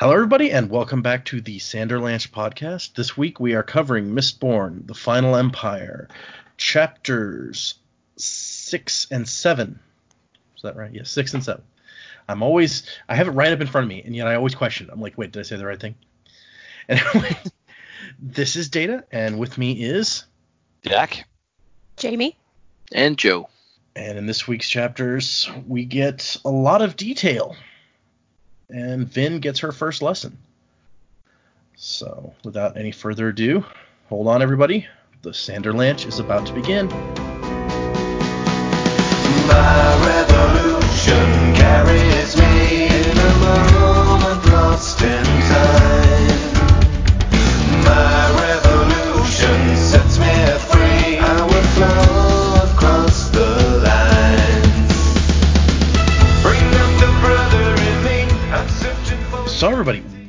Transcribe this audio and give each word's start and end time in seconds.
Hello, 0.00 0.12
everybody, 0.12 0.52
and 0.52 0.70
welcome 0.70 1.02
back 1.02 1.24
to 1.24 1.40
the 1.40 1.58
Sanderlanche 1.58 2.30
podcast. 2.30 2.94
This 2.94 3.16
week 3.16 3.40
we 3.40 3.54
are 3.54 3.64
covering 3.64 4.14
Mistborn, 4.14 4.86
The 4.86 4.94
Final 4.94 5.34
Empire, 5.34 6.06
chapters 6.56 7.74
six 8.14 9.08
and 9.10 9.28
seven. 9.28 9.80
Is 10.54 10.62
that 10.62 10.76
right? 10.76 10.94
Yes, 10.94 11.10
six 11.10 11.34
and 11.34 11.42
seven. 11.42 11.64
I'm 12.28 12.44
always, 12.44 12.84
I 13.08 13.16
have 13.16 13.26
it 13.26 13.32
right 13.32 13.52
up 13.52 13.60
in 13.60 13.66
front 13.66 13.86
of 13.86 13.88
me, 13.88 14.00
and 14.04 14.14
yet 14.14 14.28
I 14.28 14.36
always 14.36 14.54
question. 14.54 14.88
I'm 14.88 15.00
like, 15.00 15.18
wait, 15.18 15.32
did 15.32 15.40
I 15.40 15.42
say 15.42 15.56
the 15.56 15.66
right 15.66 15.80
thing? 15.80 15.96
Anyway, 16.88 17.36
this 18.20 18.54
is 18.54 18.68
Data, 18.68 19.02
and 19.10 19.36
with 19.36 19.58
me 19.58 19.72
is 19.72 20.26
Jack. 20.82 21.26
Jamie. 21.96 22.36
And 22.92 23.18
Joe. 23.18 23.48
And 23.96 24.16
in 24.16 24.26
this 24.26 24.46
week's 24.46 24.68
chapters, 24.68 25.50
we 25.66 25.84
get 25.84 26.36
a 26.44 26.50
lot 26.50 26.82
of 26.82 26.94
detail. 26.94 27.56
And 28.70 29.08
Vin 29.08 29.40
gets 29.40 29.60
her 29.60 29.72
first 29.72 30.02
lesson. 30.02 30.36
So, 31.76 32.34
without 32.44 32.76
any 32.76 32.92
further 32.92 33.28
ado, 33.28 33.64
hold 34.08 34.28
on, 34.28 34.42
everybody. 34.42 34.86
The 35.22 35.30
Sanderlanche 35.30 36.06
is 36.06 36.18
about 36.18 36.46
to 36.46 36.52
begin. 36.52 36.88
My 39.48 39.87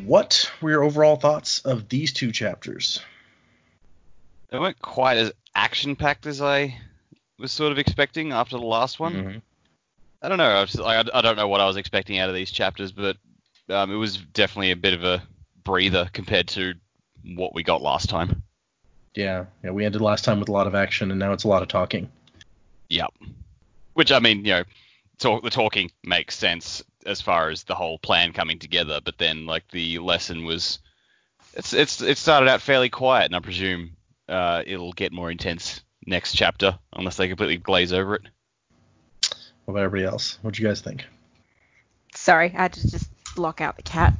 what 0.09 0.52
were 0.59 0.72
your 0.72 0.84
overall 0.84 1.18
thoughts 1.18 1.59
of 1.59 1.88
these 1.88 2.12
two 2.12 2.31
chapters? 2.31 3.00
They 4.50 4.58
weren't 4.58 4.81
quite 4.81 5.17
as 5.17 5.31
action 5.53 5.95
packed 5.95 6.25
as 6.25 6.42
I 6.42 6.75
was 7.38 7.52
sort 7.52 7.72
of 7.72 7.78
expecting 7.78 8.31
after 8.31 8.58
the 8.58 8.66
last 8.66 9.00
one. 9.00 9.14
Mhm. 9.14 9.42
I 10.23 10.28
don't 10.28 10.39
know. 10.39 10.50
I, 10.50 10.61
was, 10.61 10.80
I, 10.80 11.03
I 11.14 11.22
don't 11.22 11.36
know 11.36 11.47
what 11.47 11.61
I 11.61 11.67
was 11.67 11.78
expecting 11.78 12.17
out 12.17 12.28
of 12.28 12.34
these 12.34 12.50
chapters, 12.50 12.92
but 12.92 13.17
um, 13.69 13.92
it 13.92 13.97
was 13.97 14.17
definitely 14.17 14.72
a 14.72 14.75
bit 14.75 14.95
of 14.95 15.03
a 15.03 15.22
breather 15.64 16.09
compared 16.12 16.47
to 16.50 16.73
what 17.36 17.53
we 17.53 17.62
got 17.62 17.84
last 17.84 18.09
time. 18.09 18.41
Yeah, 19.14 19.45
yeah, 19.64 19.69
we 19.69 19.86
ended 19.86 20.02
last 20.02 20.25
time 20.25 20.39
with 20.39 20.50
a 20.50 20.52
lot 20.52 20.66
of 20.66 20.73
action, 20.73 21.12
and 21.12 21.19
now 21.19 21.34
it's 21.34 21.44
a 21.44 21.47
lot 21.47 21.62
of 21.62 21.67
talking. 21.67 22.09
Yep. 22.89 23.14
Which 23.94 24.12
I 24.12 24.17
mean, 24.17 24.39
you 24.39 24.53
know, 24.53 24.64
talk, 25.19 25.44
the 25.44 25.52
talking 25.52 25.91
makes 26.03 26.36
sense 26.36 26.84
as 27.10 27.22
far 27.22 27.50
as 27.50 27.64
the 27.64 27.76
whole 27.76 27.98
plan 27.98 28.32
coming 28.34 28.60
together, 28.60 29.02
but 29.04 29.18
then 29.18 29.46
like 29.46 29.68
the 29.72 30.00
lesson 30.00 30.46
was, 30.46 30.80
it's 31.54 31.74
it's 31.74 32.02
it 32.02 32.18
started 32.18 32.48
out 32.48 32.62
fairly 32.62 32.90
quiet, 32.90 33.26
and 33.26 33.36
I 33.36 33.40
presume 33.40 33.98
uh, 34.28 34.64
it'll 34.66 34.94
get 34.94 35.12
more 35.12 35.32
intense 35.32 35.82
next 36.06 36.34
chapter 36.36 36.78
unless 36.94 37.18
they 37.18 37.28
completely 37.28 37.58
glaze 37.58 37.92
over 37.92 38.16
it. 38.16 38.22
What 39.66 39.74
about 39.74 39.84
everybody 39.84 40.06
else? 40.06 40.38
What 40.42 40.54
do 40.54 40.62
you 40.62 40.68
guys 40.68 40.82
think? 40.82 41.06
Sorry, 42.16 42.48
I 42.48 42.62
had 42.62 42.74
to 42.74 42.90
just 42.90 43.10
lock 43.38 43.62
out 43.62 43.76
the 43.76 43.84
cat. 43.84 44.14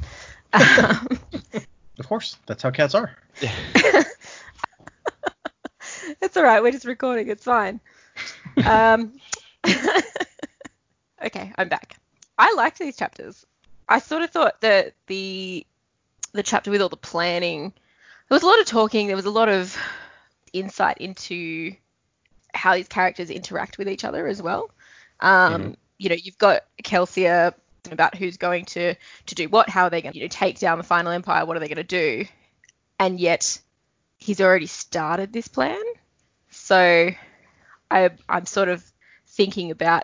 Of 2.00 2.08
course, 2.08 2.38
that's 2.46 2.64
how 2.64 2.72
cats 2.72 2.96
are. 2.96 3.12
it's 6.22 6.38
all 6.38 6.44
right. 6.44 6.64
We're 6.64 6.72
just 6.72 6.86
recording. 6.86 7.28
It's 7.30 7.44
fine. 7.44 7.80
Um, 8.66 9.14
okay, 11.26 11.54
I'm 11.58 11.70
back. 11.70 11.99
I 12.40 12.54
liked 12.54 12.80
these 12.80 12.98
chapters. 12.98 13.46
I 13.88 14.00
sort 14.00 14.24
of 14.24 14.30
thought 14.32 14.62
that 14.62 14.94
the 15.08 15.66
the 16.32 16.44
chapter 16.44 16.72
with 16.72 16.82
all 16.82 16.90
the 16.90 16.98
planning, 16.98 17.74
there 18.30 18.36
was 18.36 18.44
a 18.44 18.48
lot 18.48 18.60
of 18.60 18.66
talking. 18.66 19.08
There 19.08 19.16
was 19.16 19.26
a 19.26 19.32
lot 19.32 19.50
of 19.50 19.76
insight 20.54 21.00
into 21.00 21.76
how 22.54 22.76
these 22.76 22.88
characters 22.88 23.30
interact 23.30 23.78
with 23.78 23.90
each 23.90 24.04
other 24.04 24.26
as 24.28 24.42
well. 24.42 24.72
Um, 25.20 25.54
Mhm. 25.54 25.76
You 25.98 26.10
know, 26.10 26.16
you've 26.16 26.38
got 26.38 26.64
Kelsier 26.84 27.54
about 27.92 28.16
who's 28.16 28.38
going 28.38 28.66
to 28.66 28.96
to 29.26 29.36
do 29.36 29.50
what, 29.50 29.70
how 29.70 29.84
are 29.86 29.90
they 29.90 30.02
going 30.02 30.14
to 30.14 30.20
you 30.20 30.26
know, 30.26 30.30
take 30.30 30.60
down 30.60 30.78
the 30.78 30.84
final 30.84 31.12
empire, 31.12 31.46
what 31.46 31.58
are 31.58 31.60
they 31.60 31.68
going 31.68 31.78
to 31.78 31.84
do, 31.84 32.26
and 33.00 33.20
yet 33.20 33.60
he's 34.18 34.40
already 34.42 34.68
started 34.68 35.34
this 35.34 35.48
plan. 35.48 35.82
So 36.52 37.10
I, 37.92 38.10
I'm 38.28 38.46
sort 38.46 38.70
of 38.70 38.84
thinking 39.28 39.72
about 39.72 40.04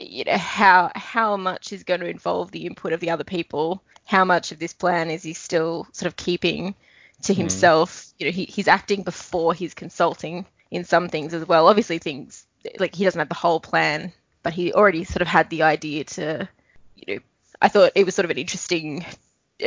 you 0.00 0.24
know 0.24 0.38
how 0.38 0.90
how 0.94 1.36
much 1.36 1.72
is 1.72 1.84
going 1.84 2.00
to 2.00 2.08
involve 2.08 2.50
the 2.50 2.66
input 2.66 2.92
of 2.92 3.00
the 3.00 3.10
other 3.10 3.24
people. 3.24 3.82
How 4.04 4.24
much 4.24 4.50
of 4.50 4.58
this 4.58 4.72
plan 4.72 5.10
is 5.10 5.22
he 5.22 5.34
still 5.34 5.86
sort 5.92 6.08
of 6.08 6.16
keeping 6.16 6.74
to 7.22 7.34
himself? 7.34 8.12
You 8.18 8.26
know, 8.26 8.32
he, 8.32 8.44
he's 8.44 8.66
acting 8.68 9.02
before 9.02 9.54
he's 9.54 9.74
consulting 9.74 10.46
in 10.70 10.84
some 10.84 11.08
things 11.08 11.34
as 11.34 11.46
well. 11.46 11.68
Obviously, 11.68 11.98
things 11.98 12.46
like 12.78 12.94
he 12.94 13.04
doesn't 13.04 13.18
have 13.18 13.28
the 13.28 13.34
whole 13.34 13.60
plan, 13.60 14.12
but 14.42 14.52
he 14.52 14.72
already 14.72 15.04
sort 15.04 15.22
of 15.22 15.28
had 15.28 15.50
the 15.50 15.62
idea 15.62 16.04
to, 16.04 16.48
you 16.96 17.14
know, 17.14 17.20
I 17.60 17.68
thought 17.68 17.92
it 17.94 18.04
was 18.04 18.14
sort 18.14 18.24
of 18.24 18.30
an 18.30 18.38
interesting 18.38 19.04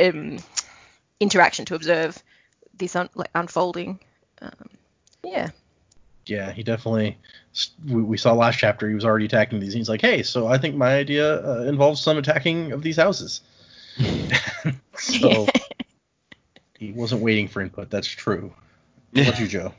um, 0.00 0.38
interaction 1.20 1.64
to 1.66 1.74
observe 1.74 2.20
this 2.76 2.96
un- 2.96 3.10
like 3.14 3.30
unfolding. 3.34 4.00
Um, 4.42 4.68
yeah. 5.24 5.50
Yeah, 6.26 6.52
he 6.52 6.62
definitely. 6.62 7.18
We, 7.86 8.02
we 8.02 8.16
saw 8.16 8.32
last 8.32 8.58
chapter 8.58 8.88
he 8.88 8.94
was 8.94 9.04
already 9.04 9.26
attacking 9.26 9.60
these. 9.60 9.74
And 9.74 9.80
he's 9.80 9.88
like, 9.88 10.00
hey, 10.00 10.22
so 10.22 10.46
I 10.46 10.58
think 10.58 10.74
my 10.74 10.96
idea 10.96 11.44
uh, 11.46 11.62
involves 11.62 12.00
some 12.00 12.18
attacking 12.18 12.72
of 12.72 12.82
these 12.82 12.96
houses. 12.96 13.42
so 14.98 15.46
he 16.78 16.92
wasn't 16.92 17.22
waiting 17.22 17.48
for 17.48 17.60
input. 17.60 17.90
That's 17.90 18.08
true. 18.08 18.52
What 19.12 19.28
about 19.28 19.40
you, 19.40 19.46
Joe? 19.46 19.74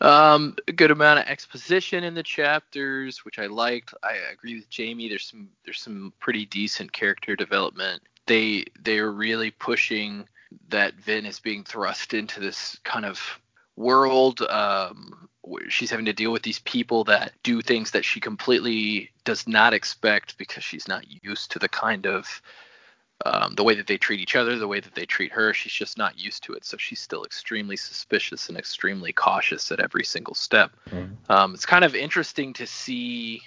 Um, 0.00 0.56
a 0.68 0.72
good 0.72 0.90
amount 0.90 1.20
of 1.20 1.26
exposition 1.26 2.04
in 2.04 2.14
the 2.14 2.22
chapters, 2.22 3.24
which 3.24 3.38
I 3.38 3.46
liked. 3.46 3.94
I 4.02 4.16
agree 4.30 4.56
with 4.56 4.68
Jamie. 4.68 5.08
There's 5.08 5.24
some 5.24 5.48
there's 5.64 5.80
some 5.80 6.12
pretty 6.20 6.44
decent 6.44 6.92
character 6.92 7.34
development. 7.34 8.02
They 8.26 8.66
they 8.82 8.98
are 8.98 9.10
really 9.10 9.50
pushing 9.50 10.28
that 10.68 10.94
Vin 10.94 11.24
is 11.24 11.40
being 11.40 11.64
thrust 11.64 12.12
into 12.12 12.40
this 12.40 12.78
kind 12.84 13.06
of 13.06 13.20
world 13.76 14.42
um, 14.42 15.28
where 15.35 15.35
she's 15.68 15.90
having 15.90 16.06
to 16.06 16.12
deal 16.12 16.32
with 16.32 16.42
these 16.42 16.58
people 16.60 17.04
that 17.04 17.32
do 17.42 17.60
things 17.60 17.92
that 17.92 18.04
she 18.04 18.20
completely 18.20 19.10
does 19.24 19.46
not 19.46 19.74
expect 19.74 20.36
because 20.38 20.64
she's 20.64 20.88
not 20.88 21.04
used 21.22 21.50
to 21.52 21.58
the 21.58 21.68
kind 21.68 22.06
of 22.06 22.42
um, 23.24 23.54
the 23.54 23.64
way 23.64 23.74
that 23.74 23.86
they 23.86 23.96
treat 23.96 24.20
each 24.20 24.36
other, 24.36 24.58
the 24.58 24.68
way 24.68 24.80
that 24.80 24.94
they 24.94 25.06
treat 25.06 25.32
her. 25.32 25.54
She's 25.54 25.72
just 25.72 25.96
not 25.96 26.18
used 26.18 26.42
to 26.44 26.52
it, 26.52 26.64
so 26.64 26.76
she's 26.76 27.00
still 27.00 27.24
extremely 27.24 27.76
suspicious 27.76 28.48
and 28.48 28.58
extremely 28.58 29.12
cautious 29.12 29.72
at 29.72 29.80
every 29.80 30.04
single 30.04 30.34
step. 30.34 30.72
Mhm. 30.90 31.16
Um, 31.30 31.54
it's 31.54 31.66
kind 31.66 31.84
of 31.84 31.94
interesting 31.94 32.52
to 32.54 32.66
see 32.66 33.42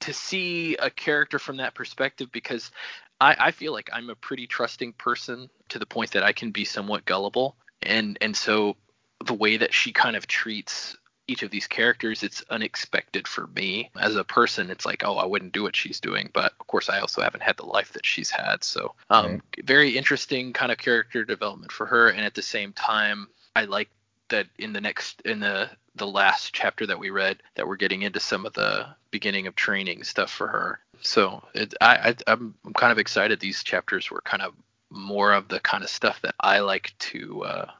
to 0.00 0.12
see 0.12 0.76
a 0.76 0.90
character 0.90 1.38
from 1.38 1.56
that 1.56 1.74
perspective 1.74 2.30
because 2.30 2.70
I, 3.18 3.34
I 3.38 3.50
feel 3.50 3.72
like 3.72 3.88
I'm 3.94 4.10
a 4.10 4.14
pretty 4.14 4.46
trusting 4.46 4.92
person 4.92 5.48
to 5.70 5.78
the 5.78 5.86
point 5.86 6.10
that 6.10 6.22
I 6.22 6.32
can 6.32 6.50
be 6.50 6.66
somewhat 6.66 7.06
gullible, 7.06 7.56
and 7.82 8.18
and 8.20 8.36
so 8.36 8.76
the 9.26 9.34
way 9.34 9.56
that 9.56 9.74
she 9.74 9.92
kind 9.92 10.16
of 10.16 10.26
treats 10.26 10.96
each 11.28 11.42
of 11.42 11.50
these 11.50 11.66
characters 11.66 12.22
it's 12.22 12.44
unexpected 12.50 13.26
for 13.26 13.48
me. 13.48 13.90
As 13.98 14.14
a 14.16 14.24
person 14.24 14.70
it's 14.70 14.86
like 14.86 15.02
oh 15.04 15.16
i 15.16 15.26
wouldn't 15.26 15.52
do 15.52 15.62
what 15.64 15.74
she's 15.74 15.98
doing 16.00 16.30
but 16.32 16.52
of 16.60 16.66
course 16.68 16.88
i 16.88 17.00
also 17.00 17.20
haven't 17.20 17.42
had 17.42 17.56
the 17.56 17.66
life 17.66 17.92
that 17.94 18.06
she's 18.06 18.30
had. 18.30 18.62
So 18.62 18.94
um, 19.10 19.26
Right. 19.32 19.40
very 19.64 19.96
interesting 19.98 20.52
kind 20.52 20.70
of 20.70 20.78
character 20.78 21.24
development 21.24 21.72
for 21.72 21.86
her. 21.86 22.08
And 22.10 22.24
at 22.24 22.34
the 22.34 22.42
same 22.42 22.72
time 22.72 23.28
i 23.56 23.64
like 23.64 23.90
that 24.28 24.46
in 24.58 24.72
the 24.72 24.80
next 24.80 25.20
in 25.22 25.40
the 25.40 25.68
the 25.96 26.06
last 26.06 26.52
chapter 26.52 26.86
that 26.86 26.98
we 26.98 27.10
read 27.10 27.42
that 27.54 27.66
we're 27.66 27.76
getting 27.76 28.02
into 28.02 28.20
some 28.20 28.44
of 28.46 28.52
the 28.52 28.86
beginning 29.10 29.46
of 29.46 29.54
training 29.56 30.04
stuff 30.04 30.30
for 30.30 30.46
her. 30.48 30.78
So 31.00 31.42
it, 31.54 31.74
I, 31.80 32.10
I 32.10 32.14
i'm 32.32 32.54
i'm 32.64 32.72
kind 32.74 32.92
of 32.92 32.98
excited 32.98 33.40
these 33.40 33.62
chapters 33.64 34.10
were 34.10 34.20
kind 34.22 34.42
of 34.42 34.52
more 34.90 35.32
of 35.32 35.48
the 35.48 35.58
kind 35.60 35.82
of 35.82 35.90
stuff 35.90 36.20
that 36.22 36.34
i 36.38 36.60
like 36.60 36.94
to 36.98 37.42
uh 37.44 37.70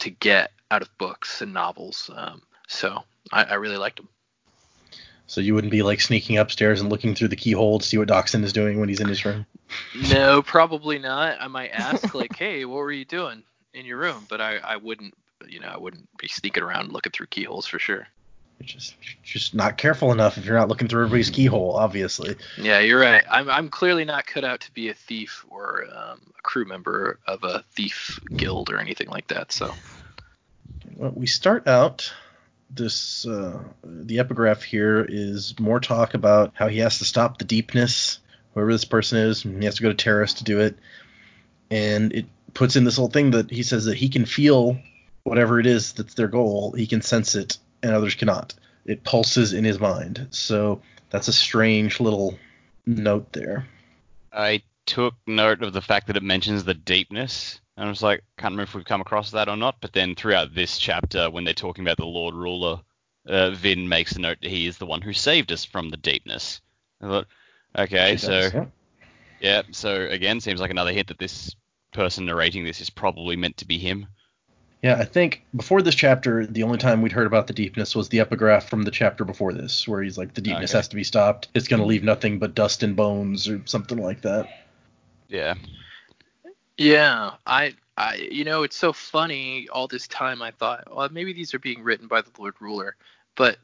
to 0.00 0.10
get 0.10 0.52
out 0.70 0.82
of 0.82 0.98
books 0.98 1.42
and 1.42 1.52
novels 1.52 2.10
um 2.14 2.42
so 2.68 3.02
i, 3.32 3.44
I 3.44 3.54
really 3.54 3.76
liked 3.76 3.96
them 3.96 4.08
So 5.26 5.40
you 5.40 5.54
wouldn't 5.54 5.70
be 5.70 5.82
like 5.82 6.00
sneaking 6.00 6.38
upstairs 6.38 6.80
and 6.80 6.90
looking 6.90 7.14
through 7.14 7.28
the 7.28 7.36
keyhole 7.36 7.78
to 7.78 7.86
see 7.86 7.98
what 7.98 8.08
Dockson 8.08 8.42
is 8.42 8.52
doing 8.52 8.80
when 8.80 8.88
he's 8.88 9.00
in 9.00 9.06
his 9.06 9.24
room. 9.24 9.46
no 10.10 10.42
probably 10.42 10.98
not. 10.98 11.40
I 11.40 11.46
might 11.46 11.70
ask 11.70 12.14
like 12.14 12.34
hey 12.36 12.64
what 12.64 12.78
were 12.78 12.92
you 12.92 13.04
doing 13.04 13.44
in 13.72 13.86
your 13.86 13.98
room? 13.98 14.26
But 14.28 14.40
i 14.40 14.56
i 14.56 14.76
wouldn't 14.76 15.14
you 15.48 15.60
know 15.60 15.68
i 15.68 15.78
wouldn't 15.78 16.08
be 16.18 16.28
sneaking 16.28 16.62
around 16.62 16.92
looking 16.92 17.12
through 17.12 17.26
keyholes 17.26 17.66
for 17.66 17.78
sure 17.78 18.06
You're 18.60 18.66
just 18.66 18.94
just 19.22 19.54
not 19.54 19.78
careful 19.78 20.12
enough 20.12 20.36
if 20.36 20.44
you're 20.44 20.56
not 20.56 20.68
looking 20.68 20.86
through 20.86 21.04
everybody's 21.04 21.30
keyhole, 21.30 21.72
obviously. 21.76 22.36
Yeah, 22.58 22.80
you're 22.80 23.00
right. 23.00 23.24
I'm 23.30 23.48
I'm 23.48 23.68
clearly 23.70 24.04
not 24.04 24.26
cut 24.26 24.44
out 24.44 24.60
to 24.60 24.72
be 24.72 24.90
a 24.90 24.94
thief 24.94 25.46
or 25.48 25.86
um, 25.86 26.20
a 26.38 26.42
crew 26.42 26.66
member 26.66 27.18
of 27.26 27.42
a 27.42 27.64
thief 27.72 28.20
guild 28.36 28.70
or 28.70 28.78
anything 28.78 29.08
like 29.08 29.28
that. 29.28 29.50
So 29.50 29.72
Well, 30.96 31.12
we 31.14 31.26
start 31.26 31.66
out 31.66 32.12
this 32.68 33.26
uh, 33.26 33.62
the 33.82 34.18
epigraph 34.18 34.62
here 34.62 35.04
is 35.08 35.58
more 35.58 35.80
talk 35.80 36.12
about 36.14 36.52
how 36.54 36.68
he 36.68 36.80
has 36.80 36.98
to 36.98 37.04
stop 37.06 37.38
the 37.38 37.44
deepness, 37.46 38.18
whoever 38.52 38.70
this 38.72 38.84
person 38.84 39.18
is, 39.18 39.44
and 39.44 39.58
he 39.62 39.64
has 39.64 39.76
to 39.76 39.82
go 39.82 39.88
to 39.88 39.94
Terris 39.94 40.34
to 40.34 40.44
do 40.44 40.60
it. 40.60 40.76
and 41.70 42.12
it 42.12 42.26
puts 42.52 42.76
in 42.76 42.84
this 42.84 42.96
whole 42.96 43.08
thing 43.08 43.30
that 43.30 43.50
he 43.50 43.62
says 43.62 43.86
that 43.86 43.96
he 43.96 44.08
can 44.08 44.24
feel 44.26 44.76
whatever 45.22 45.60
it 45.60 45.66
is 45.66 45.92
that's 45.92 46.14
their 46.14 46.28
goal. 46.28 46.72
He 46.72 46.86
can 46.86 47.00
sense 47.00 47.34
it, 47.34 47.58
and 47.82 47.92
others 47.92 48.14
cannot. 48.14 48.54
It 48.86 49.04
pulses 49.04 49.52
in 49.52 49.64
his 49.64 49.78
mind. 49.78 50.28
So 50.30 50.82
that's 51.10 51.28
a 51.28 51.32
strange 51.32 52.00
little 52.00 52.38
note 52.86 53.32
there. 53.32 53.66
I 54.32 54.62
took 54.86 55.14
note 55.26 55.62
of 55.62 55.72
the 55.72 55.82
fact 55.82 56.06
that 56.06 56.16
it 56.16 56.22
mentions 56.22 56.64
the 56.64 56.74
deepness. 56.74 57.60
And 57.76 57.86
I 57.86 57.88
was 57.88 58.02
like, 58.02 58.22
can't 58.36 58.52
remember 58.52 58.68
if 58.68 58.74
we've 58.74 58.84
come 58.84 59.00
across 59.00 59.30
that 59.30 59.48
or 59.48 59.56
not. 59.56 59.76
But 59.80 59.92
then 59.92 60.14
throughout 60.14 60.54
this 60.54 60.78
chapter, 60.78 61.30
when 61.30 61.44
they're 61.44 61.54
talking 61.54 61.84
about 61.84 61.96
the 61.96 62.06
Lord 62.06 62.34
Ruler, 62.34 62.80
uh, 63.26 63.50
Vin 63.50 63.88
makes 63.88 64.12
a 64.12 64.20
note 64.20 64.38
that 64.42 64.50
he 64.50 64.66
is 64.66 64.78
the 64.78 64.86
one 64.86 65.02
who 65.02 65.12
saved 65.12 65.52
us 65.52 65.64
from 65.64 65.90
the 65.90 65.96
deepness. 65.96 66.60
I 67.00 67.06
thought, 67.06 67.26
okay, 67.78 68.16
so 68.16 68.50
yeah. 68.52 68.64
yeah, 69.40 69.62
so 69.70 70.02
again, 70.02 70.40
seems 70.40 70.60
like 70.60 70.70
another 70.70 70.92
hint 70.92 71.08
that 71.08 71.18
this 71.18 71.54
person 71.92 72.26
narrating 72.26 72.64
this 72.64 72.80
is 72.80 72.90
probably 72.90 73.36
meant 73.36 73.56
to 73.58 73.66
be 73.66 73.78
him. 73.78 74.06
Yeah, 74.82 74.96
I 74.96 75.04
think 75.04 75.44
before 75.54 75.82
this 75.82 75.94
chapter, 75.94 76.46
the 76.46 76.62
only 76.62 76.78
time 76.78 77.02
we'd 77.02 77.12
heard 77.12 77.26
about 77.26 77.46
the 77.46 77.52
deepness 77.52 77.94
was 77.94 78.08
the 78.08 78.20
epigraph 78.20 78.68
from 78.68 78.82
the 78.82 78.90
chapter 78.90 79.24
before 79.26 79.52
this, 79.52 79.86
where 79.86 80.02
he's 80.02 80.16
like, 80.16 80.32
the 80.32 80.40
deepness 80.40 80.70
Okay. 80.70 80.78
has 80.78 80.88
to 80.88 80.96
be 80.96 81.04
stopped. 81.04 81.48
It's 81.54 81.68
going 81.68 81.80
to 81.80 81.86
leave 81.86 82.02
nothing 82.02 82.38
but 82.38 82.54
dust 82.54 82.82
and 82.82 82.96
bones, 82.96 83.46
or 83.46 83.60
something 83.66 83.98
like 83.98 84.22
that. 84.22 84.48
Yeah, 85.28 85.54
Yeah, 86.78 87.32
I, 87.46 87.74
I, 87.98 88.14
you 88.14 88.44
know, 88.44 88.62
it's 88.62 88.76
so 88.76 88.94
funny. 88.94 89.68
All 89.70 89.86
this 89.86 90.08
time, 90.08 90.40
I 90.40 90.50
thought, 90.50 90.84
well, 90.94 91.08
maybe 91.10 91.34
these 91.34 91.52
are 91.52 91.58
being 91.58 91.82
written 91.82 92.08
by 92.08 92.22
the 92.22 92.30
Lord 92.38 92.54
Ruler. 92.58 92.96
But 93.36 93.58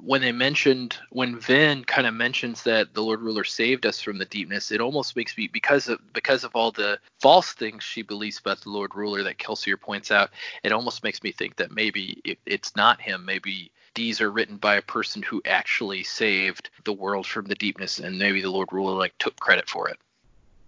when 0.00 0.22
they 0.22 0.32
mentioned, 0.32 0.96
when 1.10 1.38
Vin 1.38 1.84
kind 1.84 2.06
of 2.06 2.14
mentions 2.14 2.62
that 2.62 2.94
the 2.94 3.02
Lord 3.02 3.20
Ruler 3.20 3.44
saved 3.44 3.84
us 3.84 4.00
from 4.00 4.18
the 4.18 4.24
deepness, 4.24 4.70
it 4.70 4.80
almost 4.80 5.16
makes 5.16 5.36
me 5.36 5.48
because 5.48 5.88
of 5.88 6.00
because 6.12 6.44
of 6.44 6.54
all 6.54 6.70
the 6.70 6.98
false 7.20 7.52
things 7.52 7.84
she 7.84 8.02
believes 8.02 8.38
about 8.38 8.60
the 8.62 8.70
Lord 8.70 8.94
Ruler 8.94 9.22
that 9.22 9.38
Kelsier 9.38 9.80
points 9.80 10.10
out. 10.10 10.30
It 10.62 10.72
almost 10.72 11.04
makes 11.04 11.22
me 11.22 11.32
think 11.32 11.56
that 11.56 11.72
maybe 11.72 12.20
it, 12.24 12.38
it's 12.46 12.74
not 12.74 13.00
him. 13.00 13.24
Maybe 13.24 13.70
these 13.94 14.20
are 14.20 14.30
written 14.30 14.56
by 14.56 14.76
a 14.76 14.82
person 14.82 15.22
who 15.22 15.42
actually 15.44 16.04
saved 16.04 16.70
the 16.84 16.92
world 16.92 17.26
from 17.26 17.46
the 17.46 17.54
deepness, 17.54 17.98
and 17.98 18.18
maybe 18.18 18.40
the 18.40 18.50
Lord 18.50 18.72
Ruler 18.72 18.94
like 18.94 19.16
took 19.18 19.38
credit 19.38 19.68
for 19.68 19.88
it. 19.88 19.98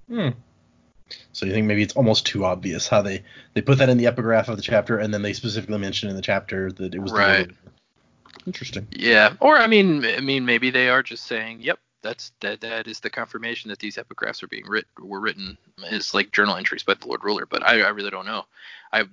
Hmm. 0.08 0.28
So 1.32 1.46
you 1.46 1.52
think 1.52 1.66
maybe 1.66 1.82
it's 1.82 1.96
almost 1.96 2.26
too 2.26 2.44
obvious 2.44 2.88
how 2.88 3.00
they 3.00 3.24
they 3.54 3.62
put 3.62 3.78
that 3.78 3.88
in 3.88 3.96
the 3.96 4.06
epigraph 4.06 4.48
of 4.48 4.56
the 4.56 4.62
chapter, 4.62 4.98
and 4.98 5.14
then 5.14 5.22
they 5.22 5.32
specifically 5.32 5.78
mention 5.78 6.10
in 6.10 6.16
the 6.16 6.22
chapter 6.22 6.70
that 6.72 6.94
it 6.94 6.98
was 6.98 7.12
the 7.12 7.18
Right. 7.18 7.38
Lord. 7.38 7.56
Interesting. 8.46 8.86
Yeah, 8.90 9.34
or 9.40 9.56
I 9.56 9.66
mean, 9.66 10.04
I 10.04 10.20
mean, 10.20 10.44
maybe 10.44 10.70
they 10.70 10.88
are 10.88 11.02
just 11.02 11.24
saying, 11.24 11.60
"Yep, 11.60 11.78
that's 12.02 12.32
that. 12.40 12.60
That 12.60 12.86
is 12.86 13.00
the 13.00 13.10
confirmation 13.10 13.68
that 13.70 13.78
these 13.78 13.96
epigraphs 13.96 14.42
are 14.42 14.48
being 14.48 14.66
writ 14.66 14.86
were 14.98 15.20
written 15.20 15.58
as 15.90 16.14
like 16.14 16.32
journal 16.32 16.56
entries 16.56 16.82
by 16.82 16.94
the 16.94 17.06
Lord 17.06 17.24
Ruler." 17.24 17.46
But 17.46 17.62
I, 17.62 17.82
I 17.82 17.88
really 17.88 18.10
don't 18.10 18.26
know. 18.26 18.44
I, 18.92 19.04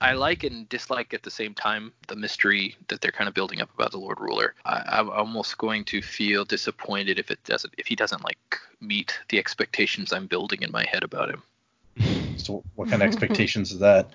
I 0.00 0.12
like 0.12 0.44
and 0.44 0.68
dislike 0.68 1.14
at 1.14 1.22
the 1.22 1.30
same 1.30 1.54
time 1.54 1.92
the 2.06 2.16
mystery 2.16 2.76
that 2.88 3.00
they're 3.00 3.10
kind 3.10 3.28
of 3.28 3.34
building 3.34 3.60
up 3.60 3.74
about 3.74 3.90
the 3.90 3.98
Lord 3.98 4.20
Ruler. 4.20 4.54
I, 4.64 4.82
I'm 4.86 5.10
almost 5.10 5.58
going 5.58 5.84
to 5.86 6.02
feel 6.02 6.44
disappointed 6.44 7.18
if 7.18 7.30
it 7.30 7.42
doesn't, 7.44 7.74
if 7.78 7.86
he 7.86 7.96
doesn't 7.96 8.22
like 8.24 8.60
meet 8.80 9.18
the 9.28 9.38
expectations 9.38 10.12
I'm 10.12 10.26
building 10.26 10.62
in 10.62 10.70
my 10.70 10.84
head 10.84 11.02
about 11.02 11.30
him. 11.30 11.42
So 12.36 12.62
what 12.74 12.88
kind 12.88 13.02
of 13.02 13.08
expectations 13.08 13.72
is 13.72 13.80
that? 13.80 14.10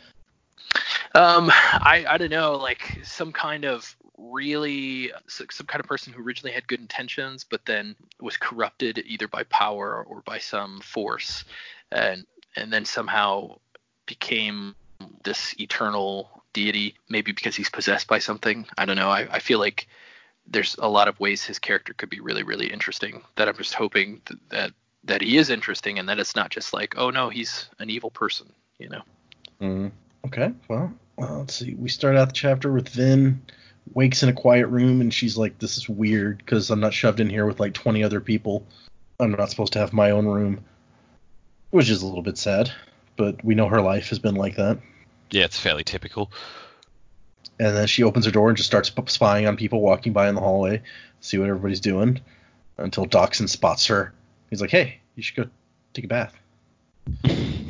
Um, 1.13 1.49
I 1.51 2.05
I 2.07 2.17
don't 2.17 2.29
know, 2.29 2.53
like 2.53 2.99
some 3.03 3.31
kind 3.31 3.65
of 3.65 3.95
really 4.17 5.11
some 5.27 5.67
kind 5.67 5.79
of 5.79 5.87
person 5.87 6.13
who 6.13 6.23
originally 6.23 6.53
had 6.53 6.67
good 6.67 6.79
intentions, 6.79 7.43
but 7.43 7.65
then 7.65 7.95
was 8.19 8.37
corrupted 8.37 8.99
either 9.05 9.27
by 9.27 9.43
power 9.43 10.03
or 10.03 10.21
by 10.21 10.39
some 10.39 10.79
force, 10.81 11.43
and 11.91 12.25
and 12.55 12.71
then 12.71 12.85
somehow 12.85 13.57
became 14.05 14.75
this 15.23 15.53
eternal 15.59 16.43
deity. 16.53 16.95
Maybe 17.09 17.31
because 17.31 17.55
he's 17.55 17.69
possessed 17.69 18.07
by 18.07 18.19
something. 18.19 18.65
I 18.77 18.85
don't 18.85 18.97
know. 18.97 19.09
I 19.09 19.27
I 19.31 19.39
feel 19.39 19.59
like 19.59 19.87
there's 20.47 20.75
a 20.79 20.89
lot 20.89 21.07
of 21.07 21.19
ways 21.19 21.43
his 21.43 21.59
character 21.59 21.93
could 21.93 22.09
be 22.09 22.19
really 22.19 22.43
really 22.43 22.71
interesting. 22.71 23.21
That 23.35 23.49
I'm 23.49 23.57
just 23.57 23.73
hoping 23.73 24.21
th- 24.25 24.39
that 24.49 24.71
that 25.03 25.21
he 25.21 25.37
is 25.37 25.49
interesting 25.49 25.99
and 25.99 26.07
that 26.09 26.19
it's 26.19 26.35
not 26.35 26.51
just 26.51 26.73
like 26.73 26.95
oh 26.97 27.09
no 27.09 27.29
he's 27.29 27.69
an 27.79 27.89
evil 27.89 28.11
person. 28.11 28.53
You 28.77 28.89
know. 28.89 29.01
Mm. 29.61 29.91
Okay, 30.25 30.51
well, 30.67 30.93
well, 31.17 31.39
let's 31.39 31.55
see. 31.55 31.73
We 31.75 31.89
start 31.89 32.15
out 32.15 32.29
the 32.29 32.33
chapter 32.33 32.71
with 32.71 32.89
Vin 32.89 33.41
wakes 33.93 34.23
in 34.23 34.29
a 34.29 34.33
quiet 34.33 34.67
room, 34.67 35.01
and 35.01 35.13
she's 35.13 35.37
like, 35.37 35.57
"This 35.59 35.77
is 35.77 35.89
weird 35.89 36.37
because 36.37 36.69
I'm 36.69 36.79
not 36.79 36.93
shoved 36.93 37.19
in 37.19 37.29
here 37.29 37.45
with 37.45 37.59
like 37.59 37.73
20 37.73 38.03
other 38.03 38.21
people. 38.21 38.65
I'm 39.19 39.31
not 39.31 39.49
supposed 39.49 39.73
to 39.73 39.79
have 39.79 39.93
my 39.93 40.11
own 40.11 40.25
room," 40.25 40.63
which 41.71 41.89
is 41.89 42.01
a 42.01 42.05
little 42.05 42.21
bit 42.21 42.37
sad. 42.37 42.71
But 43.17 43.43
we 43.43 43.55
know 43.55 43.67
her 43.67 43.81
life 43.81 44.09
has 44.09 44.19
been 44.19 44.35
like 44.35 44.55
that. 44.55 44.79
yeah, 45.31 45.45
it's 45.45 45.59
fairly 45.59 45.83
typical. 45.83 46.31
And 47.59 47.75
then 47.75 47.87
she 47.87 48.03
opens 48.03 48.25
her 48.25 48.31
door 48.31 48.49
and 48.49 48.57
just 48.57 48.67
starts 48.67 48.91
spying 49.07 49.45
on 49.47 49.55
people 49.55 49.81
walking 49.81 50.13
by 50.13 50.27
in 50.27 50.35
the 50.35 50.41
hallway, 50.41 50.81
see 51.19 51.37
what 51.37 51.47
everybody's 51.47 51.79
doing, 51.79 52.19
until 52.77 53.05
Dockson 53.05 53.47
spots 53.47 53.85
her. 53.87 54.13
He's 54.49 54.61
like, 54.61 54.71
"Hey, 54.71 54.99
you 55.15 55.23
should 55.23 55.35
go 55.35 55.49
take 55.93 56.05
a 56.05 56.07
bath. 56.07 56.33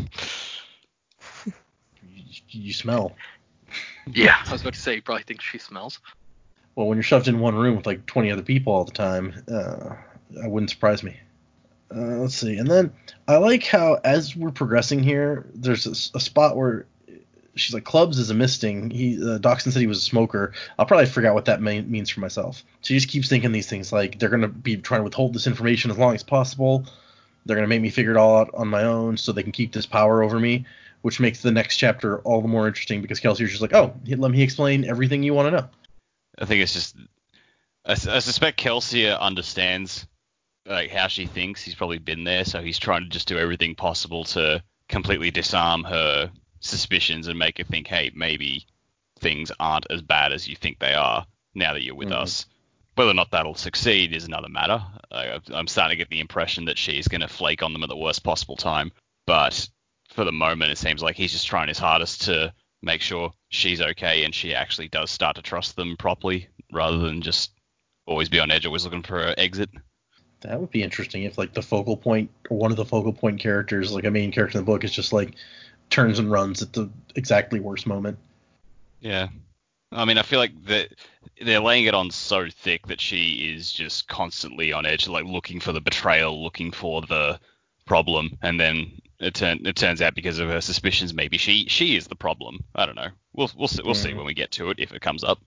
You, 2.52 2.64
you 2.64 2.74
smell." 2.74 3.16
Yeah, 4.12 4.38
I 4.46 4.52
was 4.52 4.62
about 4.62 4.74
to 4.74 4.80
say 4.80 4.96
you 4.96 5.02
probably 5.02 5.24
think 5.24 5.42
she 5.42 5.58
smells. 5.58 6.00
Well, 6.76 6.88
when 6.88 6.98
you're 6.98 7.04
shoved 7.04 7.28
in 7.28 7.40
one 7.40 7.56
room 7.56 7.76
with 7.76 7.86
like 7.86 8.06
20 8.06 8.32
other 8.32 8.42
people 8.42 8.74
all 8.74 8.86
the 8.86 8.92
time, 8.92 9.44
uh, 9.48 9.96
that 10.32 10.50
wouldn't 10.50 10.70
surprise 10.70 11.04
me. 11.04 11.18
Uh, 11.94 12.18
let's 12.18 12.36
see. 12.36 12.58
And 12.58 12.68
then 12.70 12.92
I 13.28 13.38
like 13.38 13.66
how, 13.66 14.00
as 14.04 14.36
we're 14.36 14.52
progressing 14.52 15.04
here, 15.04 15.46
there's 15.54 15.86
a 15.86 16.20
spot 16.20 16.56
where 16.56 16.86
she's 17.56 17.74
like, 17.74 17.84
Clubs 17.84 18.18
is 18.18 18.30
a 18.30 18.34
misting. 18.34 18.90
He, 18.90 19.18
uh, 19.18 19.38
Dockson 19.38 19.72
said 19.72 19.82
he 19.82 19.88
was 19.88 19.98
a 19.98 20.02
smoker. 20.02 20.54
I'll 20.80 20.86
probably 20.86 21.06
forget 21.06 21.34
what 21.34 21.46
that 21.46 21.62
mean, 21.62 21.90
means 21.92 22.10
for 22.10 22.22
myself. 22.22 22.64
She 22.82 22.94
just 22.94 23.10
keeps 23.10 23.28
thinking 23.28 23.52
these 23.52 23.68
things 23.68 23.92
like 23.92 24.20
they're 24.20 24.30
going 24.30 24.42
to 24.42 24.48
be 24.48 24.78
trying 24.78 25.02
to 25.02 25.04
withhold 25.04 25.34
this 25.34 25.48
information 25.48 25.92
as 25.92 25.98
long 25.98 26.16
as 26.16 26.24
possible. 26.24 26.86
They're 27.46 27.56
going 27.56 27.66
to 27.66 27.70
make 27.70 27.82
me 27.82 27.90
figure 27.90 28.12
it 28.12 28.18
all 28.18 28.38
out 28.38 28.52
on 28.54 28.68
my 28.68 28.84
own 28.84 29.18
so 29.18 29.32
they 29.32 29.44
can 29.44 29.52
keep 29.52 29.74
this 29.74 29.86
power 29.86 30.22
over 30.24 30.40
me, 30.40 30.66
which 31.02 31.20
makes 31.20 31.42
the 31.42 31.52
next 31.52 31.78
chapter 31.78 32.20
all 32.20 32.42
the 32.42 32.48
more 32.48 32.68
interesting 32.68 33.02
because 33.02 33.20
Kelsier's 33.20 33.50
just 33.52 33.62
like, 33.62 33.74
oh, 33.74 33.94
let 34.08 34.32
me 34.32 34.42
explain 34.42 34.86
everything 34.86 35.24
you 35.24 35.34
want 35.34 35.48
to 35.54 35.62
know. 35.62 35.70
I 36.40 36.46
think 36.46 36.62
it's 36.62 36.74
just. 36.74 36.96
I 37.84 37.96
suspect 37.96 38.60
Kelsier 38.60 39.20
understands 39.20 40.06
like 40.68 40.92
how 40.92 41.08
she 41.08 41.26
thinks. 41.26 41.64
He's 41.64 41.74
probably 41.76 41.98
been 41.98 42.24
there, 42.24 42.46
so 42.46 42.62
he's 42.62 42.78
trying 42.78 43.04
to 43.04 43.10
just 43.10 43.28
do 43.28 43.40
everything 43.40 43.74
possible 43.74 44.24
to 44.26 44.64
completely 44.88 45.32
disarm 45.32 45.84
her 45.86 46.32
suspicions 46.60 47.28
and 47.28 47.40
make 47.40 47.58
her 47.58 47.64
think, 47.64 47.88
hey, 47.88 48.12
maybe 48.16 48.68
things 49.20 49.52
aren't 49.60 49.88
as 49.90 50.02
bad 50.04 50.32
as 50.32 50.48
you 50.48 50.56
think 50.56 50.78
they 50.78 50.94
are 50.94 51.26
now 51.56 51.74
that 51.74 51.82
you're 51.84 51.96
with 51.96 52.10
Mhm. 52.10 52.22
us. 52.22 52.46
Whether 52.96 53.12
or 53.12 53.16
not 53.16 53.32
that'll 53.32 53.56
succeed 53.56 54.14
is 54.14 54.26
another 54.26 54.50
matter. 54.50 54.84
I, 55.12 55.40
I'm 55.52 55.68
starting 55.68 55.96
to 55.98 55.98
get 55.98 56.10
the 56.10 56.20
impression 56.20 56.66
that 56.66 56.78
she's 56.78 57.08
going 57.08 57.22
to 57.22 57.28
flake 57.28 57.64
on 57.64 57.74
them 57.74 57.84
at 57.84 57.90
the 57.90 57.98
worst 57.98 58.24
possible 58.24 58.58
time. 58.58 58.92
But 59.26 59.68
for 60.12 60.24
the 60.26 60.32
moment, 60.32 60.72
it 60.72 60.78
seems 60.78 61.02
like 61.02 61.16
he's 61.16 61.32
just 61.32 61.48
trying 61.48 61.68
his 61.68 61.80
hardest 61.80 62.24
to 62.24 62.54
make 62.82 63.02
sure 63.02 63.32
she's 63.50 63.82
okay 63.82 64.24
and 64.24 64.34
she 64.34 64.56
actually 64.56 64.88
does 64.88 65.12
start 65.12 65.36
to 65.36 65.42
trust 65.42 65.76
them 65.76 65.96
properly 65.98 66.48
rather 66.72 66.98
than 66.98 67.22
just 67.22 67.52
always 68.06 68.30
be 68.30 68.40
on 68.40 68.52
edge, 68.52 68.66
always 68.66 68.84
looking 68.84 69.04
for 69.04 69.20
an 69.20 69.36
exit. 69.38 69.70
That 70.42 70.60
would 70.60 70.72
be 70.72 70.84
interesting 70.84 71.24
if 71.24 71.38
like 71.38 71.54
the 71.54 71.62
focal 71.62 71.96
point 71.96 72.32
or 72.50 72.58
one 72.58 72.72
of 72.72 72.78
the 72.78 72.86
focal 72.86 73.14
point 73.14 73.40
characters, 73.40 73.92
like 73.92 74.06
a 74.06 74.12
main 74.12 74.32
character 74.32 74.58
in 74.58 74.66
the 74.66 74.72
book, 74.72 74.84
is 74.84 74.92
just 74.92 75.14
like 75.14 75.36
turns 75.90 76.20
and 76.20 76.32
runs 76.32 76.62
at 76.62 76.74
the 76.74 76.90
exactly 77.16 77.60
worst 77.60 77.86
moment. 77.86 78.18
Yeah. 79.00 79.28
I 79.92 80.06
mean, 80.06 80.18
I 80.18 80.24
feel 80.24 80.40
like 80.40 80.66
that 80.66 80.94
they're 81.42 81.60
laying 81.60 81.86
it 81.86 81.94
on 81.94 82.12
so 82.12 82.50
thick 82.50 82.88
that 82.88 83.02
she 83.02 83.54
is 83.54 83.72
just 83.72 84.08
constantly 84.08 84.74
on 84.74 84.86
edge, 84.86 85.08
like 85.08 85.26
looking 85.26 85.60
for 85.60 85.74
the 85.74 85.82
betrayal, 85.82 86.42
looking 86.42 86.72
for 86.72 87.02
the 87.02 87.40
problem, 87.96 88.38
and 88.42 88.58
then 88.58 88.90
it 89.20 89.34
turn 89.34 89.60
it 89.66 89.76
turns 89.76 90.02
out 90.02 90.16
because 90.16 90.40
of 90.40 90.48
her 90.50 90.62
suspicions, 90.62 91.14
maybe 91.14 91.38
she 91.38 91.66
she 91.68 91.98
is 91.98 92.08
the 92.08 92.16
problem. 92.16 92.64
I 92.74 92.86
don't 92.86 92.96
know. 92.96 93.10
We'll 93.34 93.52
we'll 93.58 93.68
see, 93.68 93.82
we'll 93.84 93.94
see 93.96 94.12
Mhm. 94.12 94.18
when 94.18 94.26
we 94.26 94.34
get 94.34 94.52
to 94.52 94.70
it 94.70 94.78
if 94.80 94.94
it 94.94 95.02
comes 95.02 95.24
up. 95.26 95.40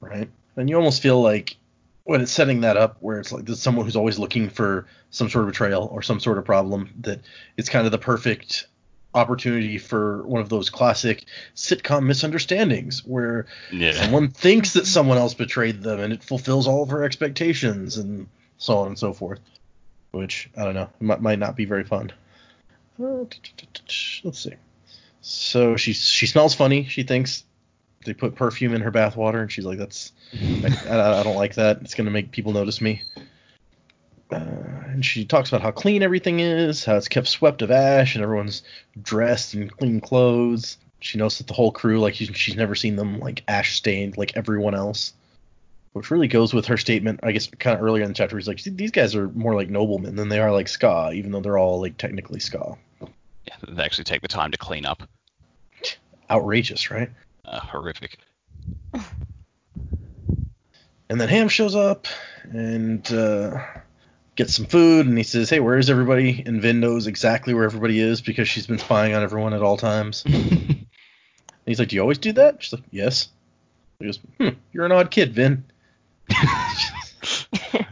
right? 0.00 0.28
And 0.56 0.68
you 0.70 0.76
almost 0.76 1.02
feel 1.02 1.20
like 1.22 1.56
when 2.04 2.20
it's 2.22 2.32
setting 2.32 2.60
that 2.62 2.76
up, 2.76 2.96
where 3.00 3.18
it's 3.20 3.32
like 3.32 3.44
there's 3.44 3.60
someone 3.60 3.84
who's 3.84 3.96
always 3.96 4.18
looking 4.18 4.48
for 4.48 4.86
some 5.10 5.28
sort 5.28 5.44
of 5.44 5.50
betrayal 5.52 5.84
or 5.92 6.00
some 6.02 6.20
sort 6.20 6.38
of 6.38 6.44
problem, 6.44 6.88
that 7.00 7.20
it's 7.58 7.68
kind 7.68 7.84
of 7.86 7.92
the 7.92 7.98
perfect 7.98 8.66
opportunity 9.14 9.78
for 9.78 10.22
one 10.26 10.40
of 10.42 10.48
those 10.48 10.68
classic 10.70 11.24
sitcom 11.54 12.04
misunderstandings 12.04 13.04
where 13.06 13.46
Yeah. 13.72 13.92
someone 13.92 14.28
thinks 14.28 14.72
that 14.72 14.86
someone 14.86 15.18
else 15.18 15.34
betrayed 15.34 15.82
them 15.82 16.00
and 16.00 16.12
it 16.12 16.22
fulfills 16.24 16.66
all 16.66 16.82
of 16.82 16.88
her 16.90 17.04
expectations 17.04 17.96
and 17.96 18.26
so 18.58 18.78
on 18.78 18.88
and 18.88 18.98
so 18.98 19.12
forth. 19.12 19.38
Which 20.14 20.48
I 20.56 20.64
don't 20.64 20.74
know, 20.74 20.88
might, 21.00 21.20
might 21.20 21.38
not 21.40 21.56
be 21.56 21.64
very 21.64 21.82
fun. 21.82 22.12
Uh, 23.02 23.24
Let's 24.22 24.38
see. 24.38 24.54
So 25.20 25.76
she 25.76 25.92
she 25.92 26.26
smells 26.26 26.54
funny. 26.54 26.84
She 26.84 27.02
thinks 27.02 27.44
they 28.04 28.14
put 28.14 28.36
perfume 28.36 28.74
in 28.74 28.82
her 28.82 28.92
bathwater, 28.92 29.40
and 29.40 29.50
she's 29.50 29.64
like, 29.64 29.78
"That's 29.78 30.12
I, 30.88 31.20
I, 31.20 31.22
don't 31.24 31.36
like 31.36 31.54
that. 31.54 31.80
It's 31.80 31.94
gonna 31.94 32.12
make 32.12 32.30
people 32.30 32.52
notice 32.52 32.80
me." 32.80 33.02
Uh, 34.30 34.36
and 34.86 35.04
she 35.04 35.24
talks 35.24 35.48
about 35.48 35.62
how 35.62 35.70
clean 35.70 36.02
everything 36.02 36.40
is, 36.40 36.84
how 36.84 36.96
it's 36.96 37.08
kept 37.08 37.26
swept 37.26 37.62
of 37.62 37.70
ash, 37.70 38.14
and 38.14 38.22
everyone's 38.22 38.62
dressed 39.02 39.54
in 39.54 39.68
clean 39.68 40.00
clothes. 40.00 40.78
She 41.00 41.18
knows 41.18 41.38
that 41.38 41.48
the 41.48 41.54
whole 41.54 41.72
crew, 41.72 41.98
like 41.98 42.14
she's 42.14 42.30
she's 42.34 42.56
never 42.56 42.76
seen 42.76 42.94
them 42.94 43.18
like 43.18 43.42
ash 43.48 43.76
stained 43.76 44.16
like 44.16 44.36
everyone 44.36 44.74
else, 44.74 45.12
which 45.94 46.10
really 46.10 46.26
goes 46.26 46.52
with 46.52 46.66
her 46.66 46.76
statement. 46.76 47.20
I 47.22 47.30
guess 47.30 47.46
kind 47.46 47.78
of 47.78 47.82
earlier 47.82 48.02
in 48.02 48.08
the 48.08 48.14
chapter, 48.14 48.36
he's 48.36 48.48
like, 48.48 48.60
these 48.62 48.90
guys 48.90 49.14
are 49.14 49.28
more 49.28 49.54
like 49.54 49.70
noblemen 49.70 50.16
than 50.16 50.28
they 50.28 50.40
are 50.40 50.52
like 50.52 50.66
skaa, 50.66 51.14
even 51.14 51.30
though 51.30 51.40
they're 51.40 51.56
all 51.56 51.80
like 51.80 51.96
technically 51.96 52.40
skaa. 52.40 52.76
Yeah, 53.00 53.54
they 53.68 53.82
actually 53.82 54.04
take 54.04 54.20
the 54.20 54.28
time 54.28 54.50
to 54.50 54.58
clean 54.58 54.86
up. 54.86 55.04
Outrageous, 56.28 56.90
right? 56.90 57.10
Uh, 57.44 57.60
horrific. 57.60 58.18
And 61.08 61.20
then 61.20 61.28
Ham 61.28 61.48
shows 61.48 61.76
up 61.76 62.08
and 62.42 63.10
uh, 63.12 63.62
gets 64.34 64.54
some 64.54 64.66
food, 64.66 65.06
and 65.06 65.16
he 65.16 65.22
says, 65.22 65.48
"Hey, 65.48 65.60
where 65.60 65.78
is 65.78 65.90
everybody?" 65.90 66.42
And 66.44 66.60
Vin 66.60 66.80
knows 66.80 67.06
exactly 67.06 67.54
where 67.54 67.64
everybody 67.64 68.00
is 68.00 68.20
because 68.20 68.48
she's 68.48 68.66
been 68.66 68.78
spying 68.78 69.14
on 69.14 69.22
everyone 69.22 69.54
at 69.54 69.62
all 69.62 69.76
times. 69.76 70.24
And 71.66 71.70
he's 71.70 71.78
like, 71.78 71.88
"Do 71.88 71.96
you 71.96 72.02
always 72.02 72.18
do 72.18 72.32
that?" 72.32 72.62
She's 72.62 72.74
like, 72.74 72.82
"Yes." 72.90 73.28
He 73.98 74.04
goes, 74.04 74.20
"Hmm, 74.38 74.50
you're 74.70 74.84
an 74.84 74.92
odd 74.92 75.10
kid, 75.10 75.32
Vin." 75.32 75.64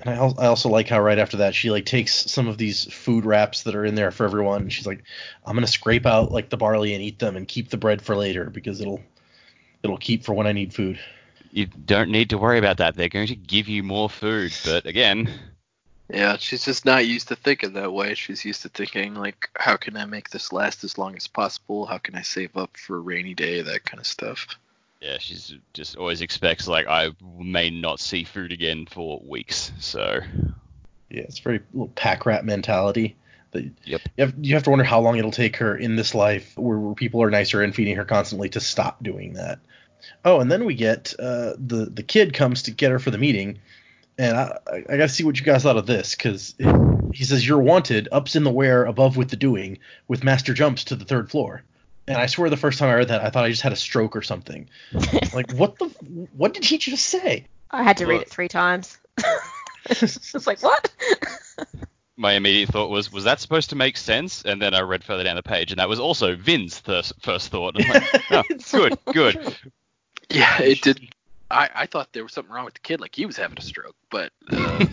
And 0.00 0.10
I, 0.10 0.14
I 0.14 0.46
also 0.46 0.68
like 0.68 0.88
how 0.88 1.00
right 1.00 1.18
after 1.18 1.38
that 1.38 1.56
she 1.56 1.72
like 1.72 1.84
takes 1.84 2.30
some 2.30 2.46
of 2.46 2.56
these 2.56 2.84
food 2.84 3.24
wraps 3.24 3.64
that 3.64 3.74
are 3.74 3.84
in 3.84 3.96
there 3.96 4.12
for 4.12 4.24
everyone. 4.24 4.62
And 4.62 4.72
she's 4.72 4.86
like, 4.86 5.02
"I'm 5.44 5.56
gonna 5.56 5.66
scrape 5.66 6.06
out 6.06 6.30
like 6.30 6.50
the 6.50 6.56
barley 6.56 6.94
and 6.94 7.02
eat 7.02 7.18
them, 7.18 7.36
and 7.36 7.48
keep 7.48 7.68
the 7.70 7.78
bread 7.78 8.00
for 8.00 8.14
later 8.14 8.44
because 8.48 8.80
it'll 8.80 9.02
it'll 9.82 9.98
keep 9.98 10.22
for 10.24 10.34
when 10.34 10.46
I 10.46 10.52
need 10.52 10.72
food." 10.72 11.00
you 11.50 11.66
don't 11.66 12.10
need 12.10 12.30
to 12.30 12.38
worry 12.38 12.58
about 12.58 12.78
that. 12.78 12.94
They're 12.94 13.08
going 13.08 13.26
to 13.28 13.36
give 13.36 13.68
you 13.68 13.82
more 13.82 14.08
food, 14.10 14.52
but 14.64 14.86
again, 14.86 15.28
Yeah, 16.10 16.36
she's 16.38 16.64
just 16.64 16.84
not 16.84 17.06
used 17.06 17.28
to 17.28 17.36
thinking 17.36 17.74
that 17.74 17.92
way. 17.92 18.14
She's 18.14 18.44
used 18.44 18.62
to 18.62 18.68
thinking 18.68 19.14
like, 19.14 19.50
how 19.56 19.76
can 19.76 19.96
I 19.96 20.04
make 20.04 20.30
this 20.30 20.52
last 20.52 20.84
as 20.84 20.98
long 20.98 21.16
as 21.16 21.26
possible? 21.26 21.86
How 21.86 21.98
can 21.98 22.14
I 22.14 22.22
save 22.22 22.56
up 22.56 22.76
for 22.76 22.96
a 22.96 23.00
rainy 23.00 23.34
day? 23.34 23.62
That 23.62 23.84
kind 23.84 24.00
of 24.00 24.06
stuff. 24.06 24.46
Yeah, 25.00 25.18
she's 25.18 25.54
just 25.74 25.96
always 25.96 26.20
expects 26.20 26.66
like 26.66 26.86
I 26.88 27.10
may 27.38 27.70
not 27.70 28.00
see 28.00 28.24
food 28.24 28.52
again 28.52 28.86
for 28.86 29.20
weeks. 29.24 29.72
So 29.78 30.20
Yeah, 31.10 31.22
it's 31.22 31.38
very 31.38 31.60
little 31.72 31.92
pack 31.94 32.26
rat 32.26 32.44
mentality. 32.44 33.16
That 33.52 33.70
Yep. 33.84 34.00
You 34.16 34.24
have, 34.24 34.34
you 34.40 34.54
have 34.54 34.64
to 34.64 34.70
wonder 34.70 34.84
how 34.84 35.00
long 35.00 35.16
it'll 35.16 35.30
take 35.30 35.56
her 35.56 35.76
in 35.76 35.96
this 35.96 36.14
life 36.14 36.52
where, 36.56 36.78
where 36.78 36.94
people 36.94 37.22
are 37.22 37.30
nicer 37.30 37.62
and 37.62 37.74
feeding 37.74 37.96
her 37.96 38.04
constantly 38.04 38.48
to 38.50 38.60
stop 38.60 39.02
doing 39.02 39.34
that. 39.34 39.60
Oh, 40.24 40.40
and 40.40 40.50
then 40.50 40.64
we 40.64 40.74
get 40.74 41.14
uh, 41.18 41.54
the 41.58 41.90
the 41.92 42.02
kid 42.02 42.32
comes 42.32 42.62
to 42.64 42.70
get 42.70 42.90
her 42.90 42.98
for 42.98 43.10
the 43.10 43.18
meeting, 43.18 43.58
and 44.16 44.36
I 44.36 44.58
I, 44.66 44.76
I 44.76 44.96
got 44.96 45.08
to 45.08 45.08
see 45.08 45.24
what 45.24 45.38
you 45.38 45.44
guys 45.44 45.62
thought 45.64 45.76
of 45.76 45.86
this 45.86 46.14
because 46.14 46.54
he 47.12 47.24
says 47.24 47.46
you're 47.46 47.58
wanted, 47.60 48.08
ups 48.12 48.36
in 48.36 48.44
the 48.44 48.50
where, 48.50 48.84
above 48.84 49.16
with 49.16 49.30
the 49.30 49.36
doing, 49.36 49.78
with 50.06 50.24
master 50.24 50.54
jumps 50.54 50.84
to 50.84 50.96
the 50.96 51.04
third 51.04 51.30
floor. 51.30 51.62
And 52.08 52.16
I 52.16 52.26
swear 52.26 52.48
the 52.48 52.56
first 52.56 52.78
time 52.78 52.88
I 52.88 52.94
read 52.94 53.08
that, 53.08 53.22
I 53.22 53.30
thought 53.30 53.44
I 53.44 53.50
just 53.50 53.62
had 53.62 53.72
a 53.72 53.76
stroke 53.76 54.16
or 54.16 54.22
something. 54.22 54.68
like 55.34 55.52
what 55.52 55.78
the 55.78 55.86
what 56.32 56.54
did 56.54 56.64
he 56.64 56.78
just 56.78 57.06
say? 57.06 57.46
I 57.70 57.82
had 57.82 57.98
to 57.98 58.06
read 58.06 58.22
it 58.22 58.30
three 58.30 58.48
times. 58.48 58.98
it's 59.90 60.46
like 60.46 60.62
what? 60.62 60.90
my 62.16 62.32
immediate 62.32 62.70
thought 62.70 62.90
was, 62.90 63.12
was 63.12 63.24
that 63.24 63.40
supposed 63.40 63.70
to 63.70 63.76
make 63.76 63.96
sense? 63.96 64.42
And 64.42 64.60
then 64.60 64.74
I 64.74 64.80
read 64.80 65.04
further 65.04 65.22
down 65.22 65.36
the 65.36 65.42
page, 65.42 65.70
and 65.70 65.78
that 65.78 65.88
was 65.88 66.00
also 66.00 66.34
Vin's 66.34 66.78
first 66.78 67.12
first 67.20 67.50
thought. 67.50 67.76
I'm 67.78 67.88
like, 67.88 68.24
oh, 68.30 68.42
good, 68.72 68.98
good. 69.12 69.56
Yeah, 70.30 70.62
it 70.62 70.80
did. 70.80 71.08
I, 71.50 71.70
I 71.74 71.86
thought 71.86 72.12
there 72.12 72.22
was 72.22 72.32
something 72.32 72.52
wrong 72.52 72.64
with 72.64 72.74
the 72.74 72.80
kid, 72.80 73.00
like 73.00 73.14
he 73.14 73.26
was 73.26 73.36
having 73.36 73.56
a 73.58 73.62
stroke, 73.62 73.96
but 74.10 74.32
uh, 74.50 74.84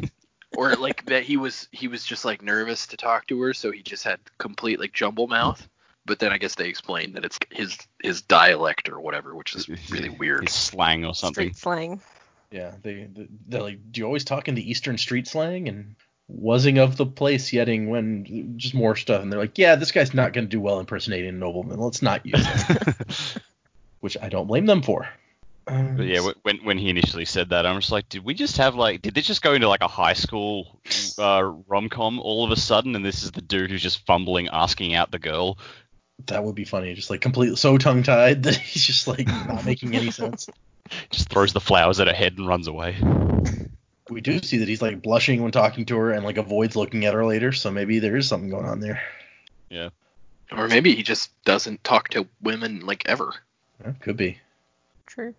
or 0.56 0.76
like 0.76 1.06
that 1.06 1.24
he 1.24 1.38
was 1.38 1.68
he 1.72 1.88
was 1.88 2.06
just 2.06 2.26
like 2.26 2.42
nervous 2.42 2.88
to 2.88 2.98
talk 2.98 3.28
to 3.28 3.42
her, 3.42 3.54
so 3.54 3.72
he 3.72 3.82
just 3.82 4.04
had 4.04 4.20
complete 4.38 4.80
like 4.80 4.94
jumble 4.94 5.28
mouth. 5.28 5.68
But 6.06 6.20
then 6.20 6.32
I 6.32 6.38
guess 6.38 6.56
they 6.56 6.68
explain 6.68 7.14
that 7.14 7.26
it's 7.26 7.40
his 7.52 7.78
his 8.02 8.22
dialect 8.22 8.90
or 8.90 9.00
whatever, 9.00 9.36
which 9.36 9.56
is 9.56 9.68
really 9.92 10.10
weird. 10.10 10.44
His 10.44 10.54
slang 10.54 11.04
or 11.06 11.16
something. 11.16 11.54
Street 11.54 11.58
slang. 11.58 12.02
Yeah, 12.52 12.74
they 12.84 13.08
they- 13.12 13.28
they're 13.48 13.62
like, 13.64 13.80
do 13.92 14.00
you 14.02 14.06
always 14.06 14.24
talk 14.24 14.48
in 14.48 14.56
the 14.56 14.70
Eastern 14.70 14.98
street 14.98 15.28
slang 15.28 15.68
and 15.68 15.96
wasing 16.28 16.78
of 16.80 16.98
the 16.98 17.06
place 17.06 17.52
yetting 17.52 17.88
when 17.90 18.58
just 18.58 18.74
more 18.76 18.96
stuff? 18.96 19.22
And 19.22 19.32
they're 19.32 19.40
like, 19.40 19.58
yeah, 19.58 19.76
this 19.76 19.92
guy's 19.92 20.14
not 20.14 20.34
going 20.34 20.46
to 20.46 20.50
do 20.50 20.62
well 20.62 20.80
impersonating 20.80 21.30
a 21.30 21.32
nobleman. 21.34 21.80
Let's 21.80 22.02
not 22.02 22.26
use 22.26 22.46
it, 22.70 23.38
which 24.00 24.18
I 24.22 24.30
don't 24.30 24.48
blame 24.48 24.66
them 24.68 24.82
for. 24.84 25.08
Um, 25.68 25.98
But 25.98 26.06
yeah, 26.06 26.20
when 26.44 26.58
when 26.58 26.78
he 26.78 26.90
initially 26.90 27.26
said 27.26 27.50
that, 27.50 27.66
I'm 27.66 27.80
just 27.80 27.92
like, 27.92 28.08
did 28.10 28.24
we 28.24 28.36
just 28.36 28.58
have 28.58 28.76
like, 28.76 29.02
did 29.02 29.16
this 29.16 29.26
just 29.26 29.42
go 29.42 29.54
into 29.54 29.68
like 29.68 29.82
a 29.82 29.88
high 29.88 30.14
school 30.14 30.80
uh, 31.18 31.52
rom 31.68 31.90
com 31.90 32.20
all 32.20 32.46
of 32.46 32.52
a 32.52 32.56
sudden, 32.56 32.96
and 32.96 33.04
this 33.04 33.24
is 33.24 33.32
the 33.32 33.42
dude 33.42 33.72
who's 33.72 33.82
just 33.82 34.06
fumbling, 34.06 34.48
asking 34.50 34.94
out 34.94 35.10
the 35.10 35.18
girl? 35.20 35.58
That 36.28 36.44
would 36.44 36.56
be 36.56 36.66
funny. 36.66 36.94
Just 36.94 37.10
like 37.10 37.22
completely 37.22 37.56
so 37.56 37.78
tongue 37.78 38.04
tied 38.04 38.44
that 38.44 38.56
he's 38.56 38.84
just 38.84 39.08
like 39.08 39.28
not 39.28 39.66
making 39.66 39.96
any 39.96 40.12
sense. 40.12 40.50
Just 41.10 41.30
throws 41.30 41.52
the 41.52 41.60
flowers 41.60 42.00
at 42.00 42.06
her 42.06 42.14
head 42.14 42.38
and 42.38 42.48
runs 42.48 42.68
away. 42.68 42.96
We 44.08 44.22
do 44.22 44.40
see 44.44 44.58
that 44.60 44.68
he's 44.68 44.84
like 44.84 45.02
blushing 45.02 45.42
when 45.42 45.52
talking 45.52 45.88
to 45.88 45.98
her 45.98 46.12
and 46.12 46.24
like 46.24 46.38
avoids 46.38 46.76
looking 46.76 47.06
at 47.06 47.16
her 47.16 47.26
later. 47.26 47.52
So 47.52 47.72
maybe 47.72 47.98
there 47.98 48.16
is 48.16 48.28
something 48.28 48.52
going 48.52 48.68
on 48.68 48.80
there. 48.80 49.02
Yeah. 49.68 49.90
Or 50.52 50.68
maybe 50.68 50.94
he 50.94 51.02
just 51.02 51.32
doesn't 51.44 51.84
talk 51.84 52.10
to 52.10 52.28
women 52.40 52.82
like 52.82 53.02
ever. 53.08 53.34
Yeah, 53.84 53.94
could 54.02 54.16
be. 54.16 54.38
True. 55.08 55.34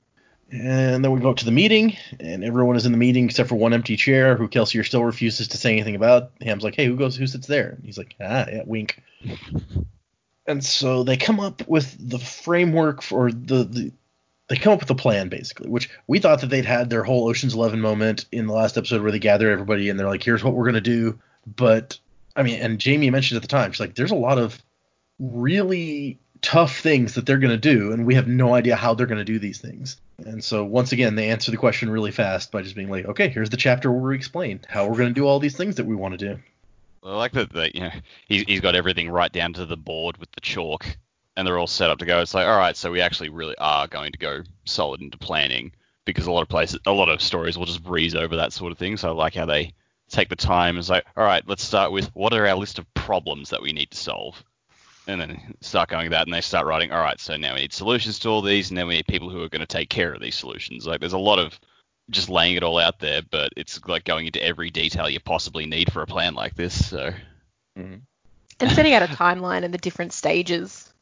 And 0.51 1.05
then 1.05 1.13
we 1.13 1.21
go 1.21 1.31
up 1.31 1.37
to 1.37 1.45
the 1.45 1.53
meeting, 1.53 1.97
and 2.19 2.43
everyone 2.43 2.75
is 2.75 2.87
in 2.87 2.93
the 2.93 2.99
meeting 2.99 3.27
except 3.27 3.49
for 3.49 3.55
one 3.55 3.73
empty 3.73 3.97
chair, 3.97 4.37
who 4.37 4.49
Kelsier 4.49 4.85
still 4.85 5.05
refuses 5.05 5.47
to 5.49 5.57
say 5.57 5.71
anything 5.71 5.95
about. 5.95 6.33
Ham's 6.41 6.65
like, 6.65 6.75
"Hey, 6.75 6.87
who 6.87 6.97
goes? 6.97 7.15
Who 7.15 7.29
sits 7.29 7.47
there?" 7.47 7.71
And 7.71 7.85
he's 7.85 7.99
like, 7.99 8.17
"Ah, 8.21 8.47
yeah, 8.51 8.63
wink." 8.65 9.01
And 10.47 10.65
so 10.65 11.03
they 11.03 11.17
come 11.17 11.41
up 11.41 11.67
with 11.69 11.97
the 11.99 12.19
framework 12.19 13.03
for 13.03 13.31
the, 13.31 13.65
the 13.65 13.93
they 14.49 14.57
come 14.57 14.73
up 14.73 14.81
with 14.81 14.91
a 14.91 14.95
plan 14.95 15.29
basically, 15.29 15.69
which 15.69 15.91
we 16.07 16.19
thought 16.21 16.41
that 16.41 16.51
they'd 16.51 16.65
had 16.65 16.89
their 16.89 17.03
whole 17.03 17.29
Ocean's 17.29 17.55
Eleven 17.55 17.81
moment 17.81 18.27
in 18.31 18.47
the 18.47 18.53
last 18.53 18.77
episode 18.79 19.03
where 19.03 19.11
they 19.11 19.19
gather 19.19 19.51
everybody 19.51 19.89
and 19.89 19.99
they're 19.99 20.09
like, 20.09 20.23
"Here's 20.23 20.45
what 20.45 20.55
we're 20.55 20.67
gonna 20.67 20.81
do." 20.81 21.19
But 21.47 21.99
I 22.37 22.43
mean, 22.43 22.61
and 22.61 22.79
Jamie 22.79 23.11
mentioned 23.11 23.37
at 23.37 23.43
the 23.43 23.49
time, 23.49 23.73
she's 23.73 23.81
like, 23.81 23.95
"There's 23.95 24.11
a 24.11 24.17
lot 24.17 24.39
of 24.39 24.63
really 25.19 26.19
tough 26.43 26.79
things 26.79 27.15
that 27.15 27.27
they're 27.27 27.39
going 27.39 27.51
to 27.51 27.57
do, 27.57 27.93
and 27.93 28.07
we 28.07 28.15
have 28.15 28.29
no 28.29 28.55
idea 28.55 28.77
how 28.77 28.95
they're 28.95 29.07
going 29.07 29.19
to 29.19 29.25
do 29.25 29.39
these 29.39 29.61
things. 29.61 29.97
And 30.19 30.43
so 30.43 30.65
once 30.65 30.93
again, 30.93 31.15
they 31.15 31.31
answer 31.31 31.51
the 31.51 31.57
question 31.57 31.91
really 31.91 32.11
fast 32.11 32.53
by 32.53 32.63
just 32.63 32.77
being 32.77 32.91
like, 32.91 33.05
okay, 33.07 33.29
here's 33.29 33.51
the 33.51 33.57
chapter 33.57 33.91
where 33.91 34.11
we 34.11 34.17
explain 34.17 34.61
how 34.69 34.87
we're 34.87 34.97
going 34.97 35.09
to 35.09 35.21
do 35.21 35.27
all 35.27 35.41
these 35.41 35.57
things 35.57 35.77
that 35.77 35.87
we 35.87 35.95
want 35.95 36.19
to 36.19 36.35
do. 36.35 36.41
I 37.07 37.17
like 37.17 37.33
that, 37.33 37.75
you 37.75 37.83
know 37.83 37.91
he's, 38.27 38.43
he's 38.43 38.61
got 38.61 38.75
everything 38.75 39.11
right 39.11 39.31
down 39.31 39.53
to 39.55 39.67
the 39.67 39.77
board 39.77 40.17
with 40.17 40.31
the 40.33 40.41
chalk, 40.41 40.85
and 41.37 41.47
they're 41.47 41.59
all 41.59 41.67
set 41.67 41.91
up 41.91 41.99
to 41.99 42.05
go. 42.05 42.21
It's 42.21 42.35
like, 42.35 42.47
all 42.47 42.59
right, 42.59 42.77
so 42.77 42.91
we 42.91 43.01
actually 43.01 43.29
really 43.29 43.57
are 43.59 43.87
going 43.87 44.13
to 44.13 44.19
go 44.19 44.43
solid 44.65 45.01
into 45.01 45.19
planning 45.19 45.73
because 46.05 46.27
a 46.27 46.33
lot 46.33 46.43
of 46.43 46.49
places, 46.49 46.81
a 46.87 46.93
lot 46.93 47.09
of 47.09 47.23
stories 47.23 47.57
will 47.57 47.67
just 47.67 47.83
breeze 47.83 48.15
over 48.15 48.37
that 48.37 48.53
sort 48.53 48.73
of 48.73 48.79
thing. 48.79 48.97
So 48.97 49.09
I 49.09 49.13
like 49.13 49.35
how 49.35 49.47
they 49.47 49.73
take 50.09 50.29
the 50.29 50.37
time. 50.37 50.79
It's 50.79 50.89
like, 50.89 51.05
all 51.17 51.25
right, 51.25 51.43
let's 51.47 51.63
start 51.63 51.93
with 51.93 52.07
what 52.15 52.33
are 52.33 52.47
our 52.47 52.57
list 52.57 52.79
of 52.79 52.93
problems 52.95 53.51
that 53.51 53.63
we 53.63 53.73
need 53.73 53.91
to 53.93 53.97
solve, 53.97 54.43
and 55.07 55.21
then 55.21 55.55
start 55.61 55.89
going 55.89 56.11
that, 56.11 56.27
and 56.27 56.35
they 56.35 56.41
start 56.41 56.67
writing. 56.67 56.91
All 56.91 57.03
right, 57.03 57.21
so 57.21 57.37
now 57.37 57.55
we 57.55 57.61
need 57.61 57.73
solutions 57.73 58.19
to 58.21 58.29
all 58.31 58.43
these, 58.43 58.71
and 58.71 58.79
then 58.79 58.89
we 58.89 58.97
need 58.97 59.07
people 59.07 59.31
who 59.31 59.43
are 59.43 59.49
going 59.49 59.61
to 59.61 59.67
take 59.67 59.91
care 59.91 60.13
of 60.13 60.21
these 60.21 60.35
solutions. 60.35 60.87
Like 60.87 60.99
there's 60.99 61.13
a 61.13 61.19
lot 61.19 61.39
of 61.39 61.61
just 62.11 62.29
laying 62.29 62.57
it 62.57 62.63
all 62.63 62.79
out 62.79 62.99
there, 63.01 63.23
but 63.23 63.51
it's 63.57 63.81
like 63.87 64.05
going 64.05 64.27
into 64.27 64.43
every 64.43 64.71
detail 64.71 65.09
you 65.09 65.21
possibly 65.21 65.67
need 65.67 65.93
for 65.93 66.03
a 66.03 66.07
plan 66.07 66.35
like 66.35 66.55
this. 66.55 66.89
So 66.89 67.13
mm-hmm. 67.79 67.97
and 68.61 68.73
setting 68.73 68.95
out 68.95 69.03
a 69.03 69.07
timeline 69.07 69.65
and 69.65 69.75
the 69.75 69.79
different 69.79 70.13
stages. 70.13 70.93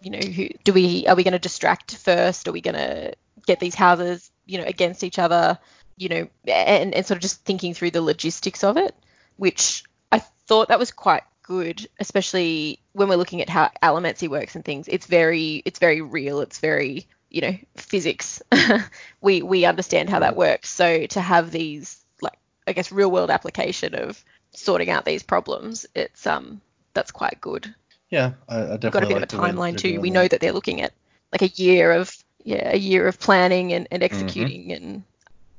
You 0.00 0.10
know, 0.10 0.18
who 0.18 0.48
do 0.64 0.72
we 0.72 1.06
are 1.06 1.16
we 1.16 1.24
going 1.24 1.32
to 1.32 1.38
distract 1.38 1.96
first? 1.96 2.46
Are 2.48 2.52
we 2.52 2.60
going 2.60 2.74
to 2.74 3.14
get 3.46 3.60
these 3.60 3.74
houses, 3.74 4.30
you 4.44 4.58
know, 4.58 4.64
against 4.64 5.02
each 5.02 5.18
other? 5.18 5.58
You 5.96 6.08
know, 6.08 6.28
and, 6.46 6.94
and 6.94 7.06
sort 7.06 7.16
of 7.16 7.22
just 7.22 7.44
thinking 7.44 7.72
through 7.72 7.92
the 7.92 8.02
logistics 8.02 8.64
of 8.64 8.76
it, 8.76 8.94
which 9.36 9.84
I 10.10 10.18
thought 10.46 10.68
that 10.68 10.78
was 10.78 10.90
quite 10.90 11.22
good, 11.42 11.86
especially 12.00 12.80
when 12.92 13.08
we're 13.08 13.16
looking 13.16 13.40
at 13.40 13.48
how 13.48 13.70
Allomancy 13.82 14.28
works 14.28 14.56
and 14.56 14.64
things. 14.64 14.88
It's 14.88 15.06
very 15.06 15.62
it's 15.64 15.78
very 15.78 16.00
real. 16.00 16.40
It's 16.40 16.58
very 16.58 17.06
you 17.34 17.40
know 17.40 17.56
physics. 17.76 18.40
we 19.20 19.42
we 19.42 19.64
understand 19.64 20.08
how 20.08 20.20
that 20.20 20.36
works. 20.36 20.70
So 20.70 21.06
to 21.06 21.20
have 21.20 21.50
these 21.50 21.98
like 22.22 22.38
I 22.66 22.72
guess 22.72 22.92
real 22.92 23.10
world 23.10 23.30
application 23.30 23.94
of 23.94 24.24
sorting 24.52 24.88
out 24.90 25.04
these 25.04 25.22
problems, 25.24 25.84
it's 25.94 26.26
um 26.26 26.60
that's 26.94 27.10
quite 27.10 27.40
good. 27.40 27.74
Yeah, 28.10 28.32
I, 28.48 28.58
I 28.58 28.62
definitely 28.76 28.90
got 28.90 29.02
a 29.02 29.06
bit 29.06 29.14
like 29.20 29.32
of 29.32 29.38
a 29.40 29.42
timeline 29.42 29.76
too. 29.76 29.88
doing 29.88 30.00
We 30.00 30.10
know 30.10 30.28
that 30.28 30.40
they're 30.40 30.52
looking 30.52 30.80
at 30.80 30.92
like 31.32 31.42
a 31.42 31.48
year 31.60 31.90
of 31.92 32.16
yeah 32.44 32.70
a 32.72 32.76
year 32.78 33.08
of 33.08 33.18
planning 33.18 33.72
and, 33.72 33.88
and 33.90 34.02
executing 34.02 34.72
and 34.72 35.02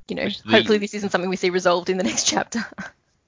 you 0.08 0.16
know 0.16 0.24
Which 0.24 0.42
the- 0.42 0.50
hopefully 0.50 0.78
this 0.78 0.94
isn't 0.94 1.10
something 1.10 1.28
we 1.28 1.36
see 1.36 1.50
resolved 1.50 1.90
in 1.90 1.98
the 1.98 2.04
next 2.04 2.26
chapter. 2.32 2.64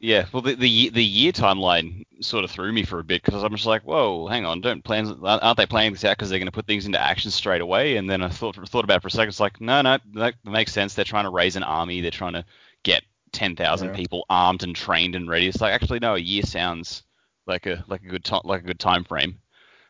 Yeah, 0.00 0.26
well, 0.32 0.42
the 0.42 0.54
the 0.54 0.90
the 0.90 1.04
year 1.04 1.32
timeline 1.32 2.04
sort 2.20 2.44
of 2.44 2.52
threw 2.52 2.72
me 2.72 2.84
for 2.84 3.00
a 3.00 3.04
bit 3.04 3.22
because 3.24 3.42
I'm 3.42 3.52
just 3.54 3.66
like, 3.66 3.82
whoa, 3.82 4.28
hang 4.28 4.44
on, 4.46 4.60
don't 4.60 4.82
plans 4.84 5.10
aren't 5.22 5.56
they 5.56 5.66
planning 5.66 5.92
this 5.92 6.04
out 6.04 6.16
because 6.16 6.30
they're 6.30 6.38
going 6.38 6.46
to 6.46 6.52
put 6.52 6.66
things 6.68 6.86
into 6.86 7.00
action 7.00 7.32
straight 7.32 7.60
away? 7.60 7.96
And 7.96 8.08
then 8.08 8.22
I 8.22 8.28
thought 8.28 8.54
thought 8.68 8.84
about 8.84 8.98
it 8.98 9.02
for 9.02 9.08
a 9.08 9.10
second. 9.10 9.30
It's 9.30 9.40
like, 9.40 9.60
no, 9.60 9.82
no, 9.82 9.98
that 10.14 10.34
makes 10.44 10.72
sense. 10.72 10.94
They're 10.94 11.04
trying 11.04 11.24
to 11.24 11.30
raise 11.30 11.56
an 11.56 11.64
army. 11.64 12.00
They're 12.00 12.12
trying 12.12 12.34
to 12.34 12.44
get 12.84 13.02
ten 13.32 13.56
thousand 13.56 13.90
Yeah. 13.90 13.96
people 13.96 14.24
armed 14.30 14.62
and 14.62 14.74
trained 14.76 15.16
and 15.16 15.28
ready. 15.28 15.48
It's 15.48 15.60
like 15.60 15.74
actually 15.74 15.98
no, 15.98 16.14
a 16.14 16.18
year 16.18 16.42
sounds 16.44 17.02
like 17.46 17.66
a 17.66 17.84
like 17.88 18.02
a 18.04 18.08
good 18.08 18.24
time 18.24 18.42
like 18.44 18.62
a 18.62 18.66
good 18.66 18.78
time 18.80 19.02
frame. 19.02 19.40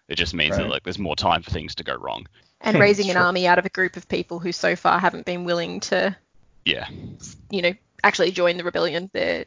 It 0.09 0.17
just 0.17 0.35
means 0.35 0.57
Right. 0.57 0.65
that 0.65 0.69
like 0.69 0.85
there's 0.85 0.99
more 0.99 1.17
time 1.17 1.43
for 1.43 1.51
things 1.51 1.75
to 1.77 1.85
go 1.85 1.95
wrong. 1.95 2.27
And 2.61 2.75
Hmm, 2.75 2.81
raising 2.81 3.11
an 3.11 3.17
sure. 3.17 3.27
army 3.27 3.47
out 3.47 3.59
of 3.59 3.67
a 3.67 3.71
group 3.71 3.97
of 3.97 4.09
people 4.09 4.39
who 4.39 4.53
so 4.53 4.75
far 4.77 4.99
haven't 4.99 5.27
been 5.27 5.45
willing 5.45 5.81
to, 5.81 6.17
Yeah, 6.65 6.89
you 7.51 7.63
know, 7.63 7.73
actually 8.03 8.31
join 8.33 8.57
the 8.57 8.65
rebellion. 8.65 9.11
They're 9.13 9.45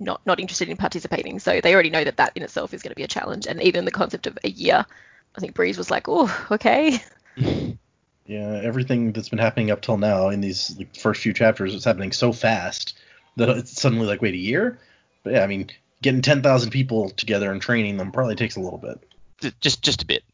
not 0.00 0.24
not 0.26 0.40
interested 0.40 0.68
in 0.68 0.76
participating, 0.76 1.38
so 1.38 1.60
they 1.60 1.74
already 1.74 1.90
know 1.90 2.04
that 2.04 2.16
that 2.16 2.32
in 2.36 2.42
itself 2.42 2.72
is 2.72 2.82
going 2.82 2.90
to 2.90 2.96
be 2.96 3.02
a 3.02 3.08
challenge. 3.08 3.46
And 3.46 3.62
even 3.62 3.84
the 3.84 3.90
concept 3.90 4.26
of 4.26 4.38
a 4.44 4.50
year, 4.50 4.84
I 5.36 5.40
think 5.40 5.54
Breeze 5.54 5.78
was 5.78 5.90
like, 5.90 6.08
oh, 6.08 6.46
okay. 6.50 6.98
Yeah, 8.28 8.60
everything 8.62 9.12
that's 9.12 9.30
been 9.30 9.38
happening 9.38 9.70
up 9.70 9.80
till 9.80 9.96
now 9.96 10.28
in 10.28 10.42
these 10.42 10.76
like, 10.76 10.94
first 10.94 11.22
few 11.22 11.32
chapters 11.32 11.74
is 11.74 11.86
happening 11.86 12.12
so 12.12 12.30
fast 12.30 12.98
that 13.36 13.48
it's 13.48 13.80
suddenly 13.80 14.06
like, 14.06 14.20
wait, 14.20 14.34
a 14.34 14.36
year? 14.36 14.78
But 15.24 15.32
yeah, 15.32 15.44
I 15.44 15.46
mean, 15.46 15.70
getting 16.02 16.20
10,000 16.20 16.70
people 16.70 17.08
together 17.08 17.50
and 17.50 17.62
training 17.62 17.96
them 17.96 18.12
probably 18.12 18.34
takes 18.34 18.56
a 18.56 18.60
little 18.60 18.78
bit. 18.78 19.00
Just 19.60 19.82
just 19.82 20.02
a 20.02 20.04
bit, 20.06 20.24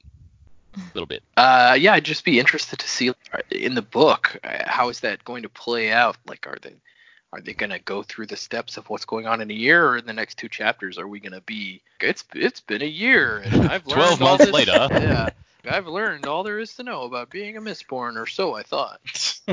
a 0.77 0.81
little 0.95 1.07
bit. 1.07 1.23
Uh, 1.37 1.77
yeah, 1.79 1.93
I'd 1.93 2.05
just 2.05 2.25
be 2.25 2.41
interested 2.41 2.81
to 2.81 2.89
see 2.89 3.11
uh, 3.11 3.15
in 3.53 3.77
the 3.77 3.83
book 3.83 4.39
uh, 4.43 4.65
how 4.67 4.89
is 4.89 4.99
that 5.01 5.25
going 5.25 5.45
to 5.45 5.49
play 5.49 5.93
out. 5.93 6.17
Like, 6.27 6.49
are 6.49 6.59
they 6.61 6.75
are 7.35 7.41
they 7.41 7.53
going 7.53 7.71
to 7.71 7.81
go 7.81 8.05
through 8.05 8.27
the 8.27 8.37
steps 8.37 8.77
of 8.77 8.89
what's 8.89 9.05
going 9.05 9.27
on 9.27 9.41
in 9.41 9.51
a 9.51 9.55
year, 9.55 9.85
or 9.89 9.97
in 9.99 10.07
the 10.07 10.13
next 10.13 10.39
two 10.39 10.49
chapters 10.49 10.99
are 10.99 11.09
we 11.09 11.19
going 11.19 11.33
to 11.33 11.41
be? 11.41 11.83
It's 12.01 12.25
it's 12.33 12.61
been 12.61 12.81
a 12.81 12.87
year, 12.87 13.39
and 13.39 13.55
I've 13.71 13.85
learned 13.89 14.19
12 14.19 14.21
months 14.21 14.45
this- 14.45 14.55
later. 14.55 14.89
Yeah, 14.93 15.31
I've 15.69 15.89
learned 15.89 16.27
all 16.27 16.45
there 16.45 16.61
is 16.61 16.77
to 16.77 16.85
know 16.85 17.03
about 17.03 17.31
being 17.31 17.57
a 17.57 17.61
Mistborn, 17.61 18.17
or 18.17 18.27
so 18.27 18.55
I 18.55 18.63
thought. 18.63 19.01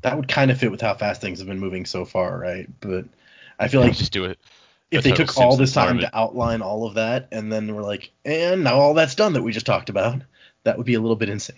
that 0.00 0.16
would 0.16 0.28
kind 0.28 0.50
of 0.50 0.58
fit 0.58 0.70
with 0.70 0.80
how 0.80 0.94
fast 0.94 1.20
things 1.20 1.38
have 1.40 1.48
been 1.48 1.60
moving 1.60 1.84
so 1.84 2.06
far, 2.06 2.38
right? 2.38 2.66
But 2.80 3.04
I 3.58 3.68
feel 3.68 3.82
like 3.82 3.94
just 3.94 4.12
do 4.12 4.24
it. 4.24 4.38
if 4.90 5.00
a 5.00 5.02
they 5.02 5.10
total 5.10 5.26
took 5.26 5.36
all 5.38 5.56
this 5.56 5.74
time 5.74 5.98
to 5.98 6.16
outline 6.16 6.62
all 6.62 6.86
of 6.86 6.94
that 6.94 7.28
and 7.30 7.52
then 7.52 7.74
we're 7.74 7.82
like, 7.82 8.10
and 8.24 8.64
now 8.64 8.76
all 8.76 8.94
that's 8.94 9.16
done 9.16 9.34
that 9.34 9.42
we 9.42 9.52
just 9.52 9.66
talked 9.66 9.90
about, 9.90 10.22
that 10.64 10.78
would 10.78 10.86
be 10.86 10.94
a 10.94 11.00
little 11.00 11.16
bit 11.16 11.28
insane. 11.28 11.56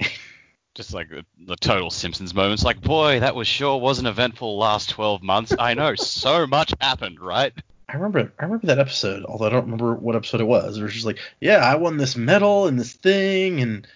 Just 0.74 0.92
like 0.92 1.08
the, 1.08 1.24
the 1.46 1.56
total 1.56 1.90
Simpsons 1.90 2.34
moments. 2.34 2.64
Like, 2.64 2.80
boy, 2.80 3.20
that 3.20 3.36
was 3.36 3.46
sure 3.46 3.78
was 3.78 4.00
an 4.00 4.06
eventful 4.06 4.58
last 4.58 4.90
12 4.90 5.22
months. 5.22 5.54
I 5.58 5.74
know, 5.74 5.94
so 5.94 6.46
much 6.46 6.74
happened, 6.80 7.20
right? 7.20 7.52
I 7.88 7.94
remember 7.94 8.32
I 8.40 8.44
remember 8.44 8.66
that 8.68 8.78
episode, 8.78 9.24
although 9.24 9.46
I 9.46 9.50
don't 9.50 9.64
remember 9.64 9.94
what 9.94 10.16
episode 10.16 10.40
it 10.40 10.44
was. 10.48 10.78
It 10.78 10.82
was 10.82 10.92
just 10.94 11.06
like, 11.06 11.18
yeah, 11.40 11.58
I 11.58 11.76
won 11.76 11.96
this 11.96 12.16
medal 12.16 12.66
and 12.66 12.78
this 12.80 12.92
thing 12.94 13.60
and 13.60 13.86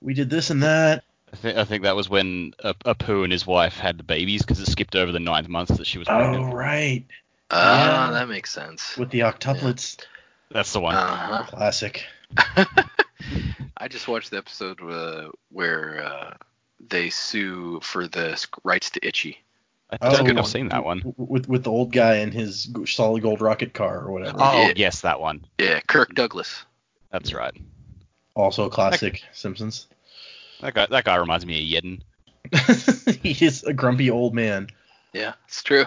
we 0.00 0.14
did 0.14 0.28
this 0.30 0.50
and 0.50 0.62
that. 0.62 1.04
I 1.32 1.36
think, 1.36 1.58
I 1.58 1.64
think 1.64 1.82
that 1.82 1.94
was 1.94 2.08
when 2.08 2.54
uh, 2.62 2.72
Apu 2.84 3.22
and 3.22 3.32
his 3.32 3.46
wife 3.46 3.76
had 3.78 3.98
the 3.98 4.02
babies 4.04 4.42
because 4.42 4.60
it 4.60 4.66
skipped 4.66 4.96
over 4.96 5.12
the 5.12 5.20
ninth 5.20 5.48
month 5.48 5.68
that 5.76 5.86
she 5.86 5.98
was 5.98 6.08
pregnant. 6.08 6.28
Oh 6.36 6.38
pregnant. 6.38 6.54
right. 6.54 7.04
Ah, 7.50 8.06
Yeah. 8.06 8.10
that 8.12 8.28
makes 8.28 8.50
sense. 8.50 8.96
With 8.96 9.10
the 9.10 9.20
octuplets. 9.20 9.98
That's 10.50 10.72
the 10.72 10.80
one. 10.80 10.94
Uh-huh. 10.94 11.44
Classic. 11.48 12.04
I 13.76 13.88
just 13.88 14.08
watched 14.08 14.30
the 14.30 14.38
episode 14.38 14.80
uh, 14.82 15.30
where 15.50 16.04
uh, 16.04 16.34
they 16.80 17.10
sue 17.10 17.80
for 17.82 18.06
the 18.06 18.44
rights 18.62 18.90
to 18.90 19.06
Itchy. 19.06 19.38
I 19.90 19.96
don't 20.10 20.26
think 20.26 20.38
Oh, 20.38 20.42
I've 20.42 20.46
seen 20.48 20.68
that 20.68 20.84
one. 20.84 21.02
With 21.16 21.48
with 21.48 21.64
the 21.64 21.70
old 21.70 21.92
guy 21.92 22.16
in 22.16 22.32
his 22.32 22.68
solid 22.86 23.22
gold 23.22 23.40
rocket 23.40 23.74
car 23.74 24.00
or 24.00 24.12
whatever. 24.12 24.38
Oh, 24.40 24.66
Yeah. 24.68 24.72
yes, 24.76 25.02
that 25.02 25.20
one. 25.20 25.44
Yeah, 25.58 25.80
Kirk 25.86 26.14
Douglas. 26.14 26.64
That's 27.10 27.32
right. 27.32 27.54
Also 28.34 28.64
a 28.64 28.70
classic 28.70 29.22
Simpsons. 29.32 29.86
That 30.60 30.74
guy, 30.74 30.86
that 30.86 31.04
guy 31.04 31.16
reminds 31.16 31.46
me 31.46 31.76
of 31.76 31.84
Yeden. 31.84 32.00
he 33.22 33.44
is 33.44 33.62
a 33.64 33.72
grumpy 33.72 34.10
old 34.10 34.34
man. 34.34 34.68
Yeah, 35.12 35.34
it's 35.46 35.62
true. 35.62 35.84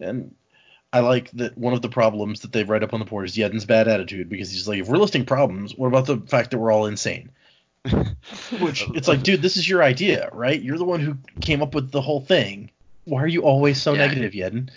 And 0.00 0.34
I 0.94 1.00
like 1.00 1.28
that 1.32 1.58
one 1.58 1.74
of 1.74 1.82
the 1.82 1.88
problems 1.88 2.40
that 2.40 2.52
they 2.52 2.62
write 2.62 2.84
up 2.84 2.94
on 2.94 3.00
the 3.00 3.04
board 3.04 3.24
is 3.24 3.34
Yeden's 3.36 3.64
bad 3.64 3.88
attitude 3.88 4.28
because 4.28 4.52
he's 4.52 4.68
like, 4.68 4.78
if 4.78 4.86
we're 4.86 4.96
listing 4.96 5.26
problems, 5.26 5.74
what 5.74 5.88
about 5.88 6.06
the 6.06 6.18
fact 6.18 6.52
that 6.52 6.58
we're 6.58 6.70
all 6.70 6.86
insane? 6.86 7.32
Which 8.60 8.84
it's 8.94 9.08
like, 9.08 9.24
dude, 9.24 9.42
this 9.42 9.56
is 9.56 9.68
your 9.68 9.82
idea, 9.82 10.28
right? 10.32 10.62
You're 10.62 10.78
the 10.78 10.84
one 10.84 11.00
who 11.00 11.16
came 11.40 11.62
up 11.62 11.74
with 11.74 11.90
the 11.90 12.00
whole 12.00 12.20
thing. 12.20 12.70
Why 13.06 13.24
are 13.24 13.26
you 13.26 13.42
always 13.42 13.82
so 13.82 13.94
Yeah. 13.94 14.06
negative, 14.06 14.34
Yeden? 14.34 14.70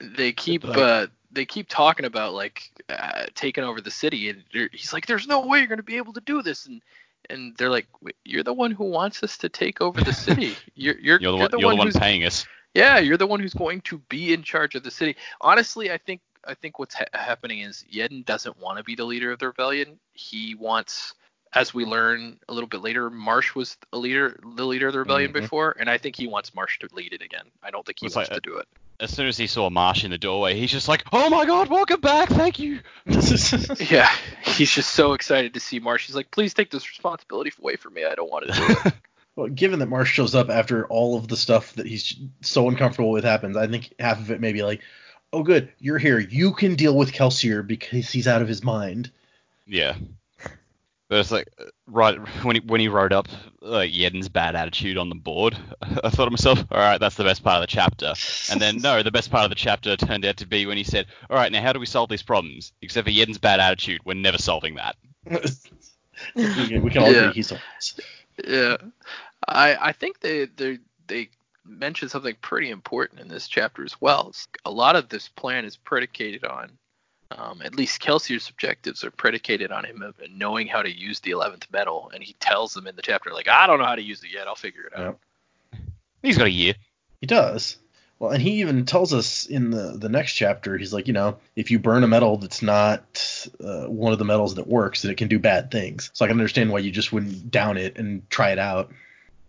They 0.00 0.32
keep 0.32 0.64
Like- 0.64 0.78
uh, 0.78 1.06
they 1.30 1.44
keep 1.44 1.68
talking 1.68 2.06
about 2.06 2.32
like 2.32 2.70
uh, 2.88 3.26
taking 3.34 3.62
over 3.62 3.82
the 3.82 3.90
city, 3.90 4.30
and 4.30 4.42
he's 4.72 4.94
like, 4.94 5.04
"There's 5.04 5.26
no 5.26 5.46
way 5.46 5.58
you're 5.58 5.66
gonna 5.66 5.82
be 5.82 5.98
able 5.98 6.14
to 6.14 6.22
do 6.22 6.40
this," 6.40 6.64
and 6.64 6.80
and 7.28 7.54
they're 7.58 7.68
like, 7.68 7.86
"You're 8.24 8.42
the 8.42 8.54
one 8.54 8.70
who 8.70 8.84
wants 8.84 9.22
us 9.22 9.36
to 9.38 9.50
take 9.50 9.82
over 9.82 10.00
the 10.00 10.14
city. 10.14 10.56
You're 10.74 10.98
you're, 10.98 11.20
You're 11.20 11.32
the 11.32 11.36
one, 11.36 11.50
you're 11.52 11.60
the 11.60 11.76
one 11.76 11.86
who's 11.86 11.96
paying 11.96 12.24
us. 12.24 12.46
Yeah, 12.74 12.98
you're 12.98 13.16
the 13.16 13.26
one 13.26 13.40
who's 13.40 13.54
going 13.54 13.80
to 13.82 13.98
be 14.08 14.32
in 14.32 14.42
charge 14.42 14.74
of 14.74 14.82
the 14.82 14.90
city. 14.90 15.16
Honestly, 15.40 15.90
I 15.90 15.98
think 15.98 16.20
I 16.46 16.54
think 16.54 16.78
what's 16.78 16.94
ha- 16.94 17.04
happening 17.12 17.60
is 17.60 17.84
Yeden 17.92 18.24
doesn't 18.24 18.58
want 18.58 18.78
to 18.78 18.84
be 18.84 18.94
the 18.94 19.04
leader 19.04 19.32
of 19.32 19.38
the 19.38 19.46
rebellion. 19.48 19.98
He 20.12 20.54
wants, 20.54 21.14
as 21.52 21.74
we 21.74 21.84
learn 21.84 22.38
a 22.48 22.52
little 22.54 22.68
bit 22.68 22.80
later, 22.80 23.10
Marsh 23.10 23.54
was 23.54 23.76
a 23.92 23.98
leader, 23.98 24.38
the 24.56 24.64
leader 24.64 24.86
of 24.86 24.92
the 24.92 25.00
rebellion 25.00 25.30
Mhm. 25.32 25.40
before, 25.40 25.76
and 25.78 25.90
I 25.90 25.98
think 25.98 26.14
he 26.16 26.26
wants 26.26 26.54
Marsh 26.54 26.78
to 26.78 26.88
lead 26.92 27.12
it 27.12 27.22
again. 27.22 27.46
I 27.62 27.70
don't 27.70 27.84
think 27.84 27.98
he 28.00 28.06
It's 28.06 28.14
wants 28.16 28.30
like- 28.30 28.42
to 28.42 28.50
do 28.50 28.56
it. 28.58 28.68
As 29.00 29.14
soon 29.14 29.28
as 29.28 29.36
he 29.36 29.46
saw 29.46 29.70
Marsh 29.70 30.02
in 30.04 30.10
the 30.10 30.18
doorway, 30.18 30.58
he's 30.58 30.72
just 30.72 30.88
like, 30.88 31.04
"Oh 31.12 31.30
my 31.30 31.44
God, 31.44 31.68
welcome 31.68 32.00
back, 32.00 32.28
thank 32.30 32.58
you." 32.58 32.80
Yeah, 33.90 34.10
he's 34.44 34.70
just 34.72 34.92
so 34.92 35.12
excited 35.12 35.54
to 35.54 35.60
see 35.60 35.78
Marsh. 35.78 36.06
He's 36.06 36.16
like, 36.16 36.30
please 36.32 36.52
take 36.54 36.70
this 36.70 36.88
responsibility 36.88 37.52
away 37.60 37.76
from 37.76 37.94
me. 37.94 38.04
I 38.04 38.14
don't 38.16 38.30
want 38.30 38.46
to 38.46 38.52
do 38.52 38.66
it. 38.86 38.94
well, 39.38 39.46
given 39.46 39.78
that 39.78 39.86
Marsh 39.86 40.10
shows 40.10 40.34
up 40.34 40.50
after 40.50 40.84
all 40.88 41.16
of 41.16 41.28
the 41.28 41.36
stuff 41.36 41.72
that 41.74 41.86
he's 41.86 42.16
so 42.40 42.68
uncomfortable 42.68 43.12
with 43.12 43.22
happens, 43.22 43.56
I 43.56 43.68
think 43.68 43.94
half 44.00 44.18
of 44.18 44.32
it 44.32 44.40
may 44.40 44.52
be 44.52 44.64
like, 44.64 44.80
oh, 45.32 45.44
good, 45.44 45.70
you're 45.78 45.96
here. 45.98 46.18
You 46.18 46.52
can 46.52 46.74
deal 46.74 46.96
with 46.96 47.12
Kelsier 47.12 47.64
because 47.64 48.10
he's 48.10 48.26
out 48.26 48.42
of 48.42 48.48
his 48.48 48.64
mind. 48.64 49.12
Yeah. 49.64 49.94
But 51.08 51.20
it's 51.20 51.30
like 51.30 51.46
right 51.86 52.18
when 52.44 52.56
he 52.56 52.62
when 52.66 52.80
he 52.80 52.88
wrote 52.88 53.12
up 53.12 53.28
like 53.62 53.96
Yeden's 53.96 54.28
bad 54.28 54.56
attitude 54.56 54.98
on 54.98 55.08
the 55.08 55.14
board, 55.14 55.56
I 55.82 56.10
thought 56.10 56.24
to 56.24 56.30
myself, 56.32 56.64
all 56.72 56.78
right, 56.78 56.98
that's 56.98 57.14
the 57.14 57.22
best 57.24 57.44
part 57.44 57.58
of 57.58 57.60
the 57.62 57.68
chapter. 57.68 58.14
And 58.50 58.60
then 58.60 58.78
no, 58.78 59.04
the 59.04 59.12
best 59.12 59.30
part 59.30 59.44
of 59.44 59.50
the 59.50 59.54
chapter 59.56 59.96
turned 59.96 60.24
out 60.26 60.38
to 60.38 60.46
be 60.48 60.66
when 60.66 60.76
he 60.76 60.84
said, 60.84 61.06
all 61.30 61.36
right, 61.36 61.52
now 61.52 61.62
how 61.62 61.72
do 61.72 61.78
we 61.78 61.86
solve 61.86 62.10
these 62.10 62.24
problems? 62.24 62.72
Except 62.82 63.06
for 63.06 63.12
Yeden's 63.12 63.38
bad 63.38 63.60
attitude, 63.60 64.00
we're 64.04 64.14
never 64.14 64.36
solving 64.38 64.74
that. 64.74 64.96
we, 66.34 66.44
can, 66.66 66.82
we 66.82 66.90
can 66.90 67.02
all 67.04 67.12
Yeah. 67.12 67.18
agree 67.20 67.34
he's 67.34 67.52
always. 67.52 68.00
Yeah, 68.46 68.76
I 69.48 69.88
I 69.88 69.92
think 69.92 70.20
they 70.20 70.46
they 70.46 70.78
they 71.06 71.28
mentioned 71.64 72.10
something 72.10 72.34
pretty 72.40 72.70
important 72.70 73.20
in 73.20 73.28
this 73.28 73.46
chapter 73.48 73.84
as 73.84 74.00
well. 74.00 74.28
It's- 74.28 74.48
A 74.64 74.70
lot 74.70 74.96
of 74.96 75.08
this 75.08 75.28
plan 75.28 75.64
is 75.64 75.76
predicated 75.76 76.44
on, 76.44 76.70
um, 77.30 77.60
at 77.62 77.74
least 77.74 78.00
Kelsier's 78.00 78.48
objectives 78.48 79.04
are 79.04 79.10
predicated 79.10 79.70
on 79.70 79.84
him 79.84 80.02
knowing 80.30 80.66
how 80.66 80.82
to 80.82 80.90
use 80.90 81.20
the 81.20 81.30
eleventh 81.32 81.66
metal, 81.70 82.10
and 82.14 82.22
he 82.22 82.34
tells 82.40 82.72
them 82.74 82.86
in 82.86 82.96
the 82.96 83.02
chapter 83.02 83.30
like, 83.32 83.48
I 83.48 83.66
don't 83.66 83.78
know 83.78 83.84
how 83.84 83.96
to 83.96 84.02
use 84.02 84.22
it 84.22 84.30
yet. 84.32 84.46
I'll 84.46 84.54
figure 84.54 84.84
it 84.84 84.98
out. 84.98 85.18
He's 86.22 86.38
got 86.38 86.46
a 86.46 86.50
year. 86.50 86.74
He 87.20 87.26
does. 87.26 87.76
Well, 88.18 88.32
and 88.32 88.42
he 88.42 88.60
even 88.60 88.84
tells 88.84 89.14
us 89.14 89.46
in 89.46 89.70
the 89.70 89.92
the 89.96 90.08
next 90.08 90.32
chapter, 90.34 90.76
he's 90.76 90.92
like, 90.92 91.06
you 91.06 91.12
know, 91.12 91.36
if 91.54 91.70
you 91.70 91.78
burn 91.78 92.02
a 92.02 92.08
metal 92.08 92.36
that's 92.38 92.62
not 92.62 93.46
uh, 93.62 93.84
one 93.86 94.12
of 94.12 94.18
the 94.18 94.24
metals 94.24 94.56
that 94.56 94.66
works, 94.66 95.02
that 95.02 95.10
it 95.10 95.16
can 95.18 95.28
do 95.28 95.38
bad 95.38 95.70
things. 95.70 96.10
So 96.14 96.24
I 96.24 96.28
can 96.28 96.36
understand 96.36 96.70
why 96.72 96.80
you 96.80 96.90
just 96.90 97.12
wouldn't 97.12 97.50
down 97.50 97.76
it 97.76 97.96
and 97.96 98.28
try 98.30 98.50
it 98.50 98.58
out. 98.58 98.90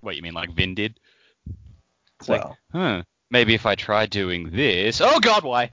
What 0.01 0.15
you 0.15 0.21
mean, 0.21 0.33
like 0.33 0.51
Vin 0.51 0.75
did? 0.75 0.99
It's 2.19 2.29
like, 2.29 2.43
huh? 2.71 3.03
Maybe 3.31 3.53
if 3.53 3.65
I 3.65 3.75
try 3.75 4.05
doing 4.05 4.49
this. 4.51 5.01
Oh 5.01 5.19
God, 5.19 5.43
why? 5.43 5.71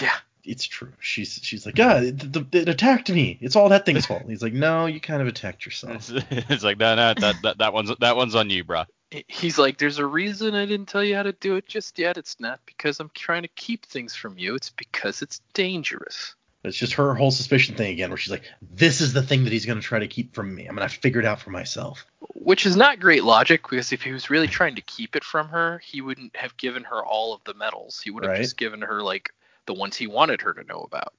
Yeah, 0.00 0.16
it's 0.44 0.64
true. 0.64 0.92
She's 1.00 1.40
she's 1.42 1.66
like, 1.66 1.74
God, 1.74 2.04
it, 2.04 2.36
it, 2.36 2.54
it 2.54 2.68
attacked 2.68 3.10
me. 3.10 3.38
It's 3.40 3.56
all 3.56 3.68
that 3.70 3.86
thing's 3.86 4.06
fault. 4.06 4.22
He's 4.28 4.42
like, 4.42 4.52
no, 4.52 4.86
you 4.86 5.00
kind 5.00 5.22
of 5.22 5.28
attacked 5.28 5.64
yourself. 5.64 6.10
It's, 6.10 6.24
it's 6.50 6.64
like 6.64 6.78
no, 6.78 6.94
no, 6.94 7.14
that, 7.14 7.36
that 7.42 7.58
that 7.58 7.72
one's 7.72 7.90
that 7.98 8.16
one's 8.16 8.34
on 8.34 8.50
you, 8.50 8.64
bruh. 8.64 8.86
he's 9.28 9.58
like, 9.58 9.78
there's 9.78 9.98
a 9.98 10.06
reason 10.06 10.54
I 10.54 10.66
didn't 10.66 10.86
tell 10.86 11.02
you 11.02 11.16
how 11.16 11.22
to 11.22 11.32
do 11.32 11.56
it 11.56 11.66
just 11.66 11.98
yet. 11.98 12.16
It's 12.18 12.38
not 12.38 12.60
because 12.66 13.00
I'm 13.00 13.10
trying 13.14 13.42
to 13.42 13.48
keep 13.48 13.86
things 13.86 14.14
from 14.14 14.38
you. 14.38 14.54
It's 14.54 14.70
because 14.70 15.22
it's 15.22 15.40
dangerous. 15.54 16.34
It's 16.62 16.76
just 16.76 16.94
her 16.94 17.14
whole 17.14 17.30
suspicion 17.30 17.74
thing 17.74 17.92
again, 17.92 18.10
where 18.10 18.18
she's 18.18 18.30
like, 18.30 18.44
this 18.60 19.00
is 19.00 19.12
the 19.12 19.22
thing 19.22 19.44
that 19.44 19.52
he's 19.52 19.64
gonna 19.64 19.80
try 19.80 19.98
to 19.98 20.08
keep 20.08 20.34
from 20.34 20.54
me. 20.54 20.66
I'm 20.66 20.76
gonna 20.76 20.88
figure 20.88 21.20
it 21.20 21.26
out 21.26 21.40
for 21.40 21.50
myself. 21.50 22.04
Which 22.34 22.66
is 22.66 22.76
not 22.76 23.00
great 23.00 23.24
logic 23.24 23.62
because 23.62 23.92
if 23.92 24.02
he 24.02 24.12
was 24.12 24.28
really 24.28 24.46
trying 24.46 24.74
to 24.74 24.82
keep 24.82 25.16
it 25.16 25.24
from 25.24 25.48
her, 25.48 25.78
he 25.78 26.00
wouldn't 26.00 26.36
have 26.36 26.56
given 26.56 26.84
her 26.84 27.02
all 27.04 27.32
of 27.32 27.42
the 27.44 27.54
metals. 27.54 28.00
He 28.02 28.10
would 28.10 28.24
have 28.24 28.32
Right. 28.32 28.42
just 28.42 28.58
given 28.58 28.82
her 28.82 29.02
like 29.02 29.32
the 29.66 29.74
ones 29.74 29.96
he 29.96 30.06
wanted 30.06 30.42
her 30.42 30.52
to 30.52 30.64
know 30.64 30.80
about. 30.80 31.14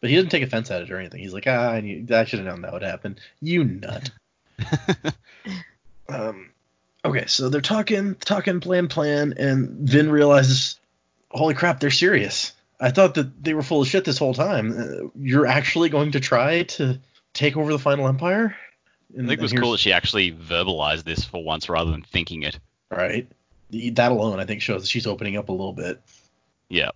But 0.00 0.10
he 0.10 0.16
doesn't 0.16 0.30
take 0.30 0.42
offense 0.42 0.70
at 0.70 0.82
it 0.82 0.90
or 0.90 0.98
anything. 0.98 1.20
He's 1.20 1.32
like, 1.32 1.46
ah, 1.46 1.70
I, 1.70 1.80
knew, 1.80 2.04
I 2.10 2.24
should 2.24 2.40
have 2.40 2.48
known 2.48 2.62
that 2.62 2.72
would 2.72 2.82
happen. 2.82 3.18
You 3.40 3.62
nut. 3.62 4.10
um, 6.08 6.50
okay, 7.04 7.26
so 7.26 7.48
they're 7.48 7.60
talking, 7.60 8.16
talking, 8.16 8.58
plan, 8.60 8.88
plan, 8.88 9.34
and 9.36 9.88
Vin 9.88 10.10
realizes, 10.10 10.80
holy 11.30 11.54
crap, 11.54 11.78
they're 11.78 11.90
serious. 11.90 12.52
I 12.82 12.90
thought 12.90 13.14
that 13.14 13.44
they 13.44 13.54
were 13.54 13.62
full 13.62 13.80
of 13.80 13.88
shit 13.88 14.04
this 14.04 14.18
whole 14.18 14.34
time. 14.34 14.76
Uh, 14.76 15.08
you're 15.14 15.46
actually 15.46 15.88
going 15.88 16.12
to 16.12 16.20
try 16.20 16.64
to 16.64 16.98
take 17.32 17.56
over 17.56 17.70
the 17.70 17.78
final 17.78 18.08
empire? 18.08 18.56
I 19.14 19.18
think 19.26 19.32
it 19.32 19.40
was 19.40 19.52
cool 19.52 19.72
that 19.72 19.78
she 19.78 19.92
actually 19.92 20.32
verbalized 20.32 21.04
this 21.04 21.24
for 21.24 21.42
once 21.42 21.68
rather 21.68 21.92
than 21.92 22.02
thinking 22.02 22.42
it. 22.42 22.58
Right. 22.90 23.28
that 23.70 24.10
alone 24.10 24.40
I 24.40 24.44
think 24.46 24.62
shows 24.62 24.82
that 24.82 24.88
she's 24.88 25.06
opening 25.06 25.36
up 25.36 25.48
a 25.48 25.52
little 25.52 25.72
bit. 25.72 26.02
Yeah. 26.68 26.90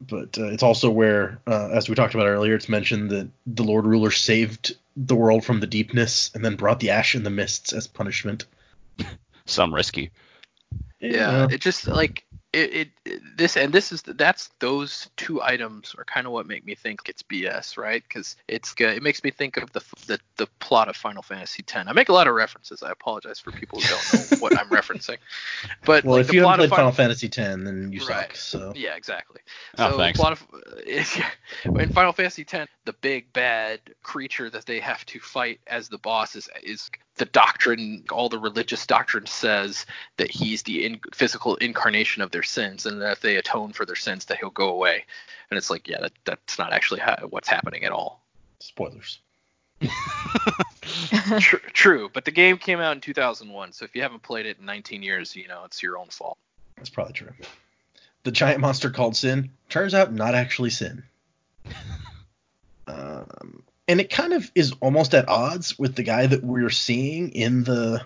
But 0.00 0.38
uh, 0.38 0.46
it's 0.46 0.62
also 0.64 0.90
where, 0.90 1.40
uh, 1.46 1.70
as 1.72 1.88
we 1.88 1.94
talked 1.94 2.14
about 2.14 2.26
earlier, 2.26 2.56
it's 2.56 2.68
mentioned 2.68 3.10
that 3.10 3.28
the 3.46 3.64
Lord 3.64 3.84
Ruler 3.84 4.10
saved 4.10 4.76
the 4.96 5.16
world 5.16 5.44
from 5.44 5.60
the 5.60 5.66
deepness 5.66 6.32
and 6.34 6.44
then 6.44 6.56
brought 6.56 6.80
the 6.80 6.90
ash 6.90 7.14
and 7.14 7.24
the 7.24 7.30
mists 7.30 7.72
as 7.72 7.86
punishment. 7.86 8.46
Some 9.46 9.72
rescue. 9.72 10.08
Yeah, 11.00 11.46
it 11.48 11.60
just 11.60 11.86
like 11.86 12.24
it, 12.52 12.74
it, 12.74 12.88
it- 13.04 13.22
this 13.36 13.56
and 13.56 13.72
this 13.72 13.92
is 13.92 14.02
that's 14.02 14.50
those 14.58 15.08
two 15.16 15.40
items 15.42 15.94
are 15.96 16.04
kind 16.04 16.26
of 16.26 16.32
what 16.32 16.46
make 16.46 16.64
me 16.66 16.74
think 16.74 17.00
it's 17.08 17.22
BS, 17.22 17.76
right? 17.78 18.02
Because 18.02 18.34
it's 18.48 18.74
g- 18.74 18.84
it 18.84 19.02
makes 19.02 19.22
me 19.22 19.30
think 19.30 19.56
of 19.56 19.70
the, 19.72 19.80
the 20.06 20.18
the 20.38 20.46
plot 20.58 20.88
of 20.88 20.96
Final 20.96 21.22
Fantasy 21.22 21.62
X. 21.68 21.86
I 21.86 21.92
make 21.92 22.08
a 22.08 22.12
lot 22.12 22.26
of 22.26 22.34
references. 22.34 22.82
I 22.82 22.90
apologize 22.90 23.38
for 23.38 23.52
people 23.52 23.80
who 23.80 23.86
don't 23.88 24.12
know 24.30 24.36
what 24.40 24.56
I'm 24.58 24.68
referencing. 24.68 25.18
But 25.84 26.04
well, 26.04 26.14
like, 26.16 26.22
if 26.22 26.26
the 26.28 26.34
you 26.34 26.42
plot 26.42 26.58
haven't 26.58 26.70
played 26.70 26.76
Final 26.76 26.92
Final 26.92 26.96
Fantasy 26.96 27.26
X, 27.28 27.36
then 27.36 27.92
you 27.92 28.04
Right. 28.06 28.36
suck. 28.36 28.36
So 28.36 28.72
Yeah, 28.74 28.96
exactly. 28.96 29.40
Oh, 29.78 29.84
So 29.90 29.96
the 29.96 30.02
thanks. 30.02 30.18
plot 30.18 30.32
of 30.32 30.46
in 31.80 31.88
Final 31.90 32.12
Fantasy 32.12 32.44
X, 32.50 32.70
the 32.84 32.92
big 32.94 33.32
bad 33.32 33.80
creature 34.02 34.50
that 34.50 34.66
they 34.66 34.80
have 34.80 35.04
to 35.06 35.20
fight 35.20 35.60
as 35.66 35.88
the 35.88 35.98
boss 35.98 36.34
is 36.34 36.48
is 36.62 36.90
the 37.18 37.26
doctrine. 37.26 38.04
All 38.10 38.28
the 38.28 38.38
religious 38.38 38.86
doctrine 38.86 39.26
says 39.26 39.86
that 40.16 40.30
he's 40.30 40.62
the 40.62 40.86
in, 40.86 41.00
physical 41.12 41.56
incarnation 41.56 42.22
of 42.22 42.30
their 42.30 42.42
sins, 42.42 42.86
and 42.86 43.00
that 43.02 43.12
if 43.12 43.20
they 43.20 43.36
atone 43.36 43.72
for 43.72 43.84
their 43.84 43.96
sins, 43.96 44.24
that 44.26 44.38
he'll 44.38 44.50
go 44.50 44.70
away. 44.70 45.04
And 45.50 45.58
it's 45.58 45.70
like, 45.70 45.88
yeah, 45.88 46.00
that, 46.00 46.12
that's 46.24 46.58
not 46.58 46.72
actually 46.72 47.00
ha- 47.00 47.26
what's 47.28 47.48
happening 47.48 47.84
at 47.84 47.92
all. 47.92 48.22
spoilers. 48.60 49.18
Tr- 51.38 51.56
true, 51.72 52.10
but 52.12 52.24
the 52.24 52.30
game 52.30 52.58
came 52.58 52.80
out 52.80 52.94
in 52.94 53.00
2001, 53.00 53.72
so 53.72 53.84
if 53.84 53.94
you 53.94 54.02
haven't 54.02 54.22
played 54.22 54.46
it 54.46 54.58
in 54.58 54.66
19 54.66 55.02
years, 55.02 55.36
you 55.36 55.46
know 55.46 55.62
it's 55.64 55.82
your 55.82 55.98
own 55.98 56.08
fault. 56.08 56.36
That's 56.76 56.90
probably 56.90 57.12
true. 57.12 57.32
The 58.24 58.32
giant 58.32 58.60
monster 58.60 58.90
called 58.90 59.16
Sin 59.16 59.50
turns 59.68 59.94
out 59.94 60.12
not 60.12 60.34
actually 60.34 60.70
Sin. 60.70 61.04
um, 62.88 63.62
and 63.88 64.00
it 64.00 64.10
kind 64.10 64.32
of 64.34 64.50
is 64.54 64.72
almost 64.80 65.14
at 65.14 65.28
odds 65.28 65.78
with 65.78 65.96
the 65.96 66.02
guy 66.02 66.26
that 66.26 66.44
we're 66.44 66.70
seeing 66.70 67.30
in 67.32 67.64
the 67.64 68.02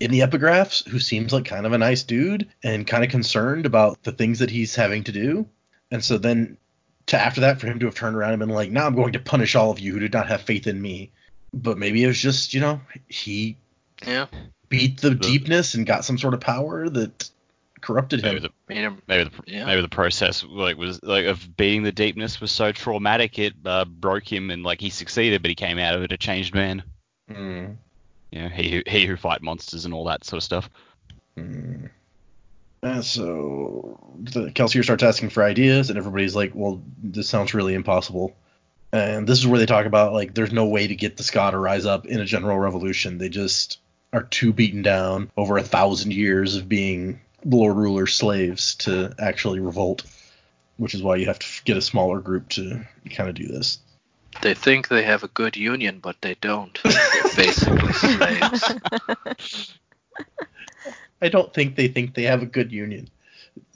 in 0.00 0.10
the 0.10 0.20
epigraphs, 0.20 0.86
who 0.88 0.98
seems 0.98 1.32
like 1.32 1.44
kind 1.44 1.64
of 1.64 1.72
a 1.72 1.78
nice 1.78 2.02
dude 2.02 2.48
and 2.64 2.86
kind 2.86 3.04
of 3.04 3.10
concerned 3.10 3.64
about 3.64 4.02
the 4.02 4.12
things 4.12 4.40
that 4.40 4.50
he's 4.50 4.74
having 4.74 5.04
to 5.04 5.12
do. 5.12 5.46
And 5.92 6.04
so 6.04 6.18
then 6.18 6.56
to 7.06 7.18
after 7.18 7.40
that, 7.42 7.60
for 7.60 7.68
him 7.68 7.78
to 7.78 7.86
have 7.86 7.94
turned 7.94 8.16
around 8.16 8.32
and 8.32 8.40
been 8.40 8.48
like, 8.48 8.70
"Now 8.70 8.86
I'm 8.86 8.96
going 8.96 9.12
to 9.12 9.20
punish 9.20 9.54
all 9.54 9.70
of 9.70 9.78
you 9.78 9.92
who 9.92 10.00
did 10.00 10.12
not 10.12 10.26
have 10.28 10.42
faith 10.42 10.66
in 10.66 10.82
me." 10.82 11.10
But 11.52 11.78
maybe 11.78 12.02
it 12.02 12.08
was 12.08 12.18
just, 12.20 12.52
you 12.52 12.60
know, 12.60 12.80
he 13.06 13.56
Yeah, 14.04 14.26
beat 14.68 15.00
the 15.00 15.10
The- 15.10 15.14
deepness 15.16 15.74
and 15.74 15.86
got 15.86 16.04
some 16.04 16.18
sort 16.18 16.34
of 16.34 16.40
power 16.40 16.88
that 16.88 17.30
corrupted 17.84 18.24
him. 18.24 18.34
Maybe 18.34 18.48
the 18.68 18.74
him. 18.74 19.02
maybe 19.06 19.24
the 19.24 19.52
Yeah. 19.52 19.66
maybe 19.66 19.82
the 19.82 19.88
process 19.88 20.42
like 20.44 20.76
was 20.76 21.02
like 21.02 21.26
of 21.26 21.56
beating 21.56 21.82
the 21.82 21.92
deepness 21.92 22.40
was 22.40 22.50
so 22.50 22.72
traumatic 22.72 23.38
it 23.38 23.54
uh, 23.64 23.84
broke 23.84 24.30
him 24.30 24.50
and 24.50 24.62
like 24.64 24.80
he 24.80 24.90
succeeded 24.90 25.42
but 25.42 25.50
he 25.50 25.54
came 25.54 25.78
out 25.78 25.94
of 25.94 26.02
it 26.02 26.12
a 26.12 26.16
changed 26.16 26.54
man. 26.54 26.82
Mm. 27.30 27.76
You 28.32 28.42
know, 28.42 28.48
he 28.48 28.70
who 28.70 28.82
he 28.86 29.06
who 29.06 29.16
fight 29.16 29.42
monsters 29.42 29.84
and 29.84 29.94
all 29.94 30.04
that 30.06 30.24
sort 30.24 30.38
of 30.38 30.44
stuff. 30.44 30.70
Mm. 31.36 31.90
And 32.82 33.04
so 33.04 33.98
the 34.18 34.50
Kelsier 34.50 34.82
starts 34.82 35.02
asking 35.02 35.30
for 35.30 35.42
ideas, 35.42 35.88
and 35.88 35.98
everybody's 35.98 36.36
like, 36.36 36.52
"Well, 36.54 36.82
this 37.02 37.28
sounds 37.28 37.54
really 37.54 37.72
impossible." 37.74 38.36
And 38.92 39.26
this 39.26 39.38
is 39.38 39.46
where 39.46 39.58
they 39.58 39.66
talk 39.66 39.86
about 39.86 40.12
like, 40.12 40.34
there's 40.34 40.52
no 40.52 40.66
way 40.66 40.86
to 40.86 40.94
get 40.94 41.16
the 41.16 41.24
Skaa 41.24 41.50
to 41.50 41.58
rise 41.58 41.84
up 41.84 42.06
in 42.06 42.20
a 42.20 42.24
general 42.24 42.58
revolution. 42.58 43.18
They 43.18 43.28
just 43.28 43.78
are 44.12 44.22
too 44.22 44.52
beaten 44.52 44.82
down 44.82 45.32
over 45.36 45.58
a 45.58 45.64
thousand 45.64 46.12
years 46.12 46.54
of 46.54 46.68
being 46.68 47.20
Lord 47.44 47.76
Ruler 47.76 48.06
slaves 48.06 48.74
to 48.76 49.14
actually 49.18 49.60
revolt. 49.60 50.02
Which 50.76 50.92
is 50.94 51.02
why 51.04 51.16
you 51.16 51.26
have 51.26 51.38
to 51.38 51.46
get 51.64 51.76
a 51.76 51.80
smaller 51.82 52.18
group 52.18 52.48
to 52.50 52.80
kind 53.10 53.28
of 53.28 53.36
do 53.36 53.46
this. 53.46 53.78
They 54.42 54.54
think 54.54 54.88
they 54.88 55.04
have 55.04 55.22
a 55.22 55.28
good 55.28 55.56
union, 55.56 56.00
but 56.02 56.16
they 56.20 56.34
don't. 56.40 56.76
They're 56.82 56.92
basically 57.36 57.92
slaves. 57.92 58.74
I 61.22 61.28
don't 61.28 61.54
think 61.54 61.76
they 61.76 61.86
think 61.88 62.14
they 62.14 62.24
have 62.24 62.42
a 62.42 62.46
good 62.46 62.72
union. 62.72 63.08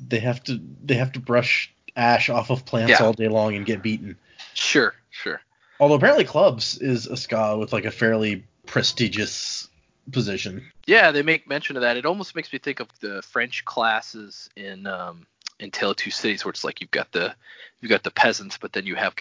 They 0.00 0.18
have 0.18 0.42
to 0.44 0.61
they 0.85 0.94
have 0.94 1.12
to 1.12 1.20
brush 1.20 1.72
ash 1.96 2.28
off 2.28 2.50
of 2.50 2.64
plants 2.66 2.90
Yeah. 2.98 3.07
all 3.07 3.12
day 3.12 3.28
long 3.28 3.54
and 3.54 3.64
get 3.64 3.81
beaten. 3.81 4.16
Sure, 4.54 4.94
sure. 5.11 5.40
Although 5.78 5.94
apparently 5.94 6.24
clubs 6.24 6.78
is 6.78 7.07
a 7.07 7.12
skaa 7.12 7.59
with 7.59 7.72
like 7.72 7.85
a 7.85 7.92
fairly 7.92 8.44
prestigious 8.66 9.67
position. 10.12 10.71
Yeah, 10.87 11.11
they 11.11 11.23
make 11.23 11.49
mention 11.49 11.77
of 11.77 11.83
that. 11.83 11.97
It 11.97 12.07
almost 12.07 12.35
makes 12.35 12.53
me 12.53 12.59
think 12.59 12.81
of 12.81 12.88
the 13.01 13.23
French 13.23 13.64
classes 13.64 14.49
in 14.57 14.87
um, 14.87 15.27
in 15.59 15.71
Tale 15.71 15.90
of 15.90 15.97
Two 15.97 16.11
Cities, 16.11 16.44
where 16.44 16.51
it's 16.51 16.64
like 16.64 16.81
you've 16.81 16.90
got 16.90 17.12
the 17.12 17.35
you've 17.81 17.90
got 17.90 18.03
the 18.03 18.11
peasants, 18.11 18.59
but 18.59 18.73
then 18.73 18.87
you 18.87 18.94
have 18.94 19.14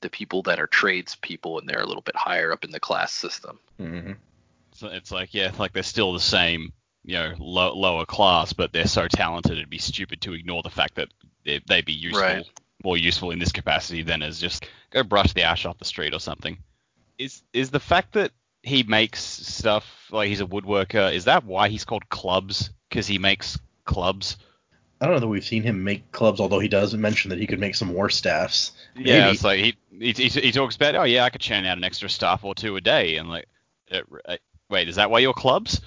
the 0.00 0.10
people 0.10 0.42
that 0.42 0.58
are 0.58 0.66
tradespeople, 0.66 1.58
and 1.58 1.68
they're 1.68 1.82
a 1.82 1.86
little 1.86 2.02
bit 2.02 2.16
higher 2.16 2.52
up 2.52 2.64
in 2.64 2.70
the 2.70 2.80
class 2.80 3.12
system. 3.12 3.58
Mm-hmm. 3.80 4.12
So 4.74 4.88
it's 4.88 5.10
like 5.12 5.34
yeah, 5.34 5.52
like 5.58 5.72
they're 5.72 5.82
still 5.82 6.12
the 6.12 6.20
same, 6.20 6.72
you 7.04 7.14
know, 7.14 7.34
low, 7.38 7.74
lower 7.74 8.06
class, 8.06 8.52
but 8.52 8.72
they're 8.72 8.86
so 8.86 9.08
talented 9.08 9.52
it'd 9.52 9.70
be 9.70 9.78
stupid 9.78 10.20
to 10.22 10.34
ignore 10.34 10.62
the 10.62 10.70
fact 10.70 10.96
that 10.96 11.08
they, 11.44 11.60
they'd 11.66 11.84
be 11.84 11.92
useful, 11.92 12.22
Right. 12.22 12.46
more 12.82 12.96
useful 12.96 13.30
in 13.30 13.38
this 13.38 13.52
capacity 13.52 14.02
than 14.02 14.22
as 14.22 14.40
just 14.40 14.66
go 14.90 15.02
brush 15.02 15.32
the 15.34 15.42
ash 15.42 15.66
off 15.66 15.78
the 15.78 15.84
street 15.84 16.14
or 16.14 16.20
something. 16.20 16.58
Is 17.18 17.42
is 17.52 17.70
the 17.70 17.80
fact 17.80 18.14
that 18.14 18.32
he 18.62 18.82
makes 18.82 19.20
stuff 19.20 20.08
like 20.10 20.28
he's 20.28 20.40
a 20.40 20.46
woodworker? 20.46 21.12
Is 21.12 21.24
that 21.24 21.44
why 21.44 21.68
he's 21.68 21.84
called 21.84 22.08
clubs? 22.08 22.70
Because 22.88 23.06
he 23.06 23.18
makes 23.18 23.58
clubs. 23.84 24.36
I 25.00 25.06
don't 25.06 25.14
know 25.14 25.20
that 25.20 25.28
we've 25.28 25.44
seen 25.44 25.64
him 25.64 25.82
make 25.82 26.12
clubs, 26.12 26.38
although 26.38 26.60
he 26.60 26.68
does 26.68 26.94
mention 26.94 27.30
that 27.30 27.40
he 27.40 27.46
could 27.48 27.58
make 27.58 27.74
some 27.74 27.92
war 27.92 28.08
staffs. 28.08 28.70
Yeah, 28.94 29.30
it's 29.30 29.42
like 29.42 29.58
he, 29.58 29.76
he 29.98 30.12
he 30.12 30.28
he 30.28 30.52
talks 30.52 30.76
about 30.76 30.94
oh 30.94 31.02
yeah 31.02 31.24
I 31.24 31.30
could 31.30 31.40
churn 31.40 31.64
out 31.64 31.76
an 31.76 31.82
extra 31.82 32.08
staff 32.08 32.44
or 32.44 32.54
two 32.54 32.76
a 32.76 32.80
day 32.80 33.16
and 33.16 33.28
like 33.28 33.48
uh, 33.90 34.02
uh, 34.24 34.36
wait 34.70 34.88
is 34.88 34.96
that 34.96 35.10
why 35.10 35.18
you're 35.18 35.32
clubs? 35.32 35.80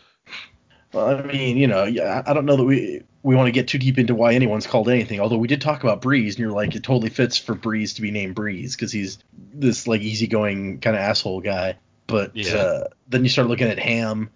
Well, 0.91 1.17
I 1.17 1.21
mean, 1.23 1.55
you 1.55 1.67
know, 1.67 1.85
yeah, 1.85 2.23
I 2.25 2.31
I 2.31 2.33
don't 2.33 2.45
know 2.45 2.57
that 2.57 2.65
we 2.65 3.03
we 3.23 3.35
want 3.35 3.47
to 3.47 3.51
get 3.51 3.69
too 3.69 3.77
deep 3.77 3.97
into 3.97 4.15
why 4.15 4.33
anyone's 4.33 4.67
called 4.67 4.89
anything. 4.89 5.19
Although 5.19 5.38
we 5.38 5.47
did 5.47 5.61
talk 5.61 5.83
about 5.83 6.01
Breeze, 6.01 6.35
and 6.35 6.39
you're 6.39 6.51
like, 6.51 6.75
it 6.75 6.83
totally 6.83 7.09
fits 7.09 7.38
for 7.38 7.55
Breeze 7.55 7.93
to 7.95 8.01
be 8.01 8.11
named 8.11 8.35
Breeze 8.35 8.75
because 8.75 8.91
he's 8.91 9.17
this 9.53 9.88
like 9.88 10.01
easygoing 10.01 10.79
kind 10.79 10.95
of 10.95 11.01
asshole 11.01 11.41
guy. 11.41 11.77
But 12.08 12.36
Yeah. 12.36 12.56
uh, 12.56 12.88
then 13.08 13.24
you 13.24 13.30
start 13.30 13.48
looking 13.48 13.68
at 13.68 13.80
Ham, 13.80 14.30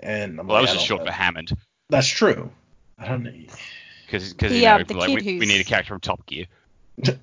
and 0.00 0.38
I'm 0.40 0.46
Well 0.46 0.56
that 0.56 0.62
was 0.62 0.70
I 0.70 0.74
just 0.74 0.86
don't 0.88 0.88
short 0.88 1.00
know. 1.00 1.06
for 1.06 1.12
Hammond. 1.12 1.52
That's 1.88 2.08
true. 2.08 2.50
I 2.98 3.08
don't 3.08 3.22
know. 3.24 3.32
Because 4.06 4.32
because 4.32 4.50
The, 4.52 4.58
you 4.58 4.62
know 4.64 4.76
like, 4.76 4.88
kid 5.08 5.24
we, 5.24 5.38
we 5.38 5.46
need 5.46 5.60
a 5.60 5.64
character 5.64 5.94
from 5.94 6.00
Top 6.00 6.26
Gear. 6.26 6.46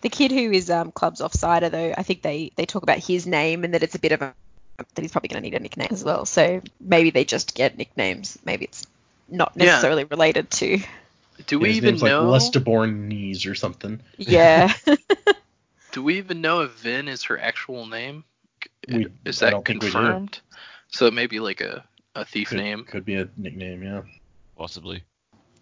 The 0.00 0.08
kid 0.08 0.30
who 0.30 0.52
is 0.52 0.70
um, 0.70 0.92
Club's 0.92 1.20
offsider, 1.20 1.70
though, 1.72 1.92
I 1.96 2.04
think 2.04 2.22
they, 2.22 2.52
they 2.54 2.66
talk 2.66 2.84
about 2.84 2.98
his 2.98 3.26
name 3.26 3.64
and 3.64 3.74
that 3.74 3.82
it's 3.82 3.96
a 3.96 3.98
bit 3.98 4.12
of 4.12 4.22
a 4.22 4.32
that 4.94 5.02
he's 5.02 5.10
probably 5.10 5.28
going 5.28 5.42
to 5.42 5.50
need 5.50 5.56
a 5.56 5.60
nickname 5.60 5.88
as 5.90 6.04
well. 6.04 6.24
So 6.24 6.60
maybe 6.80 7.10
they 7.10 7.24
just 7.24 7.52
get 7.56 7.76
nicknames. 7.76 8.38
Maybe 8.44 8.66
it's 8.66 8.86
not 9.28 9.52
Yeah. 9.56 9.64
necessarily 9.64 10.04
related 10.04 10.52
to. 10.52 10.78
Do 11.48 11.58
we 11.58 11.68
His 11.70 11.78
even 11.78 11.90
name's 11.94 12.02
know? 12.04 12.22
like 12.22 12.32
Les 12.32 12.50
DeBorn 12.50 13.08
Knees 13.08 13.44
or 13.44 13.56
something. 13.56 14.00
Yeah. 14.16 14.72
Do 15.92 16.04
we 16.04 16.18
even 16.18 16.42
know 16.42 16.60
if 16.60 16.70
Vin 16.72 17.08
is 17.08 17.24
her 17.24 17.36
actual 17.36 17.86
name? 17.86 18.22
We- 18.88 19.06
is 19.24 19.38
that 19.40 19.50
don't 19.50 19.66
think 19.66 19.82
we 19.82 19.88
do. 19.88 19.92
confirmed? 19.92 20.40
So 20.88 21.06
it 21.06 21.14
may 21.14 21.26
be 21.26 21.40
like 21.40 21.60
a, 21.60 21.84
a 22.14 22.24
thief 22.24 22.48
Could, 22.48 22.58
name. 22.58 22.84
could 22.84 23.04
be 23.04 23.16
a 23.16 23.28
nickname, 23.36 23.82
yeah. 23.82 24.02
Possibly. 24.56 25.02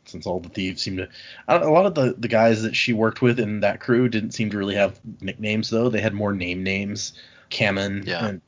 Since 0.05 0.25
all 0.27 0.39
the 0.39 0.49
thieves 0.49 0.83
seem 0.83 0.97
to, 0.99 1.09
a 1.49 1.59
lot 1.69 1.85
of 1.87 1.95
the 1.97 2.15
the 2.17 2.29
guys 2.29 2.63
that 2.63 2.77
she 2.77 2.93
worked 2.93 3.23
with 3.23 3.41
in 3.41 3.61
that 3.61 3.81
crew 3.81 4.09
didn't 4.09 4.31
seem 4.33 4.51
to 4.51 4.57
really 4.59 4.77
have 4.77 5.01
nicknames 5.21 5.69
though. 5.69 5.89
They 5.89 6.01
had 6.01 6.15
more 6.15 6.33
name 6.33 6.63
names. 6.63 7.13
Camon 7.51 8.05
Yeah. 8.07 8.27
and 8.27 8.41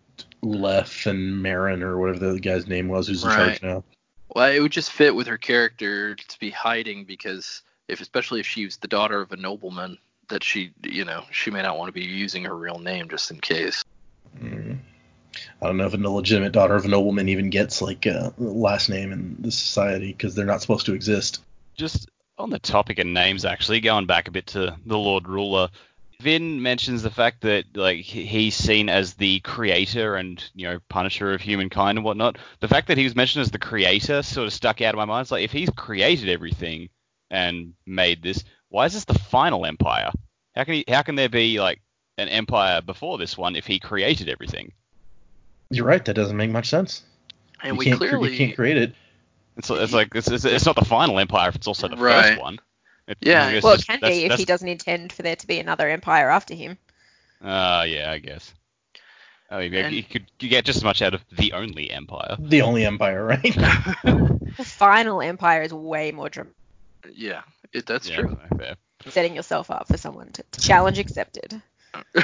Ulef 0.43 1.07
and 1.07 1.43
Marin 1.43 1.83
or 1.83 1.99
whatever 1.99 2.33
the 2.33 2.39
guy's 2.41 2.67
name 2.69 2.87
was 2.89 3.09
who's 3.09 3.25
in 3.25 3.29
Right. 3.31 3.59
charge 3.59 3.63
now. 3.63 3.85
Well, 4.35 4.51
it 4.53 4.61
would 4.61 4.73
just 4.73 4.93
fit 4.93 5.15
with 5.17 5.27
her 5.27 5.39
character 5.39 6.15
to 6.15 6.39
be 6.39 6.51
hiding 6.51 7.05
because 7.05 7.63
if, 7.89 8.01
especially 8.01 8.39
if 8.41 8.47
she 8.47 8.65
was 8.65 8.77
the 8.77 8.87
daughter 8.89 9.21
of 9.21 9.33
a 9.33 9.37
nobleman, 9.37 9.99
that 10.29 10.45
she, 10.45 10.71
you 10.85 11.05
know, 11.05 11.25
she 11.33 11.51
may 11.51 11.63
not 11.63 11.79
want 11.79 11.89
to 11.89 11.93
be 11.93 12.05
using 12.05 12.45
her 12.45 12.57
real 12.57 12.79
name 12.79 13.09
just 13.09 13.31
in 13.31 13.41
case. 13.41 13.83
I 15.61 15.67
don't 15.67 15.77
know 15.77 15.87
if 15.87 15.95
a 15.95 15.97
legitimate 15.97 16.53
daughter 16.53 16.77
of 16.77 16.85
a 16.85 16.89
nobleman 16.89 17.29
even 17.29 17.51
gets 17.51 17.83
like 17.83 18.07
a 18.07 18.33
last 18.39 18.89
name 18.89 19.13
in 19.13 19.37
this 19.41 19.59
society 19.59 20.13
because 20.13 20.35
they're 20.35 20.47
not 20.47 20.61
supposed 20.61 20.87
to 20.87 20.95
exist. 20.95 21.43
Just 21.77 22.09
on 22.39 22.51
the 22.51 22.61
topic 22.61 22.99
of 22.99 23.07
names, 23.07 23.45
actually, 23.45 23.81
going 23.81 24.07
back 24.07 24.29
a 24.29 24.31
bit 24.31 24.47
to 24.49 24.77
the 24.87 24.99
Lord 24.99 25.27
Ruler, 25.27 25.69
Vin 26.21 26.63
mentions 26.63 27.03
the 27.03 27.11
fact 27.11 27.43
that 27.43 27.65
like 27.77 27.99
he's 27.99 28.57
seen 28.57 28.89
as 28.89 29.15
the 29.15 29.39
creator 29.41 30.17
and 30.17 30.43
you 30.55 30.69
know 30.69 30.81
punisher 30.89 31.33
of 31.33 31.41
humankind 31.41 31.99
and 31.99 32.05
whatnot. 32.05 32.39
The 32.61 32.69
fact 32.69 32.89
that 32.89 32.99
he 32.99 33.05
was 33.05 33.15
mentioned 33.15 33.43
as 33.43 33.53
the 33.53 33.59
creator 33.59 34.23
sort 34.23 34.47
of 34.47 34.53
stuck 34.53 34.81
out 34.81 34.95
of 34.95 34.99
my 34.99 35.05
mind. 35.05 35.23
It's 35.23 35.31
like 35.31 35.45
if 35.45 35.53
he's 35.53 35.71
created 35.71 36.29
everything 36.29 36.89
and 37.31 37.75
made 37.87 38.23
this, 38.23 38.43
why 38.69 38.87
is 38.87 38.95
this 38.95 39.05
the 39.05 39.15
final 39.15 39.65
empire? 39.65 40.11
How 40.57 40.65
can 40.65 40.75
he? 40.75 40.85
How 40.89 41.03
can 41.03 41.15
there 41.15 41.29
be 41.29 41.61
like 41.61 41.81
an 42.17 42.29
empire 42.29 42.81
before 42.81 43.19
this 43.19 43.39
one 43.39 43.55
if 43.55 43.67
he 43.67 43.79
created 43.79 44.29
everything? 44.29 44.73
You're 45.71 45.87
right. 45.87 46.05
That 46.05 46.15
doesn't 46.15 46.37
make 46.37 46.51
much 46.51 46.69
sense. 46.69 47.03
And 47.63 47.75
you 47.75 47.79
we 47.79 47.85
can't, 47.87 47.99
clearly, 47.99 48.31
you 48.33 48.39
can't 48.39 48.55
create 48.57 48.77
it. 48.77 48.95
It's, 49.57 49.69
it's 49.71 49.93
like 49.93 50.15
it's, 50.15 50.31
it's, 50.31 50.45
it's 50.45 50.65
not 50.67 50.77
the 50.77 50.85
final 50.85 51.19
empire 51.19 51.51
it's 51.55 51.67
also 51.67 51.89
the 51.89 51.97
Right. 51.97 52.31
first 52.31 52.41
one. 52.41 52.59
It, 53.09 53.19
Yeah. 53.21 53.61
well, 53.63 53.75
just- 53.75 53.85
it 53.85 53.87
can 53.93 54.01
that's- 54.01 54.17
be 54.19 54.25
if 54.25 54.29
that's- 54.31 54.39
he 54.39 54.45
doesn't 54.45 54.69
intend 54.69 55.13
for 55.13 55.23
there 55.23 55.37
to 55.37 55.47
be 55.47 55.59
another 55.59 55.89
empire 55.89 56.31
after 56.31 56.55
him. 56.55 56.79
Uh, 57.43 57.85
yeah, 57.89 58.11
I 58.13 58.19
guess. 58.19 58.55
I 59.51 59.61
mean, 59.61 59.75
And- 59.75 59.95
you 59.95 60.03
could 60.03 60.27
you 60.41 60.49
get 60.49 60.65
just 60.65 60.77
as 60.77 60.85
much 60.85 61.03
out 61.03 61.15
of 61.15 61.25
the 61.37 61.53
only 61.55 61.91
empire. 61.91 62.37
The 62.39 62.63
only 62.63 62.85
empire, 62.87 63.25
right? 63.25 63.57
The 64.57 64.65
final 64.65 65.21
empire 65.23 65.63
is 65.63 65.73
way 65.73 66.11
more 66.11 66.29
dramatic, 66.31 66.57
yeah, 67.15 67.43
it, 67.73 67.87
that's 67.87 68.09
yeah, 68.09 68.17
true. 68.17 68.39
fair. 68.59 68.75
setting 69.09 69.37
yourself 69.37 69.71
up 69.71 69.87
for 69.87 69.97
someone 69.97 70.33
to, 70.33 70.43
to 70.51 70.61
challenge 70.61 70.99
accepted. 70.99 71.61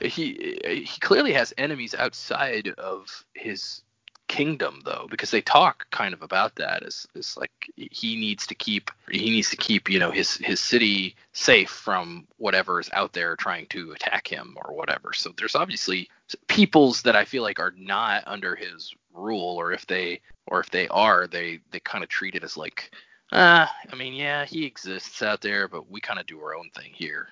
he 0.00 0.58
he 0.64 1.00
clearly 1.00 1.32
has 1.32 1.52
enemies 1.58 1.94
outside 1.94 2.68
of 2.78 3.24
his 3.34 3.82
kingdom 4.28 4.82
though 4.84 5.06
because 5.10 5.30
they 5.30 5.40
talk 5.40 5.90
kind 5.90 6.12
of 6.12 6.22
about 6.22 6.54
that. 6.56 6.82
As, 6.82 7.06
as 7.16 7.36
like 7.36 7.70
he 7.76 8.16
needs 8.16 8.46
to 8.46 8.54
keep 8.54 8.90
he 9.10 9.30
needs 9.30 9.50
to 9.50 9.56
keep 9.56 9.88
you 9.88 9.98
know 9.98 10.10
his 10.10 10.36
his 10.36 10.60
city 10.60 11.16
safe 11.32 11.70
from 11.70 12.26
whatever 12.36 12.78
is 12.78 12.90
out 12.92 13.12
there 13.12 13.36
trying 13.36 13.66
to 13.68 13.92
attack 13.92 14.28
him 14.28 14.56
or 14.64 14.74
whatever. 14.74 15.12
So 15.12 15.32
there's 15.36 15.54
obviously 15.54 16.08
peoples 16.46 17.02
that 17.02 17.16
i 17.16 17.24
feel 17.24 17.42
like 17.42 17.58
are 17.58 17.74
not 17.76 18.22
under 18.26 18.54
his 18.54 18.94
rule 19.14 19.56
or 19.56 19.72
if 19.72 19.86
they 19.86 20.20
or 20.46 20.60
if 20.60 20.70
they 20.70 20.88
are 20.88 21.26
they 21.26 21.60
they 21.70 21.80
kind 21.80 22.04
of 22.04 22.10
treat 22.10 22.34
it 22.34 22.44
as 22.44 22.56
like 22.56 22.90
uh 23.32 23.66
i 23.90 23.96
mean 23.96 24.12
yeah 24.14 24.44
he 24.44 24.64
exists 24.66 25.22
out 25.22 25.40
there 25.40 25.68
but 25.68 25.90
we 25.90 26.00
kind 26.00 26.20
of 26.20 26.26
do 26.26 26.38
our 26.40 26.54
own 26.54 26.68
thing 26.74 26.90
here 26.92 27.28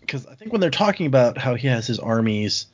because 0.00 0.26
I 0.26 0.34
think 0.34 0.52
when 0.52 0.60
they're 0.60 0.70
talking 0.70 1.06
about 1.06 1.38
how 1.38 1.54
he 1.54 1.68
has 1.68 1.86
his 1.86 1.98
armies 1.98 2.66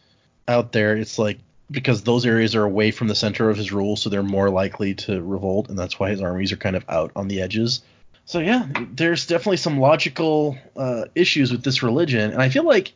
out 0.49 0.73
there, 0.73 0.97
it's 0.97 1.19
like 1.19 1.39
because 1.71 2.03
those 2.03 2.25
areas 2.25 2.55
are 2.55 2.63
away 2.63 2.91
from 2.91 3.09
the 3.09 3.15
center 3.15 3.51
of 3.51 3.57
his 3.57 3.73
rule, 3.73 3.97
so 3.97 4.09
they're 4.09 4.23
more 4.23 4.51
likely 4.51 4.95
to 4.95 5.23
revolt, 5.23 5.69
and 5.69 5.79
that's 5.79 5.99
why 5.99 6.11
his 6.11 6.21
armies 6.21 6.53
are 6.53 6.57
kind 6.57 6.77
of 6.77 6.85
out 6.89 7.11
on 7.17 7.29
the 7.29 7.41
edges. 7.41 7.83
So 8.25 8.39
yeah, 8.39 8.69
there's 8.93 9.27
definitely 9.27 9.57
some 9.59 9.79
logical 9.79 10.57
uh, 10.77 11.07
issues 11.15 11.53
with 11.53 11.65
this 11.65 11.83
religion, 11.83 12.33
and 12.33 12.43
I 12.43 12.49
feel 12.49 12.65
like 12.65 12.93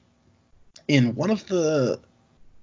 in 0.89 1.15
one 1.15 1.31
of 1.31 1.47
the 1.47 2.01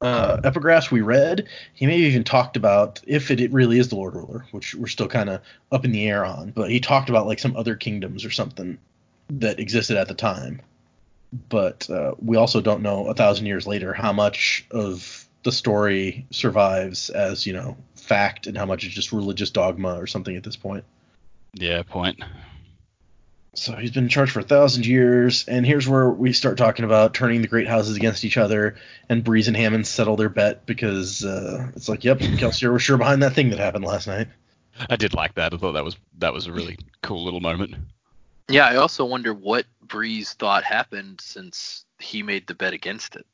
uh, 0.01 0.37
epigraphs 0.43 0.91
we 0.91 1.01
read, 1.01 1.47
he 1.73 1.85
maybe 1.85 2.03
even 2.03 2.23
talked 2.23 2.55
about 2.55 3.01
if 3.07 3.31
it, 3.31 3.39
it 3.39 3.51
really 3.51 3.79
is 3.79 3.89
the 3.89 3.95
Lord 3.95 4.15
Ruler, 4.15 4.45
which 4.51 4.75
we're 4.75 4.87
still 4.87 5.07
kind 5.07 5.29
of 5.29 5.41
up 5.71 5.85
in 5.85 5.91
the 5.91 6.07
air 6.07 6.25
on, 6.25 6.51
but 6.51 6.69
he 6.69 6.79
talked 6.79 7.09
about 7.09 7.27
like 7.27 7.39
some 7.39 7.55
other 7.55 7.75
kingdoms 7.75 8.23
or 8.23 8.31
something 8.31 8.77
that 9.29 9.59
existed 9.59 9.97
at 9.97 10.07
the 10.07 10.13
time 10.13 10.61
but 11.31 11.89
uh, 11.89 12.13
we 12.19 12.37
also 12.37 12.61
don't 12.61 12.81
know 12.81 13.07
a 13.07 13.13
thousand 13.13 13.45
years 13.45 13.67
later 13.67 13.93
how 13.93 14.13
much 14.13 14.65
of 14.71 15.27
the 15.43 15.51
story 15.51 16.25
survives 16.31 17.09
as 17.09 17.45
you 17.45 17.53
know 17.53 17.77
fact 17.95 18.47
and 18.47 18.57
how 18.57 18.65
much 18.65 18.85
is 18.85 18.93
just 18.93 19.11
religious 19.11 19.49
dogma 19.49 19.99
or 19.99 20.07
something 20.07 20.35
at 20.35 20.43
this 20.43 20.55
point. 20.55 20.83
Yeah, 21.53 21.83
point. 21.83 22.23
So 23.53 23.73
he's 23.73 23.91
been 23.91 24.03
in 24.03 24.09
charge 24.09 24.29
for 24.29 24.39
a 24.39 24.43
thousand 24.43 24.85
years, 24.85 25.47
and 25.47 25.65
here's 25.65 25.87
where 25.87 26.09
we 26.09 26.31
start 26.31 26.57
talking 26.57 26.85
about 26.85 27.15
turning 27.15 27.41
the 27.41 27.47
great 27.47 27.67
houses 27.67 27.97
against 27.97 28.23
each 28.23 28.37
other, 28.37 28.75
and 29.09 29.23
Breeze 29.23 29.47
and 29.47 29.57
Hammond 29.57 29.87
settle 29.87 30.15
their 30.15 30.29
bet 30.29 30.67
because 30.67 31.25
uh, 31.25 31.71
it's 31.75 31.89
like, 31.89 32.03
yep, 32.03 32.19
Kelsier 32.19 32.71
was 32.71 32.83
sure 32.83 32.97
behind 32.97 33.23
that 33.23 33.33
thing 33.33 33.49
that 33.49 33.57
happened 33.57 33.83
last 33.83 34.05
night. 34.05 34.27
I 34.89 34.95
did 34.95 35.15
like 35.15 35.33
that. 35.35 35.55
I 35.55 35.57
thought 35.57 35.71
that 35.71 35.83
was 35.83 35.97
that 36.19 36.33
was 36.33 36.45
a 36.45 36.51
really 36.51 36.77
cool 37.01 37.23
little 37.23 37.39
moment. 37.39 37.73
Yeah, 38.49 38.65
I 38.65 38.77
also 38.77 39.05
wonder 39.05 39.33
what 39.33 39.65
Breeze 39.81 40.33
thought 40.33 40.63
happened 40.63 41.19
since 41.21 41.85
he 41.99 42.23
made 42.23 42.47
the 42.47 42.53
bet 42.53 42.73
against 42.73 43.15
it. 43.15 43.25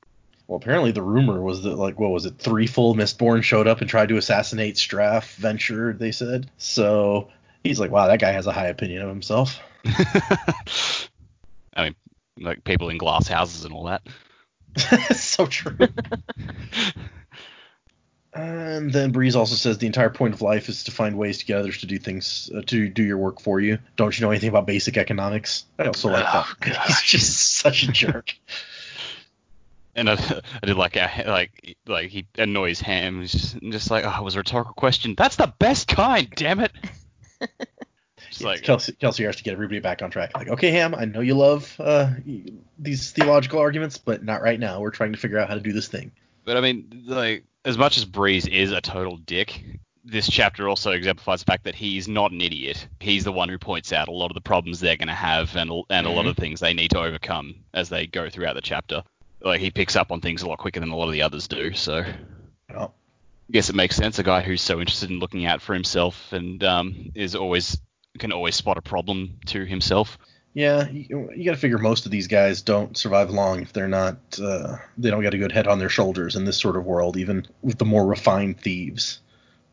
Well, 0.48 0.58
apparently 0.58 0.92
the 0.92 1.02
rumor 1.02 1.42
was 1.42 1.64
that 1.64 1.76
like 1.76 2.00
what 2.00 2.12
was 2.12 2.26
it? 2.26 2.38
Three 2.38 2.68
full 2.68 2.96
Mistborn 2.96 3.44
showed 3.44 3.68
up 3.68 3.82
and 3.82 3.90
tried 3.90 4.10
to 4.10 4.18
assassinate 4.18 4.76
Straff 4.76 5.36
Venture. 5.36 5.94
They 5.94 6.12
said 6.12 6.50
so. 6.58 7.30
He's 7.64 7.80
like, 7.80 7.92
wow, 7.92 8.08
that 8.08 8.20
guy 8.20 8.32
has 8.32 8.48
a 8.48 8.52
high 8.52 8.68
opinion 8.68 9.04
of 9.04 9.10
himself. 9.10 9.60
I 11.76 11.84
mean, 11.84 11.96
like 12.40 12.64
people 12.64 12.90
in 12.90 12.98
glass 12.98 13.28
houses 13.28 13.66
and 13.66 13.74
all 13.74 13.86
that. 13.86 14.02
so 15.16 15.46
true. 15.46 15.78
And 18.36 18.92
then 18.92 19.12
Breeze 19.12 19.36
also 19.36 19.56
says 19.56 19.78
the 19.78 19.86
entire 19.86 20.10
point 20.10 20.34
of 20.34 20.42
life 20.42 20.68
is 20.68 20.86
to 20.86 20.92
find 20.92 21.18
ways 21.18 21.38
to 21.40 21.46
get 21.46 21.58
others 21.58 21.80
to 21.80 21.86
do 21.86 22.00
things 22.00 22.50
uh, 22.56 22.62
to 22.66 22.90
do 22.90 23.04
your 23.04 23.18
work 23.18 23.40
for 23.40 23.60
you. 23.60 23.78
Don't 23.96 24.18
you 24.18 24.26
know 24.26 24.32
anything 24.32 24.50
about 24.50 24.66
basic 24.66 24.98
economics? 24.98 25.66
I 25.78 25.86
also 25.86 26.10
like 26.10 26.26
Oh, 26.28 26.52
that. 26.62 26.82
He's 26.88 27.02
just 27.04 27.58
such 27.58 27.84
a 27.84 27.92
jerk. 27.92 28.36
And 29.96 30.10
I, 30.10 30.14
I 30.14 30.66
did 30.66 30.76
like 30.76 30.96
like 30.96 31.78
like 31.86 32.10
he 32.10 32.26
annoys 32.40 32.82
Ham. 32.82 33.22
He's 33.22 33.32
just, 33.32 33.60
just 33.62 33.92
like, 33.92 34.04
oh, 34.06 34.16
it 34.18 34.24
was 34.24 34.34
a 34.34 34.40
rhetorical 34.40 34.74
question. 34.74 35.14
That's 35.16 35.36
the 35.36 35.54
best 35.60 35.88
kind. 35.88 36.28
Damn 36.36 36.62
it. 36.62 36.72
Just 38.30 38.42
Yeah, 38.42 38.48
like 38.48 38.62
Kelsier, 38.62 38.98
Kelsier 38.98 39.28
has 39.28 39.36
to 39.36 39.44
get 39.44 39.54
everybody 39.54 39.80
back 39.82 40.02
on 40.02 40.10
track. 40.10 40.32
Like, 40.36 40.48
okay, 40.48 40.72
Ham, 40.72 40.96
I 40.96 41.06
know 41.06 41.20
you 41.20 41.36
love 41.36 41.76
uh, 41.80 42.12
these 42.80 43.12
theological 43.12 43.60
arguments, 43.60 44.00
but 44.00 44.24
not 44.24 44.42
right 44.42 44.60
now. 44.60 44.80
We're 44.80 44.90
trying 44.90 45.12
to 45.12 45.20
figure 45.20 45.38
out 45.38 45.50
how 45.50 45.54
to 45.54 45.62
do 45.62 45.74
this 45.74 45.88
thing. 45.88 46.12
But 46.46 46.58
I 46.58 46.62
mean, 46.62 47.04
like, 47.06 47.46
as 47.66 47.78
much 47.78 47.98
as 47.98 48.06
Breeze 48.06 48.48
is 48.48 48.72
a 48.72 48.82
total 48.82 49.18
dick, 49.18 49.64
this 50.04 50.30
chapter 50.30 50.68
also 50.68 50.92
exemplifies 50.92 51.40
the 51.40 51.46
fact 51.46 51.64
that 51.64 51.76
he's 51.76 52.08
not 52.08 52.32
an 52.32 52.42
idiot. 52.42 52.88
He's 53.00 53.24
the 53.24 53.32
one 53.32 53.48
who 53.48 53.58
points 53.58 53.94
out 53.94 54.10
a 54.10 54.12
lot 54.12 54.32
of 54.32 54.36
the 54.36 54.42
problems 54.42 54.80
they're 54.80 54.98
going 54.98 55.08
to 55.08 55.14
have 55.14 55.56
and 55.56 55.72
and 55.90 56.06
a 56.06 56.10
lot 56.10 56.26
of 56.28 56.36
the 56.36 56.42
things 56.42 56.60
they 56.60 56.74
need 56.74 56.92
to 56.92 57.00
overcome 57.00 57.56
as 57.74 57.90
they 57.90 58.08
go 58.08 58.30
throughout 58.30 58.56
the 58.56 58.62
chapter. 58.62 59.04
Like 59.42 59.62
he 59.62 59.72
picks 59.72 59.96
up 59.96 60.12
on 60.12 60.20
things 60.22 60.42
a 60.42 60.48
lot 60.48 60.58
quicker 60.58 60.80
than 60.80 60.90
a 60.90 60.96
lot 60.96 61.08
of 61.08 61.14
the 61.14 61.22
others 61.22 61.48
do. 61.48 61.74
So 61.74 62.04
I 62.70 62.74
Oh, 62.74 62.92
guess 63.52 63.70
it 63.70 63.76
makes 63.76 63.96
sense. 63.96 64.20
A 64.20 64.24
guy 64.24 64.42
who's 64.42 64.62
so 64.62 64.80
interested 64.80 65.10
in 65.10 65.20
looking 65.20 65.46
out 65.46 65.62
for 65.62 65.74
himself 65.74 66.34
and 66.34 66.64
um, 66.64 67.12
is 67.16 67.36
always 67.36 67.78
can 68.20 68.32
always 68.32 68.56
spot 68.56 68.78
a 68.78 68.82
problem 68.82 69.40
to 69.48 69.66
himself. 69.66 70.18
Yeah, 70.54 70.88
you, 70.90 71.32
you 71.36 71.46
got 71.46 71.52
to 71.52 71.58
figure 71.58 71.78
most 71.80 72.06
of 72.06 72.12
these 72.12 72.28
guys 72.28 72.62
don't 72.62 72.96
survive 72.96 73.32
long 73.32 73.62
if 73.62 73.74
they're 73.74 73.88
not 73.88 74.18
uh, 74.42 74.78
they 74.98 75.10
don't 75.10 75.24
got 75.24 75.34
a 75.34 75.38
good 75.38 75.52
head 75.52 75.68
on 75.68 75.80
their 75.80 75.90
shoulders 75.90 76.36
in 76.36 76.46
this 76.46 76.60
sort 76.60 76.76
of 76.76 76.86
world, 76.86 77.18
even 77.18 77.48
with 77.62 77.78
the 77.78 77.86
more 77.86 78.06
refined 78.06 78.60
thieves. 78.60 79.20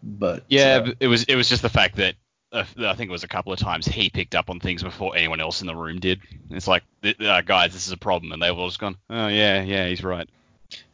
But 0.03 0.45
Yeah, 0.49 0.85
uh, 0.87 0.93
it 1.01 1.09
was 1.09 1.25
it 1.25 1.37
was 1.37 1.49
just 1.49 1.63
the 1.63 1.69
fact 1.69 1.97
that 1.97 2.15
uh, 2.53 2.65
I 2.79 2.95
think 2.95 3.11
it 3.11 3.13
was 3.13 3.25
a 3.25 3.29
couple 3.29 3.53
of 3.53 3.59
times 3.59 3.87
he 3.87 4.11
picked 4.11 4.35
up 4.35 4.49
on 4.51 4.59
things 4.59 4.83
before 4.83 5.17
anyone 5.17 5.41
else 5.41 5.61
in 5.61 5.67
the 5.67 5.77
room 5.77 6.01
did. 6.01 6.21
It's 6.51 6.67
like, 6.67 6.83
uh, 7.05 7.43
guys, 7.43 7.73
this 7.73 7.87
is 7.87 7.93
a 7.93 7.97
problem, 7.99 8.33
and 8.33 8.43
they've 8.43 8.57
all 8.57 8.69
just 8.69 8.81
gone, 8.81 8.97
oh 9.11 9.29
yeah, 9.29 9.63
yeah, 9.63 9.87
he's 9.87 10.03
right. 10.03 10.29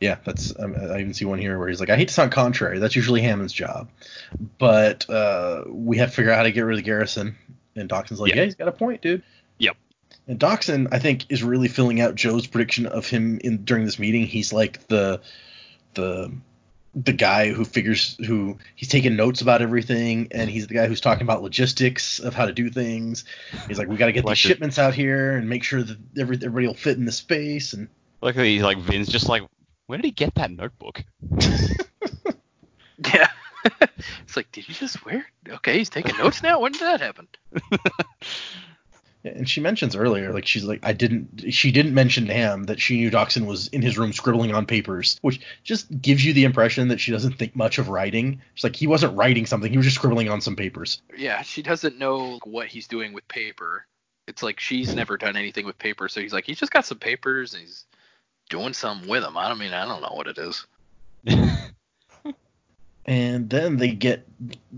Yeah, 0.01 0.17
that's 0.25 0.59
um, 0.59 0.75
I 0.75 1.01
even 1.01 1.15
see 1.15 1.27
one 1.27 1.39
here 1.39 1.59
where 1.59 1.69
he's 1.69 1.81
like, 1.81 1.91
I 1.91 1.97
hate 1.97 2.09
to 2.09 2.15
sound 2.15 2.33
contrary. 2.33 2.79
That's 2.79 2.97
usually 2.97 3.21
Hammond's 3.21 3.53
job, 3.53 3.89
but 4.59 5.09
uh, 5.09 5.65
we 5.69 5.99
have 5.99 6.11
to 6.11 6.17
figure 6.17 6.33
out 6.33 6.39
how 6.39 6.43
to 6.43 6.53
get 6.53 6.63
rid 6.63 6.75
of 6.75 6.85
the 6.85 6.89
garrison. 6.91 7.37
And 7.77 7.89
Dockson's 7.89 8.21
like, 8.21 8.31
Yeah. 8.31 8.39
yeah, 8.39 8.45
he's 8.45 8.55
got 8.55 8.69
a 8.69 8.73
point, 8.73 9.03
dude. 9.03 9.23
Yep. 9.59 9.77
And 10.29 10.39
Dockson, 10.41 10.89
I 10.93 10.99
think, 10.99 11.27
is 11.31 11.43
really 11.43 11.69
filling 11.69 12.01
out 12.01 12.15
Joe's 12.17 12.47
prediction 12.47 12.87
of 12.87 13.07
him 13.07 13.39
in 13.45 13.65
during 13.65 13.85
this 13.85 13.99
meeting. 13.99 14.27
He's 14.27 14.53
like 14.53 14.87
the 14.89 15.21
the 15.95 16.33
the 16.95 17.13
guy 17.13 17.53
who 17.53 17.65
figures 17.65 18.17
who 18.27 18.57
he's 18.75 18.89
taking 18.89 19.17
notes 19.17 19.41
about 19.43 19.61
everything, 19.63 20.29
and 20.31 20.49
he's 20.51 20.67
the 20.67 20.75
guy 20.75 20.87
who's 20.87 21.01
talking 21.01 21.23
about 21.23 21.43
logistics 21.43 22.19
of 22.19 22.35
how 22.35 22.47
to 22.47 22.53
do 22.53 22.71
things. 22.71 23.25
He's 23.69 23.79
like, 23.79 23.89
we 23.89 23.97
got 23.97 24.07
to 24.07 24.13
get 24.13 24.25
Like 24.25 24.37
these 24.37 24.43
the- 24.43 24.49
shipments 24.49 24.79
out 24.79 24.95
here 24.95 25.37
and 25.37 25.49
make 25.49 25.63
sure 25.63 25.83
that 25.83 25.99
every, 26.19 26.37
everybody 26.37 26.67
will 26.67 26.75
fit 26.75 26.97
in 26.97 27.05
the 27.05 27.13
space. 27.13 27.75
And 27.75 27.89
Like 28.23 28.35
he's 28.35 28.63
like 28.63 28.79
Vin's 28.79 29.09
just 29.09 29.29
like, 29.29 29.43
where 29.87 29.99
did 29.99 30.07
he 30.07 30.11
get 30.11 30.35
that 30.37 30.51
notebook? 30.51 31.05
Yeah. 33.13 33.29
it's 34.23 34.37
like, 34.37 34.51
did 34.53 34.69
you 34.69 34.75
just 34.75 34.95
swear? 35.01 35.27
Okay, 35.49 35.79
he's 35.79 35.91
taking 35.91 36.17
notes 36.17 36.43
now. 36.43 36.61
When 36.61 36.73
did 36.73 36.81
that 36.83 37.01
happen? 37.01 37.29
Yeah, 39.27 39.33
and 39.33 39.49
she 39.49 39.61
mentions 39.61 39.97
earlier, 39.97 40.33
like 40.33 40.47
she's 40.47 40.63
like, 40.63 40.79
I 40.85 40.93
didn't. 40.93 41.53
She 41.53 41.73
didn't 41.73 41.95
mention 41.95 42.27
to 42.27 42.33
him 42.33 42.65
that 42.65 42.81
she 42.81 42.97
knew 42.97 43.11
Dockson 43.11 43.45
was 43.45 43.67
in 43.69 43.83
his 43.83 43.99
room 43.99 44.13
scribbling 44.13 44.55
on 44.55 44.67
papers, 44.67 45.19
which 45.21 45.41
just 45.65 46.01
gives 46.01 46.25
you 46.25 46.33
the 46.33 46.45
impression 46.45 46.87
that 46.89 47.01
she 47.01 47.11
doesn't 47.11 47.33
think 47.33 47.57
much 47.57 47.79
of 47.79 47.89
writing. 47.89 48.41
She's 48.55 48.63
like, 48.63 48.77
he 48.77 48.87
wasn't 48.87 49.17
writing 49.17 49.45
something; 49.45 49.69
he 49.69 49.77
was 49.77 49.87
just 49.87 49.97
scribbling 49.97 50.29
on 50.29 50.41
some 50.41 50.55
papers. 50.55 51.03
Yeah, 51.17 51.43
she 51.43 51.63
doesn't 51.63 51.99
know 51.99 52.39
what 52.45 52.69
he's 52.69 52.87
doing 52.87 53.13
with 53.13 53.27
paper. 53.27 53.85
It's 54.29 54.45
like 54.45 54.61
she's 54.61 54.95
never 54.95 55.17
done 55.17 55.37
anything 55.37 55.67
with 55.67 55.77
paper, 55.77 56.09
so 56.09 56.21
he's 56.21 56.33
like, 56.33 56.45
he's 56.45 56.61
just 56.61 56.71
got 56.71 56.87
some 56.87 56.99
papers 56.99 57.53
and 57.53 57.63
he's 57.63 57.85
doing 58.49 58.75
something 58.75 59.09
with 59.09 59.25
them. 59.25 59.37
I 59.37 59.49
don't 59.49 59.59
mean, 59.59 59.73
I 59.73 59.87
don't 59.87 60.03
know 60.03 60.15
what 60.15 60.29
it 60.29 60.39
is. 60.39 60.67
And 63.09 63.49
then 63.49 63.77
they 63.77 63.91
get 63.91 64.27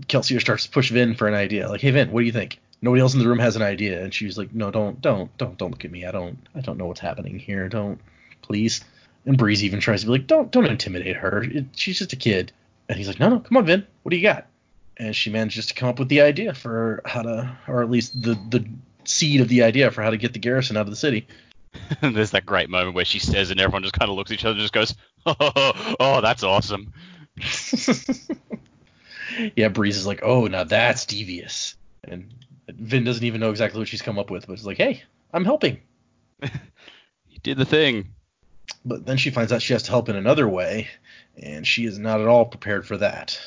Kelsier 0.01 0.39
starts 0.39 0.65
to 0.65 0.69
push 0.69 0.91
Vin 0.91 1.15
for 1.15 1.27
an 1.27 1.33
idea, 1.33 1.67
like, 1.67 1.81
hey 1.81 1.89
Vin, 1.89 2.11
what 2.11 2.19
do 2.19 2.27
you 2.27 2.31
think? 2.31 2.59
Nobody 2.81 3.01
else 3.01 3.13
in 3.13 3.19
the 3.19 3.27
room 3.27 3.39
has 3.39 3.55
an 3.55 3.61
idea, 3.61 4.01
and 4.01 4.13
she's 4.13 4.37
like, 4.37 4.53
no, 4.53 4.71
don't, 4.71 5.01
don't, 5.01 5.35
don't, 5.37 5.57
don't 5.57 5.71
look 5.71 5.83
at 5.83 5.91
me. 5.91 6.05
I 6.05 6.11
don't, 6.11 6.37
I 6.55 6.61
don't 6.61 6.77
know 6.77 6.85
what's 6.85 7.01
happening 7.01 7.37
here. 7.37 7.67
Don't, 7.67 7.99
please. 8.41 8.81
And 9.25 9.37
Breeze 9.37 9.63
even 9.63 9.81
tries 9.81 10.01
to 10.01 10.07
be 10.07 10.13
like, 10.13 10.27
don't, 10.27 10.49
don't 10.49 10.65
intimidate 10.65 11.17
her. 11.17 11.43
It, 11.43 11.65
she's 11.75 11.99
just 11.99 12.13
a 12.13 12.15
kid. 12.15 12.53
And 12.87 12.97
he's 12.97 13.07
like, 13.07 13.19
no, 13.19 13.29
no, 13.29 13.39
come 13.39 13.57
on, 13.57 13.65
Vin. 13.65 13.85
What 14.03 14.11
do 14.11 14.15
you 14.15 14.23
got? 14.23 14.47
And 14.97 15.15
she 15.15 15.29
manages 15.29 15.67
to 15.67 15.73
come 15.73 15.89
up 15.89 15.99
with 15.99 16.09
the 16.09 16.21
idea 16.21 16.53
for 16.53 17.01
how 17.05 17.21
to, 17.21 17.57
or 17.67 17.83
at 17.83 17.89
least 17.89 18.21
the 18.21 18.37
the 18.49 18.65
seed 19.05 19.41
of 19.41 19.47
the 19.47 19.63
idea 19.63 19.91
for 19.91 20.01
how 20.01 20.09
to 20.09 20.17
get 20.17 20.33
the 20.33 20.39
garrison 20.39 20.77
out 20.77 20.81
of 20.81 20.89
the 20.89 20.95
city. 20.95 21.27
There's 22.01 22.31
that 22.31 22.45
great 22.45 22.69
moment 22.69 22.95
where 22.95 23.05
she 23.05 23.19
says, 23.19 23.51
and 23.51 23.59
everyone 23.59 23.83
just 23.83 23.97
kind 23.97 24.09
of 24.09 24.17
looks 24.17 24.31
at 24.31 24.35
each 24.35 24.45
other, 24.45 24.53
and 24.53 24.61
just 24.61 24.73
goes, 24.73 24.95
oh, 25.25 25.95
oh, 25.99 26.21
that's 26.21 26.43
awesome. 26.43 26.93
yeah, 29.55 29.69
Breeze 29.69 29.97
is 29.97 30.07
like, 30.07 30.21
oh, 30.23 30.47
now 30.47 30.63
that's 30.63 31.05
devious. 31.05 31.75
And 32.03 32.31
Vin 32.75 33.03
doesn't 33.03 33.23
even 33.23 33.39
know 33.41 33.49
exactly 33.49 33.79
what 33.79 33.87
she's 33.87 34.01
come 34.01 34.19
up 34.19 34.29
with, 34.29 34.47
but 34.47 34.53
it's 34.53 34.65
like, 34.65 34.77
hey, 34.77 35.03
I'm 35.33 35.45
helping. 35.45 35.79
You 37.29 37.39
did 37.43 37.57
the 37.57 37.65
thing. 37.65 38.09
But 38.83 39.05
then 39.05 39.17
she 39.17 39.29
finds 39.29 39.51
out 39.53 39.61
she 39.61 39.73
has 39.73 39.83
to 39.83 39.91
help 39.91 40.09
in 40.09 40.15
another 40.15 40.47
way, 40.47 40.87
and 41.41 41.65
she 41.65 41.85
is 41.85 41.97
not 41.99 42.19
at 42.19 42.27
all 42.27 42.45
prepared 42.45 42.85
for 42.85 42.97
that. 42.97 43.39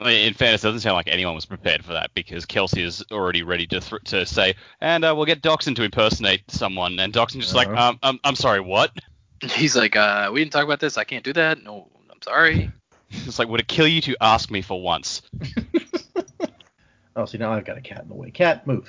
I 0.00 0.04
mean, 0.04 0.26
in 0.28 0.34
fairness, 0.34 0.62
it 0.62 0.68
doesn't 0.68 0.80
sound 0.80 0.94
like 0.94 1.08
anyone 1.08 1.34
was 1.34 1.44
prepared 1.44 1.84
for 1.84 1.92
that 1.94 2.14
because 2.14 2.46
Kelsier 2.46 2.84
is 2.84 3.04
already 3.10 3.42
ready 3.42 3.66
to 3.66 3.80
th- 3.80 4.02
to 4.04 4.24
say, 4.24 4.54
and 4.80 5.04
uh, 5.04 5.12
we'll 5.16 5.26
get 5.26 5.42
Dockson 5.42 5.74
to 5.76 5.82
impersonate 5.82 6.48
someone, 6.50 6.98
and 7.00 7.12
Dockson's 7.12 7.44
just 7.44 7.54
like, 7.56 7.68
Uh-huh. 7.68 7.88
um, 7.90 7.98
I'm, 8.02 8.20
I'm 8.24 8.36
sorry, 8.36 8.60
what? 8.60 8.92
He's 9.42 9.76
like, 9.76 9.96
uh, 9.96 10.30
we 10.32 10.40
didn't 10.40 10.52
talk 10.52 10.64
about 10.64 10.80
this. 10.80 10.96
I 10.96 11.04
can't 11.04 11.24
do 11.24 11.32
that. 11.34 11.62
No, 11.62 11.88
I'm 12.10 12.22
sorry. 12.22 12.70
It's 13.10 13.38
like, 13.38 13.48
would 13.48 13.60
it 13.60 13.68
kill 13.68 13.88
you 13.88 14.02
to 14.02 14.16
ask 14.20 14.50
me 14.50 14.60
for 14.60 14.82
once? 14.82 15.22
Oh, 17.18 17.24
see, 17.24 17.36
now 17.36 17.52
I've 17.52 17.64
got 17.64 17.76
a 17.76 17.80
cat 17.80 18.02
in 18.02 18.08
the 18.08 18.14
way. 18.14 18.30
Cat, 18.30 18.66
move. 18.66 18.88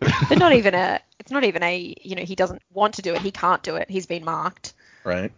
But 0.28 0.38
not 0.38 0.52
even 0.52 0.74
a. 0.74 1.00
It's 1.18 1.30
not 1.30 1.44
even 1.44 1.62
a. 1.62 1.94
You 2.02 2.14
know, 2.14 2.22
he 2.22 2.34
doesn't 2.34 2.60
want 2.74 2.94
to 2.94 3.02
do 3.02 3.14
it. 3.14 3.22
He 3.22 3.30
can't 3.30 3.62
do 3.62 3.76
it. 3.76 3.90
He's 3.90 4.04
been 4.04 4.22
marked. 4.22 4.74
Right? 5.02 5.32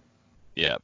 Yeah. 0.57 0.79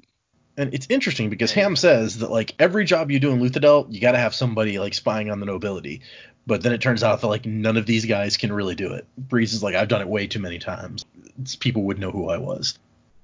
And 0.56 0.72
it's 0.72 0.86
interesting 0.88 1.30
because 1.30 1.50
Ham 1.52 1.74
says 1.74 2.18
that 2.18 2.30
like 2.30 2.54
every 2.60 2.84
job 2.84 3.10
you 3.10 3.18
do 3.18 3.32
in 3.32 3.40
Luthadel, 3.40 3.92
you 3.92 4.00
got 4.00 4.12
to 4.12 4.18
have 4.18 4.34
somebody 4.34 4.78
like 4.78 4.94
spying 4.94 5.30
on 5.30 5.40
the 5.40 5.46
nobility. 5.46 6.02
But 6.46 6.62
then 6.62 6.72
it 6.72 6.80
turns 6.80 7.02
out 7.02 7.20
that 7.22 7.26
like 7.26 7.44
none 7.44 7.76
of 7.76 7.86
these 7.86 8.04
guys 8.04 8.36
can 8.36 8.52
really 8.52 8.76
do 8.76 8.92
it. 8.92 9.06
Breeze 9.18 9.52
is 9.52 9.64
like, 9.64 9.74
I've 9.74 9.88
done 9.88 10.00
it 10.00 10.08
way 10.08 10.28
too 10.28 10.40
many 10.40 10.60
times. 10.60 11.04
It's, 11.40 11.56
people 11.56 11.82
would 11.84 11.98
know 11.98 12.12
who 12.12 12.28
I 12.28 12.38
was. 12.38 12.78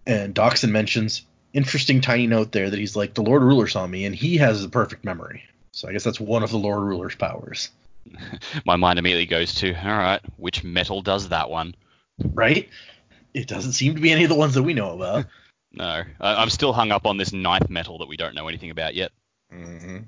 And 0.06 0.34
Dockson 0.34 0.72
mentions 0.72 1.24
interesting 1.52 2.00
tiny 2.00 2.26
note 2.26 2.50
there 2.50 2.68
that 2.68 2.78
he's 2.78 2.96
like 2.96 3.14
the 3.14 3.22
Lord 3.22 3.42
Ruler 3.42 3.68
saw 3.68 3.86
me 3.86 4.06
and 4.06 4.14
he 4.14 4.38
has 4.38 4.62
the 4.62 4.68
perfect 4.68 5.04
memory. 5.04 5.44
So 5.72 5.88
I 5.88 5.92
guess 5.92 6.02
that's 6.02 6.18
one 6.18 6.42
of 6.42 6.50
the 6.50 6.58
Lord 6.58 6.82
Ruler's 6.82 7.14
powers, 7.14 7.68
My 8.64 8.76
mind 8.76 8.98
immediately 8.98 9.26
goes 9.26 9.54
to, 9.56 9.74
all 9.74 9.96
right, 9.98 10.20
which 10.36 10.64
metal 10.64 11.02
does 11.02 11.28
that 11.30 11.50
one? 11.50 11.74
right? 12.34 12.68
It 13.34 13.46
doesn't 13.46 13.72
seem 13.74 13.94
to 13.94 14.00
be 14.00 14.10
any 14.10 14.24
of 14.24 14.28
the 14.30 14.34
ones 14.34 14.54
that 14.54 14.62
we 14.62 14.74
know 14.74 14.92
about. 14.94 15.26
No, 15.70 16.02
I, 16.18 16.34
I'm 16.42 16.48
still 16.48 16.72
hung 16.72 16.92
up 16.92 17.04
on 17.04 17.18
this 17.18 17.30
ninth 17.30 17.68
metal 17.68 17.98
that 17.98 18.08
we 18.08 18.16
don't 18.16 18.34
know 18.34 18.48
anything 18.48 18.70
about 18.70 18.94
yet. 18.94 19.12
hmm 19.52 19.98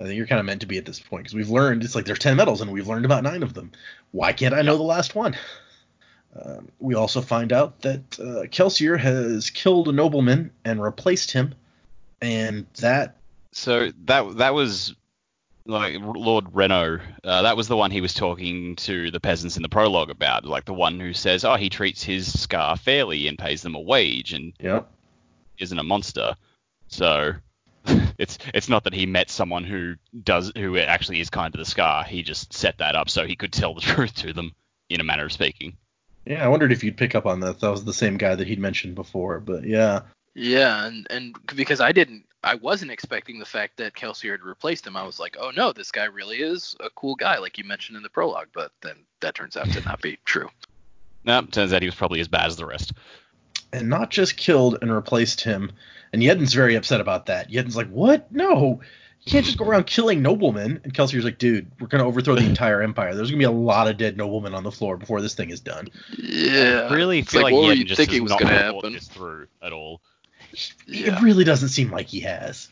I 0.00 0.04
think 0.04 0.16
you're 0.16 0.26
kind 0.26 0.40
of 0.40 0.46
meant 0.46 0.62
to 0.62 0.66
be 0.66 0.78
at 0.78 0.86
this 0.86 0.98
point 0.98 1.24
because 1.24 1.34
we've 1.34 1.50
learned 1.50 1.84
it's 1.84 1.94
like 1.94 2.06
there's 2.06 2.18
ten 2.18 2.36
metals 2.38 2.62
and 2.62 2.72
we've 2.72 2.88
learned 2.88 3.04
about 3.04 3.22
nine 3.22 3.42
of 3.42 3.52
them. 3.52 3.70
Why 4.12 4.32
can't 4.32 4.54
I 4.54 4.62
know 4.62 4.78
the 4.78 4.82
last 4.82 5.14
one? 5.14 5.36
Um, 6.42 6.68
we 6.80 6.94
also 6.94 7.20
find 7.20 7.52
out 7.52 7.82
that 7.82 8.18
uh, 8.18 8.46
Kelsier 8.48 8.98
has 8.98 9.50
killed 9.50 9.88
a 9.88 9.92
nobleman 9.92 10.50
and 10.64 10.82
replaced 10.82 11.30
him, 11.30 11.54
and 12.22 12.66
that 12.80 13.16
So 13.52 13.92
that 14.06 14.38
that 14.38 14.54
was 14.54 14.94
like 15.66 15.96
Lord 16.00 16.46
Renoux. 16.52 17.00
Uh, 17.22 17.42
that 17.42 17.56
was 17.56 17.68
the 17.68 17.76
one 17.76 17.90
he 17.90 18.00
was 18.00 18.14
talking 18.14 18.76
to 18.76 19.10
the 19.10 19.20
peasants 19.20 19.56
in 19.56 19.62
the 19.62 19.68
prologue 19.68 20.10
about, 20.10 20.44
like 20.44 20.64
the 20.64 20.74
one 20.74 21.00
who 21.00 21.12
says, 21.12 21.44
"Oh, 21.44 21.54
he 21.54 21.70
treats 21.70 22.02
his 22.02 22.28
skaa 22.28 22.78
fairly 22.78 23.28
and 23.28 23.38
pays 23.38 23.62
them 23.62 23.74
a 23.74 23.80
wage 23.80 24.32
and 24.32 24.52
yeah 24.60 24.82
isn't 25.58 25.78
a 25.78 25.82
monster." 25.82 26.34
So 26.88 27.32
it's 28.18 28.38
it's 28.52 28.68
not 28.68 28.84
that 28.84 28.94
he 28.94 29.06
met 29.06 29.30
someone 29.30 29.64
who 29.64 29.94
does 30.22 30.52
who 30.56 30.78
actually 30.78 31.20
is 31.20 31.30
kind 31.30 31.52
to 31.52 31.58
the 31.58 31.64
skaa. 31.64 32.04
He 32.04 32.22
just 32.22 32.52
set 32.52 32.78
that 32.78 32.96
up 32.96 33.08
so 33.08 33.26
he 33.26 33.36
could 33.36 33.52
tell 33.52 33.74
the 33.74 33.80
truth 33.92 34.14
to 34.16 34.32
them, 34.32 34.52
in 34.90 35.00
a 35.00 35.04
manner 35.04 35.24
of 35.24 35.32
speaking. 35.32 35.76
yeah 36.26 36.44
I 36.44 36.48
wondered 36.48 36.72
if 36.72 36.84
you'd 36.84 36.96
pick 36.98 37.14
up 37.14 37.26
on 37.26 37.40
that. 37.40 37.60
That 37.60 37.70
was 37.70 37.84
the 37.84 37.92
same 37.94 38.16
guy 38.18 38.34
that 38.34 38.46
he'd 38.46 38.58
mentioned 38.60 38.94
before, 38.94 39.40
but 39.40 39.64
yeah 39.64 40.02
Yeah, 40.34 40.86
and 40.86 41.06
and 41.10 41.36
because 41.56 41.80
I 41.80 41.92
didn't, 41.92 42.24
I 42.44 42.54
wasn't 42.56 42.90
expecting 42.90 43.38
the 43.38 43.44
fact 43.44 43.76
that 43.78 43.94
Kelsier 43.94 44.32
had 44.32 44.42
replaced 44.42 44.86
him. 44.86 44.96
I 44.96 45.02
was 45.04 45.18
like, 45.18 45.36
oh 45.40 45.50
no, 45.56 45.72
this 45.72 45.90
guy 45.90 46.04
really 46.04 46.36
is 46.38 46.76
a 46.80 46.90
cool 46.90 47.14
guy, 47.14 47.38
like 47.38 47.58
you 47.58 47.64
mentioned 47.64 47.96
in 47.96 48.02
the 48.02 48.10
prologue. 48.10 48.48
But 48.52 48.70
then 48.82 48.96
that 49.20 49.34
turns 49.34 49.56
out 49.56 49.70
to 49.72 49.80
not 49.82 50.00
be 50.02 50.18
true. 50.24 50.48
No, 51.24 51.40
turns 51.42 51.72
out 51.72 51.82
he 51.82 51.88
was 51.88 51.94
probably 51.94 52.20
as 52.20 52.28
bad 52.28 52.46
as 52.46 52.56
the 52.56 52.66
rest. 52.66 52.92
and 53.72 53.88
not 53.88 54.10
just 54.10 54.36
killed 54.36 54.78
and 54.82 54.92
replaced 54.92 55.40
him. 55.40 55.72
And 56.12 56.22
Yeden's 56.22 56.52
very 56.54 56.76
upset 56.76 57.00
about 57.00 57.26
that. 57.26 57.50
Yeden's 57.50 57.76
like, 57.76 57.88
what? 57.90 58.30
No, 58.30 58.80
you 59.22 59.32
can't 59.32 59.44
just 59.44 59.58
go 59.58 59.64
around 59.64 59.86
killing 59.86 60.22
noblemen. 60.22 60.80
And 60.84 60.94
Kelsier's 60.94 61.24
like, 61.24 61.38
dude, 61.38 61.68
we're 61.80 61.88
gonna 61.88 62.06
overthrow 62.06 62.36
the 62.36 62.44
entire 62.46 62.82
empire. 62.82 63.14
There's 63.16 63.30
gonna 63.30 63.38
be 63.38 63.44
a 63.44 63.50
lot 63.50 63.88
of 63.88 63.96
dead 63.96 64.16
noblemen 64.16 64.54
on 64.54 64.62
the 64.62 64.70
floor 64.70 64.96
before 64.96 65.20
this 65.20 65.34
thing 65.34 65.50
is 65.50 65.60
done. 65.60 65.88
Yeah, 66.16 66.88
I 66.90 66.94
really 66.94 67.18
It's 67.20 67.32
feel 67.32 67.42
like, 67.42 67.52
like, 67.54 67.78
Yeden 67.78 67.86
just 67.86 67.96
thinking 67.98 68.22
was 68.22 68.30
not 68.30 68.40
gonna 68.40 68.54
thought 68.54 68.74
happen? 68.74 68.92
this 68.92 69.08
through 69.08 69.48
at 69.62 69.72
all. 69.72 70.00
Yeah. 70.86 71.16
It 71.16 71.22
really 71.22 71.44
doesn't 71.44 71.68
seem 71.68 71.90
like 71.90 72.06
he 72.06 72.20
has. 72.20 72.68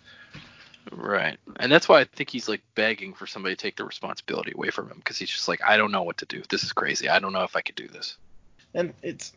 Right. 0.90 1.38
And 1.60 1.70
that's 1.70 1.88
why 1.88 2.00
I 2.00 2.04
think 2.04 2.30
he's 2.30 2.48
like 2.48 2.62
begging 2.74 3.14
for 3.14 3.26
somebody 3.26 3.54
to 3.54 3.60
take 3.60 3.76
the 3.76 3.84
responsibility 3.84 4.52
away 4.54 4.70
from 4.70 4.88
him 4.88 4.96
because 4.98 5.18
he's 5.18 5.30
just 5.30 5.48
like, 5.48 5.62
I 5.62 5.76
don't 5.76 5.92
know 5.92 6.02
what 6.02 6.18
to 6.18 6.26
do. 6.26 6.42
This 6.48 6.64
is 6.64 6.72
crazy. 6.72 7.08
I 7.08 7.18
don't 7.18 7.32
know 7.32 7.44
if 7.44 7.54
I 7.56 7.60
could 7.60 7.76
do 7.76 7.88
this. 7.88 8.16
And 8.74 8.92
it's 9.02 9.32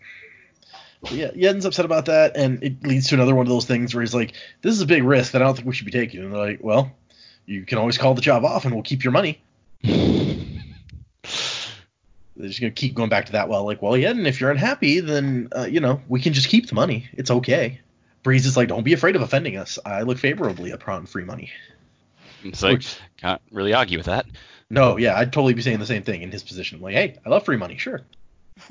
yeah, 1.12 1.31
Yeden's 1.31 1.65
upset 1.65 1.86
about 1.86 2.05
that, 2.05 2.36
and 2.36 2.63
it 2.63 2.84
leads 2.84 3.10
to 3.10 3.15
another 3.15 3.36
one 3.36 3.45
of 3.45 3.49
those 3.49 3.65
things 3.65 3.93
where 3.93 4.01
he's 4.01 4.15
like, 4.15 4.34
"This 4.62 4.73
is 4.73 4.81
a 4.81 4.86
big 4.86 5.03
risk 5.03 5.34
that 5.34 5.41
I 5.41 5.45
don't 5.45 5.55
think 5.55 5.67
we 5.67 5.73
should 5.73 5.86
be 5.86 5.91
taking." 5.91 6.21
And 6.21 6.34
they're 6.34 6.39
like, 6.39 6.60
"Well, 6.63 6.91
you 7.45 7.63
can 7.63 7.77
always 7.77 7.97
call 7.97 8.13
the 8.13 8.21
job 8.21 8.43
off, 8.43 8.65
and 8.65 8.73
we'll 8.73 8.84
keep 8.84 9.03
your 9.03 9.12
money." 9.12 9.41
They're 12.38 12.49
just 12.49 12.60
gonna 12.60 12.71
keep 12.71 12.95
going 12.95 13.10
back 13.10 13.27
to 13.27 13.31
that. 13.34 13.47
Well, 13.47 13.63
like, 13.65 13.81
well, 13.81 13.93
Yeden, 13.93 14.25
if 14.25 14.41
you're 14.41 14.51
unhappy, 14.51 14.99
then 14.99 15.49
uh, 15.55 15.67
you 15.69 15.79
know 15.79 16.01
we 16.08 16.19
can 16.21 16.34
just 16.34 16.49
keep 16.49 16.67
the 16.67 16.75
money. 16.75 17.08
It's 17.13 17.31
okay. 17.31 17.79
Breeze 18.25 18.47
is 18.47 18.57
like, 18.57 18.69
"Don't 18.69 18.83
be 18.83 18.93
afraid 18.93 19.15
of 19.15 19.21
offending 19.21 19.55
us. 19.55 19.77
I 19.85 20.01
look 20.01 20.17
favorably 20.17 20.71
upon 20.71 21.05
free 21.05 21.23
money." 21.23 21.51
So 22.53 22.73
Which- 22.73 22.97
can't 23.17 23.39
really 23.51 23.71
argue 23.71 23.99
with 23.99 24.07
that. 24.07 24.25
No, 24.67 24.97
yeah, 24.97 25.15
I'd 25.15 25.31
totally 25.31 25.53
be 25.53 25.61
saying 25.61 25.77
the 25.77 25.85
same 25.85 26.01
thing 26.01 26.23
in 26.23 26.31
his 26.31 26.41
position. 26.41 26.81
Like, 26.81 26.95
hey, 26.95 27.17
I 27.23 27.29
love 27.29 27.45
free 27.45 27.55
money, 27.55 27.77
sure. 27.77 28.01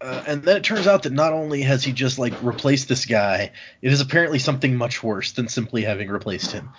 uh, 0.00 0.24
and 0.26 0.42
then 0.42 0.56
it 0.56 0.64
turns 0.64 0.88
out 0.88 1.04
that 1.04 1.12
not 1.12 1.32
only 1.32 1.62
has 1.62 1.84
he 1.84 1.92
just 1.92 2.18
like 2.18 2.34
replaced 2.42 2.88
this 2.88 3.06
guy, 3.06 3.52
it 3.82 3.92
is 3.92 4.00
apparently 4.00 4.40
something 4.40 4.74
much 4.74 5.00
worse 5.00 5.30
than 5.30 5.46
simply 5.46 5.84
having 5.84 6.08
replaced 6.08 6.50
him. 6.50 6.70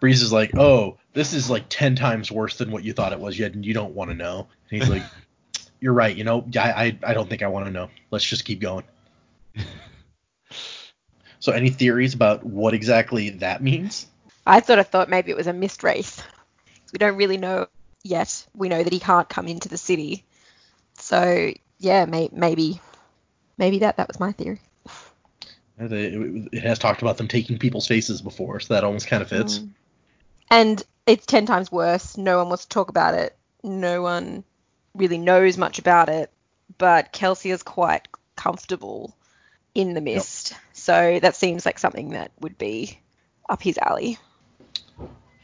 Breeze 0.00 0.20
is 0.20 0.32
like, 0.32 0.50
oh, 0.56 0.96
this 1.12 1.32
is 1.32 1.48
like 1.48 1.66
ten 1.68 1.94
times 1.94 2.32
worse 2.32 2.58
than 2.58 2.72
what 2.72 2.82
you 2.82 2.92
thought 2.92 3.12
it 3.12 3.20
was 3.20 3.38
yet, 3.38 3.54
and 3.54 3.64
you 3.64 3.72
don't 3.72 3.94
want 3.94 4.10
to 4.10 4.16
know. 4.16 4.48
And 4.70 4.82
he's 4.82 4.90
like, 4.90 5.04
you're 5.80 5.92
right. 5.92 6.16
You 6.16 6.24
know, 6.24 6.44
I 6.56 6.70
I, 6.70 6.98
I 7.04 7.14
don't 7.14 7.30
think 7.30 7.44
I 7.44 7.46
want 7.46 7.66
to 7.66 7.72
know. 7.72 7.88
Let's 8.10 8.24
just 8.24 8.44
keep 8.44 8.58
going. 8.58 8.82
so, 11.40 11.52
any 11.52 11.70
theories 11.70 12.14
about 12.14 12.44
what 12.44 12.74
exactly 12.74 13.30
that 13.30 13.62
means? 13.62 14.06
I 14.46 14.60
sort 14.62 14.78
of 14.78 14.88
thought 14.88 15.08
maybe 15.08 15.30
it 15.30 15.36
was 15.36 15.46
a 15.46 15.52
mistwraith. 15.52 16.22
We 16.92 16.98
don't 16.98 17.16
really 17.16 17.36
know 17.36 17.66
yet. 18.02 18.46
We 18.54 18.68
know 18.68 18.82
that 18.82 18.92
he 18.92 18.98
can't 18.98 19.28
come 19.28 19.46
into 19.46 19.68
the 19.68 19.76
city. 19.76 20.24
So 20.98 21.52
yeah, 21.78 22.06
may- 22.06 22.30
maybe 22.32 22.80
maybe 23.56 23.80
that 23.80 23.96
that 23.98 24.08
was 24.08 24.20
my 24.20 24.32
theory. 24.32 24.60
It 25.78 26.62
has 26.62 26.78
talked 26.78 27.02
about 27.02 27.18
them 27.18 27.28
taking 27.28 27.58
people's 27.58 27.86
faces 27.86 28.20
before, 28.20 28.58
so 28.58 28.74
that 28.74 28.82
almost 28.82 29.06
kind 29.06 29.22
of 29.22 29.28
fits. 29.28 29.60
Mm. 29.60 29.68
And 30.50 30.82
it's 31.06 31.26
ten 31.26 31.46
times 31.46 31.70
worse. 31.70 32.16
No 32.16 32.38
one 32.38 32.48
wants 32.48 32.64
to 32.64 32.68
talk 32.68 32.88
about 32.88 33.14
it. 33.14 33.36
No 33.62 34.02
one 34.02 34.44
really 34.94 35.18
knows 35.18 35.56
much 35.56 35.78
about 35.78 36.08
it. 36.08 36.32
But 36.78 37.12
Kelsier 37.12 37.52
is 37.52 37.62
quite 37.62 38.08
comfortable 38.34 39.16
in 39.74 39.94
the 39.94 40.00
mist. 40.00 40.54
So 40.88 41.18
that 41.20 41.36
seems 41.36 41.66
like 41.66 41.78
something 41.78 42.12
that 42.12 42.32
would 42.40 42.56
be 42.56 42.98
up 43.46 43.60
his 43.60 43.76
alley. 43.76 44.16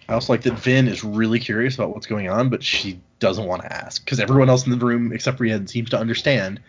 I 0.09 0.15
also 0.15 0.33
like 0.33 0.41
that 0.45 0.59
Vin 0.59 0.89
is 0.89 1.05
really 1.05 1.39
curious 1.39 1.75
about 1.75 1.91
what's 1.91 2.07
going 2.07 2.31
on, 2.31 2.49
but 2.49 2.65
she 2.65 2.99
doesn't 3.19 3.45
want 3.45 3.61
to 3.61 3.71
ask 3.71 4.03
because 4.03 4.21
everyone 4.21 4.49
else 4.49 4.65
in 4.65 4.71
the 4.71 4.83
room 4.83 5.13
except 5.13 5.37
for 5.37 5.45
Yen 5.45 5.67
seems 5.67 5.91
to 5.91 5.99
understand, 5.99 6.63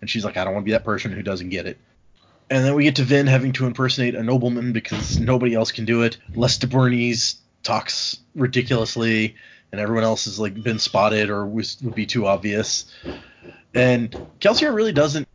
and 0.00 0.08
she's 0.08 0.24
like, 0.24 0.38
I 0.38 0.44
don't 0.44 0.54
want 0.54 0.64
to 0.64 0.64
be 0.64 0.72
that 0.72 0.82
person 0.82 1.12
who 1.12 1.22
doesn't 1.22 1.50
get 1.50 1.66
it. 1.66 1.76
And 2.48 2.64
then 2.64 2.74
we 2.74 2.84
get 2.84 2.96
to 2.96 3.02
Vin 3.02 3.26
having 3.26 3.52
to 3.52 3.66
impersonate 3.66 4.14
a 4.14 4.22
nobleman 4.22 4.72
because 4.72 5.20
nobody 5.20 5.52
else 5.52 5.70
can 5.70 5.84
do 5.84 6.00
it. 6.00 6.16
Lestibournes 6.34 7.34
talks 7.62 8.18
ridiculously, 8.34 9.36
and 9.72 9.78
everyone 9.78 10.04
else 10.04 10.24
has 10.24 10.40
like 10.40 10.54
been 10.62 10.78
spotted 10.78 11.28
or 11.28 11.44
was, 11.44 11.76
would 11.82 11.94
be 11.94 12.06
too 12.06 12.26
obvious. 12.26 12.90
And 13.74 14.10
Kelsier 14.40 14.74
really 14.74 14.92
doesn't. 14.92 15.28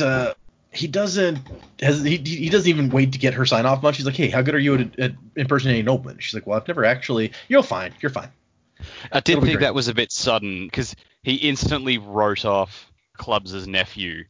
Uh, 0.00 0.34
he 0.76 0.86
doesn't 0.86 1.38
has 1.80 2.02
he, 2.02 2.16
he 2.18 2.48
doesn't 2.48 2.68
even 2.68 2.90
wait 2.90 3.12
to 3.12 3.18
get 3.18 3.34
her 3.34 3.46
sign 3.46 3.66
off 3.66 3.82
much. 3.82 3.96
He's 3.96 4.06
like, 4.06 4.16
hey, 4.16 4.28
how 4.28 4.42
good 4.42 4.54
are 4.54 4.58
you 4.58 4.74
at, 4.74 4.98
at 4.98 5.12
impersonating 5.36 5.80
an 5.80 5.86
nobleman? 5.86 6.18
She's 6.20 6.34
like, 6.34 6.46
well, 6.46 6.58
I've 6.58 6.68
never 6.68 6.84
actually. 6.84 7.32
You're 7.48 7.62
fine. 7.62 7.94
You're 8.00 8.10
fine. 8.10 8.30
I 9.12 9.20
did 9.20 9.32
It'll 9.32 9.44
think 9.44 9.60
that 9.60 9.74
was 9.74 9.88
a 9.88 9.94
bit 9.94 10.12
sudden 10.12 10.66
because 10.66 10.94
he 11.22 11.36
instantly 11.36 11.98
wrote 11.98 12.44
off 12.44 12.90
Clubs' 13.16 13.66
nephew. 13.66 14.24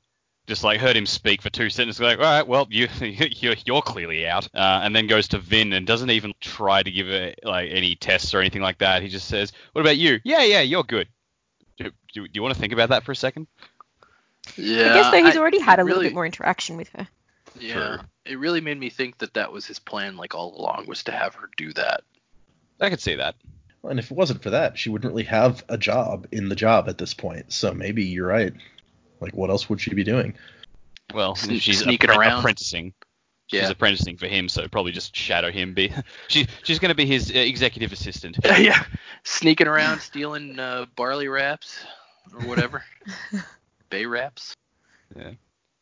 Just 0.47 0.63
like 0.63 0.79
heard 0.79 0.97
him 0.97 1.07
speak 1.07 1.43
for 1.43 1.51
two 1.51 1.69
sentences, 1.71 2.01
like, 2.01 2.19
all 2.19 2.25
right, 2.25 2.47
well, 2.47 2.69
you 2.71 2.87
you're, 3.01 3.57
you're 3.65 3.83
clearly 3.83 4.29
out, 4.29 4.47
uh, 4.55 4.81
and 4.85 4.95
then 4.95 5.09
goes 5.09 5.27
to 5.29 5.39
Vin 5.39 5.73
and 5.73 5.85
doesn't 5.89 6.11
even 6.11 6.33
try 6.41 6.85
to 6.85 6.91
give 6.91 7.09
it 7.09 7.41
like 7.43 7.69
any 7.73 7.97
tests 7.97 8.33
or 8.33 8.39
anything 8.39 8.63
like 8.63 8.79
that. 8.79 9.03
He 9.03 9.09
just 9.09 9.27
says, 9.27 9.53
"What 9.73 9.81
about 9.81 9.97
you? 9.97 10.21
Yeah, 10.23 10.45
yeah, 10.45 10.61
you're 10.61 10.85
good." 10.85 11.09
Do, 11.79 11.91
do, 12.13 12.29
do 12.29 12.31
you 12.33 12.43
want 12.43 12.55
to 12.55 12.61
think 12.61 12.73
about 12.73 12.91
that 12.91 13.03
for 13.03 13.11
a 13.11 13.17
second? 13.17 13.49
Yeah. 14.57 14.91
I 14.91 14.95
guess 14.95 15.11
though 15.11 15.25
he's 15.25 15.37
I- 15.37 15.41
already 15.41 15.61
had 15.61 15.79
it 15.79 15.83
a 15.83 15.85
little 15.85 16.03
bit 16.03 16.15
more 16.15 16.27
interaction 16.27 16.77
with 16.77 16.89
her. 16.91 17.09
Yeah. 17.59 18.03
It 18.25 18.39
really 18.39 18.61
made 18.61 18.79
me 18.79 18.91
think 18.91 19.19
that 19.19 19.35
that 19.35 19.53
was 19.53 19.67
his 19.67 19.79
plan, 19.79 20.17
like 20.17 20.35
all 20.35 20.55
along, 20.59 20.87
was 20.87 21.05
to 21.05 21.13
have 21.13 21.35
her 21.37 21.49
do 21.57 21.73
that. 21.75 22.03
I 22.81 22.91
could 22.91 23.01
see 23.01 23.15
that. 23.17 23.35
And 23.85 23.99
if 23.99 24.11
it 24.11 24.17
wasn't 24.17 24.43
for 24.43 24.51
that, 24.51 24.77
she 24.79 24.91
wouldn't 24.91 25.11
really 25.13 25.25
have 25.25 25.65
a 25.69 25.79
job 25.79 26.27
in 26.33 26.49
the 26.49 26.57
job 26.57 26.89
at 26.89 26.99
this 26.99 27.15
point. 27.15 27.53
So 27.53 27.73
maybe 27.73 28.05
you're 28.05 28.27
right. 28.27 28.53
Like, 29.21 29.35
what 29.35 29.49
else 29.49 29.69
would 29.71 29.81
she 29.81 29.95
be 29.95 30.05
doing? 30.05 30.35
Well, 31.15 31.35
Sne- 31.37 31.61
she's 31.61 31.83
sneaking 31.83 32.11
appre- 32.11 32.17
around. 32.19 32.39
apprenticing. 32.41 32.93
She's 33.47 33.61
Yeah. 33.63 33.71
apprenticing 33.71 34.17
for 34.17 34.27
him, 34.27 34.49
so 34.49 34.67
probably 34.67 34.91
just 34.91 35.15
shadow 35.15 35.53
him. 35.53 35.73
Be 35.73 35.93
she, 36.29 36.49
she's 36.65 36.81
going 36.81 36.89
to 36.89 36.97
be 36.97 37.07
his 37.07 37.31
uh, 37.31 37.39
executive 37.39 37.93
assistant. 37.93 38.37
yeah. 38.59 38.83
Sneaking 39.23 39.69
around, 39.69 40.01
stealing 40.01 40.59
uh, 40.59 40.87
barley 40.97 41.29
wraps 41.29 41.79
or 42.35 42.41
whatever. 42.47 42.85
Bay 43.91 44.07
wraps. 44.07 44.55
Yeah, 45.17 45.33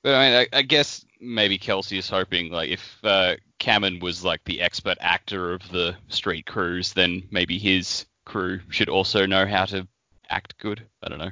but 0.03 0.15
I 0.15 0.31
mean, 0.31 0.49
I, 0.53 0.59
I 0.59 0.63
guess 0.63 1.05
maybe 1.21 1.59
Kelsier 1.59 1.99
is 1.99 2.09
hoping 2.09 2.51
like 2.51 2.71
if 2.71 2.99
uh, 3.03 3.37
Cameron 3.59 4.01
was 4.01 4.25
like 4.25 4.45
the 4.45 4.61
expert 4.61 4.99
actor 5.01 5.55
of 5.55 5.69
the 5.71 5.97
street 6.09 6.47
crews, 6.47 6.93
then 6.93 7.23
maybe 7.31 7.59
his 7.59 8.07
crew 8.25 8.61
should 8.71 8.89
also 8.89 9.27
know 9.27 9.47
how 9.47 9.65
to 9.67 9.87
act 10.31 10.59
good. 10.59 10.87
I 11.03 11.09
don't 11.09 11.19
know. 11.19 11.31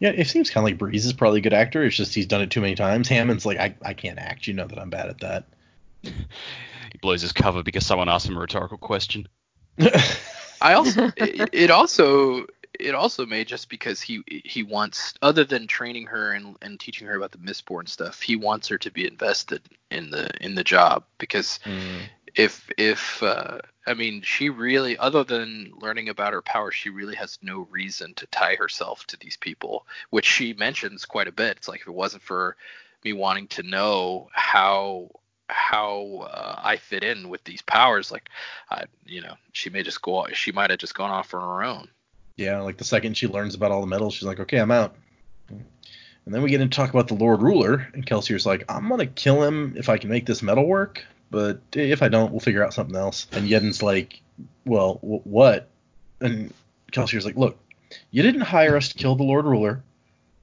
Yeah, 0.00 0.10
it 0.10 0.28
seems 0.28 0.50
kind 0.50 0.64
of 0.64 0.70
like 0.70 0.78
Breeze 0.78 1.06
is 1.06 1.12
probably 1.12 1.40
a 1.40 1.42
good 1.42 1.52
actor. 1.52 1.84
It's 1.84 1.96
just 1.96 2.14
he's 2.14 2.26
done 2.26 2.42
it 2.42 2.50
too 2.50 2.60
many 2.60 2.74
times. 2.74 3.08
Hammond's 3.08 3.46
like, 3.46 3.58
I, 3.58 3.74
I 3.82 3.94
can't 3.94 4.18
act. 4.18 4.46
You 4.46 4.54
know 4.54 4.66
that 4.66 4.78
I'm 4.78 4.90
bad 4.90 5.08
at 5.08 5.20
that. 5.20 5.46
He 6.92 6.98
blows 6.98 7.22
his 7.22 7.32
cover 7.32 7.64
because 7.64 7.84
someone 7.84 8.08
asked 8.08 8.28
him 8.28 8.36
a 8.36 8.40
rhetorical 8.40 8.78
question. 8.78 9.26
I 10.60 10.74
also 10.74 11.10
it, 11.16 11.50
it 11.52 11.70
also 11.72 12.46
it 12.80 12.94
also 12.94 13.26
may 13.26 13.44
just 13.44 13.68
because 13.68 14.00
he 14.00 14.22
he 14.26 14.62
wants 14.62 15.14
other 15.22 15.44
than 15.44 15.66
training 15.66 16.06
her 16.06 16.32
and, 16.32 16.56
and 16.62 16.78
teaching 16.80 17.06
her 17.06 17.16
about 17.16 17.32
the 17.32 17.38
Mistborn 17.38 17.88
stuff, 17.88 18.20
he 18.20 18.36
wants 18.36 18.68
her 18.68 18.78
to 18.78 18.90
be 18.90 19.06
invested 19.06 19.62
in 19.90 20.10
the 20.10 20.30
in 20.40 20.54
the 20.54 20.64
job 20.64 21.04
because 21.18 21.60
Mm. 21.64 22.08
if 22.34 22.68
if 22.76 23.22
uh, 23.22 23.58
I 23.86 23.94
mean 23.94 24.22
she 24.22 24.48
really 24.50 24.98
other 24.98 25.24
than 25.24 25.72
learning 25.80 26.08
about 26.08 26.32
her 26.32 26.42
power, 26.42 26.70
she 26.70 26.90
really 26.90 27.14
has 27.16 27.38
no 27.42 27.66
reason 27.70 28.14
to 28.14 28.26
tie 28.26 28.56
herself 28.56 29.06
to 29.06 29.16
these 29.18 29.36
people, 29.36 29.86
which 30.10 30.26
she 30.26 30.52
mentions 30.54 31.04
quite 31.04 31.28
a 31.28 31.32
bit. 31.32 31.56
It's 31.56 31.68
like 31.68 31.82
if 31.82 31.86
it 31.88 31.94
wasn't 31.94 32.22
for 32.22 32.56
me 33.04 33.12
wanting 33.12 33.48
to 33.48 33.62
know 33.62 34.28
how 34.32 35.10
how 35.48 36.28
uh, 36.30 36.60
I 36.62 36.76
fit 36.76 37.04
in 37.04 37.28
with 37.28 37.44
these 37.44 37.62
powers, 37.62 38.10
like 38.10 38.28
I 38.70 38.84
you 39.04 39.20
know 39.22 39.34
she 39.52 39.70
may 39.70 39.82
just 39.82 40.02
go 40.02 40.26
she 40.32 40.52
might 40.52 40.70
have 40.70 40.80
just 40.80 40.94
gone 40.94 41.10
off 41.10 41.34
on 41.34 41.40
her 41.40 41.64
own. 41.64 41.88
Yeah, 42.36 42.60
like 42.60 42.76
the 42.78 42.84
second 42.84 43.16
she 43.16 43.26
learns 43.28 43.54
about 43.54 43.70
all 43.70 43.80
the 43.80 43.86
metals, 43.86 44.14
she's 44.14 44.24
like, 44.24 44.40
okay, 44.40 44.58
I'm 44.58 44.70
out. 44.70 44.94
And 45.48 46.34
then 46.34 46.42
we 46.42 46.50
get 46.50 46.60
into 46.60 46.74
talk 46.74 46.90
about 46.90 47.08
the 47.08 47.14
Lord 47.14 47.42
Ruler, 47.42 47.86
and 47.92 48.04
Kelsier's 48.04 48.46
like, 48.46 48.64
I'm 48.68 48.88
gonna 48.88 49.06
kill 49.06 49.42
him 49.42 49.74
if 49.76 49.88
I 49.88 49.98
can 49.98 50.10
make 50.10 50.26
this 50.26 50.42
metal 50.42 50.66
work, 50.66 51.04
but 51.30 51.60
if 51.72 52.02
I 52.02 52.08
don't, 52.08 52.30
we'll 52.30 52.40
figure 52.40 52.64
out 52.64 52.72
something 52.74 52.96
else. 52.96 53.26
And 53.32 53.46
Yeden's 53.46 53.82
like, 53.82 54.20
well, 54.64 54.94
w- 55.02 55.20
what? 55.24 55.68
And 56.20 56.52
Kelsier's 56.92 57.26
like, 57.26 57.36
look, 57.36 57.58
you 58.10 58.22
didn't 58.22 58.40
hire 58.40 58.76
us 58.76 58.88
to 58.88 58.94
kill 58.94 59.16
the 59.16 59.22
Lord 59.22 59.44
Ruler. 59.44 59.82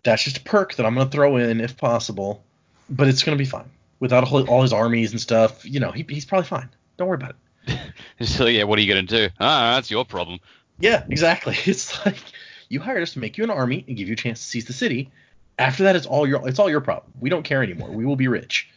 That's 0.04 0.24
just 0.24 0.38
a 0.38 0.42
perk 0.42 0.76
that 0.76 0.86
I'm 0.86 0.96
gonna 0.96 1.10
throw 1.10 1.38
in 1.38 1.60
if 1.62 1.78
possible, 1.78 2.44
but 2.90 3.08
it's 3.08 3.24
gonna 3.24 3.38
be 3.38 3.46
fine. 3.46 3.70
Without 4.00 4.32
all 4.32 4.48
all 4.50 4.62
his 4.62 4.74
armies 4.74 5.12
and 5.12 5.20
stuff, 5.20 5.66
you 5.66 5.80
know, 5.80 5.92
he, 5.92 6.06
he's 6.08 6.26
probably 6.26 6.48
fine. 6.48 6.70
Don't 6.98 7.08
worry 7.08 7.16
about 7.16 7.36
it. 7.68 7.80
So 8.22 8.46
yeah, 8.46 8.64
what 8.66 8.78
are 8.78 8.84
you 8.84 8.94
to 8.94 9.02
do? 9.02 9.30
Ah, 9.40 9.74
that's 9.76 9.90
your 9.90 10.06
problem. 10.06 10.40
Yeah, 10.82 11.04
exactly. 11.10 11.56
It's 11.66 12.06
like 12.06 12.18
you 12.70 12.80
hired 12.80 13.04
us 13.04 13.14
to 13.14 13.20
make 13.20 13.38
you 13.38 13.44
an 13.44 13.50
army 13.50 13.84
and 13.88 13.98
give 13.98 14.08
you 14.08 14.14
a 14.14 14.18
chance 14.18 14.40
to 14.40 14.46
seize 14.46 14.66
the 14.66 14.74
city. 14.74 15.12
After 15.60 15.84
that, 15.84 15.96
it's 15.96 16.08
all 16.08 16.28
your 16.28 16.48
it's 16.48 16.60
all 16.60 16.70
your 16.70 16.82
problem. 16.82 17.12
We 17.20 17.30
don't 17.30 17.44
care 17.44 17.64
anymore. 17.64 17.90
We 17.90 18.06
will 18.06 18.16
be 18.16 18.28
rich. 18.28 18.70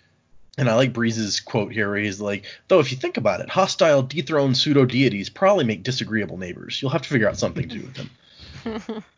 And 0.57 0.69
I 0.69 0.75
like 0.75 0.93
Breeze's 0.93 1.41
quote 1.41 1.73
here, 1.73 1.91
where 1.91 1.99
he's 1.99 2.21
like, 2.21 2.45
"Though 2.69 2.79
if 2.79 2.93
you 2.93 2.97
think 2.97 3.17
about 3.17 3.41
it, 3.41 3.49
hostile, 3.49 4.03
dethroned 4.03 4.57
pseudo 4.57 4.85
deities 4.85 5.29
probably 5.29 5.65
make 5.65 5.83
disagreeable 5.83 6.39
neighbors. 6.39 6.81
You'll 6.81 6.93
have 6.93 7.03
to 7.03 7.09
figure 7.09 7.29
out 7.29 7.39
something 7.39 7.69
to 7.69 7.79
do 7.79 7.85
with 7.85 7.95
them." 7.95 9.05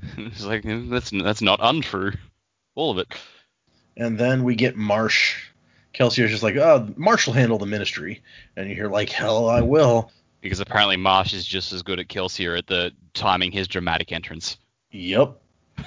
it's 0.16 0.44
like 0.44 0.62
that's 0.64 1.10
that's 1.10 1.42
not 1.42 1.60
untrue. 1.62 2.12
All 2.74 2.90
of 2.90 2.98
it. 2.98 3.08
And 3.96 4.18
then 4.18 4.44
we 4.44 4.54
get 4.54 4.76
Marsh. 4.76 5.44
Kelsier's 5.92 6.30
just 6.30 6.42
like, 6.42 6.56
"Oh, 6.56 6.88
Marsh 6.96 7.26
will 7.26 7.34
handle 7.34 7.58
the 7.58 7.66
ministry," 7.66 8.22
and 8.56 8.68
you 8.68 8.74
hear 8.74 8.88
like, 8.88 9.10
"Hell, 9.10 9.48
I 9.48 9.62
will." 9.62 10.12
Because 10.40 10.60
apparently 10.60 10.96
Marsh 10.96 11.34
is 11.34 11.44
just 11.44 11.72
as 11.72 11.82
good 11.82 11.98
at 11.98 12.08
Kelsier 12.08 12.56
at 12.56 12.66
the 12.66 12.92
timing 13.14 13.50
his 13.50 13.66
dramatic 13.66 14.12
entrance. 14.12 14.56
Yep. 14.92 15.36
I 15.78 15.84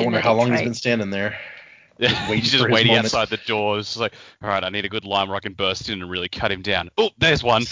wonder 0.00 0.20
how 0.20 0.34
genetic 0.34 0.38
long 0.38 0.52
he's 0.52 0.62
been 0.62 0.74
standing 0.74 1.10
there. 1.10 1.38
waiting 1.98 2.36
He's 2.36 2.50
just 2.50 2.68
waiting 2.68 2.88
moment. 2.88 3.06
outside 3.06 3.28
the 3.28 3.36
door. 3.46 3.78
It's 3.78 3.96
like, 3.96 4.14
all 4.42 4.48
right, 4.48 4.64
I 4.64 4.70
need 4.70 4.84
a 4.84 4.88
good 4.88 5.04
line 5.04 5.28
where 5.28 5.36
I 5.36 5.40
can 5.40 5.52
burst 5.52 5.88
in 5.88 6.02
and 6.02 6.10
really 6.10 6.28
cut 6.28 6.50
him 6.50 6.62
down. 6.62 6.90
Oh, 6.98 7.10
there's 7.18 7.44
one. 7.44 7.62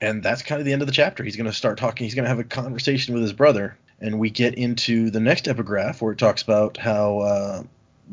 and 0.00 0.22
that's 0.22 0.42
kind 0.42 0.60
of 0.60 0.66
the 0.66 0.72
end 0.72 0.82
of 0.82 0.88
the 0.88 0.92
chapter. 0.92 1.24
He's 1.24 1.36
going 1.36 1.46
to 1.46 1.52
start 1.52 1.78
talking. 1.78 2.04
He's 2.04 2.14
going 2.14 2.24
to 2.24 2.28
have 2.28 2.38
a 2.38 2.44
conversation 2.44 3.14
with 3.14 3.22
his 3.22 3.32
brother, 3.32 3.78
and 4.00 4.18
we 4.18 4.28
get 4.30 4.54
into 4.54 5.10
the 5.10 5.20
next 5.20 5.48
epigraph 5.48 6.02
where 6.02 6.12
it 6.12 6.18
talks 6.18 6.42
about 6.42 6.76
how 6.76 7.18
uh, 7.20 7.62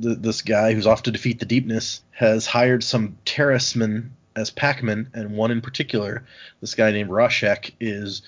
th- 0.01 0.19
this 0.19 0.41
guy 0.41 0.73
who's 0.73 0.87
off 0.87 1.03
to 1.03 1.11
defeat 1.11 1.39
the 1.39 1.45
deepness 1.45 2.01
has 2.11 2.45
hired 2.45 2.83
some 2.83 3.17
Terrismen 3.25 4.11
as 4.35 4.49
packmen, 4.49 5.09
and 5.13 5.31
one 5.31 5.51
in 5.51 5.61
particular, 5.61 6.25
this 6.61 6.75
guy 6.75 6.91
named 6.91 7.09
Rashek, 7.09 7.73
is 7.79 8.21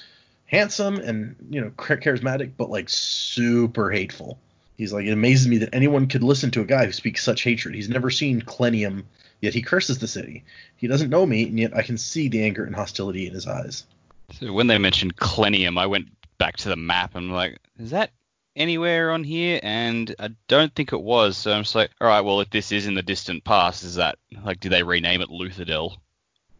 handsome 0.45 0.95
and 0.95 1.35
you 1.49 1.61
know 1.61 1.69
charismatic, 1.71 2.51
but 2.57 2.69
like 2.69 2.89
super 2.89 3.91
hateful. 3.91 4.39
He's 4.77 4.93
like, 4.93 5.05
it 5.05 5.11
amazes 5.11 5.47
me 5.47 5.57
that 5.57 5.73
anyone 5.73 6.07
could 6.07 6.23
listen 6.23 6.51
to 6.51 6.61
a 6.61 6.65
guy 6.65 6.85
who 6.85 6.91
speaks 6.91 7.23
such 7.23 7.41
hatred. 7.41 7.73
He's 7.73 7.89
never 7.89 8.11
seen 8.11 8.41
Khlennium, 8.41 9.03
yet 9.41 9.55
he 9.55 9.61
curses 9.61 9.97
the 9.97 10.07
city. 10.07 10.43
He 10.75 10.87
doesn't 10.87 11.09
know 11.09 11.25
me, 11.25 11.47
and 11.47 11.59
yet 11.59 11.75
I 11.75 11.81
can 11.81 11.97
see 11.97 12.27
the 12.27 12.43
anger 12.43 12.63
and 12.63 12.75
hostility 12.75 13.25
in 13.25 13.33
his 13.33 13.47
eyes. 13.47 13.85
So 14.33 14.53
when 14.53 14.67
they 14.67 14.77
mentioned 14.77 15.17
Khlennium, 15.17 15.79
I 15.79 15.87
went 15.87 16.09
back 16.37 16.57
to 16.57 16.69
the 16.69 16.75
map 16.75 17.15
and 17.15 17.29
I'm 17.29 17.35
like, 17.35 17.57
is 17.79 17.91
that 17.91 18.11
anywhere 18.57 19.11
on 19.11 19.23
here? 19.23 19.59
And 19.63 20.13
I 20.19 20.29
don't 20.47 20.73
think 20.75 20.91
it 20.91 21.01
was. 21.01 21.37
So 21.37 21.53
I'm 21.53 21.63
just 21.63 21.75
like, 21.75 21.91
all 22.01 22.07
right, 22.07 22.21
well, 22.21 22.41
if 22.41 22.49
this 22.49 22.71
is 22.71 22.87
in 22.87 22.95
the 22.95 23.01
distant 23.03 23.43
past, 23.43 23.83
is 23.83 23.95
that 23.95 24.17
like, 24.43 24.59
do 24.59 24.67
they 24.69 24.83
rename 24.83 25.21
it 25.21 25.29
Luthadel? 25.29 25.97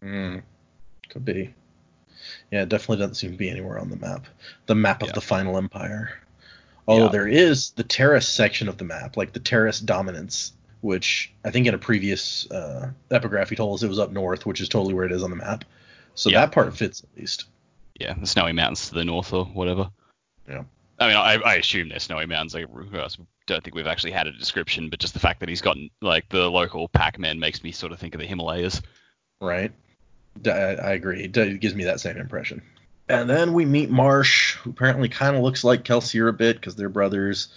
Mm, 0.02 0.44
could 1.10 1.26
be. 1.26 1.54
Yeah, 2.52 2.62
it 2.64 2.70
definitely 2.70 2.98
doesn't 2.98 3.16
seem 3.16 3.32
to 3.32 3.38
be 3.38 3.50
anywhere 3.50 3.80
on 3.80 3.90
the 3.90 3.98
map. 3.98 4.26
The 4.68 4.76
map 4.76 5.02
of 5.02 5.10
Yeah. 5.10 5.14
the 5.14 5.22
final 5.22 5.58
empire. 5.58 6.12
Although 6.88 7.06
Yeah. 7.06 7.12
there 7.12 7.28
is 7.28 7.72
the 7.72 7.84
Terris 7.84 8.28
section 8.28 8.70
of 8.70 8.78
the 8.78 8.86
map, 8.86 9.18
like 9.18 9.34
the 9.34 9.40
Terris 9.42 9.80
Dominance, 9.82 10.54
which 10.82 11.34
I 11.44 11.52
think 11.52 11.68
in 11.68 11.74
a 11.74 11.78
previous 11.78 12.50
uh, 12.52 12.92
epigraph 13.12 13.50
he 13.50 13.56
told 13.58 13.76
us 13.78 13.84
it 13.84 13.90
was 13.90 14.00
up 14.00 14.12
north, 14.12 14.46
which 14.46 14.62
is 14.62 14.70
totally 14.70 14.94
where 14.94 15.04
it 15.06 15.12
is 15.12 15.24
on 15.24 15.30
the 15.30 15.36
map. 15.36 15.66
So 16.16 16.30
Yeah. 16.30 16.42
that 16.42 16.52
part 16.54 16.76
fits 16.78 17.04
at 17.04 17.10
least. 17.20 17.46
Yeah, 18.00 18.14
the 18.14 18.28
snowy 18.28 18.54
mountains 18.54 18.88
to 18.90 18.96
the 18.96 19.04
north 19.04 19.34
or 19.34 19.46
whatever. 19.46 19.90
Yeah. 20.48 20.64
I 21.00 21.08
mean, 21.08 21.18
I, 21.18 21.34
I 21.36 21.56
assume 21.56 21.90
they're 21.90 22.00
snowy 22.00 22.26
mountains. 22.26 22.56
I 22.56 22.66
don't 23.46 23.64
think 23.64 23.76
we've 23.76 23.88
actually 23.88 24.12
had 24.12 24.28
a 24.28 24.32
description, 24.32 24.90
but 24.90 25.00
just 25.00 25.14
the 25.14 25.20
fact 25.20 25.40
that 25.42 25.50
he's 25.50 25.62
gotten 25.62 25.90
like 26.02 26.30
the 26.30 26.50
local 26.50 26.88
packmen 26.90 27.40
makes 27.40 27.64
me 27.64 27.72
sort 27.72 27.92
of 27.92 28.00
think 28.00 28.16
of 28.16 28.22
the 28.22 28.26
Himalayas. 28.26 28.82
Right. 29.40 29.72
I 30.46 30.92
agree. 30.92 31.24
It, 31.24 31.38
it 31.38 31.60
gives 31.60 31.76
me 31.76 31.84
that 31.86 32.00
same 32.00 32.18
impression. 32.18 32.62
And 33.10 33.30
then 33.30 33.54
we 33.54 33.66
meet 33.66 33.90
Marsh, 33.90 34.56
who 34.56 34.72
apparently 34.72 35.08
kind 35.08 35.36
of 35.36 35.42
looks 35.42 35.64
like 35.64 35.84
Kelsier 35.84 36.30
a 36.30 36.34
bit 36.34 36.58
because 36.58 36.76
they're 36.76 36.90
brothers. 36.90 37.48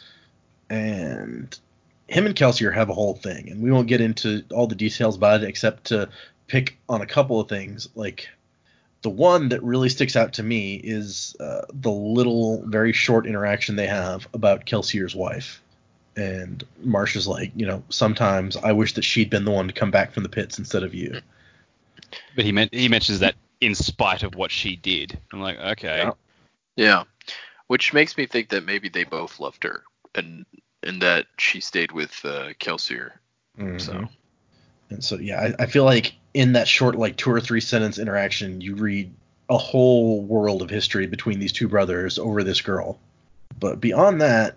And 0.69 1.59
him 2.07 2.27
and 2.27 2.35
Kelsier 2.35 2.73
have 2.73 2.89
a 2.89 2.95
whole 2.95 3.15
thing. 3.15 3.51
And 3.51 3.63
we 3.63 3.71
won't 3.71 3.89
get 3.89 4.01
into 4.01 4.45
all 4.53 4.67
the 4.67 4.75
details 4.75 5.17
about 5.17 5.43
it 5.43 5.49
except 5.49 5.85
to 5.87 6.09
pick 6.47 6.79
on 6.89 7.01
a 7.01 7.07
couple 7.07 7.41
of 7.41 7.49
things. 7.49 7.89
Like, 7.95 8.29
the 9.03 9.11
one 9.11 9.49
that 9.49 9.63
really 9.63 9.89
sticks 9.89 10.17
out 10.17 10.35
to 10.35 10.43
me 10.43 10.75
is 10.75 11.35
uh, 11.41 11.63
the 11.73 11.91
little, 11.91 12.63
very 12.67 12.93
short 12.93 13.27
interaction 13.27 13.77
they 13.77 13.87
have 13.87 14.29
about 14.35 14.67
Kelsier's 14.67 15.15
wife. 15.15 15.63
And 16.17 16.63
Marsh 16.83 17.17
is 17.17 17.27
like, 17.27 17.53
you 17.55 17.67
know, 17.67 17.83
sometimes 17.89 18.57
I 18.57 18.73
wish 18.73 18.95
that 18.95 19.05
she'd 19.05 19.31
been 19.31 19.45
the 19.45 19.51
one 19.51 19.69
to 19.69 19.73
come 19.73 19.91
back 19.91 20.13
from 20.13 20.23
the 20.23 20.29
pits 20.29 20.59
instead 20.59 20.83
of 20.83 20.93
you. 20.93 21.21
But 22.35 22.45
he 22.45 22.53
meant 22.53 22.75
he 22.75 22.89
mentions 22.89 23.21
that 23.21 23.37
in 23.61 23.75
spite 23.75 24.23
of 24.23 24.35
what 24.35 24.51
she 24.51 24.77
did. 24.77 25.19
I'm 25.33 25.41
like, 25.41 25.59
okay, 25.59 25.99
Yeah. 25.99 26.13
Yeah, 26.77 27.05
which 27.67 27.93
makes 27.93 28.17
me 28.17 28.27
think 28.27 28.49
that 28.51 28.65
maybe 28.65 28.89
they 28.89 29.05
both 29.05 29.39
loved 29.39 29.65
her, 29.65 29.83
and 30.15 30.47
and 30.83 31.03
that 31.03 31.27
she 31.39 31.61
stayed 31.61 31.93
with 31.93 32.19
uh, 32.25 32.51
Kelsier. 32.59 33.13
So 33.79 33.93
Mhm. 33.93 34.09
And 34.91 35.05
so 35.05 35.19
yeah, 35.19 35.41
I, 35.41 35.65
I 35.65 35.67
feel 35.67 35.85
like 35.85 36.15
in 36.35 36.53
that 36.53 36.69
short 36.69 36.97
like 36.97 37.17
two 37.17 37.31
or 37.31 37.41
three 37.41 37.61
sentence 37.61 37.99
interaction, 37.99 38.61
you 38.61 38.75
read 38.77 39.13
a 39.49 39.59
whole 39.59 40.23
world 40.23 40.63
of 40.63 40.71
history 40.71 41.07
between 41.07 41.41
these 41.41 41.53
two 41.53 41.69
brothers 41.69 42.19
over 42.19 42.45
this 42.45 42.61
girl. 42.61 42.99
But 43.59 43.81
beyond 43.81 44.21
that, 44.21 44.57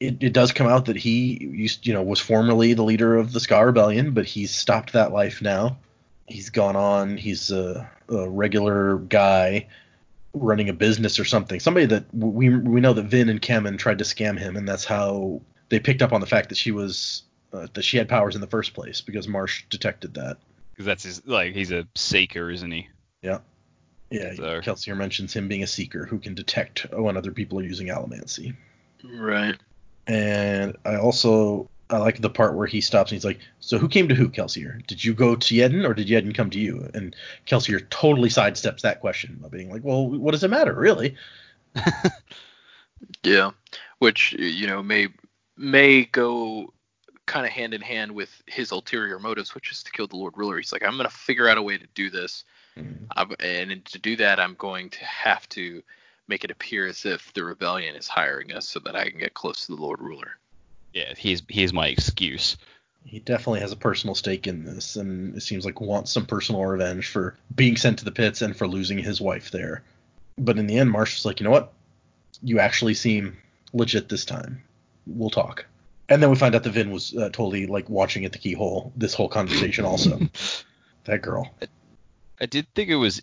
it, 0.00 0.22
it 0.22 0.32
does 0.32 0.52
come 0.52 0.68
out 0.68 0.86
that 0.86 0.96
he 0.96 1.38
used 1.44 1.86
you 1.86 1.92
know 1.92 2.02
was 2.02 2.20
formerly 2.20 2.74
the 2.74 2.84
leader 2.84 3.16
of 3.16 3.32
the 3.32 3.40
Skaa 3.40 3.66
Rebellion, 3.66 4.12
but 4.12 4.26
he's 4.26 4.54
stopped 4.54 4.92
that 4.92 5.12
life 5.12 5.42
now. 5.42 5.76
He's 6.26 6.50
gone 6.50 6.76
on. 6.76 7.16
He's 7.16 7.50
a, 7.50 7.90
a 8.08 8.28
regular 8.28 8.98
guy 8.98 9.66
running 10.34 10.68
a 10.68 10.72
business 10.72 11.18
or 11.18 11.24
something. 11.24 11.58
Somebody 11.58 11.86
that 11.86 12.04
we 12.14 12.50
we 12.50 12.80
know 12.80 12.92
that 12.92 13.04
Vin 13.04 13.28
and 13.28 13.42
Camon 13.42 13.76
tried 13.76 13.98
to 13.98 14.04
scam 14.04 14.38
him, 14.38 14.56
and 14.56 14.68
that's 14.68 14.84
how 14.84 15.40
they 15.68 15.80
picked 15.80 16.02
up 16.02 16.12
on 16.12 16.20
the 16.20 16.26
fact 16.26 16.50
that 16.50 16.58
she 16.58 16.70
was 16.70 17.22
uh, 17.52 17.66
that 17.74 17.82
she 17.82 17.96
had 17.96 18.08
powers 18.08 18.34
in 18.34 18.40
the 18.40 18.46
first 18.46 18.74
place 18.74 19.00
because 19.00 19.26
Marsh 19.26 19.64
detected 19.70 20.14
that. 20.14 20.36
Because 20.78 20.86
that's 20.86 21.02
his 21.02 21.26
like 21.26 21.54
he's 21.54 21.72
a 21.72 21.88
seeker, 21.96 22.52
isn't 22.52 22.70
he? 22.70 22.86
Yeah. 23.20 23.38
Yeah, 24.12 24.34
So- 24.36 24.60
Kelsier 24.60 24.96
mentions 24.96 25.32
him 25.34 25.48
being 25.48 25.64
a 25.64 25.66
seeker 25.66 26.06
who 26.06 26.20
can 26.20 26.34
detect 26.36 26.86
when 26.92 27.16
other 27.16 27.32
people 27.32 27.58
are 27.58 27.64
using 27.64 27.88
allomancy. 27.88 28.54
Right. 29.02 29.56
And 30.06 30.76
I 30.84 30.94
also 30.94 31.68
I 31.90 31.98
like 31.98 32.20
the 32.20 32.30
part 32.30 32.54
where 32.54 32.68
he 32.68 32.80
stops 32.80 33.10
and 33.10 33.16
he's 33.16 33.24
like, 33.24 33.40
"So 33.58 33.76
who 33.78 33.88
came 33.88 34.06
to 34.08 34.14
who, 34.14 34.28
Kelsier? 34.28 34.86
Did 34.86 35.04
you 35.04 35.14
go 35.14 35.34
to 35.34 35.54
Yeden 35.54 35.84
or 35.84 35.94
did 35.94 36.06
Yeden 36.06 36.32
come 36.32 36.50
to 36.50 36.60
you?" 36.60 36.88
And 36.94 37.16
Kelsier 37.44 37.84
totally 37.90 38.28
sidesteps 38.28 38.82
that 38.82 39.00
question 39.00 39.36
by 39.42 39.48
being 39.48 39.72
like, 39.72 39.82
"Well, 39.82 40.06
what 40.08 40.30
does 40.30 40.44
it 40.44 40.48
matter, 40.50 40.74
really?" 40.74 41.16
Yeah. 43.24 43.50
Which 43.98 44.32
you 44.38 44.68
know 44.68 44.82
may 44.82 45.08
may 45.56 46.04
go 46.04 46.72
kind 47.28 47.46
of 47.46 47.52
hand 47.52 47.74
in 47.74 47.80
hand 47.80 48.12
with 48.12 48.42
his 48.46 48.72
ulterior 48.72 49.18
motives, 49.18 49.54
which 49.54 49.70
is 49.70 49.82
to 49.84 49.92
kill 49.92 50.08
the 50.08 50.16
Lord 50.16 50.36
Ruler. 50.36 50.56
He's 50.56 50.72
like, 50.72 50.82
I'm 50.82 50.96
gonna 50.96 51.10
figure 51.10 51.48
out 51.48 51.58
a 51.58 51.62
way 51.62 51.78
to 51.78 51.86
do 51.94 52.10
this, 52.10 52.44
Mm. 52.78 53.06
I'm, 53.16 53.34
and 53.40 53.84
to 53.86 53.98
do 53.98 54.16
that, 54.16 54.38
I'm 54.38 54.54
going 54.54 54.90
to 54.90 55.04
have 55.04 55.48
to 55.50 55.82
make 56.26 56.44
it 56.44 56.50
appear 56.50 56.86
as 56.86 57.04
if 57.04 57.32
the 57.32 57.44
rebellion 57.44 57.96
is 57.96 58.06
hiring 58.06 58.52
us 58.52 58.68
so 58.68 58.80
that 58.80 58.94
I 58.94 59.08
can 59.10 59.18
get 59.18 59.34
close 59.34 59.66
to 59.66 59.74
the 59.74 59.80
Lord 59.80 60.00
Ruler. 60.00 60.38
Yeah, 60.92 61.14
he's 61.16 61.42
here's 61.48 61.72
my 61.72 61.88
excuse. 61.88 62.56
He 63.04 63.20
definitely 63.20 63.60
has 63.60 63.72
a 63.72 63.76
personal 63.76 64.14
stake 64.14 64.46
in 64.46 64.64
this, 64.64 64.96
and 64.96 65.34
it 65.34 65.40
seems 65.40 65.64
like 65.64 65.80
wants 65.80 66.12
some 66.12 66.26
personal 66.26 66.64
revenge 66.64 67.08
for 67.08 67.36
being 67.54 67.76
sent 67.76 67.98
to 68.00 68.04
the 68.04 68.12
pits 68.12 68.42
and 68.42 68.54
for 68.56 68.66
losing 68.66 68.98
his 68.98 69.20
wife 69.20 69.50
there. 69.50 69.82
But 70.36 70.58
in 70.58 70.66
the 70.66 70.78
end, 70.78 70.90
Marshall's 70.90 71.24
like, 71.24 71.40
you 71.40 71.44
know 71.44 71.50
what? 71.50 71.72
You 72.42 72.60
actually 72.60 72.94
seem 72.94 73.38
legit 73.72 74.08
this 74.08 74.24
time. 74.24 74.62
We'll 75.06 75.30
talk. 75.30 75.64
And 76.08 76.22
then 76.22 76.30
we 76.30 76.36
find 76.36 76.54
out 76.54 76.62
that 76.62 76.70
Vin 76.70 76.90
was 76.90 77.14
uh, 77.14 77.24
totally 77.24 77.66
like 77.66 77.88
watching 77.88 78.24
at 78.24 78.32
the 78.32 78.38
keyhole 78.38 78.92
this 78.96 79.14
whole 79.14 79.28
conversation 79.28 79.84
also. 79.84 80.18
that 81.04 81.22
girl. 81.22 81.50
I 82.40 82.46
did 82.46 82.66
think 82.74 82.88
it 82.88 82.96
was 82.96 83.20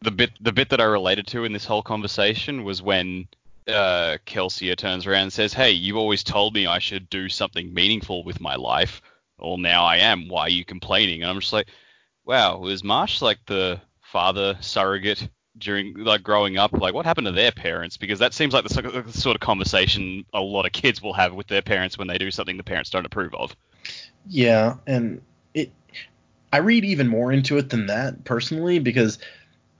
the 0.00 0.10
bit 0.10 0.30
the 0.40 0.52
bit 0.52 0.70
that 0.70 0.80
I 0.80 0.84
related 0.84 1.26
to 1.28 1.44
in 1.44 1.52
this 1.52 1.64
whole 1.64 1.82
conversation 1.82 2.64
was 2.64 2.80
when 2.80 3.28
uh, 3.68 4.18
Kelsier 4.26 4.76
turns 4.76 5.06
around 5.06 5.22
and 5.22 5.32
says, 5.32 5.52
"Hey, 5.52 5.70
you 5.70 5.98
always 5.98 6.22
told 6.22 6.54
me 6.54 6.66
I 6.66 6.78
should 6.78 7.10
do 7.10 7.28
something 7.28 7.72
meaningful 7.72 8.24
with 8.24 8.40
my 8.40 8.56
life. 8.56 9.02
Well, 9.38 9.58
now 9.58 9.84
I 9.84 9.96
am. 9.96 10.28
Why 10.28 10.42
are 10.42 10.50
you 10.50 10.64
complaining?" 10.64 11.22
And 11.22 11.30
I'm 11.30 11.40
just 11.40 11.52
like, 11.52 11.68
"Wow, 12.24 12.58
was 12.58 12.84
Marsh 12.84 13.20
like 13.20 13.44
the 13.46 13.80
father 14.00 14.56
surrogate 14.60 15.28
during 15.58 15.94
like 15.96 16.22
growing 16.22 16.56
up? 16.56 16.72
Like, 16.72 16.94
what 16.94 17.06
happened 17.06 17.26
to 17.26 17.32
their 17.32 17.52
parents? 17.52 17.96
Because 17.96 18.18
that 18.18 18.34
seems 18.34 18.54
like 18.54 18.64
the 18.64 19.12
sort 19.12 19.36
of- 19.36 19.40
conversation 19.40 20.24
a 20.32 20.40
lot 20.40 20.66
of 20.66 20.72
kids 20.72 21.00
will 21.02 21.14
have 21.14 21.34
with 21.34 21.46
their 21.46 21.62
parents 21.62 21.96
when 21.98 22.08
they 22.08 22.18
do 22.18 22.30
something 22.30 22.56
the 22.56 22.62
parents 22.62 22.90
don't 22.90 23.06
approve 23.06 23.34
of." 23.34 23.54
Yeah, 24.28 24.76
and 24.86 25.20
it 25.52 25.70
I 26.52 26.58
read 26.58 26.84
even 26.84 27.08
more 27.08 27.32
into 27.32 27.58
it 27.58 27.70
than 27.70 27.86
that 27.86 28.24
personally 28.24 28.78
because 28.78 29.18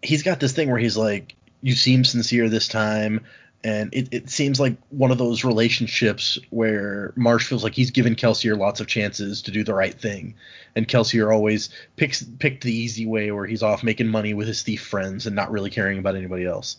he's 0.03 0.23
got 0.23 0.41
this 0.41 0.53
thing 0.53 0.71
where 0.71 0.79
he's 0.81 0.97
like, 0.97 1.37
You 1.63 1.75
seem 1.75 2.05
sincere 2.05 2.49
this 2.49 2.69
time 2.69 3.21
and 3.65 3.93
it, 3.95 4.09
it 4.13 4.31
seems 4.31 4.61
like 4.61 4.77
one 4.91 5.11
of 5.11 5.19
those 5.19 5.43
relationships 5.43 6.39
where 6.51 7.13
Marsh 7.17 7.47
feels 7.49 7.65
like 7.65 7.75
he's 7.75 7.91
given 7.91 8.15
Kelsier 8.15 8.57
lots 8.59 8.79
of 8.81 8.87
chances 8.87 9.41
to 9.43 9.51
do 9.51 9.65
the 9.65 9.73
right 9.75 9.99
thing. 9.99 10.35
And 10.77 10.87
Kelsier 10.87 11.33
always 11.35 11.71
picks 11.97 12.23
picked 12.23 12.63
the 12.63 12.73
easy 12.75 13.07
way 13.07 13.31
where 13.33 13.47
he's 13.47 13.63
off 13.63 13.83
making 13.83 14.09
money 14.09 14.35
with 14.35 14.47
his 14.47 14.63
thief 14.63 14.85
friends 14.85 15.27
and 15.27 15.35
not 15.35 15.51
really 15.51 15.71
caring 15.71 15.99
about 15.99 16.15
anybody 16.15 16.45
else. 16.45 16.77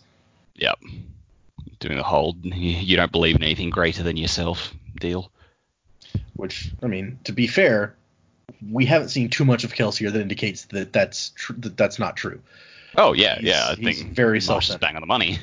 Yep. 0.54 0.78
Doing 1.80 1.96
the 1.96 2.02
whole 2.02 2.36
you 2.42 2.96
don't 2.96 3.12
believe 3.12 3.36
in 3.36 3.42
anything 3.42 3.68
greater 3.70 4.02
than 4.02 4.16
yourself 4.16 4.72
deal. 5.00 5.30
Which, 6.34 6.72
I 6.82 6.86
mean, 6.86 7.18
to 7.24 7.32
be 7.32 7.46
fair, 7.46 7.96
we 8.70 8.86
haven't 8.86 9.08
seen 9.08 9.28
too 9.28 9.44
much 9.44 9.64
of 9.64 9.74
Kelsier 9.74 10.12
that 10.12 10.20
indicates 10.20 10.66
that 10.66 10.92
that's 10.92 11.30
tr- 11.30 11.52
that 11.58 11.76
that's 11.76 11.98
not 11.98 12.16
true. 12.16 12.40
Oh 12.96 13.12
yeah, 13.12 13.38
He's- 13.40 13.44
yeah. 13.44 13.66
I 13.70 13.74
he's 13.74 14.00
think 14.02 14.14
very 14.14 14.34
Marsh 14.34 14.42
is 14.42 14.46
self-centered. 14.46 14.80
bang 14.80 14.94
on 14.96 15.00
the 15.02 15.06
money. 15.06 15.38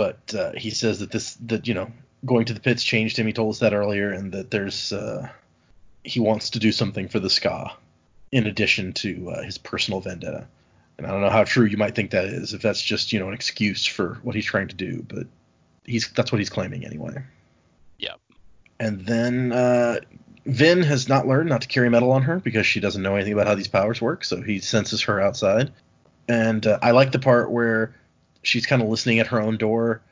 But 0.00 0.34
uh, 0.34 0.52
he 0.56 0.70
says 0.70 1.00
that 1.00 1.10
this 1.10 1.34
that 1.44 1.68
you 1.68 1.74
know 1.74 1.92
going 2.24 2.46
to 2.46 2.54
the 2.54 2.60
pits 2.60 2.82
changed 2.82 3.18
him. 3.18 3.26
He 3.26 3.34
told 3.34 3.52
us 3.52 3.58
that 3.58 3.74
earlier, 3.74 4.10
and 4.10 4.32
that 4.32 4.50
there's 4.50 4.94
uh, 4.94 5.28
he 6.02 6.20
wants 6.20 6.48
to 6.50 6.58
do 6.58 6.72
something 6.72 7.06
for 7.06 7.20
the 7.20 7.28
skaa 7.28 7.74
in 8.32 8.46
addition 8.46 8.94
to 8.94 9.30
uh, 9.30 9.42
his 9.42 9.58
personal 9.58 10.00
vendetta. 10.00 10.46
And 10.96 11.06
I 11.06 11.10
don't 11.10 11.20
know 11.20 11.28
how 11.28 11.44
true 11.44 11.66
you 11.66 11.76
might 11.76 11.94
think 11.94 12.12
that 12.12 12.24
is, 12.24 12.54
if 12.54 12.62
that's 12.62 12.80
just 12.80 13.12
you 13.12 13.20
know 13.20 13.28
an 13.28 13.34
excuse 13.34 13.84
for 13.84 14.18
what 14.22 14.34
he's 14.34 14.46
trying 14.46 14.68
to 14.68 14.74
do, 14.74 15.04
but 15.06 15.26
he's 15.84 16.08
that's 16.12 16.32
what 16.32 16.38
he's 16.38 16.48
claiming 16.48 16.86
anyway. 16.86 17.22
Yep. 17.98 18.20
And 18.78 19.04
then 19.04 19.52
uh, 19.52 20.00
Vin 20.46 20.82
has 20.82 21.10
not 21.10 21.28
learned 21.28 21.50
not 21.50 21.60
to 21.60 21.68
carry 21.68 21.90
metal 21.90 22.12
on 22.12 22.22
her 22.22 22.38
because 22.38 22.66
she 22.66 22.80
doesn't 22.80 23.02
know 23.02 23.16
anything 23.16 23.34
about 23.34 23.48
how 23.48 23.54
these 23.54 23.68
powers 23.68 24.00
work, 24.00 24.24
so 24.24 24.40
he 24.40 24.60
senses 24.60 25.02
her 25.02 25.20
outside. 25.20 25.70
And 26.26 26.66
uh, 26.66 26.78
I 26.80 26.92
like 26.92 27.12
the 27.12 27.18
part 27.18 27.50
where 27.50 27.94
she's 28.42 28.66
kind 28.66 28.82
of 28.82 28.88
listening 28.88 29.18
at 29.18 29.28
her 29.28 29.40
own 29.40 29.56
door, 29.56 30.02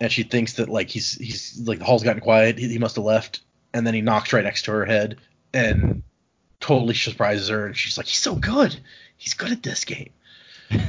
and 0.00 0.10
she 0.10 0.22
thinks 0.22 0.54
that 0.54 0.68
like 0.68 0.88
he's 0.88 1.14
he's 1.14 1.60
like 1.64 1.78
the 1.78 1.84
hall's 1.84 2.02
gotten 2.02 2.22
quiet, 2.22 2.58
he, 2.58 2.68
he 2.68 2.78
must 2.78 2.96
have 2.96 3.04
left, 3.04 3.40
and 3.72 3.86
then 3.86 3.94
he 3.94 4.00
knocks 4.00 4.32
right 4.32 4.44
next 4.44 4.62
to 4.62 4.72
her 4.72 4.84
head 4.84 5.18
and 5.52 6.02
totally 6.60 6.94
surprises 6.94 7.48
her, 7.48 7.66
and 7.66 7.76
she's 7.76 7.96
like, 7.96 8.06
he's 8.06 8.18
so 8.18 8.34
good, 8.34 8.78
he's 9.16 9.34
good 9.34 9.52
at 9.52 9.62
this 9.62 9.84
game. 9.84 10.10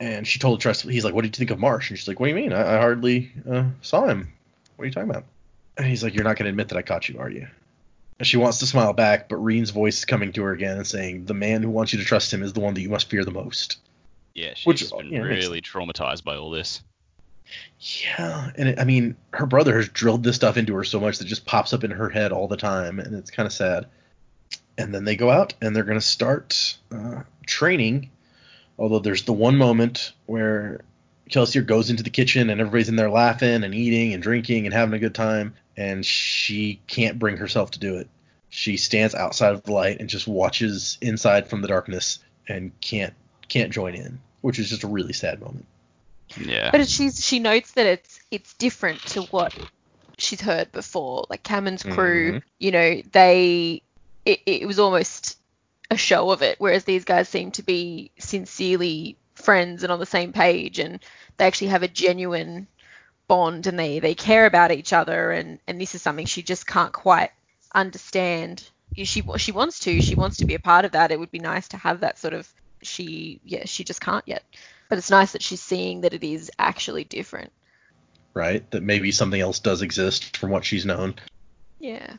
and 0.00 0.26
she 0.26 0.38
told 0.38 0.60
trusts. 0.60 0.82
He's 0.82 1.04
like, 1.04 1.14
what 1.14 1.22
did 1.22 1.36
you 1.36 1.38
think 1.38 1.50
of 1.50 1.58
Marsh? 1.58 1.90
And 1.90 1.98
she's 1.98 2.08
like, 2.08 2.20
what 2.20 2.26
do 2.26 2.30
you 2.30 2.36
mean? 2.36 2.52
I, 2.52 2.76
I 2.76 2.78
hardly 2.78 3.32
uh, 3.48 3.64
saw 3.82 4.06
him. 4.06 4.32
What 4.76 4.84
are 4.84 4.86
you 4.86 4.92
talking 4.92 5.10
about? 5.10 5.24
And 5.76 5.86
he's 5.86 6.02
like, 6.02 6.14
you're 6.14 6.24
not 6.24 6.36
going 6.36 6.44
to 6.44 6.50
admit 6.50 6.68
that 6.68 6.78
I 6.78 6.82
caught 6.82 7.08
you, 7.08 7.18
are 7.18 7.30
you? 7.30 7.48
And 8.18 8.26
she 8.26 8.36
wants 8.36 8.58
to 8.58 8.66
smile 8.66 8.92
back, 8.92 9.28
but 9.28 9.36
Reen's 9.36 9.70
voice 9.70 9.98
is 9.98 10.04
coming 10.04 10.32
to 10.32 10.42
her 10.44 10.52
again 10.52 10.76
and 10.76 10.86
saying, 10.86 11.24
the 11.24 11.34
man 11.34 11.62
who 11.62 11.70
wants 11.70 11.92
you 11.92 11.98
to 11.98 12.04
trust 12.04 12.32
him 12.32 12.42
is 12.42 12.52
the 12.52 12.60
one 12.60 12.74
that 12.74 12.80
you 12.80 12.88
must 12.88 13.10
fear 13.10 13.24
the 13.24 13.32
most. 13.32 13.78
Yeah, 14.34 14.54
she's 14.54 14.66
Which, 14.66 14.90
been 14.90 15.22
really 15.22 15.60
traumatized 15.60 16.24
by 16.24 16.36
all 16.36 16.50
this. 16.50 16.82
Yeah, 17.78 18.50
and 18.56 18.70
it, 18.70 18.80
I 18.80 18.84
mean, 18.84 19.16
her 19.32 19.46
brother 19.46 19.76
has 19.76 19.88
drilled 19.88 20.24
this 20.24 20.36
stuff 20.36 20.56
into 20.56 20.74
her 20.74 20.84
so 20.84 20.98
much 20.98 21.18
that 21.18 21.26
it 21.26 21.28
just 21.28 21.46
pops 21.46 21.72
up 21.72 21.84
in 21.84 21.90
her 21.92 22.08
head 22.08 22.32
all 22.32 22.48
the 22.48 22.56
time, 22.56 22.98
and 22.98 23.14
it's 23.14 23.30
kind 23.30 23.46
of 23.46 23.52
sad. 23.52 23.86
And 24.76 24.92
then 24.92 25.04
they 25.04 25.14
go 25.14 25.30
out 25.30 25.54
and 25.60 25.74
they're 25.74 25.84
going 25.84 25.98
to 25.98 26.04
start 26.04 26.76
uh, 26.90 27.22
training. 27.46 28.10
Although 28.76 28.98
there's 28.98 29.22
the 29.22 29.32
one 29.32 29.56
moment 29.56 30.12
where 30.26 30.80
Kelsier 31.30 31.64
goes 31.64 31.90
into 31.90 32.02
the 32.02 32.10
kitchen 32.10 32.50
and 32.50 32.60
everybody's 32.60 32.88
in 32.88 32.96
there 32.96 33.10
laughing 33.10 33.62
and 33.62 33.72
eating 33.72 34.14
and 34.14 34.22
drinking 34.22 34.66
and 34.66 34.74
having 34.74 34.94
a 34.94 34.98
good 34.98 35.14
time, 35.14 35.54
and 35.76 36.04
she 36.04 36.80
can't 36.88 37.20
bring 37.20 37.36
herself 37.36 37.70
to 37.72 37.78
do 37.78 37.98
it. 37.98 38.08
She 38.48 38.76
stands 38.76 39.14
outside 39.14 39.54
of 39.54 39.62
the 39.62 39.72
light 39.72 40.00
and 40.00 40.08
just 40.08 40.26
watches 40.26 40.98
inside 41.00 41.48
from 41.48 41.60
the 41.60 41.68
darkness 41.68 42.18
and 42.48 42.72
can't 42.80 43.14
can't 43.48 43.72
join 43.72 43.94
in, 43.94 44.20
which 44.40 44.58
is 44.58 44.68
just 44.70 44.82
a 44.84 44.88
really 44.88 45.12
sad 45.12 45.40
moment. 45.40 45.66
Yeah. 46.36 46.70
But 46.70 46.88
she's 46.88 47.24
she 47.24 47.38
notes 47.38 47.72
that 47.72 47.86
it's 47.86 48.20
it's 48.30 48.54
different 48.54 49.00
to 49.08 49.22
what 49.22 49.54
she's 50.18 50.40
heard 50.40 50.72
before. 50.72 51.26
Like 51.28 51.42
Cameron's 51.42 51.82
crew, 51.82 52.34
Mhm. 52.34 52.42
you 52.58 52.70
know, 52.70 53.02
they 53.12 53.82
it, 54.24 54.40
it 54.46 54.66
was 54.66 54.78
almost 54.78 55.38
a 55.90 55.96
show 55.96 56.30
of 56.30 56.40
it, 56.42 56.56
whereas 56.58 56.84
these 56.84 57.04
guys 57.04 57.28
seem 57.28 57.50
to 57.52 57.62
be 57.62 58.10
sincerely 58.18 59.16
friends 59.34 59.82
and 59.82 59.92
on 59.92 59.98
the 60.00 60.06
same 60.06 60.32
page, 60.32 60.78
and 60.78 60.98
they 61.36 61.44
actually 61.46 61.68
have 61.68 61.82
a 61.82 61.88
genuine 61.88 62.66
bond 63.28 63.66
and 63.66 63.78
they 63.78 63.98
they 63.98 64.14
care 64.14 64.46
about 64.46 64.72
each 64.72 64.92
other, 64.92 65.30
and 65.30 65.58
and 65.68 65.80
this 65.80 65.94
is 65.94 66.02
something 66.02 66.26
she 66.26 66.42
just 66.42 66.66
can't 66.66 66.92
quite 66.92 67.30
understand. 67.74 68.62
She 68.96 69.22
she 69.36 69.52
wants 69.52 69.80
to, 69.80 70.00
she 70.00 70.14
wants 70.14 70.38
to 70.38 70.44
be 70.46 70.54
a 70.54 70.58
part 70.60 70.84
of 70.84 70.92
that. 70.92 71.10
It 71.10 71.18
would 71.18 71.30
be 71.32 71.38
nice 71.40 71.68
to 71.68 71.76
have 71.76 72.00
that 72.00 72.18
sort 72.18 72.32
of. 72.34 72.52
She 72.84 73.40
yeah, 73.44 73.64
she 73.64 73.84
just 73.84 74.00
can't 74.00 74.26
yet. 74.26 74.44
But 74.88 74.98
it's 74.98 75.10
nice 75.10 75.32
that 75.32 75.42
she's 75.42 75.62
seeing 75.62 76.02
that 76.02 76.14
it 76.14 76.22
is 76.24 76.50
actually 76.58 77.04
different. 77.04 77.52
right? 78.34 78.68
That 78.72 78.82
maybe 78.82 79.12
something 79.12 79.40
else 79.40 79.60
does 79.60 79.82
exist 79.82 80.36
from 80.36 80.50
what 80.50 80.64
she's 80.64 80.84
known. 80.84 81.14
Yeah. 81.78 82.14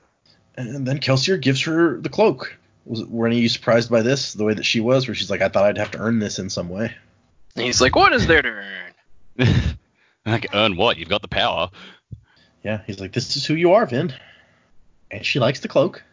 And 0.55 0.88
then 0.88 0.99
Kelsier 0.99 1.39
gives 1.39 1.61
her 1.63 1.99
the 1.99 2.09
cloak. 2.09 2.57
Was, 2.86 3.03
were 3.05 3.28
any 3.28 3.38
of 3.38 3.43
you 3.43 3.49
surprised 3.49 3.89
by 3.89 4.01
this, 4.01 4.34
the 4.34 4.43
way 4.45 4.53
that 4.53 4.66
she 4.66 4.80
was, 4.80 5.07
where 5.07 5.16
she's 5.16 5.30
like, 5.30 5.41
I 5.41 5.49
thought 5.49 5.66
I'd 5.66 5.78
have 5.78 5.91
to 5.91 5.97
earn 5.99 6.20
this 6.20 6.39
in 6.39 6.49
some 6.49 6.70
way? 6.70 6.93
And 7.55 7.66
he's 7.66 7.82
like, 7.82 7.95
what 7.95 8.13
is 8.13 8.28
there 8.28 8.41
to 8.41 8.49
earn? 8.49 9.78
like, 10.26 10.47
earn 10.53 10.78
what? 10.78 10.97
You've 10.97 11.09
got 11.09 11.22
the 11.22 11.28
power. 11.28 11.70
Yeah, 12.63 12.82
he's 12.88 12.99
like, 12.99 13.11
this 13.11 13.36
is 13.36 13.45
who 13.45 13.55
you 13.55 13.74
are, 13.74 13.86
Vin. 13.86 14.13
And 15.11 15.26
she 15.26 15.39
likes 15.39 15.59
the 15.59 15.68
cloak. 15.68 16.03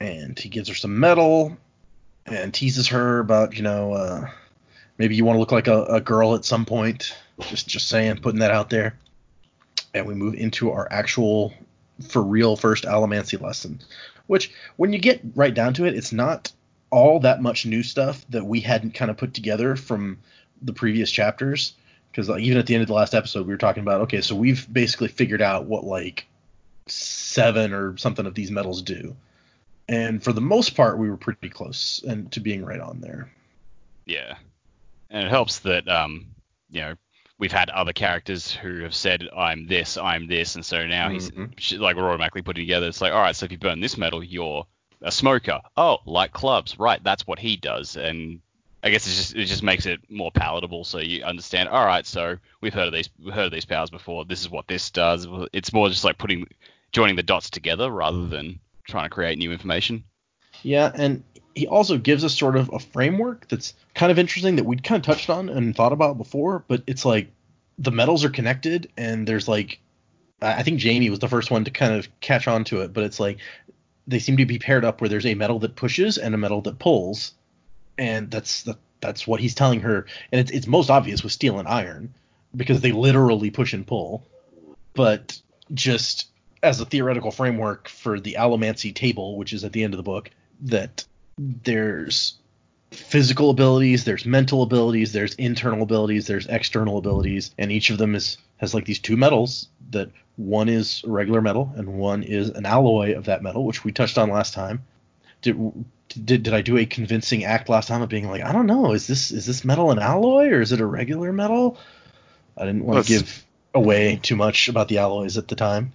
And 0.00 0.38
he 0.38 0.48
gives 0.48 0.68
her 0.68 0.74
some 0.74 1.00
metal 1.00 1.56
and 2.30 2.52
teases 2.52 2.88
her 2.88 3.18
about, 3.18 3.56
you 3.56 3.62
know, 3.62 3.92
uh, 3.92 4.28
maybe 4.98 5.16
you 5.16 5.24
want 5.24 5.36
to 5.36 5.40
look 5.40 5.52
like 5.52 5.68
a, 5.68 5.84
a 5.84 6.00
girl 6.00 6.34
at 6.34 6.44
some 6.44 6.64
point. 6.64 7.16
Just, 7.40 7.68
just 7.68 7.88
saying, 7.88 8.18
putting 8.18 8.40
that 8.40 8.50
out 8.50 8.70
there. 8.70 8.98
And 9.94 10.06
we 10.06 10.14
move 10.14 10.34
into 10.34 10.70
our 10.70 10.88
actual, 10.90 11.54
for 12.08 12.22
real, 12.22 12.56
first 12.56 12.84
Allomancy 12.84 13.40
lesson. 13.40 13.80
Which, 14.26 14.52
when 14.76 14.92
you 14.92 14.98
get 14.98 15.20
right 15.34 15.54
down 15.54 15.74
to 15.74 15.86
it, 15.86 15.94
it's 15.94 16.12
not 16.12 16.52
all 16.90 17.20
that 17.20 17.42
much 17.42 17.66
new 17.66 17.82
stuff 17.82 18.24
that 18.30 18.44
we 18.44 18.60
hadn't 18.60 18.94
kind 18.94 19.10
of 19.10 19.16
put 19.16 19.34
together 19.34 19.76
from 19.76 20.18
the 20.62 20.72
previous 20.72 21.10
chapters. 21.10 21.74
Because 22.10 22.28
like, 22.28 22.42
even 22.42 22.58
at 22.58 22.66
the 22.66 22.74
end 22.74 22.82
of 22.82 22.88
the 22.88 22.94
last 22.94 23.14
episode, 23.14 23.46
we 23.46 23.52
were 23.52 23.58
talking 23.58 23.82
about 23.82 24.02
okay, 24.02 24.20
so 24.20 24.34
we've 24.34 24.70
basically 24.72 25.08
figured 25.08 25.42
out 25.42 25.66
what 25.66 25.84
like 25.84 26.26
seven 26.86 27.72
or 27.72 27.96
something 27.96 28.26
of 28.26 28.34
these 28.34 28.50
metals 28.50 28.82
do. 28.82 29.14
And 29.88 30.22
for 30.22 30.32
the 30.32 30.40
most 30.40 30.76
part, 30.76 30.98
we 30.98 31.08
were 31.08 31.16
pretty 31.16 31.48
close 31.48 32.02
and 32.06 32.30
to 32.32 32.40
being 32.40 32.64
right 32.64 32.80
on 32.80 33.00
there. 33.00 33.30
Yeah, 34.04 34.36
and 35.10 35.24
it 35.26 35.30
helps 35.30 35.60
that 35.60 35.88
um, 35.88 36.26
you 36.70 36.80
know, 36.80 36.94
we've 37.38 37.52
had 37.52 37.70
other 37.70 37.92
characters 37.92 38.52
who 38.52 38.80
have 38.82 38.94
said 38.94 39.28
I'm 39.36 39.66
this, 39.66 39.96
I'm 39.96 40.26
this, 40.26 40.54
and 40.56 40.64
so 40.64 40.86
now 40.86 41.08
Mhm. 41.08 41.58
he's 41.58 41.78
like 41.78 41.96
we're 41.96 42.08
automatically 42.08 42.42
putting 42.42 42.62
together. 42.64 42.86
It's 42.88 43.00
like, 43.00 43.12
all 43.12 43.20
right, 43.20 43.36
so 43.36 43.46
if 43.46 43.52
you 43.52 43.58
burn 43.58 43.80
this 43.80 43.96
metal, 43.96 44.22
you're 44.22 44.66
a 45.02 45.12
smoker. 45.12 45.60
Oh, 45.76 45.98
like 46.06 46.32
clubs, 46.32 46.78
right? 46.78 47.02
That's 47.02 47.26
what 47.26 47.38
he 47.38 47.56
does, 47.56 47.96
and 47.96 48.40
I 48.82 48.90
guess 48.90 49.06
it 49.06 49.10
just 49.10 49.34
it 49.34 49.44
just 49.46 49.62
makes 49.62 49.86
it 49.86 50.00
more 50.10 50.30
palatable, 50.30 50.84
so 50.84 50.98
you 50.98 51.24
understand. 51.24 51.68
All 51.68 51.84
right, 51.86 52.06
so 52.06 52.36
we've 52.60 52.74
heard 52.74 52.88
of 52.88 52.92
these 52.92 53.08
we've 53.22 53.34
heard 53.34 53.46
of 53.46 53.52
these 53.52 53.64
powers 53.64 53.90
before. 53.90 54.24
This 54.24 54.40
is 54.40 54.50
what 54.50 54.68
this 54.68 54.90
does. 54.90 55.26
It's 55.52 55.72
more 55.72 55.88
just 55.88 56.04
like 56.04 56.18
putting 56.18 56.46
joining 56.92 57.16
the 57.16 57.22
dots 57.22 57.50
together 57.50 57.90
rather 57.90 58.26
than 58.26 58.58
trying 58.88 59.04
to 59.04 59.10
create 59.10 59.38
new 59.38 59.52
information. 59.52 60.04
Yeah, 60.62 60.90
and 60.92 61.22
he 61.54 61.66
also 61.66 61.98
gives 61.98 62.24
us 62.24 62.36
sort 62.36 62.56
of 62.56 62.70
a 62.72 62.78
framework 62.78 63.48
that's 63.48 63.74
kind 63.94 64.10
of 64.10 64.18
interesting 64.18 64.56
that 64.56 64.64
we'd 64.64 64.82
kind 64.82 64.98
of 65.00 65.06
touched 65.06 65.30
on 65.30 65.48
and 65.48 65.76
thought 65.76 65.92
about 65.92 66.18
before, 66.18 66.64
but 66.66 66.82
it's 66.86 67.04
like 67.04 67.28
the 67.78 67.92
metals 67.92 68.24
are 68.24 68.30
connected 68.30 68.90
and 68.96 69.26
there's 69.26 69.46
like 69.46 69.80
I 70.40 70.62
think 70.62 70.78
Jamie 70.78 71.10
was 71.10 71.18
the 71.18 71.28
first 71.28 71.50
one 71.50 71.64
to 71.64 71.70
kind 71.70 71.94
of 71.94 72.08
catch 72.20 72.46
on 72.46 72.64
to 72.64 72.82
it, 72.82 72.92
but 72.92 73.04
it's 73.04 73.18
like 73.18 73.38
they 74.06 74.20
seem 74.20 74.36
to 74.36 74.46
be 74.46 74.58
paired 74.58 74.84
up 74.84 75.00
where 75.00 75.08
there's 75.08 75.26
a 75.26 75.34
metal 75.34 75.58
that 75.60 75.76
pushes 75.76 76.16
and 76.16 76.34
a 76.34 76.38
metal 76.38 76.60
that 76.62 76.78
pulls, 76.78 77.34
and 77.98 78.30
that's 78.30 78.62
the, 78.62 78.78
that's 79.00 79.26
what 79.26 79.40
he's 79.40 79.54
telling 79.54 79.80
her, 79.80 80.06
and 80.30 80.40
it's 80.40 80.50
it's 80.52 80.66
most 80.66 80.90
obvious 80.90 81.22
with 81.24 81.32
steel 81.32 81.58
and 81.58 81.66
iron 81.66 82.14
because 82.54 82.80
they 82.80 82.92
literally 82.92 83.50
push 83.50 83.72
and 83.72 83.86
pull, 83.86 84.24
but 84.94 85.40
just 85.74 86.28
as 86.62 86.80
a 86.80 86.84
theoretical 86.84 87.30
framework 87.30 87.88
for 87.88 88.18
the 88.20 88.36
allomancy 88.38 88.94
table, 88.94 89.36
which 89.36 89.52
is 89.52 89.64
at 89.64 89.72
the 89.72 89.84
end 89.84 89.94
of 89.94 89.98
the 89.98 90.02
book, 90.02 90.30
that 90.62 91.04
there's 91.38 92.34
physical 92.90 93.50
abilities, 93.50 94.04
there's 94.04 94.24
mental 94.26 94.62
abilities, 94.62 95.12
there's 95.12 95.34
internal 95.34 95.82
abilities, 95.82 96.26
there's 96.26 96.46
external 96.46 96.98
abilities, 96.98 97.54
and 97.58 97.70
each 97.70 97.90
of 97.90 97.98
them 97.98 98.14
is 98.14 98.38
has 98.56 98.74
like 98.74 98.86
these 98.86 98.98
two 98.98 99.16
metals 99.16 99.68
that 99.90 100.10
one 100.36 100.68
is 100.68 101.02
a 101.04 101.10
regular 101.10 101.40
metal 101.40 101.72
and 101.76 101.94
one 101.94 102.22
is 102.22 102.48
an 102.50 102.66
alloy 102.66 103.16
of 103.16 103.26
that 103.26 103.42
metal, 103.42 103.64
which 103.64 103.84
we 103.84 103.92
touched 103.92 104.18
on 104.18 104.30
last 104.30 104.54
time. 104.54 104.82
Did 105.42 105.84
did, 106.08 106.42
did 106.42 106.54
I 106.54 106.62
do 106.62 106.78
a 106.78 106.86
convincing 106.86 107.44
act 107.44 107.68
last 107.68 107.86
time 107.88 108.00
of 108.02 108.08
being 108.08 108.28
like, 108.28 108.42
I 108.42 108.50
don't 108.52 108.66
know, 108.66 108.92
is 108.92 109.06
this 109.06 109.30
is 109.30 109.46
this 109.46 109.64
metal 109.64 109.90
an 109.90 109.98
alloy 109.98 110.48
or 110.48 110.60
is 110.60 110.72
it 110.72 110.80
a 110.80 110.86
regular 110.86 111.32
metal? 111.32 111.78
I 112.56 112.64
didn't 112.64 112.84
want 112.84 113.06
to 113.06 113.12
Let's- 113.12 113.22
give 113.22 113.46
away 113.74 114.18
too 114.22 114.34
much 114.34 114.68
about 114.68 114.88
the 114.88 114.98
alloys 114.98 115.36
at 115.36 115.46
the 115.46 115.54
time. 115.54 115.92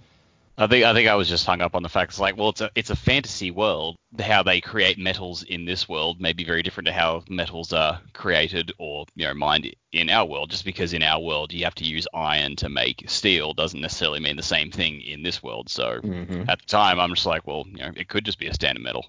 I 0.56 0.68
think 0.68 0.84
I 0.84 0.92
think 0.92 1.08
I 1.08 1.16
was 1.16 1.28
just 1.28 1.46
hung 1.46 1.60
up 1.60 1.74
on 1.74 1.82
the 1.82 1.88
fact 1.88 2.12
it's 2.12 2.20
like, 2.20 2.36
well, 2.36 2.50
it's 2.50 2.60
a 2.60 2.70
it's 2.74 2.90
a 2.90 2.96
fantasy 2.96 3.50
world. 3.50 3.96
How 4.20 4.44
they 4.44 4.60
create 4.60 4.98
metals 4.98 5.42
in 5.42 5.64
this 5.64 5.88
world 5.88 6.20
may 6.20 6.32
be 6.32 6.44
very 6.44 6.62
different 6.62 6.86
to 6.86 6.92
how 6.92 7.24
metals 7.28 7.72
are 7.72 8.00
created 8.12 8.72
or 8.78 9.06
you 9.16 9.26
know 9.26 9.34
mined 9.34 9.74
in 9.92 10.10
our 10.10 10.24
world. 10.24 10.50
Just 10.50 10.64
because 10.64 10.92
in 10.92 11.02
our 11.02 11.20
world 11.20 11.52
you 11.52 11.64
have 11.64 11.74
to 11.76 11.84
use 11.84 12.06
iron 12.14 12.54
to 12.56 12.68
make 12.68 13.02
steel 13.08 13.52
doesn't 13.52 13.80
necessarily 13.80 14.20
mean 14.20 14.36
the 14.36 14.42
same 14.42 14.70
thing 14.70 15.00
in 15.00 15.22
this 15.24 15.42
world. 15.42 15.68
So 15.68 16.00
Mm-hmm. 16.04 16.48
at 16.48 16.60
the 16.60 16.66
time, 16.66 17.00
I'm 17.00 17.14
just 17.14 17.26
like, 17.26 17.46
well, 17.46 17.64
you 17.68 17.78
know, 17.78 17.90
it 17.96 18.08
could 18.08 18.24
just 18.24 18.38
be 18.38 18.46
a 18.46 18.54
standard 18.54 18.82
metal. 18.82 19.06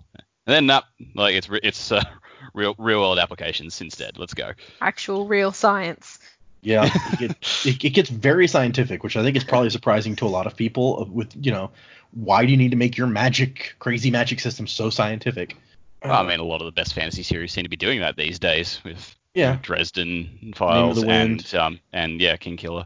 And 0.47 0.55
then 0.55 0.65
no, 0.65 0.81
like 1.15 1.35
it's 1.35 1.49
it's 1.63 1.91
uh, 1.91 2.01
real 2.53 2.75
real 2.77 2.99
world 3.01 3.19
applications 3.19 3.79
instead. 3.81 4.17
Let's 4.17 4.33
go. 4.33 4.51
Actual 4.81 5.27
real 5.27 5.51
science. 5.51 6.19
Yeah, 6.65 6.85
it, 7.11 7.17
get- 7.17 7.31
it, 7.63 7.83
it 7.85 7.93
gets 7.93 8.09
very 8.09 8.47
scientific, 8.47 9.03
which 9.03 9.15
I 9.15 9.21
think 9.23 9.37
is 9.37 9.43
probably 9.43 9.69
surprising 9.69 10.15
to 10.17 10.25
a 10.25 10.27
lot 10.27 10.47
of 10.47 10.55
people. 10.55 11.07
With 11.11 11.33
you 11.39 11.51
know, 11.51 11.71
why 12.11 12.45
do 12.45 12.51
you 12.51 12.57
need 12.57 12.71
to 12.71 12.77
make 12.77 12.97
your 12.97 13.07
magic, 13.07 13.75
crazy 13.79 14.09
magic 14.09 14.39
system 14.39 14.65
so 14.65 14.89
scientific? 14.89 15.57
Well, 16.03 16.13
I 16.13 16.27
mean, 16.27 16.39
a 16.39 16.43
lot 16.43 16.61
of 16.61 16.65
the 16.65 16.71
best 16.71 16.93
fantasy 16.93 17.23
series 17.23 17.51
seem 17.53 17.63
to 17.63 17.69
be 17.69 17.75
doing 17.75 17.99
that 18.01 18.15
these 18.17 18.39
days 18.39 18.79
with 18.83 19.15
yeah, 19.35 19.57
Dresden 19.61 20.53
Files 20.55 21.03
and 21.03 21.53
um 21.55 21.79
and 21.93 22.19
yeah, 22.19 22.35
Kingkiller. 22.37 22.85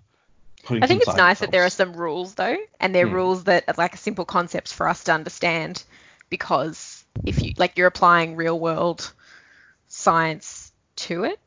putting 0.63 0.83
I 0.83 0.87
think 0.87 1.01
it's 1.03 1.15
nice 1.15 1.39
that 1.39 1.51
there 1.51 1.63
are 1.65 1.69
some 1.69 1.93
rules 1.93 2.35
though, 2.35 2.57
and 2.81 2.93
they're 2.93 3.07
Hmm. 3.07 3.13
rules 3.13 3.45
that 3.45 3.63
are 3.69 3.75
like 3.77 3.95
simple 3.95 4.25
concepts 4.25 4.73
for 4.73 4.89
us 4.89 5.05
to 5.05 5.13
understand 5.13 5.83
because 6.29 7.05
if 7.25 7.41
you 7.41 7.53
like 7.57 7.77
you're 7.77 7.87
applying 7.87 8.35
real 8.35 8.59
world 8.59 9.13
science 9.87 10.71
to 10.97 11.23
it, 11.23 11.39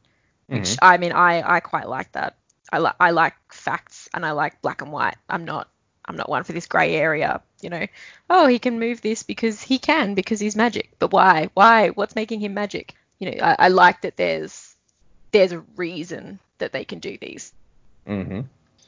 which 0.48 0.62
Mhm. 0.62 0.78
I 0.82 0.96
mean 0.98 1.12
I 1.12 1.56
I 1.56 1.60
quite 1.60 1.88
like 1.88 2.12
that. 2.12 2.36
I 2.72 2.78
like 2.78 2.94
I 3.00 3.10
like 3.10 3.34
facts 3.52 4.08
and 4.14 4.24
I 4.24 4.32
like 4.32 4.62
black 4.62 4.82
and 4.82 4.92
white. 4.92 5.16
I'm 5.28 5.44
not 5.44 5.68
I'm 6.04 6.16
not 6.16 6.28
one 6.28 6.44
for 6.44 6.52
this 6.52 6.66
grey 6.66 6.94
area, 6.96 7.40
you 7.60 7.70
know. 7.70 7.86
Oh, 8.28 8.46
he 8.46 8.58
can 8.58 8.78
move 8.80 9.00
this 9.02 9.22
because 9.22 9.62
he 9.62 9.78
can 9.78 10.14
because 10.14 10.40
he's 10.40 10.56
magic. 10.56 10.90
But 10.98 11.12
why? 11.12 11.48
Why? 11.54 11.88
What's 11.90 12.16
making 12.16 12.40
him 12.40 12.54
magic? 12.54 12.94
You 13.18 13.30
know, 13.30 13.38
I, 13.42 13.56
I 13.58 13.68
like 13.68 14.02
that 14.02 14.16
there's 14.16 14.74
there's 15.30 15.52
a 15.52 15.60
reason 15.76 16.38
that 16.58 16.72
they 16.72 16.84
can 16.84 16.98
do 16.98 17.16
these 17.20 17.52
Mm-hmm. 18.06 18.40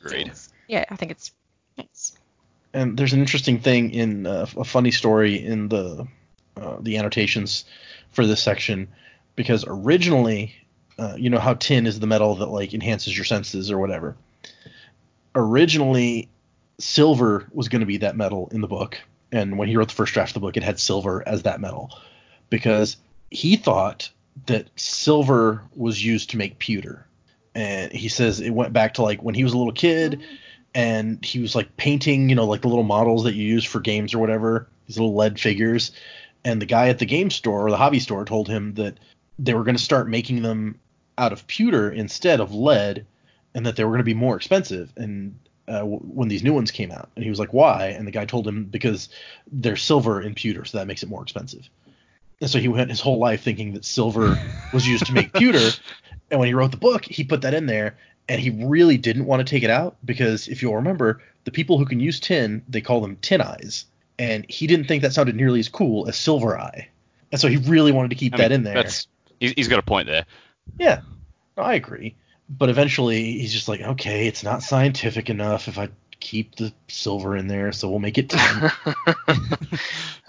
Agreed. 0.04 0.24
things. 0.24 0.48
Yeah, 0.66 0.84
I 0.90 0.96
think 0.96 1.12
it's 1.12 1.30
nice. 1.78 2.12
And 2.72 2.96
there's 2.96 3.12
an 3.12 3.20
interesting 3.20 3.60
thing 3.60 3.92
in 3.92 4.26
uh, 4.26 4.46
a 4.56 4.64
funny 4.64 4.90
story 4.90 5.44
in 5.44 5.68
the 5.68 6.06
uh, 6.56 6.76
the 6.80 6.98
annotations 6.98 7.64
for 8.10 8.26
this 8.26 8.42
section 8.42 8.88
because 9.36 9.64
originally, 9.68 10.54
uh, 10.98 11.14
you 11.16 11.30
know 11.30 11.38
how 11.38 11.54
tin 11.54 11.86
is 11.86 12.00
the 12.00 12.06
metal 12.06 12.34
that 12.36 12.46
like 12.46 12.74
enhances 12.74 13.16
your 13.16 13.24
senses 13.24 13.70
or 13.70 13.78
whatever. 13.78 14.16
Originally, 15.34 16.28
silver 16.78 17.48
was 17.52 17.68
going 17.68 17.80
to 17.80 17.86
be 17.86 17.98
that 17.98 18.16
metal 18.16 18.48
in 18.52 18.60
the 18.60 18.68
book, 18.68 19.00
and 19.32 19.58
when 19.58 19.68
he 19.68 19.76
wrote 19.76 19.88
the 19.88 19.94
first 19.94 20.14
draft 20.14 20.30
of 20.30 20.34
the 20.34 20.40
book, 20.40 20.56
it 20.56 20.62
had 20.62 20.78
silver 20.78 21.26
as 21.26 21.42
that 21.42 21.60
metal 21.60 21.90
because 22.50 22.96
he 23.30 23.56
thought 23.56 24.08
that 24.46 24.68
silver 24.76 25.62
was 25.74 26.04
used 26.04 26.30
to 26.30 26.36
make 26.36 26.58
pewter. 26.58 27.06
And 27.54 27.92
he 27.92 28.08
says 28.08 28.40
it 28.40 28.50
went 28.50 28.72
back 28.72 28.94
to 28.94 29.02
like 29.02 29.22
when 29.22 29.34
he 29.34 29.44
was 29.44 29.52
a 29.52 29.58
little 29.58 29.72
kid 29.72 30.22
and 30.74 31.24
he 31.24 31.40
was 31.40 31.54
like 31.54 31.76
painting, 31.76 32.28
you 32.28 32.34
know, 32.34 32.46
like 32.46 32.62
the 32.62 32.68
little 32.68 32.84
models 32.84 33.24
that 33.24 33.34
you 33.34 33.44
use 33.44 33.64
for 33.64 33.80
games 33.80 34.12
or 34.12 34.18
whatever, 34.18 34.68
these 34.86 34.98
little 34.98 35.14
lead 35.14 35.38
figures. 35.38 35.92
And 36.44 36.60
the 36.60 36.66
guy 36.66 36.88
at 36.88 36.98
the 36.98 37.06
game 37.06 37.30
store 37.30 37.66
or 37.66 37.70
the 37.70 37.76
hobby 37.76 38.00
store 38.00 38.24
told 38.24 38.48
him 38.48 38.74
that 38.74 38.98
they 39.38 39.54
were 39.54 39.64
going 39.64 39.76
to 39.76 39.82
start 39.82 40.08
making 40.08 40.42
them 40.42 40.78
out 41.18 41.32
of 41.32 41.46
pewter 41.46 41.90
instead 41.90 42.40
of 42.40 42.54
lead, 42.54 43.06
and 43.54 43.66
that 43.66 43.76
they 43.76 43.84
were 43.84 43.90
going 43.90 43.98
to 43.98 44.04
be 44.04 44.14
more 44.14 44.36
expensive. 44.36 44.92
And 44.96 45.38
uh, 45.68 45.78
w- 45.78 45.98
when 45.98 46.28
these 46.28 46.42
new 46.42 46.52
ones 46.52 46.70
came 46.70 46.90
out, 46.90 47.08
and 47.14 47.24
he 47.24 47.30
was 47.30 47.38
like, 47.38 47.52
"Why?" 47.52 47.86
And 47.86 48.06
the 48.06 48.12
guy 48.12 48.24
told 48.24 48.46
him 48.46 48.64
because 48.64 49.08
they're 49.50 49.76
silver 49.76 50.20
in 50.20 50.34
pewter, 50.34 50.64
so 50.64 50.78
that 50.78 50.86
makes 50.86 51.02
it 51.02 51.08
more 51.08 51.22
expensive. 51.22 51.68
And 52.40 52.50
so 52.50 52.58
he 52.58 52.68
went 52.68 52.90
his 52.90 53.00
whole 53.00 53.18
life 53.18 53.42
thinking 53.42 53.72
that 53.74 53.84
silver 53.84 54.38
was 54.72 54.86
used 54.86 55.06
to 55.06 55.12
make 55.12 55.32
pewter. 55.32 55.70
And 56.30 56.40
when 56.40 56.48
he 56.48 56.54
wrote 56.54 56.72
the 56.72 56.76
book, 56.76 57.04
he 57.04 57.24
put 57.24 57.42
that 57.42 57.54
in 57.54 57.66
there, 57.66 57.96
and 58.28 58.40
he 58.40 58.50
really 58.50 58.96
didn't 58.96 59.26
want 59.26 59.40
to 59.40 59.50
take 59.50 59.62
it 59.62 59.70
out 59.70 59.96
because 60.04 60.48
if 60.48 60.62
you'll 60.62 60.74
remember, 60.76 61.22
the 61.44 61.50
people 61.50 61.78
who 61.78 61.84
can 61.84 62.00
use 62.00 62.18
tin, 62.18 62.62
they 62.68 62.80
call 62.80 63.00
them 63.00 63.16
tin 63.22 63.40
eyes, 63.40 63.86
and 64.18 64.44
he 64.48 64.66
didn't 64.66 64.86
think 64.86 65.02
that 65.02 65.12
sounded 65.12 65.36
nearly 65.36 65.60
as 65.60 65.68
cool 65.68 66.08
as 66.08 66.16
silver 66.16 66.58
eye, 66.58 66.88
and 67.30 67.40
so 67.40 67.48
he 67.48 67.56
really 67.56 67.92
wanted 67.92 68.10
to 68.10 68.16
keep 68.16 68.34
I 68.34 68.38
that 68.38 68.50
mean, 68.50 68.60
in 68.60 68.62
there. 68.64 68.74
He's 69.40 69.68
got 69.68 69.78
a 69.78 69.82
point 69.82 70.08
there. 70.08 70.24
Yeah, 70.78 71.00
I 71.56 71.74
agree. 71.74 72.16
But 72.48 72.68
eventually, 72.68 73.38
he's 73.38 73.52
just 73.52 73.68
like, 73.68 73.80
okay, 73.80 74.26
it's 74.26 74.42
not 74.42 74.62
scientific 74.62 75.30
enough 75.30 75.68
if 75.68 75.78
I 75.78 75.88
keep 76.20 76.56
the 76.56 76.72
silver 76.88 77.36
in 77.36 77.46
there, 77.48 77.72
so 77.72 77.88
we'll 77.88 77.98
make 78.00 78.18
it 78.18 78.30
tin. 78.30 78.70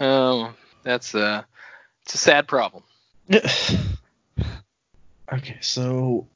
oh, 0.00 0.54
that's 0.82 1.14
a 1.14 1.46
it's 2.04 2.14
a 2.14 2.18
sad 2.18 2.46
problem. 2.48 2.82
okay, 5.32 5.58
so 5.60 6.26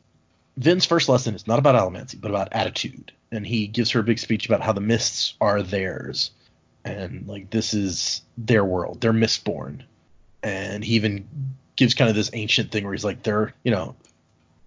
Vin's 0.57 0.85
first 0.85 1.09
lesson 1.09 1.35
is 1.35 1.47
not 1.47 1.59
about 1.59 1.77
allomancy, 1.77 2.21
but 2.21 2.31
about 2.31 2.49
attitude, 2.53 3.13
and 3.31 3.47
he 3.47 3.67
gives 3.67 3.91
her 3.93 4.01
a 4.01 4.05
big 4.05 4.19
speech 4.19 4.47
about 4.47 4.61
how 4.63 4.73
the 4.73 4.81
mists 4.81 5.35
are 5.41 5.63
theirs, 5.63 6.31
and 6.85 7.27
like 7.27 7.51
this 7.51 7.73
is 7.73 8.23
their 8.37 8.65
world, 8.65 9.01
they're 9.01 9.13
mistborn, 9.13 9.83
and 10.43 10.85
he 10.85 10.95
even 10.95 11.29
gives 11.81 11.95
kind 11.95 12.11
of 12.11 12.14
this 12.14 12.31
ancient 12.35 12.70
thing 12.70 12.85
where 12.85 12.93
he's 12.93 13.07
like, 13.07 13.22
they're, 13.22 13.55
you 13.64 13.70
know, 13.70 13.97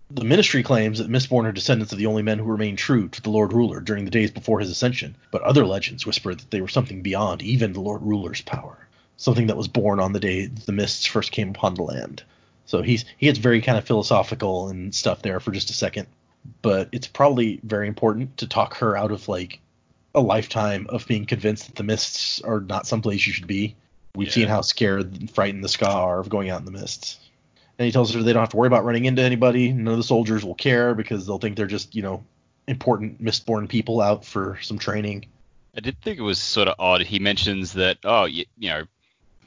the 0.10 0.24
ministry 0.24 0.64
claims 0.64 0.98
that 0.98 1.10
mistborn 1.10 1.46
are 1.46 1.52
descendants 1.52 1.94
of 1.94 2.00
the 2.00 2.08
only 2.08 2.24
men 2.24 2.40
who 2.40 2.46
remained 2.46 2.80
true 2.80 3.08
to 3.08 3.22
the 3.22 3.30
Lord 3.30 3.54
Ruler 3.54 3.80
during 3.82 4.04
the 4.04 4.12
days 4.12 4.32
before 4.32 4.60
his 4.60 4.72
ascension, 4.72 5.16
but 5.30 5.44
other 5.44 5.64
legends 5.64 6.08
whisper 6.08 6.34
that 6.34 6.50
they 6.50 6.60
were 6.60 6.68
something 6.68 7.04
beyond 7.04 7.44
even 7.44 7.72
the 7.72 7.82
Lord 7.82 8.02
Ruler's 8.02 8.42
power, 8.42 8.88
something 9.18 9.46
that 9.46 9.58
was 9.58 9.68
born 9.68 10.00
on 10.00 10.12
the 10.12 10.20
day 10.20 10.48
the 10.48 10.72
mists 10.72 11.06
first 11.06 11.32
came 11.32 11.50
upon 11.50 11.76
the 11.76 11.84
land. 11.84 12.24
So 12.66 12.82
he's 12.82 13.06
he 13.18 13.28
gets 13.28 13.38
very 13.38 13.62
kind 13.62 13.78
of 13.78 13.86
philosophical 13.86 14.70
and 14.70 14.94
stuff 14.94 15.22
there 15.22 15.40
for 15.40 15.52
just 15.52 15.70
a 15.70 15.74
second, 15.74 16.08
but 16.64 16.90
it's 16.92 17.08
probably 17.08 17.60
very 17.64 17.88
important 17.88 18.38
to 18.38 18.48
talk 18.48 18.78
her 18.78 18.98
out 18.98 19.12
of 19.12 19.28
like 19.28 19.60
a 20.16 20.22
lifetime 20.22 20.88
of 20.90 21.06
being 21.06 21.26
convinced 21.26 21.68
that 21.68 21.76
the 21.76 21.84
mists 21.84 22.42
are 22.42 22.62
not 22.62 22.88
someplace 22.88 23.28
you 23.28 23.34
should 23.34 23.48
be. 23.48 23.76
We've 24.16 24.28
Yeah. 24.28 24.34
seen 24.34 24.48
how 24.48 24.62
scared 24.62 25.20
and 25.20 25.30
frightened 25.32 25.64
the 25.64 25.70
Skaa 25.70 25.94
are 25.96 26.20
of 26.20 26.30
going 26.30 26.50
out 26.50 26.60
in 26.60 26.66
the 26.66 26.72
mists. 26.72 27.18
And 27.80 27.86
he 27.86 27.92
tells 27.92 28.14
her 28.14 28.22
they 28.22 28.34
don't 28.34 28.44
have 28.44 28.50
to 28.50 28.58
worry 28.58 28.68
about 28.68 28.86
running 28.86 29.06
into 29.06 29.24
anybody. 29.24 29.72
None 29.74 29.94
of 29.94 29.98
the 29.98 30.04
soldiers 30.04 30.46
will 30.46 30.54
care 30.56 30.94
because 30.94 31.26
they'll 31.26 31.40
think 31.40 31.58
they're 31.58 31.66
just, 31.66 31.96
you 31.96 32.04
know, 32.04 32.24
important 32.68 33.24
mistborn 33.24 33.68
people 33.68 34.00
out 34.02 34.24
for 34.24 34.60
some 34.62 34.78
training. 34.78 35.26
I 35.76 35.80
did 35.80 36.00
think 36.02 36.20
it 36.20 36.24
was 36.24 36.38
sort 36.38 36.68
of 36.68 36.76
odd. 36.78 37.02
He 37.02 37.18
mentions 37.18 37.74
that, 37.74 37.98
oh, 38.04 38.26
you, 38.26 38.46
you 38.60 38.70
know, 38.70 38.84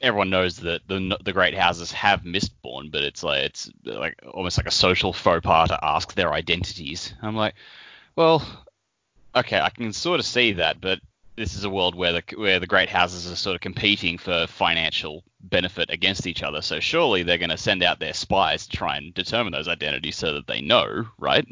everyone 0.01 0.29
knows 0.29 0.57
that 0.57 0.81
the 0.87 1.17
the 1.23 1.33
great 1.33 1.55
houses 1.55 1.91
have 1.93 2.21
Mistborn, 2.21 2.91
but 2.91 3.03
it's 3.03 3.23
like 3.23 3.45
it's 3.45 3.71
like 3.85 4.19
almost 4.33 4.57
like 4.57 4.67
a 4.67 4.71
social 4.71 5.13
faux 5.13 5.41
pas 5.43 5.69
to 5.69 5.79
ask 5.83 6.13
their 6.13 6.33
identities. 6.33 7.13
I'm 7.21 7.35
like, 7.35 7.55
well, 8.15 8.45
okay, 9.35 9.59
I 9.59 9.69
can 9.69 9.93
sort 9.93 10.19
of 10.19 10.25
see 10.25 10.51
that, 10.53 10.81
but 10.81 10.99
this 11.37 11.55
is 11.55 11.63
a 11.63 11.69
world 11.69 11.95
where 11.95 12.13
the 12.13 12.23
where 12.35 12.59
the 12.59 12.67
great 12.67 12.89
houses 12.89 13.31
are 13.31 13.35
sort 13.35 13.55
of 13.55 13.61
competing 13.61 14.17
for 14.17 14.47
financial 14.47 15.23
benefit 15.39 15.89
against 15.89 16.27
each 16.27 16.43
other. 16.43 16.61
So 16.61 16.79
surely 16.79 17.23
they're 17.23 17.37
going 17.37 17.51
to 17.51 17.57
send 17.57 17.83
out 17.83 17.99
their 17.99 18.13
spies 18.13 18.67
to 18.67 18.75
try 18.75 18.97
and 18.97 19.13
determine 19.13 19.53
those 19.53 19.67
identities 19.67 20.17
so 20.17 20.33
that 20.33 20.47
they 20.47 20.61
know, 20.61 21.05
right? 21.19 21.47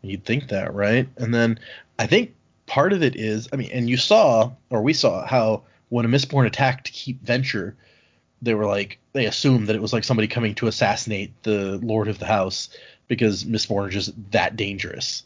You'd 0.00 0.24
think 0.24 0.48
that, 0.48 0.72
right? 0.72 1.08
And 1.16 1.34
then 1.34 1.58
I 1.98 2.06
think 2.06 2.34
part 2.66 2.92
of 2.92 3.02
it 3.02 3.16
is, 3.16 3.48
I 3.52 3.56
mean, 3.56 3.70
and 3.72 3.90
you 3.90 3.96
saw, 3.96 4.52
or 4.70 4.80
we 4.80 4.92
saw, 4.92 5.26
how 5.26 5.64
when 5.88 6.04
a 6.04 6.08
Mistborn 6.08 6.46
attacked 6.46 6.92
Keep 6.92 7.22
Venture, 7.22 7.76
they 8.42 8.54
were 8.54 8.66
like, 8.66 8.98
they 9.12 9.26
assumed 9.26 9.68
that 9.68 9.76
it 9.76 9.82
was 9.82 9.92
like 9.92 10.04
somebody 10.04 10.28
coming 10.28 10.54
to 10.56 10.66
assassinate 10.66 11.32
the 11.42 11.78
Lord 11.82 12.08
of 12.08 12.18
the 12.18 12.26
House 12.26 12.68
because 13.08 13.44
Mistborn 13.44 13.86
are 13.86 13.90
just 13.90 14.12
that 14.30 14.56
dangerous. 14.56 15.24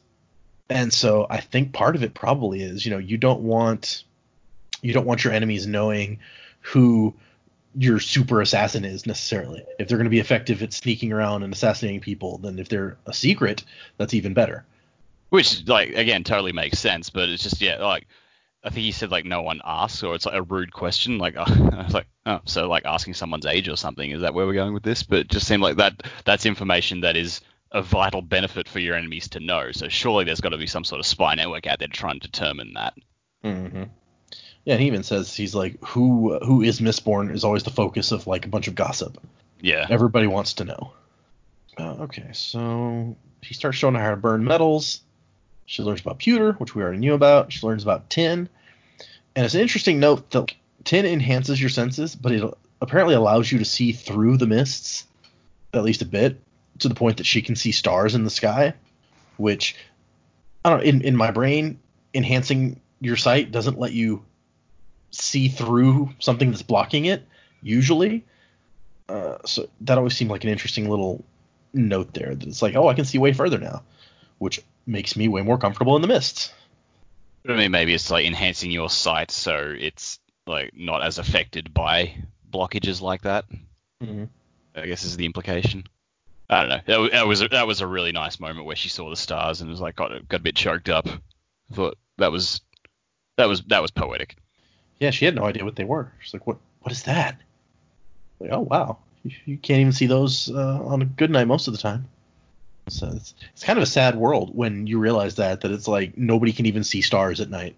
And 0.71 0.93
so 0.93 1.27
I 1.31 1.41
think 1.41 1.73
part 1.73 1.97
of 1.97 2.03
it 2.03 2.14
probably 2.14 2.62
is, 2.62 2.85
you 2.85 2.91
know, 2.91 2.99
you 2.99 3.16
don't 3.16 3.41
want 3.41 4.05
you 4.83 4.93
don't 4.93 5.07
want 5.07 5.25
your 5.25 5.33
enemies 5.33 5.66
knowing 5.66 6.21
who 6.61 7.14
your 7.75 8.01
super 8.01 8.41
assassin 8.41 8.85
is 8.85 9.07
necessarily. 9.07 9.64
If 9.79 9.89
they're 9.89 9.99
going 9.99 10.05
to 10.05 10.11
be 10.11 10.21
effective 10.21 10.62
at 10.62 10.73
sneaking 10.73 11.12
around 11.12 11.43
and 11.43 11.53
assassinating 11.53 12.01
people, 12.01 12.39
then 12.39 12.59
if 12.59 12.69
they're 12.69 12.97
a 13.07 13.12
secret, 13.12 13.64
that's 13.97 14.14
even 14.14 14.35
better. 14.35 14.64
Which 15.31 15.66
like 15.66 15.91
again 15.91 16.25
totally 16.25 16.53
makes 16.53 16.79
sense, 16.79 17.11
but 17.11 17.29
it's 17.29 17.43
just 17.43 17.61
yeah 17.61 17.83
like 17.83 18.07
I 18.64 18.71
think 18.71 18.85
he 18.85 18.93
said 18.93 19.11
like 19.11 19.25
no 19.25 19.43
one 19.43 19.61
asks 19.64 20.03
or 20.03 20.14
it's 20.14 20.27
like 20.27 20.35
a 20.35 20.43
rude 20.43 20.73
question 20.73 21.19
like 21.19 21.37
I 21.37 21.83
was 21.85 21.95
like 21.95 22.07
oh 22.27 22.41
so 22.45 22.69
like 22.69 22.85
asking 22.85 23.14
someone's 23.14 23.47
age 23.47 23.69
or 23.69 23.77
something 23.77 24.11
is 24.11 24.23
that 24.23 24.35
where 24.35 24.47
we're 24.47 24.55
going 24.55 24.75
with 24.75 24.83
this? 24.83 25.03
But 25.03 25.29
just 25.29 25.47
seemed 25.47 25.62
like 25.62 25.77
that 25.77 26.03
that's 26.25 26.47
information 26.47 27.01
that 27.03 27.16
is 27.16 27.41
a 27.73 27.83
vital 27.83 28.23
benefit 28.23 28.69
for 28.69 28.79
your 28.79 28.97
enemies 28.97 29.29
to 29.29 29.41
know. 29.41 29.73
So 29.73 29.89
surely 29.89 30.25
there's 30.25 30.41
got 30.41 30.51
to 30.51 30.59
be 30.59 30.66
some 30.66 30.85
sort 30.85 31.01
of 31.01 31.07
spy 31.07 31.35
network 31.35 31.66
out 31.66 31.79
there 31.79 31.89
to 31.89 31.93
try 31.95 32.11
and 32.11 32.21
determine 32.21 32.75
that. 32.75 32.95
Mm-hmm. 33.45 33.85
Yeah, 34.64 34.75
and 34.75 34.81
he 34.81 34.87
even 34.87 35.03
says 35.03 35.35
he's 35.35 35.55
like, 35.55 35.83
who 35.83 36.39
who 36.41 36.62
is 36.62 36.81
Mistborn 36.81 37.33
is 37.33 37.45
always 37.45 37.62
the 37.62 37.71
focus 37.71 38.12
of 38.12 38.27
like 38.27 38.45
a 38.45 38.49
bunch 38.49 38.69
of 38.69 38.75
gossip. 38.75 39.19
Yeah. 39.61 39.87
Everybody 39.89 40.27
wants 40.27 40.55
to 40.55 40.64
know. 40.64 40.93
Uh, 41.79 41.95
okay, 42.01 42.31
so 42.33 43.16
he 43.43 43.55
starts 43.55 43.79
showing 43.79 43.95
her 43.95 44.03
how 44.03 44.11
to 44.11 44.16
burn 44.16 44.45
metals. 44.45 45.01
She 45.66 45.83
learns 45.83 46.01
about 46.01 46.19
pewter, 46.19 46.53
which 46.55 46.75
we 46.75 46.83
already 46.83 46.99
knew 46.99 47.14
about. 47.14 47.53
She 47.53 47.66
learns 47.66 47.83
about 47.83 48.11
tin, 48.11 48.49
and 49.37 49.45
it's 49.45 49.55
an 49.55 49.61
interesting 49.61 50.01
note 50.01 50.31
that 50.31 50.53
tin 50.85 51.07
enhances 51.07 51.61
your 51.61 51.71
senses, 51.71 52.16
but 52.16 52.33
it 52.33 52.43
apparently 52.81 53.14
allows 53.14 53.51
you 53.53 53.59
to 53.59 53.64
see 53.64 53.93
through 53.93 54.39
the 54.39 54.47
mists, 54.47 55.07
at 55.73 55.85
least 55.85 56.03
a 56.03 56.07
bit, 56.07 56.41
to 56.79 56.89
the 56.89 56.95
point 56.95 57.18
that 57.18 57.26
she 57.26 57.43
can 57.43 57.57
see 57.57 57.72
stars 57.72 58.14
in 58.14 58.24
the 58.24 58.31
sky, 58.31 58.74
which 59.37 59.76
I 60.64 60.70
don't 60.70 60.79
know. 60.81 60.85
In 60.85 61.03
in 61.03 61.16
my 61.16 61.31
brain, 61.31 61.79
enhancing 62.14 62.81
your 63.01 63.16
sight 63.16 63.53
doesn't 63.53 63.79
let 63.79 63.93
you 63.93 64.24
see 65.11 65.49
through 65.49 66.11
something 66.18 66.51
that's 66.51 66.62
blocking 66.62 67.07
it 67.07 67.26
usually. 67.62 68.24
Uh, 69.09 69.39
so 69.45 69.68
that 69.81 69.97
always 69.97 70.16
seemed 70.16 70.31
like 70.31 70.45
an 70.45 70.51
interesting 70.51 70.89
little 70.89 71.24
note 71.72 72.12
there. 72.12 72.35
That 72.35 72.47
it's 72.47 72.62
like, 72.62 72.76
oh, 72.76 72.89
I 72.89 72.95
can 72.95 73.05
see 73.05 73.18
way 73.18 73.33
further 73.33 73.59
now, 73.59 73.83
which 74.39 74.61
makes 74.87 75.16
me 75.16 75.29
way 75.29 75.43
more 75.43 75.59
comfortable 75.59 75.97
in 75.97 76.03
the 76.03 76.09
mists. 76.09 76.53
I 77.49 77.57
mean, 77.57 77.70
maybe 77.70 77.95
it's 77.95 78.11
like 78.11 78.26
enhancing 78.26 78.70
your 78.70 78.91
sight 78.91 79.31
so 79.31 79.74
it's 79.79 80.18
like 80.47 80.72
not 80.74 81.03
as 81.03 81.18
affected 81.18 81.72
by 81.72 82.14
blockages 82.51 83.01
like 83.01 83.22
that. 83.22 83.45
Mm-hmm. 84.03 84.24
I 84.74 84.87
guess 84.87 85.05
is 85.05 85.16
the 85.16 85.26
implication. 85.26 85.85
I 86.51 86.61
don't 86.61 86.68
know. 86.68 86.80
That, 86.86 87.12
that 87.12 87.26
was 87.26 87.42
a, 87.42 87.49
that 87.49 87.66
was 87.66 87.80
a 87.80 87.86
really 87.86 88.12
nice 88.12 88.40
moment 88.40 88.66
where 88.66 88.76
she 88.76 88.88
saw 88.88 89.11
the 89.11 89.16
stars 89.16 89.61
and 89.61 89.70
was 89.70 89.80
like 89.80 89.96
got 89.96 90.28
got 90.28 90.40
a 90.40 90.42
bit 90.42 90.57
choked 90.57 90.88
up. 90.88 91.07
I 91.07 91.74
thought 91.74 91.99
that 92.16 92.32
was 92.32 92.61
that 93.36 93.49
was 93.49 93.62
that 93.64 93.82
was 93.82 93.90
poetic. 93.90 94.36
Yeah, 94.99 95.11
she 95.11 95.24
had 95.24 95.34
no 95.34 95.44
idea 95.44 95.64
what 95.64 95.76
they 95.76 95.84
were. 95.84 96.11
She's 96.20 96.32
like, 96.32 96.46
what 96.46 96.57
What 96.80 96.92
is 96.92 97.03
that? 97.05 97.36
Like, 98.40 98.51
oh 98.53 98.61
wow, 98.61 98.99
you, 99.24 99.32
you 99.44 99.57
can't 99.59 99.80
even 99.80 99.92
see 99.92 100.07
those 100.07 100.51
uh, 100.51 100.82
on 100.84 101.03
a 101.03 101.05
good 101.05 101.30
night 101.30 101.46
most 101.46 101.68
of 101.68 101.74
the 101.74 101.78
time. 101.78 102.09
So 102.88 103.09
it's 103.14 103.34
it's 103.53 103.64
kind 103.64 103.78
of 103.78 103.82
a 103.82 103.86
sad 103.86 104.16
world 104.16 104.57
when 104.57 104.86
you 104.86 104.99
realize 104.99 105.34
that 105.34 105.61
that 105.61 105.70
it's 105.70 105.88
like 105.88 106.16
nobody 106.16 106.53
can 106.53 106.64
even 106.64 106.82
see 106.82 107.03
stars 107.03 107.40
at 107.40 107.51
night. 107.51 107.76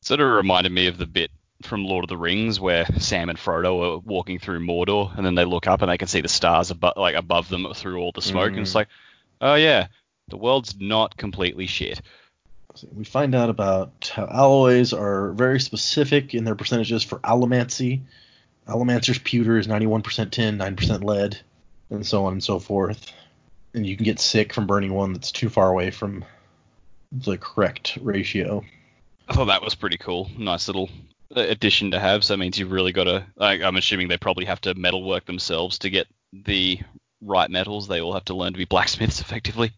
Sort 0.00 0.20
of 0.20 0.30
reminded 0.30 0.70
me 0.70 0.86
of 0.86 0.98
the 0.98 1.06
bit 1.06 1.30
from 1.64 1.84
Lord 1.84 2.04
of 2.04 2.08
the 2.08 2.16
Rings 2.16 2.60
where 2.60 2.84
Sam 2.98 3.28
and 3.28 3.38
Frodo 3.38 3.96
are 3.96 3.98
walking 3.98 4.38
through 4.38 4.60
Mordor 4.60 5.16
and 5.16 5.24
then 5.24 5.34
they 5.34 5.44
look 5.44 5.66
up 5.66 5.82
and 5.82 5.90
they 5.90 5.98
can 5.98 6.08
see 6.08 6.20
the 6.20 6.28
stars 6.28 6.70
above 6.70 6.94
like 6.96 7.14
above 7.14 7.48
them 7.48 7.66
through 7.74 7.98
all 8.00 8.12
the 8.12 8.22
smoke 8.22 8.50
and 8.52 8.60
it's 8.60 8.72
Mhm. 8.72 8.76
like, 8.76 8.88
oh 9.40 9.54
yeah, 9.54 9.88
the 10.28 10.36
world's 10.36 10.74
not 10.78 11.16
completely 11.16 11.66
shit. 11.66 12.00
We 12.94 13.04
find 13.04 13.34
out 13.34 13.50
about 13.50 14.10
how 14.14 14.26
alloys 14.26 14.92
are 14.92 15.32
very 15.32 15.60
specific 15.60 16.34
in 16.34 16.44
their 16.44 16.54
percentages 16.54 17.02
for 17.02 17.18
allomancy. 17.18 18.00
Allomancer's 18.66 19.18
pewter 19.18 19.58
is 19.58 19.66
91% 19.66 20.30
tin, 20.32 20.56
9% 20.58 21.04
lead, 21.04 21.38
and 21.90 22.06
so 22.06 22.24
on 22.24 22.32
and 22.34 22.44
so 22.44 22.58
forth. 22.58 23.12
And 23.74 23.84
you 23.86 23.96
can 23.96 24.04
get 24.04 24.20
sick 24.20 24.54
from 24.54 24.66
burning 24.66 24.94
one 24.94 25.12
that's 25.12 25.32
too 25.32 25.48
far 25.50 25.68
away 25.68 25.90
from 25.90 26.24
the 27.10 27.36
correct 27.36 27.98
ratio. 28.00 28.64
I 29.28 29.34
thought 29.34 29.46
that 29.46 29.62
was 29.62 29.74
pretty 29.74 29.98
cool. 29.98 30.30
Nice 30.38 30.66
little 30.68 30.88
addition 31.34 31.90
to 31.92 31.98
have. 31.98 32.24
So 32.24 32.34
that 32.34 32.38
means 32.38 32.58
you've 32.58 32.72
really 32.72 32.92
got 32.92 33.04
to. 33.04 33.26
Like, 33.36 33.62
I'm 33.62 33.76
assuming 33.76 34.08
they 34.08 34.18
probably 34.18 34.44
have 34.46 34.60
to 34.62 34.74
metalwork 34.74 35.24
themselves 35.26 35.78
to 35.80 35.90
get 35.90 36.06
the 36.32 36.80
right 37.20 37.50
metals. 37.50 37.88
They 37.88 38.00
all 38.00 38.14
have 38.14 38.24
to 38.26 38.34
learn 38.34 38.52
to 38.52 38.58
be 38.58 38.64
blacksmiths 38.64 39.20
effectively. 39.22 39.72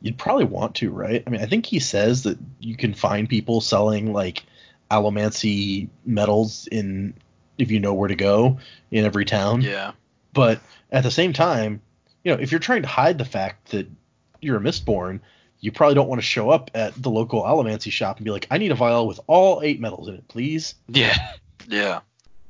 You'd 0.00 0.18
probably 0.18 0.44
want 0.44 0.76
to, 0.76 0.90
right? 0.90 1.22
I 1.26 1.30
mean, 1.30 1.40
I 1.40 1.46
think 1.46 1.66
he 1.66 1.80
says 1.80 2.22
that 2.22 2.38
you 2.60 2.76
can 2.76 2.94
find 2.94 3.28
people 3.28 3.60
selling 3.60 4.12
like 4.12 4.44
allomancy 4.90 5.88
metals 6.04 6.68
in 6.70 7.14
if 7.58 7.70
you 7.70 7.80
know 7.80 7.94
where 7.94 8.08
to 8.08 8.14
go 8.14 8.58
in 8.90 9.04
every 9.04 9.24
town. 9.24 9.62
Yeah. 9.62 9.92
But 10.32 10.60
at 10.90 11.02
the 11.02 11.10
same 11.10 11.32
time, 11.32 11.80
you 12.22 12.34
know, 12.34 12.40
if 12.40 12.50
you're 12.50 12.60
trying 12.60 12.82
to 12.82 12.88
hide 12.88 13.18
the 13.18 13.24
fact 13.24 13.70
that 13.70 13.88
you're 14.40 14.56
a 14.56 14.60
Mistborn, 14.60 15.20
you 15.64 15.72
probably 15.72 15.94
don't 15.94 16.08
want 16.08 16.20
to 16.20 16.26
show 16.26 16.50
up 16.50 16.70
at 16.74 16.94
the 17.02 17.08
local 17.08 17.42
allomancy 17.42 17.90
shop 17.90 18.18
and 18.18 18.24
be 18.26 18.30
like, 18.30 18.46
I 18.50 18.58
need 18.58 18.70
a 18.70 18.74
vial 18.74 19.06
with 19.06 19.18
all 19.26 19.62
eight 19.62 19.80
metals 19.80 20.08
in 20.08 20.14
it, 20.16 20.28
please. 20.28 20.74
Yeah. 20.88 21.16
Yeah. 21.66 22.00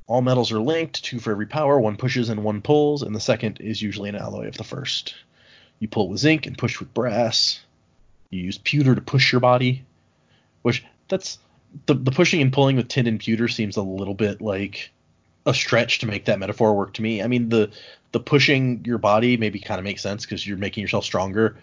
All 0.08 0.20
metals 0.20 0.50
are 0.50 0.58
linked, 0.58 1.04
two 1.04 1.20
for 1.20 1.30
every 1.30 1.46
power, 1.46 1.78
one 1.78 1.96
pushes 1.96 2.28
and 2.28 2.42
one 2.42 2.60
pulls, 2.60 3.02
and 3.02 3.14
the 3.14 3.20
second 3.20 3.60
is 3.60 3.80
usually 3.80 4.08
an 4.08 4.16
alloy 4.16 4.48
of 4.48 4.56
the 4.56 4.64
first. 4.64 5.14
You 5.78 5.86
pull 5.86 6.08
with 6.08 6.18
zinc 6.18 6.46
and 6.46 6.58
push 6.58 6.80
with 6.80 6.92
brass. 6.92 7.60
You 8.30 8.40
use 8.40 8.58
pewter 8.58 8.96
to 8.96 9.00
push 9.00 9.30
your 9.30 9.40
body, 9.40 9.84
which 10.62 10.84
that's 11.08 11.38
the 11.86 11.94
the 11.94 12.10
pushing 12.10 12.42
and 12.42 12.52
pulling 12.52 12.74
with 12.74 12.88
tin 12.88 13.06
and 13.06 13.20
pewter 13.20 13.46
seems 13.46 13.76
a 13.76 13.82
little 13.82 14.14
bit 14.14 14.40
like 14.40 14.90
a 15.46 15.54
stretch 15.54 16.00
to 16.00 16.06
make 16.06 16.24
that 16.24 16.40
metaphor 16.40 16.74
work 16.74 16.94
to 16.94 17.02
me. 17.02 17.22
I 17.22 17.28
mean 17.28 17.48
the 17.48 17.70
the 18.10 18.18
pushing 18.18 18.84
your 18.84 18.98
body 18.98 19.36
maybe 19.36 19.60
kind 19.60 19.78
of 19.78 19.84
makes 19.84 20.02
sense 20.02 20.24
because 20.24 20.44
you're 20.44 20.58
making 20.58 20.82
yourself 20.82 21.04
stronger, 21.04 21.56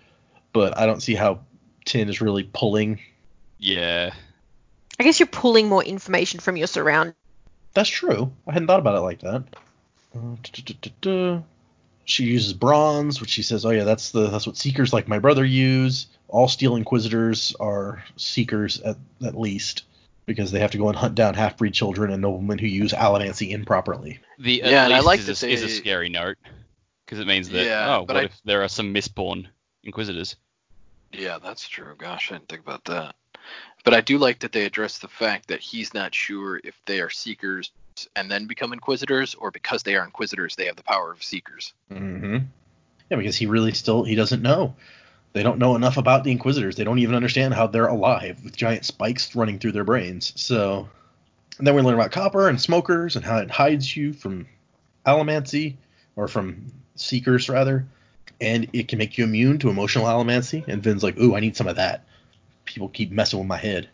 but 0.53 0.77
I 0.77 0.85
don't 0.85 1.01
see 1.01 1.15
how 1.15 1.39
tin 1.85 2.09
is 2.09 2.21
really 2.21 2.43
pulling. 2.43 2.99
Yeah. 3.59 4.13
I 4.99 5.03
guess 5.03 5.19
you're 5.19 5.27
pulling 5.27 5.67
more 5.67 5.83
information 5.83 6.39
from 6.39 6.57
your 6.57 6.67
surroundings. 6.67 7.15
That's 7.73 7.89
true. 7.89 8.31
I 8.47 8.53
hadn't 8.53 8.67
thought 8.67 8.79
about 8.79 8.95
it 8.95 9.01
like 9.01 9.21
that. 9.21 9.43
Uh, 10.15 10.35
duh-duh-duh-duh-duh. 10.43 11.41
She 12.03 12.25
uses 12.25 12.53
bronze, 12.53 13.21
which 13.21 13.29
she 13.29 13.43
says, 13.43 13.63
"Oh 13.65 13.69
yeah, 13.69 13.83
that's 13.85 14.11
the 14.11 14.27
that's 14.27 14.45
what 14.45 14.57
seekers 14.57 14.91
like 14.91 15.07
my 15.07 15.19
brother 15.19 15.45
use. 15.45 16.07
All 16.27 16.47
steel 16.47 16.75
inquisitors 16.75 17.55
are 17.59 18.03
seekers 18.17 18.81
at 18.81 18.97
at 19.23 19.39
least 19.39 19.83
because 20.25 20.51
they 20.51 20.59
have 20.59 20.71
to 20.71 20.77
go 20.77 20.89
and 20.89 20.97
hunt 20.97 21.15
down 21.15 21.33
half-breed 21.35 21.73
children 21.73 22.11
and 22.11 22.21
noblemen 22.21 22.57
who 22.57 22.67
use 22.67 22.91
allomancy 22.91 23.51
improperly." 23.51 24.19
The 24.39 24.55
Yeah, 24.65 24.65
at 24.65 24.85
and 24.85 24.93
I 24.93 24.99
like 24.99 25.19
is, 25.19 25.27
that 25.27 25.43
a, 25.43 25.49
is 25.49 25.63
a 25.63 25.69
scary 25.69 26.09
note 26.09 26.37
because 27.05 27.19
it 27.19 27.27
means 27.27 27.49
that 27.49 27.65
Yeah, 27.65 27.97
oh, 27.97 28.01
what 28.01 28.17
I- 28.17 28.23
if 28.23 28.41
there 28.43 28.63
are 28.63 28.67
some 28.67 28.93
Mistborn 28.93 29.47
inquisitors? 29.83 30.35
Yeah, 31.11 31.39
that's 31.43 31.67
true. 31.67 31.95
Gosh, 31.97 32.31
I 32.31 32.35
didn't 32.35 32.49
think 32.49 32.61
about 32.61 32.85
that. 32.85 33.15
But 33.83 33.93
I 33.93 34.01
do 34.01 34.17
like 34.17 34.39
that 34.39 34.51
they 34.51 34.65
address 34.65 34.99
the 34.99 35.07
fact 35.07 35.47
that 35.47 35.59
he's 35.59 35.93
not 35.93 36.13
sure 36.13 36.61
if 36.63 36.79
they 36.85 37.01
are 37.01 37.09
seekers 37.09 37.71
and 38.15 38.31
then 38.31 38.47
become 38.47 38.73
inquisitors, 38.73 39.35
or 39.35 39.51
because 39.51 39.83
they 39.83 39.95
are 39.95 40.05
inquisitors, 40.05 40.55
they 40.55 40.65
have 40.65 40.75
the 40.75 40.83
power 40.83 41.11
of 41.11 41.23
seekers. 41.23 41.73
Mm-hmm. 41.91 42.37
Yeah, 43.09 43.17
because 43.17 43.35
he 43.35 43.47
really 43.47 43.73
still 43.73 44.03
he 44.03 44.15
doesn't 44.15 44.41
know. 44.41 44.75
They 45.33 45.43
don't 45.43 45.59
know 45.59 45.75
enough 45.75 45.97
about 45.97 46.23
the 46.23 46.31
Inquisitors. 46.31 46.75
They 46.75 46.83
don't 46.83 46.99
even 46.99 47.15
understand 47.15 47.53
how 47.53 47.67
they're 47.67 47.87
alive 47.87 48.43
with 48.43 48.55
giant 48.55 48.85
spikes 48.85 49.35
running 49.35 49.59
through 49.59 49.71
their 49.71 49.83
brains. 49.83 50.33
So, 50.35 50.89
and 51.57 51.65
then 51.65 51.75
we 51.75 51.81
learn 51.81 51.95
about 51.95 52.11
copper 52.11 52.49
and 52.49 52.59
smokers 52.59 53.15
and 53.15 53.23
how 53.23 53.37
it 53.37 53.49
hides 53.49 53.95
you 53.95 54.13
from 54.13 54.47
allomancy 55.05 55.75
or 56.15 56.27
from 56.27 56.71
seekers 56.95 57.47
rather, 57.49 57.87
and 58.41 58.67
it 58.73 58.87
can 58.87 58.97
make 58.97 59.17
you 59.17 59.23
immune 59.23 59.59
to 59.59 59.69
emotional 59.69 60.05
allomancy. 60.05 60.67
And 60.67 60.81
Vin's 60.83 61.03
like, 61.03 61.17
"Ooh, 61.19 61.35
I 61.35 61.39
need 61.39 61.55
some 61.55 61.67
of 61.67 61.75
that." 61.77 62.05
People 62.65 62.89
keep 62.89 63.11
messing 63.11 63.39
with 63.39 63.47
my 63.47 63.57
head. 63.57 63.89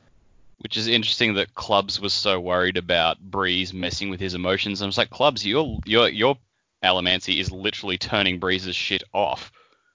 Which 0.59 0.77
is 0.77 0.87
interesting 0.87 1.35
that 1.35 1.53
Clubs 1.53 1.99
was 1.99 2.13
so 2.13 2.39
worried 2.39 2.77
about 2.77 3.19
Breeze 3.19 3.73
messing 3.73 4.09
with 4.09 4.19
his 4.19 4.33
emotions. 4.33 4.81
I'm 4.81 4.91
like, 4.97 5.09
Clubs, 5.11 5.45
your 5.45 5.79
your 5.85 6.09
your 6.09 6.37
Allomancy 6.83 7.39
is 7.39 7.51
literally 7.51 7.97
turning 7.97 8.39
Breeze's 8.39 8.75
shit 8.75 9.03
off. 9.13 9.51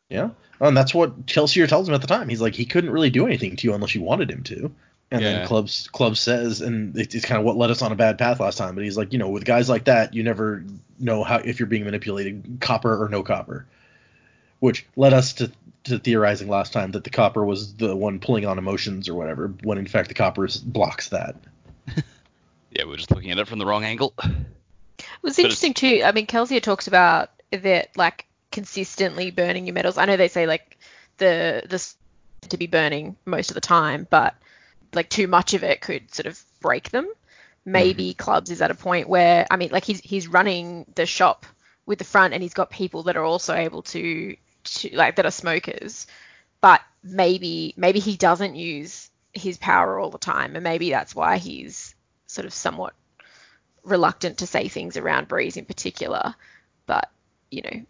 Yeah. 0.09 0.31
Oh, 0.61 0.69
and 0.69 0.77
that's 0.77 0.95
what 0.95 1.27
Kelsier 1.27 1.69
tells 1.69 1.89
him 1.89 1.95
at 1.95 2.01
the 2.01 2.07
time. 2.07 2.29
He's 2.29 2.41
like, 2.41 2.55
he 2.55 2.65
couldn't 2.65 2.91
really 2.91 3.11
do 3.11 3.27
anything 3.27 3.57
to 3.57 3.67
you 3.67 3.75
unless 3.75 3.95
you 3.95 4.03
wanted 4.03 4.31
him 4.31 4.43
to. 4.45 4.73
And 5.11 5.23
Yeah. 5.23 5.33
then 5.33 5.47
Clubs 5.47 5.89
Clubs 5.93 6.21
says, 6.21 6.61
and 6.61 6.97
it- 6.97 7.15
it's 7.15 7.25
kind 7.25 7.39
of 7.39 7.45
what 7.45 7.57
led 7.57 7.71
us 7.71 7.83
on 7.83 7.93
a 7.93 7.97
bad 7.97 8.19
path 8.19 8.41
last 8.41 8.59
time. 8.59 8.75
But 8.75 8.85
he's 8.85 8.97
like, 8.97 9.13
you 9.13 9.19
know, 9.19 9.29
with 9.29 9.45
guys 9.45 9.69
like 9.69 9.85
that, 9.85 10.15
you 10.15 10.23
never 10.23 10.65
know 10.99 11.25
how 11.25 11.37
if 11.37 11.59
you're 11.59 11.67
being 11.67 11.85
manipulated, 11.85 12.59
copper 12.61 13.03
or 13.05 13.09
no 13.09 13.23
copper. 13.23 13.67
Which 14.63 14.87
led 14.95 15.13
us 15.13 15.33
to 15.35 15.51
to 15.85 15.99
theorizing 15.99 16.49
last 16.49 16.73
time 16.73 16.93
that 16.93 17.03
the 17.03 17.11
copper 17.11 17.45
was 17.45 17.75
the 17.75 17.97
one 17.97 18.21
pulling 18.21 18.47
on 18.47 18.59
emotions 18.59 19.09
or 19.09 19.15
whatever, 19.15 19.49
when 19.65 19.79
in 19.79 19.87
fact 19.87 20.09
the 20.09 20.15
copper 20.15 20.47
blocks 20.65 21.09
that. 21.09 21.35
Yeah, 22.75 22.85
we're 22.85 22.97
just 22.97 23.11
looking 23.11 23.31
at 23.31 23.39
it 23.39 23.47
from 23.49 23.59
the 23.59 23.67
wrong 23.67 23.85
angle. 23.85 24.15
It 24.23 25.07
was 25.21 25.37
But 25.37 25.45
interesting 25.45 25.75
too. 25.75 26.03
I 26.05 26.13
mean, 26.13 26.27
Kelsier 26.27 26.63
talks 26.63 26.87
about 26.87 27.31
that 27.51 27.91
like 27.97 28.27
consistently 28.51 29.31
burning 29.31 29.67
your 29.67 29.75
metals. 29.75 29.99
I 29.99 30.07
know 30.07 30.17
they 30.17 30.29
say 30.29 30.47
like 30.47 30.79
the 31.19 31.63
the 31.69 32.49
to 32.49 32.57
be 32.57 32.67
burning 32.67 33.17
most 33.25 33.51
of 33.51 33.55
the 33.55 33.61
time, 33.61 34.07
but 34.09 34.35
like 34.95 35.11
too 35.11 35.27
much 35.27 35.55
of 35.55 35.63
it 35.63 35.81
could 35.81 36.15
sort 36.15 36.27
of 36.27 36.43
break 36.61 36.91
them. 36.91 37.05
Mm-hmm. 37.05 37.73
Maybe 37.73 38.15
clubs 38.15 38.51
is 38.51 38.63
at 38.63 38.71
a 38.71 38.75
point 38.75 39.09
where 39.09 39.47
I 39.51 39.57
mean, 39.57 39.71
like 39.71 39.85
he's 39.85 40.01
he's 40.01 40.27
running 40.27 40.87
the 40.95 41.07
shop 41.07 41.45
with 41.85 41.99
the 41.99 42.05
front, 42.05 42.33
and 42.33 42.43
he's 42.43 42.55
got 42.55 42.71
people 42.71 43.03
that 43.05 43.17
are 43.17 43.25
also 43.25 43.55
able 43.55 43.83
to 43.83 44.37
to 44.65 44.97
like 44.97 45.17
that 45.17 45.27
are 45.27 45.31
smokers, 45.31 46.07
but 46.61 46.81
maybe 47.03 47.75
maybe 47.77 47.99
he 47.99 48.17
doesn't 48.17 48.55
use 48.55 49.11
his 49.33 49.59
power 49.59 49.99
all 49.99 50.11
the 50.11 50.19
time, 50.19 50.55
and 50.57 50.65
maybe 50.65 50.91
that's 50.91 51.15
why 51.15 51.39
he's 51.39 51.95
sort 52.27 52.47
of 52.47 52.53
somewhat 52.53 52.95
reluctant 53.85 54.39
to 54.39 54.47
say 54.47 54.69
things 54.69 54.97
around 54.97 55.29
Breeze 55.29 55.57
in 55.57 55.65
particular. 55.65 56.35
But, 56.87 57.11
you 57.51 57.63
know, 57.63 57.83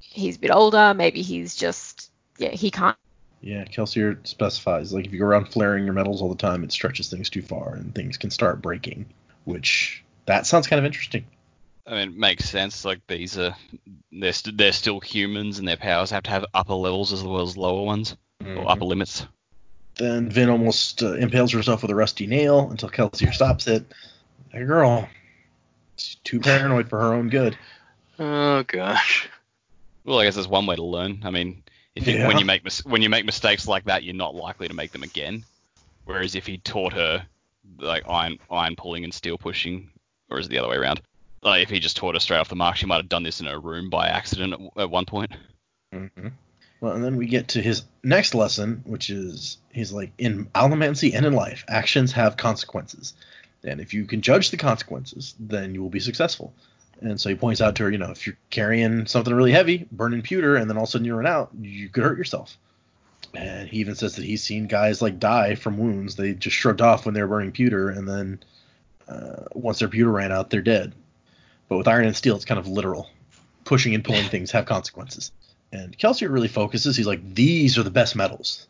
he's 0.00 0.36
a 0.36 0.40
bit 0.40 0.50
older. 0.50 0.94
Maybe 0.94 1.22
he's 1.22 1.54
just, 1.54 2.10
yeah, 2.38 2.50
he 2.50 2.70
can't. 2.70 2.96
Yeah, 3.40 3.64
Kelsier 3.64 4.24
specifies 4.26 4.92
like 4.92 5.06
if 5.06 5.12
you 5.12 5.18
go 5.18 5.26
around 5.26 5.46
flaring 5.46 5.84
your 5.84 5.94
metals 5.94 6.22
all 6.22 6.28
the 6.28 6.36
time, 6.36 6.62
it 6.62 6.72
stretches 6.72 7.08
things 7.08 7.28
too 7.28 7.42
far 7.42 7.74
and 7.74 7.94
things 7.94 8.16
can 8.16 8.30
start 8.30 8.62
breaking. 8.62 9.06
Which 9.44 10.04
that 10.26 10.46
sounds 10.46 10.68
kind 10.68 10.78
of 10.78 10.84
interesting. 10.84 11.24
I 11.86 11.90
mean, 11.90 12.08
it 12.10 12.16
makes 12.16 12.48
sense. 12.48 12.84
Like 12.84 13.00
these 13.08 13.36
are 13.38 13.54
they're 14.12 14.32
st- 14.32 14.56
they're 14.56 14.72
still 14.72 15.00
humans, 15.00 15.58
and 15.58 15.66
their 15.66 15.76
powers 15.76 16.10
have 16.10 16.22
to 16.24 16.30
have 16.30 16.44
upper 16.54 16.74
levels 16.74 17.12
as 17.12 17.22
well 17.22 17.42
as 17.42 17.56
lower 17.56 17.84
ones 17.84 18.16
or 18.44 18.70
upper 18.70 18.84
limits. 18.84 19.26
Then 19.96 20.30
Vin 20.30 20.48
almost 20.48 21.02
uh, 21.02 21.14
impales 21.14 21.52
herself 21.52 21.82
with 21.82 21.90
a 21.90 21.94
rusty 21.94 22.26
nail 22.26 22.70
until 22.70 22.88
Kelsier 22.88 23.32
stops 23.32 23.66
it. 23.66 23.84
That 24.52 24.66
girl, 24.66 25.08
she's 25.96 26.16
too 26.24 26.40
paranoid 26.40 26.88
for 26.88 26.98
her 27.00 27.12
own 27.14 27.28
good. 27.28 27.56
Oh 28.18 28.62
gosh. 28.62 29.28
Well, 30.04 30.18
I 30.20 30.24
guess 30.24 30.34
there's 30.34 30.48
one 30.48 30.66
way 30.66 30.76
to 30.76 30.84
learn. 30.84 31.22
I 31.24 31.30
mean, 31.30 31.62
if 31.94 32.06
you, 32.06 32.14
Yeah. 32.14 32.26
when 32.28 32.38
you 32.38 32.44
make 32.44 32.64
mis- 32.64 32.84
when 32.84 33.02
you 33.02 33.10
make 33.10 33.24
mistakes 33.26 33.66
like 33.68 33.84
that, 33.84 34.02
you're 34.02 34.14
not 34.14 34.34
likely 34.34 34.68
to 34.68 34.74
make 34.74 34.92
them 34.92 35.02
again. 35.02 35.44
Whereas 36.04 36.34
if 36.34 36.46
he 36.46 36.58
taught 36.58 36.92
her 36.94 37.26
like 37.78 38.04
iron 38.08 38.38
iron 38.50 38.76
pulling 38.76 39.04
and 39.04 39.12
steel 39.12 39.36
pushing, 39.38 39.90
or 40.30 40.38
is 40.38 40.46
it 40.46 40.50
the 40.50 40.58
other 40.58 40.68
way 40.68 40.76
around? 40.76 41.00
Like 41.42 41.62
if 41.62 41.70
he 41.70 41.80
just 41.80 41.96
taught 41.96 42.14
her 42.14 42.20
straight 42.20 42.38
off 42.38 42.48
the 42.48 42.56
mark, 42.56 42.76
she 42.76 42.86
might 42.86 42.98
have 42.98 43.08
done 43.08 43.22
this 43.22 43.40
in 43.40 43.46
her 43.46 43.58
room 43.58 43.90
by 43.90 44.08
accident 44.08 44.54
at, 44.54 44.82
at 44.82 44.90
one 44.90 45.06
point. 45.06 45.32
Mm-hmm. 45.92 46.28
Well, 46.80 46.92
and 46.94 47.04
then 47.04 47.16
we 47.16 47.26
get 47.26 47.48
to 47.48 47.62
his 47.62 47.84
next 48.02 48.34
lesson, 48.34 48.82
which 48.84 49.08
is 49.10 49.58
he's 49.72 49.92
like 49.92 50.12
in 50.18 50.46
allomancy 50.46 51.14
and 51.14 51.24
in 51.24 51.32
life, 51.32 51.64
actions 51.68 52.12
have 52.12 52.36
consequences, 52.36 53.14
and 53.62 53.80
if 53.80 53.94
you 53.94 54.04
can 54.04 54.20
judge 54.20 54.50
the 54.50 54.56
consequences, 54.56 55.34
then 55.38 55.74
you 55.74 55.82
will 55.82 55.90
be 55.90 56.00
successful. 56.00 56.52
And 57.00 57.20
so 57.20 57.28
he 57.28 57.34
points 57.34 57.60
out 57.60 57.76
to 57.76 57.84
her, 57.84 57.90
you 57.90 57.98
know, 57.98 58.10
if 58.10 58.26
you're 58.26 58.36
carrying 58.50 59.06
something 59.06 59.34
really 59.34 59.52
heavy, 59.52 59.86
burning 59.90 60.22
pewter, 60.22 60.56
and 60.56 60.68
then 60.68 60.76
all 60.76 60.84
of 60.84 60.88
a 60.88 60.92
sudden 60.92 61.04
you 61.04 61.14
run 61.14 61.26
out, 61.26 61.50
you 61.60 61.88
could 61.88 62.04
hurt 62.04 62.18
yourself. 62.18 62.56
And 63.34 63.68
he 63.68 63.78
even 63.78 63.94
says 63.94 64.16
that 64.16 64.24
he's 64.24 64.42
seen 64.42 64.66
guys 64.66 65.02
like 65.02 65.18
die 65.18 65.54
from 65.54 65.78
wounds 65.78 66.16
they 66.16 66.34
just 66.34 66.56
shrugged 66.56 66.80
off 66.80 67.04
when 67.04 67.14
they 67.14 67.22
were 67.22 67.28
burning 67.28 67.52
pewter, 67.52 67.90
and 67.90 68.08
then 68.08 68.42
uh, 69.08 69.44
once 69.52 69.78
their 69.78 69.88
pewter 69.88 70.10
ran 70.10 70.32
out, 70.32 70.50
they're 70.50 70.62
dead. 70.62 70.94
But 71.68 71.78
with 71.78 71.88
iron 71.88 72.06
and 72.06 72.16
steel, 72.16 72.36
it's 72.36 72.44
kind 72.44 72.60
of 72.60 72.68
literal. 72.68 73.08
Pushing 73.64 73.94
and 73.94 74.04
pulling 74.04 74.28
things 74.28 74.50
have 74.50 74.66
consequences. 74.66 75.32
And 75.72 75.96
Kelsier 75.96 76.30
really 76.30 76.48
focuses. 76.48 76.96
He's 76.96 77.06
like, 77.06 77.34
these 77.34 77.78
are 77.78 77.82
the 77.82 77.90
best 77.90 78.14
metals. 78.14 78.66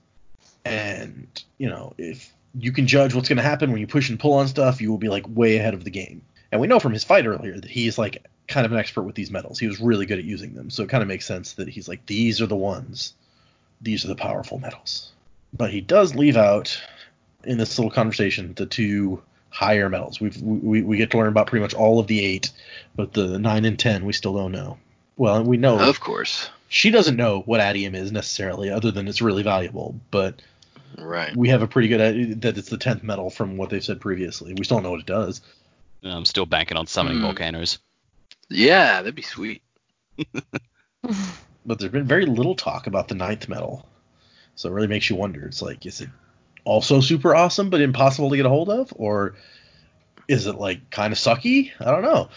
And, 0.64 1.26
you 1.58 1.68
know, 1.68 1.94
if 1.98 2.32
you 2.54 2.70
can 2.70 2.86
judge 2.86 3.14
what's 3.14 3.28
going 3.28 3.38
to 3.38 3.42
happen 3.42 3.72
when 3.72 3.80
you 3.80 3.86
push 3.86 4.10
and 4.10 4.20
pull 4.20 4.34
on 4.34 4.46
stuff, 4.46 4.80
you 4.80 4.90
will 4.90 4.98
be 4.98 5.08
like 5.08 5.24
way 5.28 5.56
ahead 5.56 5.74
of 5.74 5.84
the 5.84 5.90
game. 5.90 6.22
And 6.52 6.60
we 6.60 6.66
know 6.66 6.78
from 6.78 6.92
his 6.92 7.02
fight 7.02 7.26
earlier 7.26 7.58
that 7.58 7.70
he's 7.70 7.98
like 7.98 8.24
kind 8.46 8.66
of 8.66 8.72
an 8.72 8.78
expert 8.78 9.02
with 9.02 9.14
these 9.14 9.30
metals. 9.30 9.58
He 9.58 9.66
was 9.66 9.80
really 9.80 10.06
good 10.06 10.18
at 10.18 10.24
using 10.24 10.54
them. 10.54 10.70
So 10.70 10.82
it 10.82 10.88
kind 10.88 11.02
of 11.02 11.08
makes 11.08 11.26
sense 11.26 11.54
that 11.54 11.68
he's 11.68 11.88
like, 11.88 12.04
these 12.06 12.40
are 12.40 12.46
the 12.46 12.56
ones. 12.56 13.14
These 13.80 14.04
are 14.04 14.08
the 14.08 14.14
powerful 14.14 14.58
metals. 14.58 15.12
But 15.52 15.70
he 15.70 15.80
does 15.80 16.14
leave 16.14 16.36
out 16.36 16.80
in 17.44 17.58
this 17.58 17.78
little 17.78 17.90
conversation 17.90 18.54
the 18.54 18.66
two 18.66 19.22
higher 19.52 19.88
metals. 19.88 20.20
We've, 20.20 20.40
we, 20.42 20.82
we 20.82 20.96
get 20.96 21.10
to 21.12 21.18
learn 21.18 21.28
about 21.28 21.46
pretty 21.46 21.62
much 21.62 21.74
all 21.74 21.98
of 22.00 22.06
the 22.06 22.24
eight, 22.24 22.50
but 22.96 23.12
the 23.12 23.38
nine 23.38 23.64
and 23.64 23.78
ten 23.78 24.04
we 24.04 24.12
still 24.12 24.34
don't 24.34 24.50
know. 24.52 24.78
Well, 25.16 25.44
we 25.44 25.58
know 25.58 25.78
Of 25.78 26.00
course. 26.00 26.48
she 26.68 26.90
doesn't 26.90 27.16
know 27.16 27.40
what 27.40 27.60
atium 27.60 27.94
is 27.94 28.10
necessarily, 28.12 28.70
other 28.70 28.90
than 28.90 29.06
it's 29.08 29.20
really 29.22 29.42
valuable. 29.42 29.94
But 30.10 30.40
Right. 30.98 31.34
we 31.36 31.48
have 31.50 31.62
a 31.62 31.66
pretty 31.66 31.88
good 31.88 32.00
idea 32.00 32.34
that 32.36 32.58
it's 32.58 32.68
the 32.70 32.76
tenth 32.78 33.02
metal 33.02 33.30
from 33.30 33.56
what 33.56 33.70
they've 33.70 33.84
said 33.84 34.00
previously. 34.00 34.52
We 34.54 34.64
still 34.64 34.78
don't 34.78 34.84
know 34.84 34.90
what 34.90 35.00
it 35.00 35.06
does. 35.06 35.40
I'm 36.02 36.24
still 36.24 36.46
banking 36.46 36.76
on 36.76 36.86
summoning 36.86 37.18
Hmm. 37.20 37.26
volcanoes. 37.26 37.78
Yeah, 38.50 38.96
that'd 39.02 39.14
be 39.14 39.22
sweet. 39.22 39.62
But 41.64 41.78
there's 41.78 41.92
been 41.92 42.06
very 42.06 42.26
little 42.26 42.56
talk 42.56 42.86
about 42.88 43.06
the 43.08 43.14
ninth 43.14 43.48
metal, 43.48 43.86
so 44.56 44.68
it 44.68 44.72
really 44.72 44.88
makes 44.88 45.08
you 45.08 45.14
wonder. 45.16 45.46
It's 45.46 45.62
like, 45.62 45.86
is 45.86 46.00
it 46.00 46.08
also 46.64 47.00
super 47.00 47.34
awesome 47.34 47.70
but 47.70 47.80
impossible 47.80 48.30
to 48.30 48.36
get 48.36 48.46
a 48.46 48.48
hold 48.48 48.70
of, 48.70 48.92
or 48.96 49.34
is 50.28 50.46
it 50.46 50.56
like 50.56 50.90
kind 50.90 51.12
of 51.12 51.18
sucky? 51.18 51.72
I 51.80 51.90
don't 51.90 52.02
know. 52.02 52.28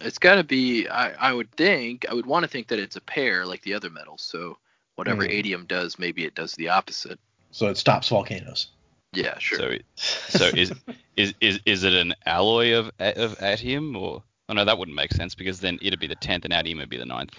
It's 0.00 0.18
got 0.18 0.34
to 0.36 0.44
be. 0.44 0.88
I, 0.88 1.30
I 1.30 1.32
would 1.32 1.50
think. 1.52 2.06
I 2.08 2.14
would 2.14 2.26
want 2.26 2.44
to 2.44 2.48
think 2.48 2.68
that 2.68 2.78
it's 2.78 2.96
a 2.96 3.00
pair 3.00 3.46
like 3.46 3.62
the 3.62 3.74
other 3.74 3.90
metals. 3.90 4.22
So 4.22 4.58
whatever 4.96 5.24
Hmm. 5.24 5.30
atium 5.30 5.66
does, 5.66 5.98
maybe 5.98 6.24
it 6.24 6.34
does 6.34 6.54
the 6.54 6.68
opposite. 6.68 7.18
So 7.50 7.68
it 7.68 7.76
stops 7.76 8.08
volcanoes. 8.08 8.68
Yeah, 9.12 9.38
sure. 9.38 9.58
So, 9.58 9.78
so 9.96 10.44
is 10.54 10.72
is 11.16 11.34
is 11.40 11.60
is 11.64 11.84
it 11.84 11.94
an 11.94 12.14
alloy 12.26 12.74
of 12.74 12.90
of 12.98 13.40
atium 13.42 13.96
or? 13.96 14.22
Oh 14.48 14.52
no, 14.52 14.64
that 14.64 14.78
wouldn't 14.78 14.94
make 14.94 15.12
sense 15.12 15.34
because 15.34 15.58
then 15.58 15.78
it'd 15.82 15.98
be 15.98 16.06
the 16.06 16.14
tenth 16.14 16.44
and 16.44 16.52
atium 16.52 16.78
would 16.78 16.88
be 16.88 16.98
the 16.98 17.06
ninth. 17.06 17.34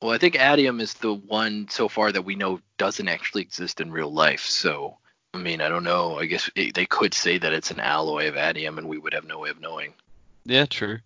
Well, 0.00 0.12
I 0.12 0.18
think 0.18 0.36
atium 0.36 0.80
is 0.80 0.94
the 0.94 1.12
one 1.12 1.66
so 1.68 1.88
far 1.88 2.12
that 2.12 2.22
we 2.22 2.36
know 2.36 2.60
doesn't 2.78 3.08
actually 3.08 3.42
exist 3.42 3.80
in 3.80 3.90
real 3.90 4.12
life. 4.12 4.44
So, 4.44 4.96
I 5.34 5.38
mean, 5.38 5.60
I 5.60 5.68
don't 5.68 5.84
know. 5.84 6.18
I 6.18 6.26
guess 6.26 6.50
it, 6.54 6.74
they 6.74 6.86
could 6.86 7.12
say 7.14 7.38
that 7.38 7.52
it's 7.52 7.70
an 7.70 7.80
alloy 7.80 8.28
of 8.28 8.36
atium, 8.36 8.78
and 8.78 8.88
we 8.88 8.98
would 8.98 9.12
have 9.12 9.24
no 9.26 9.38
way 9.38 9.50
of 9.50 9.60
knowing. 9.60 9.92
Yeah, 10.44 10.64
true. 10.66 10.98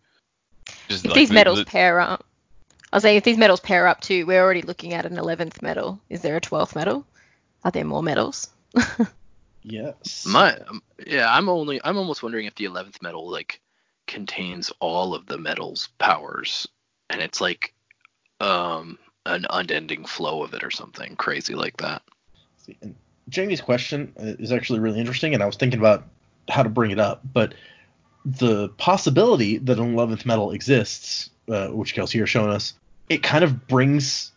Just 0.88 1.04
If 1.04 1.10
like 1.10 1.14
these 1.14 1.28
the- 1.28 1.34
metals 1.34 1.58
the- 1.58 1.64
pair 1.64 1.98
up, 2.00 2.24
I 2.92 2.96
was 2.96 3.02
saying 3.02 3.16
if 3.16 3.24
these 3.24 3.38
metals 3.38 3.60
pair 3.60 3.86
up 3.88 4.00
too, 4.00 4.26
we're 4.26 4.42
already 4.42 4.62
looking 4.62 4.92
at 4.94 5.06
an 5.06 5.16
11th 5.16 5.62
metal. 5.62 5.98
Is 6.08 6.20
there 6.22 6.36
a 6.36 6.40
12th 6.40 6.76
metal? 6.76 7.04
Are 7.64 7.70
there 7.70 7.84
more 7.84 8.02
metals? 8.02 8.48
Yes. 9.64 10.26
My, 10.26 10.56
um, 10.68 10.82
yeah, 11.06 11.32
I'm 11.32 11.48
only. 11.48 11.80
I'm 11.84 11.96
almost 11.96 12.22
wondering 12.24 12.46
if 12.46 12.54
the 12.56 12.64
eleventh 12.64 13.00
metal 13.00 13.30
like 13.30 13.60
contains 14.08 14.72
all 14.80 15.14
of 15.14 15.26
the 15.26 15.38
metal's 15.38 15.88
powers, 15.98 16.66
and 17.10 17.20
it's 17.20 17.40
like 17.40 17.72
um 18.40 18.98
an 19.24 19.46
unending 19.50 20.04
flow 20.04 20.42
of 20.42 20.52
it 20.52 20.64
or 20.64 20.70
something 20.72 21.14
crazy 21.14 21.54
like 21.54 21.76
that. 21.76 22.02
See, 22.58 22.76
and 22.82 22.96
Jamie's 23.28 23.60
question 23.60 24.12
uh, 24.18 24.34
is 24.38 24.52
actually 24.52 24.80
really 24.80 25.00
interesting, 25.00 25.34
and 25.34 25.42
I 25.42 25.46
was 25.46 25.56
thinking 25.56 25.78
about 25.78 26.04
how 26.48 26.62
to 26.62 26.68
bring 26.68 26.90
it 26.90 26.98
up, 26.98 27.22
but 27.32 27.54
the 28.24 28.68
possibility 28.70 29.58
that 29.58 29.78
an 29.78 29.94
11th 29.94 30.24
metal 30.24 30.52
exists, 30.52 31.30
uh, 31.48 31.68
which 31.68 31.94
Kelsier 31.94 32.20
has 32.20 32.30
shown 32.30 32.50
us, 32.50 32.74
it 33.08 33.22
kind 33.22 33.44
of 33.44 33.66
brings 33.66 34.32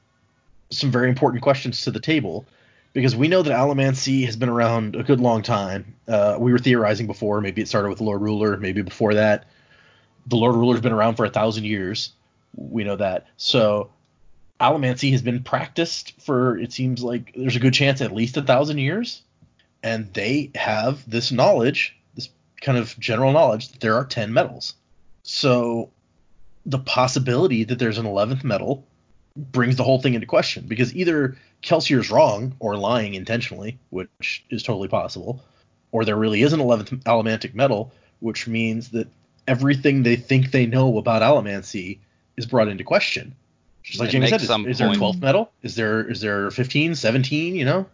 some 0.72 0.92
very 0.92 1.10
important 1.10 1.44
questions 1.44 1.82
to 1.82 1.92
the 1.92 2.00
table 2.00 2.46
because 2.94 3.16
we 3.16 3.28
know 3.28 3.42
that 3.42 3.52
Allomancy 3.52 4.26
has 4.26 4.36
been 4.36 4.50
around 4.50 4.96
a 4.96 5.04
good 5.04 5.20
long 5.20 5.42
time. 5.42 5.96
Uh, 6.08 6.38
we 6.40 6.52
were 6.52 6.58
theorizing 6.58 7.08
before, 7.08 7.42
maybe 7.42 7.62
it 7.62 7.68
started 7.68 7.90
with 7.90 7.98
the 8.00 8.04
Lord 8.04 8.22
Ruler, 8.22 8.58
maybe 8.58 8.82
before 8.82 9.14
that. 9.14 9.46
The 10.28 10.38
Lord 10.38 10.56
Ruler's 10.56 10.82
been 10.82 10.94
around 10.94 11.16
for 11.16 11.26
a 11.26 11.30
thousand 11.30 11.66
years. 11.66 12.14
We 12.56 12.84
know 12.84 12.96
that. 12.96 13.28
So 13.38 13.92
Allomancy 14.60 15.12
has 15.12 15.22
been 15.22 15.44
practiced 15.44 16.20
for 16.22 16.58
it 16.58 16.72
seems 16.72 17.04
like 17.04 17.34
there's 17.36 17.56
a 17.56 17.60
good 17.60 17.74
chance 17.74 18.02
at 18.02 18.14
least 18.14 18.38
a 18.38 18.42
thousand 18.42 18.78
years, 18.78 19.22
and 19.84 20.14
they 20.14 20.52
have 20.56 21.10
this 21.10 21.32
knowledge, 21.32 21.96
this 22.16 22.30
kind 22.62 22.78
of 22.78 22.98
general 23.00 23.34
knowledge 23.34 23.70
that 23.70 23.82
there 23.82 23.96
are 23.96 24.06
ten 24.06 24.32
metals. 24.32 24.76
So 25.24 25.92
the 26.66 26.80
possibility 26.80 27.64
that 27.66 27.80
there's 27.80 27.98
an 27.98 28.06
eleventh 28.06 28.44
metal 28.44 28.86
brings 29.36 29.76
the 29.76 29.84
whole 29.84 30.02
thing 30.02 30.14
into 30.14 30.28
question 30.28 30.66
because 30.68 30.96
either 30.96 31.38
Kelsier's 31.62 32.10
wrong 32.10 32.56
or 32.60 32.78
lying 32.78 33.16
intentionally, 33.16 33.78
which 33.90 34.46
is 34.50 34.64
totally 34.64 34.88
possible, 34.88 35.44
or 35.92 36.06
there 36.06 36.16
really 36.16 36.42
is 36.42 36.54
an 36.54 36.60
11th 36.60 37.04
Allomantic 37.04 37.54
metal, 37.54 37.92
which 38.20 38.48
means 38.48 38.90
that 38.90 39.08
everything 39.48 40.04
they 40.04 40.16
think 40.16 40.52
they 40.52 40.66
know 40.66 40.98
about 40.98 41.22
allomancy 41.22 42.00
is 42.38 42.46
brought 42.46 42.68
into 42.68 42.84
question. 42.84 43.36
Just 43.86 44.00
like 44.00 44.10
Jamie 44.10 44.28
said, 44.28 44.42
is, 44.42 44.50
is 44.50 44.80
there 44.80 44.90
a 44.90 44.96
12th 44.96 45.22
metal? 45.22 45.52
Is 45.62 45.76
there 45.76 46.10
is 46.10 46.20
there 46.20 46.50
15, 46.50 46.96
17, 46.96 47.56
you 47.56 47.66
know? 47.66 47.86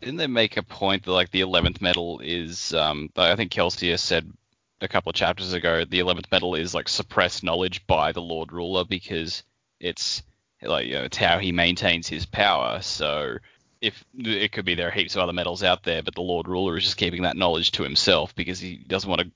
Didn't 0.00 0.18
they 0.18 0.28
make 0.28 0.56
a 0.56 0.62
point 0.62 1.04
that 1.04 1.10
like 1.10 1.32
the 1.32 1.40
eleventh 1.40 1.80
metal 1.80 2.20
is? 2.22 2.72
Um, 2.72 3.10
I 3.16 3.34
think 3.34 3.50
Kelsier 3.50 3.98
said 3.98 4.32
a 4.80 4.86
couple 4.86 5.10
of 5.10 5.16
chapters 5.16 5.52
ago 5.52 5.84
the 5.84 5.98
eleventh 5.98 6.26
metal 6.30 6.54
is 6.54 6.74
like 6.74 6.88
suppressed 6.88 7.42
knowledge 7.42 7.84
by 7.86 8.12
the 8.12 8.20
Lord 8.20 8.52
Ruler 8.52 8.84
because 8.84 9.42
it's 9.80 10.22
like 10.62 10.86
you 10.86 10.94
know, 10.94 11.04
it's 11.04 11.16
how 11.16 11.38
he 11.38 11.50
maintains 11.50 12.06
his 12.08 12.24
power. 12.24 12.80
So 12.82 13.38
if 13.80 14.04
it 14.16 14.52
could 14.52 14.64
be 14.64 14.76
there 14.76 14.88
are 14.88 14.92
heaps 14.92 15.16
of 15.16 15.22
other 15.22 15.32
metals 15.32 15.64
out 15.64 15.82
there, 15.82 16.02
but 16.02 16.14
the 16.14 16.22
Lord 16.22 16.46
Ruler 16.46 16.76
is 16.76 16.84
just 16.84 16.98
keeping 16.98 17.22
that 17.22 17.36
knowledge 17.36 17.72
to 17.72 17.82
himself 17.82 18.32
because 18.36 18.60
he 18.60 18.76
doesn't 18.76 19.10
want 19.10 19.22
to. 19.22 19.30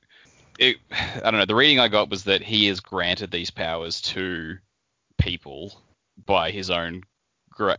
It, 0.59 0.76
I 0.93 1.30
don't 1.32 1.41
know. 1.41 1.47
The 1.47 1.55
reading 1.57 1.80
I 1.80 1.88
got 1.88 2.11
was 2.11 2.24
that 2.24 2.43
he 2.43 2.66
has 2.66 2.78
granted 2.78 3.32
these 3.32 3.51
powers 3.51 4.01
to 4.03 4.59
people 5.21 5.81
by 6.27 6.51
his 6.51 6.71
own 6.71 7.03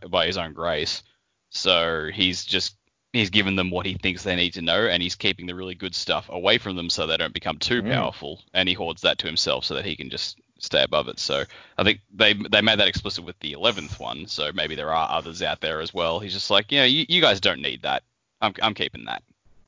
by 0.08 0.26
his 0.26 0.36
own 0.38 0.52
grace. 0.52 1.02
So 1.50 2.08
he's 2.12 2.44
just 2.44 2.76
he's 3.12 3.30
given 3.30 3.56
them 3.56 3.70
what 3.70 3.84
he 3.84 3.94
thinks 3.94 4.22
they 4.22 4.36
need 4.36 4.54
to 4.54 4.62
know, 4.62 4.86
and 4.86 5.02
he's 5.02 5.16
keeping 5.16 5.46
the 5.46 5.54
really 5.54 5.74
good 5.74 5.94
stuff 5.94 6.28
away 6.30 6.58
from 6.58 6.76
them 6.76 6.88
so 6.88 7.06
they 7.06 7.16
don't 7.16 7.34
become 7.34 7.58
too 7.58 7.82
Mm. 7.82 7.92
powerful, 7.92 8.40
and 8.54 8.68
he 8.68 8.74
hoards 8.74 9.02
that 9.02 9.18
to 9.18 9.26
himself 9.26 9.64
so 9.64 9.74
that 9.74 9.84
he 9.84 9.96
can 9.96 10.08
just 10.08 10.38
stay 10.58 10.82
above 10.82 11.08
it. 11.08 11.18
So 11.18 11.44
I 11.76 11.84
think 11.84 12.00
they 12.14 12.32
they 12.34 12.62
made 12.62 12.78
that 12.78 12.88
explicit 12.88 13.24
with 13.24 13.38
the 13.40 13.52
eleventh 13.52 13.98
one. 14.00 14.26
So 14.26 14.50
maybe 14.54 14.74
there 14.74 14.92
are 14.92 15.10
others 15.10 15.42
out 15.42 15.60
there 15.60 15.80
as 15.80 15.92
well. 15.92 16.20
He's 16.20 16.32
just 16.32 16.50
like, 16.50 16.70
you 16.72 16.78
know, 16.78 16.84
you, 16.84 17.04
you 17.08 17.20
guys 17.20 17.40
don't 17.40 17.60
need 17.60 17.82
that. 17.82 18.02
I'm 18.40 18.54
I'm 18.62 18.74
keeping 18.74 19.04
that. 19.06 19.22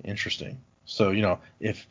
Interesting. 0.05 0.59
So 0.87 1.11
you 1.11 1.23
know, 1.23 1.39
if 1.61 1.87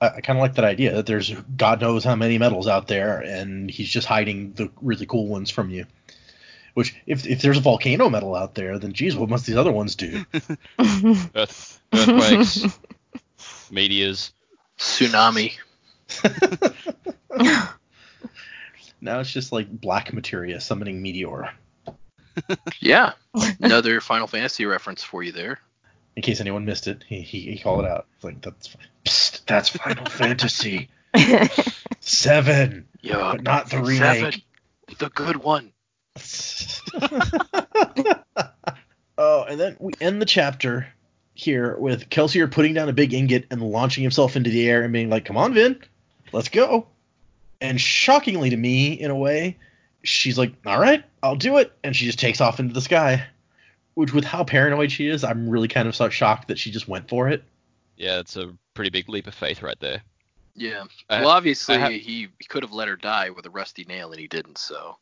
I, 0.00 0.08
I 0.08 0.20
kind 0.20 0.38
of 0.38 0.42
like 0.42 0.54
that 0.54 0.64
idea 0.64 0.94
that 0.96 1.06
there's 1.06 1.32
God 1.56 1.80
knows 1.80 2.04
how 2.04 2.16
many 2.16 2.38
metals 2.38 2.66
out 2.66 2.88
there, 2.88 3.18
and 3.20 3.70
he's 3.70 3.88
just 3.88 4.06
hiding 4.06 4.52
the 4.52 4.70
really 4.80 5.06
cool 5.06 5.26
ones 5.26 5.50
from 5.50 5.70
you. 5.70 5.86
Which, 6.74 6.94
if 7.06 7.26
if 7.26 7.42
there's 7.42 7.58
a 7.58 7.62
volcano 7.62 8.08
metal 8.08 8.34
out 8.34 8.54
there, 8.54 8.78
then 8.78 8.92
geez, 8.92 9.16
what 9.16 9.28
must 9.28 9.46
these 9.46 9.56
other 9.56 9.72
ones 9.72 9.96
do? 9.96 10.24
Earth 11.34 11.80
earthquakes, 11.92 12.78
meteors. 13.70 14.32
Tsunami. 14.78 15.54
now 19.00 19.20
it's 19.20 19.32
just 19.32 19.52
like 19.52 19.68
black 19.68 20.12
materia 20.12 20.60
summoning 20.60 21.02
meteor. 21.02 21.50
Yeah. 22.80 23.12
Another 23.60 24.00
Final 24.00 24.26
Fantasy 24.26 24.64
reference 24.64 25.02
for 25.02 25.22
you 25.22 25.32
there. 25.32 25.58
In 26.18 26.22
case 26.22 26.40
anyone 26.40 26.64
missed 26.64 26.88
it, 26.88 27.04
he 27.06 27.20
he, 27.20 27.42
he 27.42 27.58
called 27.60 27.84
it 27.84 27.88
out. 27.88 28.06
It's 28.16 28.24
like 28.24 28.40
that's 28.40 28.76
Psst, 29.04 29.46
that's 29.46 29.68
Final 29.68 30.04
Fantasy 30.06 30.88
seven, 32.00 32.88
Yeah. 33.02 33.34
but 33.36 33.44
not 33.44 33.70
the 33.70 33.86
Seven. 33.86 34.24
remake. 34.24 34.44
The 34.98 35.10
good 35.10 35.36
one. 35.36 35.70
oh, 39.16 39.44
and 39.48 39.60
then 39.60 39.76
we 39.78 39.92
end 40.00 40.20
the 40.20 40.26
chapter 40.26 40.88
here 41.34 41.76
with 41.78 42.10
Kelsier 42.10 42.50
putting 42.50 42.74
down 42.74 42.88
a 42.88 42.92
big 42.92 43.14
ingot 43.14 43.44
and 43.52 43.62
launching 43.62 44.02
himself 44.02 44.34
into 44.34 44.50
the 44.50 44.68
air 44.68 44.82
and 44.82 44.92
being 44.92 45.10
like, 45.10 45.24
"Come 45.24 45.36
on, 45.36 45.54
Vin, 45.54 45.78
let's 46.32 46.48
go." 46.48 46.88
And 47.60 47.80
shockingly 47.80 48.50
to 48.50 48.56
me, 48.56 48.94
in 48.94 49.12
a 49.12 49.16
way, 49.16 49.56
she's 50.02 50.36
like, 50.36 50.52
"All 50.66 50.80
right, 50.80 51.04
I'll 51.22 51.36
do 51.36 51.58
it," 51.58 51.70
and 51.84 51.94
she 51.94 52.06
just 52.06 52.18
takes 52.18 52.40
off 52.40 52.58
into 52.58 52.74
the 52.74 52.80
sky. 52.80 53.24
Which, 53.98 54.14
with 54.14 54.24
how 54.24 54.44
paranoid 54.44 54.92
she 54.92 55.08
is, 55.08 55.24
I'm 55.24 55.48
really 55.48 55.66
kind 55.66 55.88
of 55.88 55.96
so 55.96 56.08
shocked 56.08 56.46
that 56.46 56.56
she 56.56 56.70
just 56.70 56.86
went 56.86 57.08
for 57.08 57.28
it. 57.28 57.42
Yeah, 57.96 58.20
it's 58.20 58.36
a 58.36 58.54
pretty 58.74 58.90
big 58.90 59.08
leap 59.08 59.26
of 59.26 59.34
faith 59.34 59.60
right 59.60 59.78
there. 59.80 60.02
Yeah. 60.54 60.84
I- 61.10 61.22
well, 61.22 61.30
obviously, 61.30 61.74
I 61.74 61.78
ha- 61.80 61.88
he, 61.88 62.28
he 62.38 62.44
could 62.48 62.62
have 62.62 62.72
let 62.72 62.86
her 62.86 62.94
die 62.94 63.30
with 63.30 63.44
a 63.46 63.50
rusty 63.50 63.84
nail, 63.88 64.12
and 64.12 64.20
he 64.20 64.28
didn't. 64.28 64.56
So 64.56 64.96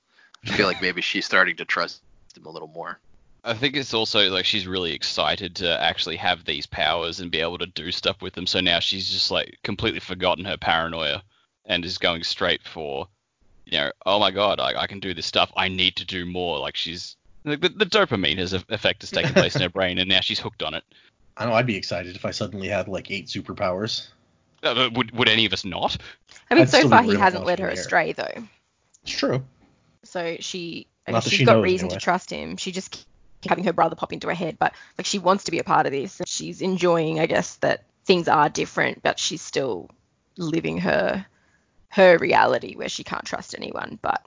I 0.46 0.56
feel 0.56 0.66
like 0.66 0.80
maybe 0.80 1.02
she's 1.02 1.26
starting 1.26 1.56
to 1.56 1.66
trust 1.66 2.00
him 2.34 2.46
a 2.46 2.50
little 2.50 2.68
more. 2.68 2.98
I 3.44 3.52
think 3.52 3.76
it's 3.76 3.92
also 3.92 4.30
like 4.30 4.46
she's 4.46 4.66
really 4.66 4.94
excited 4.94 5.54
to 5.56 5.78
actually 5.78 6.16
have 6.16 6.46
these 6.46 6.64
powers 6.64 7.20
and 7.20 7.30
be 7.30 7.42
able 7.42 7.58
to 7.58 7.66
do 7.66 7.92
stuff 7.92 8.22
with 8.22 8.32
them. 8.32 8.46
So 8.46 8.60
now 8.60 8.80
she's 8.80 9.10
just 9.10 9.30
like 9.30 9.58
completely 9.62 10.00
forgotten 10.00 10.46
her 10.46 10.56
paranoia 10.56 11.22
and 11.66 11.84
is 11.84 11.98
going 11.98 12.24
straight 12.24 12.62
for, 12.66 13.08
you 13.66 13.76
know, 13.76 13.90
oh 14.06 14.18
my 14.18 14.30
god, 14.30 14.58
I, 14.58 14.80
I 14.80 14.86
can 14.86 15.00
do 15.00 15.12
this 15.12 15.26
stuff. 15.26 15.52
I 15.54 15.68
need 15.68 15.96
to 15.96 16.06
do 16.06 16.24
more. 16.24 16.58
Like 16.58 16.76
she's 16.76 17.14
like 17.25 17.25
the, 17.50 17.68
the 17.68 17.86
dopamine 17.86 18.38
has 18.38 18.52
effect 18.52 19.02
has 19.02 19.10
taken 19.10 19.32
place 19.32 19.54
in 19.56 19.62
her 19.62 19.68
brain, 19.68 19.98
and 19.98 20.08
now 20.08 20.20
she's 20.20 20.38
hooked 20.40 20.62
on 20.62 20.74
it. 20.74 20.84
I 21.36 21.46
know 21.46 21.52
I'd 21.52 21.66
be 21.66 21.76
excited 21.76 22.16
if 22.16 22.24
I 22.24 22.30
suddenly 22.30 22.68
had 22.68 22.88
like 22.88 23.10
eight 23.10 23.26
superpowers. 23.26 24.08
Uh, 24.62 24.88
would 24.94 25.10
would 25.12 25.28
any 25.28 25.44
of 25.46 25.52
us 25.52 25.64
not? 25.64 25.96
I 26.50 26.54
mean, 26.54 26.62
I'd 26.62 26.70
so 26.70 26.88
far 26.88 27.02
he 27.02 27.14
hasn't 27.14 27.44
led 27.44 27.58
her 27.58 27.66
the 27.66 27.74
air. 27.74 27.80
astray 27.80 28.12
though. 28.12 28.44
It's 29.02 29.12
true. 29.12 29.44
So 30.02 30.36
she, 30.40 30.86
I 31.06 31.12
Not 31.12 31.18
guess 31.18 31.24
that 31.24 31.30
she's 31.30 31.38
she 31.40 31.44
got 31.44 31.62
reason 31.62 31.86
anyway. 31.86 31.98
to 31.98 32.04
trust 32.04 32.30
him. 32.30 32.56
She 32.56 32.72
just 32.72 32.90
keeps 32.90 33.06
having 33.48 33.64
her 33.64 33.72
brother 33.72 33.96
pop 33.96 34.12
into 34.12 34.28
her 34.28 34.34
head, 34.34 34.56
but 34.58 34.72
like 34.98 35.06
she 35.06 35.18
wants 35.18 35.44
to 35.44 35.50
be 35.50 35.58
a 35.58 35.64
part 35.64 35.86
of 35.86 35.92
this. 35.92 36.20
She's 36.26 36.62
enjoying, 36.62 37.20
I 37.20 37.26
guess, 37.26 37.56
that 37.56 37.84
things 38.04 38.28
are 38.28 38.48
different, 38.48 39.02
but 39.02 39.18
she's 39.18 39.42
still 39.42 39.90
living 40.36 40.78
her 40.78 41.26
her 41.90 42.18
reality 42.18 42.74
where 42.76 42.88
she 42.88 43.04
can't 43.04 43.24
trust 43.24 43.54
anyone. 43.56 43.98
But 44.00 44.24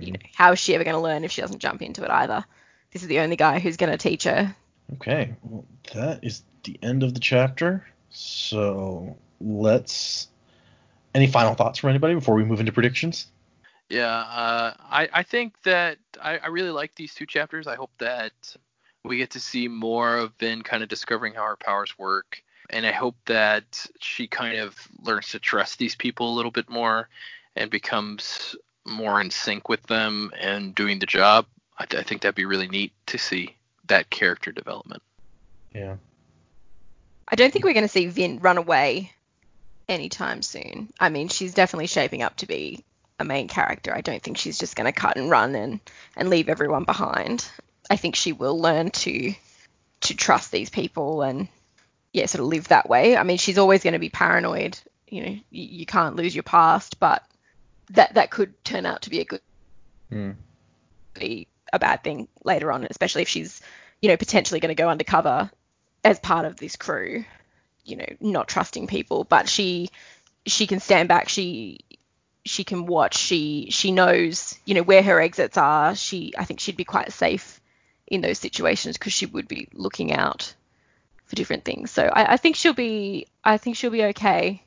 you 0.00 0.12
know, 0.12 0.18
how 0.34 0.52
is 0.52 0.58
she 0.58 0.74
ever 0.74 0.84
going 0.84 0.94
to 0.94 1.00
learn 1.00 1.24
if 1.24 1.30
she 1.30 1.40
doesn't 1.40 1.58
jump 1.58 1.82
into 1.82 2.04
it 2.04 2.10
either? 2.10 2.44
This 2.92 3.02
is 3.02 3.08
the 3.08 3.20
only 3.20 3.36
guy 3.36 3.58
who's 3.58 3.76
going 3.76 3.92
to 3.92 3.98
teach 3.98 4.24
her. 4.24 4.54
Okay, 4.94 5.34
well, 5.42 5.64
that 5.94 6.22
is 6.22 6.42
the 6.64 6.78
end 6.82 7.02
of 7.02 7.14
the 7.14 7.20
chapter. 7.20 7.86
So 8.10 9.16
let's. 9.40 10.28
Any 11.14 11.26
final 11.26 11.54
thoughts 11.54 11.78
from 11.78 11.90
anybody 11.90 12.14
before 12.14 12.34
we 12.34 12.44
move 12.44 12.60
into 12.60 12.72
predictions? 12.72 13.28
Yeah, 13.88 14.18
uh, 14.18 14.74
I, 14.78 15.08
I 15.12 15.22
think 15.22 15.54
that 15.62 15.98
I, 16.20 16.38
I 16.38 16.48
really 16.48 16.70
like 16.70 16.94
these 16.94 17.14
two 17.14 17.24
chapters. 17.24 17.66
I 17.66 17.76
hope 17.76 17.92
that 17.98 18.32
we 19.04 19.16
get 19.16 19.30
to 19.30 19.40
see 19.40 19.68
more 19.68 20.16
of 20.16 20.32
Vin 20.38 20.62
kind 20.62 20.82
of 20.82 20.88
discovering 20.88 21.34
how 21.34 21.44
her 21.44 21.56
powers 21.56 21.98
work. 21.98 22.42
And 22.68 22.84
I 22.84 22.92
hope 22.92 23.16
that 23.26 23.86
she 24.00 24.26
kind 24.26 24.58
of 24.58 24.76
learns 25.02 25.28
to 25.30 25.38
trust 25.38 25.78
these 25.78 25.94
people 25.94 26.32
a 26.32 26.34
little 26.34 26.50
bit 26.50 26.68
more 26.68 27.08
and 27.54 27.70
becomes 27.70 28.56
more 28.86 29.20
in 29.20 29.30
sync 29.30 29.68
with 29.68 29.82
them 29.84 30.32
and 30.38 30.74
doing 30.74 30.98
the 30.98 31.06
job. 31.06 31.46
I, 31.78 31.84
I 31.84 32.02
think 32.02 32.22
that'd 32.22 32.34
be 32.34 32.44
really 32.44 32.68
neat 32.68 32.92
to 33.06 33.18
see 33.18 33.54
that 33.88 34.10
character 34.10 34.52
development. 34.52 35.02
Yeah. 35.74 35.96
I 37.28 37.36
don't 37.36 37.52
think 37.52 37.64
we're 37.64 37.74
going 37.74 37.84
to 37.84 37.88
see 37.88 38.06
Vin 38.06 38.38
run 38.38 38.58
away 38.58 39.12
anytime 39.88 40.42
soon. 40.42 40.92
I 40.98 41.08
mean, 41.08 41.28
she's 41.28 41.54
definitely 41.54 41.88
shaping 41.88 42.22
up 42.22 42.36
to 42.36 42.46
be 42.46 42.84
a 43.18 43.24
main 43.24 43.48
character. 43.48 43.94
I 43.94 44.00
don't 44.00 44.22
think 44.22 44.36
she's 44.36 44.58
just 44.58 44.76
going 44.76 44.86
to 44.86 44.92
cut 44.92 45.16
and 45.16 45.30
run 45.30 45.54
and 45.54 45.80
and 46.16 46.30
leave 46.30 46.48
everyone 46.48 46.84
behind. 46.84 47.48
I 47.88 47.96
think 47.96 48.16
she 48.16 48.32
will 48.32 48.58
learn 48.58 48.90
to 48.90 49.34
to 50.02 50.14
trust 50.14 50.52
these 50.52 50.70
people 50.70 51.22
and 51.22 51.48
yeah, 52.12 52.26
sort 52.26 52.40
of 52.40 52.48
live 52.48 52.68
that 52.68 52.88
way. 52.88 53.16
I 53.16 53.22
mean, 53.22 53.38
she's 53.38 53.58
always 53.58 53.82
going 53.82 53.92
to 53.92 53.98
be 53.98 54.08
paranoid. 54.08 54.78
You 55.08 55.22
know, 55.22 55.30
you, 55.30 55.40
you 55.50 55.86
can't 55.86 56.16
lose 56.16 56.34
your 56.34 56.42
past, 56.42 56.98
but 56.98 57.22
that 57.90 58.14
that 58.14 58.30
could 58.30 58.62
turn 58.64 58.86
out 58.86 59.02
to 59.02 59.10
be 59.10 59.20
a 59.20 59.24
good 59.24 59.40
Hmm. 60.10 60.32
be 61.14 61.48
a 61.72 61.78
bad 61.78 62.02
thing 62.04 62.28
later 62.44 62.70
on, 62.70 62.86
especially 62.88 63.22
if 63.22 63.28
she's, 63.28 63.60
you 64.00 64.08
know, 64.08 64.16
potentially 64.16 64.60
going 64.60 64.74
to 64.74 64.80
go 64.80 64.88
undercover 64.88 65.50
as 66.04 66.20
part 66.20 66.46
of 66.46 66.56
this 66.56 66.76
crew, 66.76 67.24
you 67.84 67.96
know, 67.96 68.06
not 68.20 68.48
trusting 68.48 68.86
people, 68.86 69.24
but 69.24 69.48
she 69.48 69.90
she 70.46 70.66
can 70.66 70.80
stand 70.80 71.08
back, 71.08 71.28
she 71.28 71.80
she 72.44 72.62
can 72.62 72.86
watch, 72.86 73.16
she 73.16 73.68
she 73.70 73.90
knows, 73.90 74.56
you 74.64 74.74
know, 74.74 74.82
where 74.82 75.02
her 75.02 75.20
exits 75.20 75.56
are. 75.56 75.94
She 75.96 76.32
I 76.38 76.44
think 76.44 76.60
she'd 76.60 76.76
be 76.76 76.84
quite 76.84 77.12
safe 77.12 77.60
in 78.06 78.20
those 78.20 78.38
situations 78.38 78.96
because 78.96 79.12
she 79.12 79.26
would 79.26 79.48
be 79.48 79.68
looking 79.72 80.12
out 80.12 80.54
for 81.24 81.34
different 81.34 81.64
things. 81.64 81.90
So 81.90 82.04
I, 82.04 82.34
I 82.34 82.36
think 82.36 82.54
she'll 82.56 82.74
be 82.74 83.26
I 83.42 83.56
think 83.58 83.76
she'll 83.76 83.90
be 83.90 84.04
okay. 84.04 84.62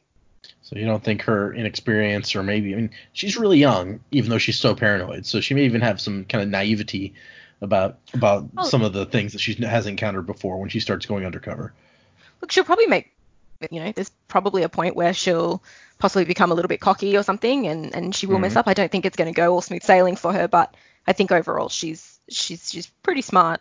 So 0.61 0.75
you 0.77 0.85
don't 0.85 1.03
think 1.03 1.23
her 1.23 1.53
inexperience, 1.53 2.35
or 2.35 2.43
maybe 2.43 2.73
I 2.73 2.77
mean, 2.77 2.91
she's 3.13 3.37
really 3.37 3.57
young, 3.57 3.99
even 4.11 4.29
though 4.29 4.37
she's 4.37 4.59
so 4.59 4.75
paranoid. 4.75 5.25
So 5.25 5.41
she 5.41 5.53
may 5.55 5.63
even 5.65 5.81
have 5.81 5.99
some 5.99 6.25
kind 6.25 6.43
of 6.43 6.49
naivety 6.49 7.13
about 7.61 7.97
about 8.13 8.49
Oh. 8.57 8.69
some 8.69 8.83
of 8.83 8.93
the 8.93 9.05
things 9.05 9.33
that 9.33 9.39
she 9.39 9.53
has 9.55 9.87
encountered 9.87 10.25
before 10.27 10.59
when 10.59 10.69
she 10.69 10.79
starts 10.79 11.05
going 11.05 11.25
undercover. 11.25 11.73
Look, 12.41 12.51
she'll 12.51 12.63
probably 12.63 12.87
make, 12.87 13.11
you 13.71 13.81
know, 13.83 13.91
there's 13.91 14.11
probably 14.27 14.63
a 14.63 14.69
point 14.69 14.95
where 14.95 15.13
she'll 15.13 15.61
possibly 15.97 16.23
become 16.25 16.51
a 16.51 16.55
little 16.55 16.69
bit 16.69 16.79
cocky 16.79 17.17
or 17.17 17.23
something, 17.23 17.67
and 17.67 17.93
and 17.95 18.15
she 18.15 18.27
will 18.27 18.39
mess 18.39 18.53
Mhm. 18.53 18.57
up. 18.57 18.67
I 18.67 18.73
don't 18.75 18.91
think 18.91 19.05
it's 19.05 19.17
going 19.17 19.33
to 19.33 19.35
go 19.35 19.53
all 19.53 19.61
smooth 19.61 19.83
sailing 19.83 20.15
for 20.15 20.31
her, 20.31 20.47
but 20.47 20.73
I 21.07 21.13
think 21.13 21.31
overall 21.31 21.67
she's 21.69 22.19
she's 22.29 22.69
she's 22.69 22.87
pretty 23.03 23.23
smart. 23.23 23.59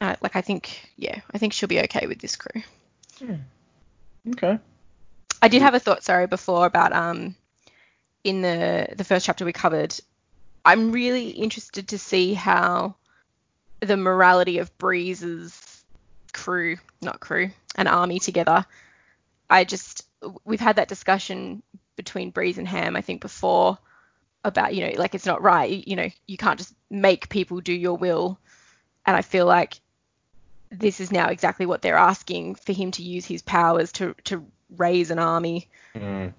Uh, 0.00 0.16
like 0.20 0.34
I 0.36 0.40
think, 0.42 0.90
yeah, 0.96 1.20
I 1.32 1.38
think 1.38 1.52
she'll 1.52 1.68
be 1.68 1.80
okay 1.82 2.06
with 2.08 2.18
this 2.18 2.34
crew. 2.36 2.62
Okay. 4.30 4.58
I 5.44 5.48
did 5.48 5.60
have 5.60 5.74
a 5.74 5.78
thought, 5.78 6.02
sorry, 6.02 6.26
before 6.26 6.64
about 6.64 6.94
um 6.94 7.36
in 8.24 8.40
the 8.40 8.88
the 8.96 9.04
first 9.04 9.26
chapter 9.26 9.44
we 9.44 9.52
covered. 9.52 9.94
I'm 10.64 10.90
really 10.90 11.28
interested 11.28 11.88
to 11.88 11.98
see 11.98 12.32
how 12.32 12.94
the 13.80 13.98
morality 13.98 14.56
of 14.56 14.76
Breeze's 14.78 15.84
crew, 16.32 16.78
not 17.02 17.20
crew, 17.20 17.50
an 17.76 17.88
army 17.88 18.20
together. 18.20 18.64
I 19.50 19.64
just 19.64 20.06
we've 20.46 20.60
had 20.60 20.76
that 20.76 20.88
discussion 20.88 21.62
between 21.96 22.30
Breeze 22.30 22.56
and 22.56 22.66
Ham 22.66 22.96
I 22.96 23.02
think 23.02 23.20
before 23.20 23.76
about 24.44 24.74
you 24.74 24.86
know 24.86 24.94
like 24.96 25.14
it's 25.14 25.26
not 25.26 25.42
right 25.42 25.86
you, 25.86 25.94
know 25.94 26.08
you 26.26 26.38
can't 26.38 26.58
just 26.58 26.74
make 26.88 27.28
people 27.28 27.60
do 27.60 27.74
your 27.74 27.98
will 27.98 28.38
and 29.04 29.14
I 29.14 29.20
feel 29.20 29.44
like 29.44 29.78
this 30.70 31.00
is 31.00 31.12
now 31.12 31.28
exactly 31.28 31.66
what 31.66 31.82
they're 31.82 31.98
asking 31.98 32.54
for 32.54 32.72
him 32.72 32.92
to 32.92 33.02
use 33.02 33.26
his 33.26 33.42
powers 33.42 33.92
to 33.92 34.14
to 34.24 34.46
raise 34.76 35.10
an 35.10 35.18
army 35.18 35.68
Mm. 35.94 36.32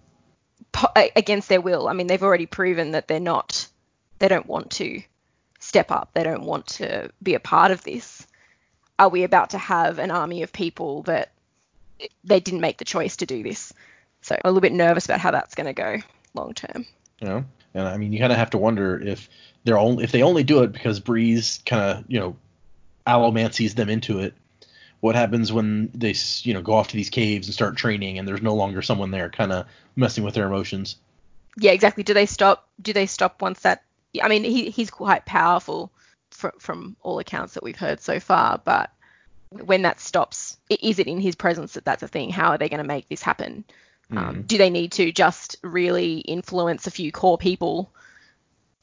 po- 0.71 0.91
against 1.15 1.49
their 1.49 1.61
will. 1.61 1.87
I 1.87 1.93
mean, 1.93 2.07
they've 2.07 2.21
already 2.23 2.45
proven 2.45 2.91
that 2.91 3.07
they're 3.07 3.19
not, 3.19 3.67
they 4.19 4.27
don't 4.27 4.45
want 4.47 4.71
to 4.71 5.01
step 5.59 5.91
up. 5.91 6.09
They 6.13 6.23
don't 6.23 6.43
want 6.43 6.67
to 6.67 7.09
be 7.23 7.33
a 7.35 7.39
part 7.39 7.71
of 7.71 7.83
this. 7.83 8.25
Are 8.99 9.09
we 9.09 9.23
about 9.23 9.51
to 9.51 9.57
have 9.57 9.99
an 9.99 10.11
army 10.11 10.43
of 10.43 10.53
people 10.53 11.03
that 11.03 11.31
they 12.23 12.39
didn't 12.39 12.61
make 12.61 12.77
the 12.77 12.85
choice 12.85 13.17
to 13.17 13.25
do 13.25 13.43
this? 13.43 13.73
So 14.21 14.35
I'm 14.35 14.41
a 14.43 14.47
little 14.49 14.61
bit 14.61 14.73
nervous 14.73 15.05
about 15.05 15.19
how 15.19 15.31
that's 15.31 15.55
going 15.55 15.67
to 15.67 15.73
go 15.73 15.97
long 16.33 16.53
term. 16.53 16.85
Know, 17.21 17.45
and 17.73 17.87
I 17.87 17.97
mean, 17.97 18.13
you 18.13 18.19
kind 18.19 18.31
of 18.31 18.37
have 18.37 18.49
to 18.51 18.57
wonder 18.57 18.99
if 18.99 19.29
they're 19.63 19.77
only 19.77 20.03
if 20.03 20.11
they 20.11 20.21
only 20.21 20.43
do 20.43 20.63
it 20.63 20.71
because 20.71 20.99
Breeze 20.99 21.61
kind 21.65 21.81
of 21.81 22.05
you 22.07 22.19
know 22.19 22.35
allomancies 23.07 23.73
them 23.75 23.89
into 23.89 24.19
it. 24.19 24.33
What 25.01 25.15
happens 25.15 25.53
when 25.53 25.91
they 25.93 26.15
you 26.43 26.53
know 26.53 26.61
go 26.61 26.73
off 26.73 26.87
to 26.89 26.95
these 26.95 27.09
caves 27.09 27.47
and 27.47 27.53
start 27.53 27.77
training 27.77 28.17
and 28.17 28.27
there's 28.27 28.41
no 28.41 28.55
longer 28.55 28.81
someone 28.81 29.11
there, 29.11 29.29
kind 29.29 29.51
of 29.51 29.67
messing 29.95 30.23
with 30.23 30.33
their 30.33 30.47
emotions? 30.47 30.97
Yeah, 31.57 31.71
exactly. 31.71 32.03
Do 32.03 32.13
they 32.13 32.25
stop? 32.25 32.67
Do 32.81 32.93
they 32.93 33.05
stop 33.05 33.41
once 33.41 33.61
that? 33.61 33.83
I 34.21 34.27
mean, 34.27 34.43
he, 34.43 34.69
he's 34.69 34.89
quite 34.89 35.25
powerful 35.25 35.91
from 36.31 36.51
from 36.59 36.95
all 37.01 37.19
accounts 37.19 37.53
that 37.53 37.63
we've 37.63 37.77
heard 37.77 38.01
so 38.01 38.19
far. 38.19 38.59
But 38.63 38.91
when 39.49 39.83
that 39.83 39.99
stops, 39.99 40.57
is 40.69 40.99
it 40.99 41.07
in 41.07 41.19
his 41.19 41.35
presence 41.35 41.73
that 41.73 41.85
that's 41.85 42.03
a 42.03 42.07
thing? 42.07 42.29
How 42.29 42.49
are 42.49 42.57
they 42.57 42.69
going 42.69 42.81
to 42.81 42.87
make 42.87 43.07
this 43.07 43.21
happen? 43.21 43.63
Um, 44.11 44.43
do 44.43 44.57
they 44.57 44.69
need 44.69 44.91
to 44.93 45.11
just 45.11 45.57
really 45.63 46.17
influence 46.19 46.85
a 46.85 46.91
few 46.91 47.11
core 47.11 47.37
people, 47.37 47.89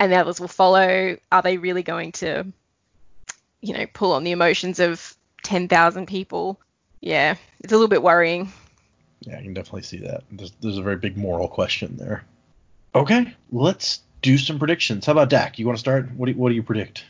and 0.01 0.11
the 0.11 0.17
others 0.17 0.41
will 0.41 0.49
follow? 0.49 1.17
Are 1.31 1.43
they 1.43 1.59
really 1.59 1.83
going 1.83 2.13
to, 2.13 2.47
you 3.61 3.75
know, 3.75 3.87
pull 3.93 4.13
on 4.13 4.25
the 4.25 4.33
emotions 4.33 4.81
of 4.81 5.17
ten 5.43 5.69
thousand 5.69 6.07
people? 6.07 6.61
Yeah, 7.01 7.37
it's 7.61 7.73
a 7.73 7.77
little 7.77 7.89
bit 7.89 8.03
worrying. 8.03 8.53
Yeah, 9.21 9.39
I 9.39 9.43
can 9.43 9.55
definitely 9.55 9.83
see 9.83 9.99
that. 9.99 10.25
There's, 10.33 10.53
there's 10.61 10.79
a 10.79 10.83
very 10.83 10.97
big 10.97 11.17
moral 11.17 11.49
question 11.49 11.97
there. 11.97 12.25
Okay, 12.95 13.33
let's 13.51 14.01
do 14.21 14.37
some 14.37 14.59
predictions. 14.59 15.07
How 15.07 15.13
about 15.13 15.31
Dac? 15.31 15.59
You 15.59 15.67
want 15.67 15.77
to 15.77 15.81
start? 15.81 16.11
What 16.13 16.27
do 16.27 16.33
you, 16.33 16.39
what 16.39 16.49
do 16.51 16.55
you 16.55 16.63
predict? 16.63 17.05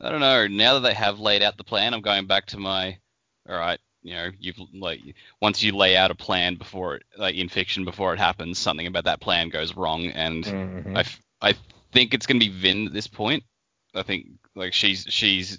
I 0.00 0.10
don't 0.10 0.20
know. 0.20 0.46
Now 0.46 0.74
that 0.74 0.80
they 0.80 0.94
have 0.94 1.18
laid 1.20 1.42
out 1.42 1.56
the 1.56 1.64
plan, 1.64 1.94
I'm 1.94 2.02
going 2.02 2.26
back 2.26 2.46
to 2.46 2.58
my. 2.58 2.98
All 3.48 3.56
right, 3.58 3.78
you 4.02 4.14
know, 4.14 4.30
you've 4.38 4.56
like 4.72 5.00
once 5.40 5.62
you 5.62 5.72
lay 5.72 5.96
out 5.96 6.10
a 6.10 6.14
plan 6.14 6.54
before 6.54 6.96
it, 6.96 7.02
like 7.18 7.34
in 7.34 7.48
fiction, 7.48 7.84
before 7.84 8.14
it 8.14 8.18
happens, 8.18 8.58
something 8.58 8.86
about 8.86 9.04
that 9.04 9.20
plan 9.20 9.48
goes 9.50 9.76
wrong, 9.76 10.06
and 10.06 10.44
Mm-hmm. 10.44 10.96
I, 10.96 11.00
f- 11.00 11.22
I 11.42 11.54
think 11.92 12.14
it's 12.14 12.26
gonna 12.26 12.40
be 12.40 12.48
Vin 12.48 12.86
at 12.86 12.92
this 12.94 13.06
point. 13.06 13.44
I 13.94 14.02
think 14.02 14.26
like 14.54 14.72
she's 14.72 15.06
she's 15.08 15.58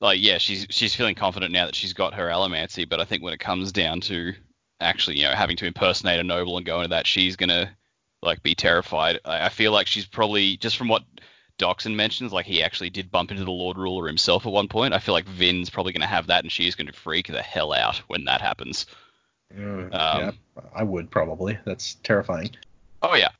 like 0.00 0.18
yeah 0.20 0.38
she's 0.38 0.66
she's 0.70 0.94
feeling 0.94 1.14
confident 1.14 1.52
now 1.52 1.66
that 1.66 1.74
she's 1.74 1.92
got 1.92 2.14
her 2.14 2.28
allomancy, 2.28 2.88
but 2.88 3.00
I 3.00 3.04
think 3.04 3.22
when 3.22 3.32
it 3.32 3.40
comes 3.40 3.72
down 3.72 4.00
to 4.02 4.32
actually 4.80 5.18
you 5.18 5.24
know 5.24 5.32
having 5.32 5.56
to 5.56 5.66
impersonate 5.66 6.20
a 6.20 6.24
noble 6.24 6.56
and 6.56 6.66
go 6.66 6.78
into 6.78 6.88
that, 6.88 7.06
she's 7.06 7.36
gonna 7.36 7.70
like 8.22 8.42
be 8.42 8.54
terrified. 8.54 9.20
I, 9.24 9.46
I 9.46 9.48
feel 9.48 9.72
like 9.72 9.86
she's 9.86 10.06
probably 10.06 10.56
just 10.56 10.76
from 10.76 10.88
what 10.88 11.02
Dockson 11.58 11.96
mentions, 11.96 12.32
like 12.32 12.46
he 12.46 12.62
actually 12.62 12.90
did 12.90 13.10
bump 13.10 13.30
into 13.30 13.44
the 13.44 13.50
Lord 13.50 13.78
Ruler 13.78 14.06
himself 14.06 14.46
at 14.46 14.52
one 14.52 14.68
point. 14.68 14.94
I 14.94 14.98
feel 15.00 15.14
like 15.14 15.26
Vin's 15.26 15.70
probably 15.70 15.92
gonna 15.92 16.06
have 16.06 16.28
that, 16.28 16.44
and 16.44 16.52
she's 16.52 16.74
gonna 16.74 16.92
freak 16.92 17.26
the 17.26 17.42
hell 17.42 17.72
out 17.72 17.96
when 18.06 18.24
that 18.24 18.40
happens. 18.40 18.86
Mm, 19.54 19.92
Um, 19.94 20.20
yeah, 20.20 20.30
I 20.74 20.82
would 20.82 21.10
probably. 21.10 21.58
That's 21.64 21.94
terrifying. 21.96 22.50
Oh 23.02 23.14
yeah, 23.14 23.30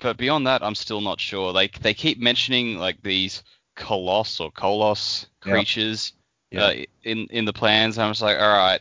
but 0.00 0.16
beyond 0.16 0.46
that, 0.46 0.62
I'm 0.62 0.74
still 0.74 1.00
not 1.00 1.20
sure. 1.20 1.52
Like 1.52 1.78
they 1.80 1.94
keep 1.94 2.18
mentioning 2.18 2.78
like 2.78 3.02
these 3.02 3.42
coloss 3.76 4.40
or 4.40 4.50
colos 4.50 5.22
Yeah. 5.22 5.37
Creatures 5.40 6.12
Yeah. 6.50 6.64
uh, 6.64 6.84
in 7.02 7.26
in 7.30 7.44
the 7.44 7.52
plans. 7.52 7.98
I'm 7.98 8.10
just 8.10 8.22
like, 8.22 8.38
all 8.38 8.56
right, 8.56 8.80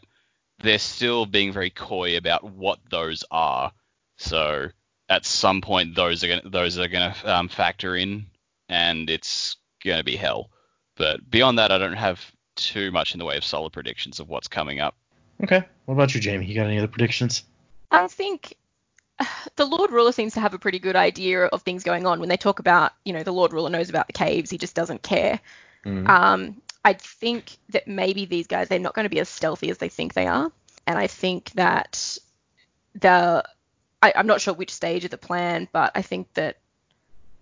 they're 0.60 0.80
still 0.80 1.26
being 1.26 1.52
very 1.52 1.70
coy 1.70 2.18
about 2.18 2.44
what 2.44 2.80
those 2.90 3.24
are. 3.32 3.72
So 4.18 4.70
at 5.10 5.26
some 5.26 5.62
point, 5.62 5.96
those 5.96 6.24
are 6.24 6.28
gonna 6.28 6.50
those 6.50 6.78
are 6.80 6.88
gonna 6.88 7.16
um, 7.24 7.50
factor 7.50 7.96
in, 7.96 8.26
and 8.70 9.10
it's 9.10 9.58
gonna 9.84 10.04
be 10.04 10.16
hell. 10.16 10.50
But 10.96 11.30
beyond 11.30 11.60
that, 11.60 11.72
I 11.72 11.78
don't 11.78 11.94
have 11.94 12.32
too 12.56 12.92
much 12.92 13.14
in 13.14 13.20
the 13.20 13.26
way 13.26 13.38
of 13.38 13.44
solid 13.46 13.72
predictions 13.72 14.20
of 14.20 14.30
what's 14.30 14.48
coming 14.48 14.80
up. 14.80 14.96
Okay. 15.44 15.64
What 15.86 15.94
about 15.94 16.16
you, 16.16 16.22
Jamie? 16.22 16.48
You 16.48 16.56
got 16.56 16.66
any 16.66 16.80
other 16.80 16.88
predictions? 16.88 17.44
I 17.92 18.08
think 18.08 18.56
the 19.56 19.66
Lord 19.66 19.92
Ruler 19.92 20.12
seems 20.12 20.34
to 20.34 20.40
have 20.40 20.54
a 20.54 20.60
pretty 20.60 20.80
good 20.80 20.96
idea 20.96 21.46
of 21.46 21.62
things 21.62 21.84
going 21.84 22.06
on. 22.06 22.20
When 22.20 22.30
they 22.30 22.38
talk 22.38 22.60
about, 22.60 22.94
you 23.06 23.14
know, 23.14 23.24
the 23.24 23.32
Lord 23.34 23.54
Ruler 23.54 23.70
knows 23.70 23.90
about 23.90 24.08
the 24.08 24.14
caves, 24.14 24.50
he 24.50 24.58
just 24.58 24.76
doesn't 24.76 25.04
care. 25.04 25.40
Mm. 25.88 26.10
Um, 26.10 26.62
I 26.84 26.94
think 26.94 27.58
that 27.70 27.88
maybe 27.88 28.26
these 28.26 28.48
guys, 28.48 28.68
they're 28.68 28.80
not 28.80 28.94
going 28.94 29.06
to 29.06 29.10
be 29.10 29.20
as 29.20 29.30
stealthy 29.30 29.70
as 29.70 29.78
they 29.78 29.90
think 29.90 30.14
they 30.14 30.28
are. 30.28 30.52
And 30.86 30.98
I 30.98 31.08
think 31.08 31.52
that 31.52 32.18
the, 32.96 33.44
I, 34.02 34.14
I'm 34.16 34.28
not 34.28 34.42
sure 34.42 34.54
which 34.54 34.74
stage 34.74 35.06
of 35.06 35.12
the 35.12 35.18
plan, 35.18 35.68
but 35.72 35.92
I 35.96 36.02
think 36.02 36.34
that, 36.34 36.58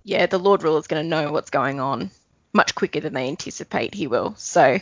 yeah, 0.03 0.25
the 0.25 0.39
Lord 0.39 0.63
Ruler 0.63 0.79
is 0.79 0.87
going 0.87 1.03
to 1.03 1.09
know 1.09 1.31
what's 1.31 1.49
going 1.49 1.79
on 1.79 2.11
much 2.53 2.73
quicker 2.75 2.99
than 2.99 3.13
they 3.13 3.27
anticipate 3.27 3.93
he 3.93 4.07
will. 4.07 4.35
So 4.37 4.79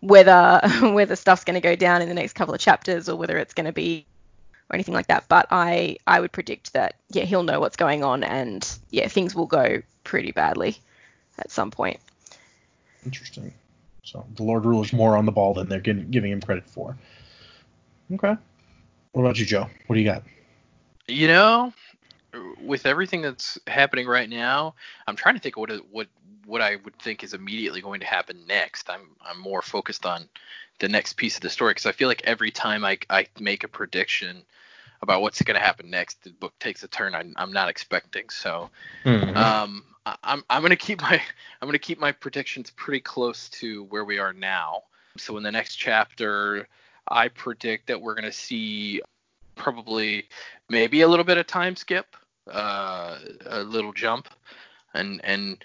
whether 0.00 0.60
whether 0.82 1.16
stuff's 1.16 1.44
going 1.44 1.54
to 1.54 1.60
go 1.60 1.76
down 1.76 2.02
in 2.02 2.08
the 2.08 2.14
next 2.14 2.34
couple 2.34 2.54
of 2.54 2.60
chapters 2.60 3.08
or 3.08 3.16
whether 3.16 3.38
it's 3.38 3.54
going 3.54 3.66
to 3.66 3.72
be 3.72 4.06
or 4.68 4.74
anything 4.74 4.94
like 4.94 5.06
that. 5.06 5.24
But 5.28 5.46
I 5.50 5.98
I 6.06 6.20
would 6.20 6.32
predict 6.32 6.72
that 6.72 6.96
yeah 7.10 7.24
he'll 7.24 7.44
know 7.44 7.60
what's 7.60 7.76
going 7.76 8.04
on 8.04 8.24
and 8.24 8.68
yeah 8.90 9.08
things 9.08 9.34
will 9.34 9.46
go 9.46 9.82
pretty 10.04 10.32
badly 10.32 10.76
at 11.38 11.50
some 11.50 11.70
point. 11.70 12.00
Interesting. 13.06 13.54
So 14.02 14.26
the 14.34 14.42
Lord 14.42 14.64
Ruler's 14.64 14.92
more 14.92 15.16
on 15.16 15.24
the 15.24 15.32
ball 15.32 15.54
than 15.54 15.68
they're 15.68 15.80
giving, 15.80 16.10
giving 16.10 16.32
him 16.32 16.40
credit 16.40 16.68
for. 16.68 16.96
Okay. 18.12 18.36
What 19.12 19.22
about 19.22 19.38
you, 19.38 19.46
Joe? 19.46 19.70
What 19.86 19.94
do 19.94 20.00
you 20.00 20.06
got? 20.06 20.22
You 21.08 21.28
know, 21.28 21.72
with 22.60 22.86
everything 22.86 23.22
that's 23.22 23.58
happening 23.66 24.06
right 24.06 24.28
now, 24.28 24.74
I'm 25.06 25.16
trying 25.16 25.36
to 25.36 25.40
think 25.40 25.56
what 25.56 25.70
what 25.90 26.08
what 26.44 26.60
I 26.60 26.76
would 26.84 26.96
think 26.98 27.24
is 27.24 27.34
immediately 27.34 27.80
going 27.80 28.00
to 28.00 28.06
happen 28.06 28.44
next. 28.46 28.90
I'm 28.90 29.16
I'm 29.20 29.40
more 29.40 29.62
focused 29.62 30.04
on 30.04 30.28
the 30.78 30.88
next 30.88 31.14
piece 31.14 31.36
of 31.36 31.42
the 31.42 31.50
story 31.50 31.70
because 31.70 31.86
I 31.86 31.92
feel 31.92 32.08
like 32.08 32.22
every 32.24 32.50
time 32.50 32.84
I 32.84 32.98
I 33.08 33.26
make 33.40 33.64
a 33.64 33.68
prediction 33.68 34.42
about 35.02 35.22
what's 35.22 35.42
going 35.42 35.54
to 35.58 35.64
happen 35.64 35.90
next, 35.90 36.22
the 36.24 36.30
book 36.30 36.54
takes 36.58 36.82
a 36.82 36.88
turn 36.88 37.14
I'm, 37.14 37.34
I'm 37.36 37.52
not 37.52 37.68
expecting. 37.68 38.28
So 38.30 38.70
Mm-hmm. 39.04 39.36
um, 39.36 39.84
I, 39.94 39.95
I'm 40.22 40.44
I'm 40.48 40.62
gonna 40.62 40.76
keep 40.76 41.00
my 41.02 41.20
I'm 41.60 41.68
gonna 41.68 41.78
keep 41.78 41.98
my 41.98 42.12
predictions 42.12 42.70
pretty 42.70 43.00
close 43.00 43.48
to 43.50 43.84
where 43.84 44.04
we 44.04 44.18
are 44.18 44.32
now. 44.32 44.82
So 45.16 45.36
in 45.36 45.42
the 45.42 45.52
next 45.52 45.76
chapter, 45.76 46.68
I 47.08 47.28
predict 47.28 47.88
that 47.88 48.00
we're 48.00 48.14
gonna 48.14 48.32
see 48.32 49.02
probably 49.54 50.28
maybe 50.68 51.00
a 51.00 51.08
little 51.08 51.24
bit 51.24 51.38
of 51.38 51.46
time 51.46 51.76
skip, 51.76 52.16
uh, 52.50 53.18
a 53.46 53.60
little 53.60 53.92
jump, 53.92 54.28
and 54.94 55.20
and 55.24 55.64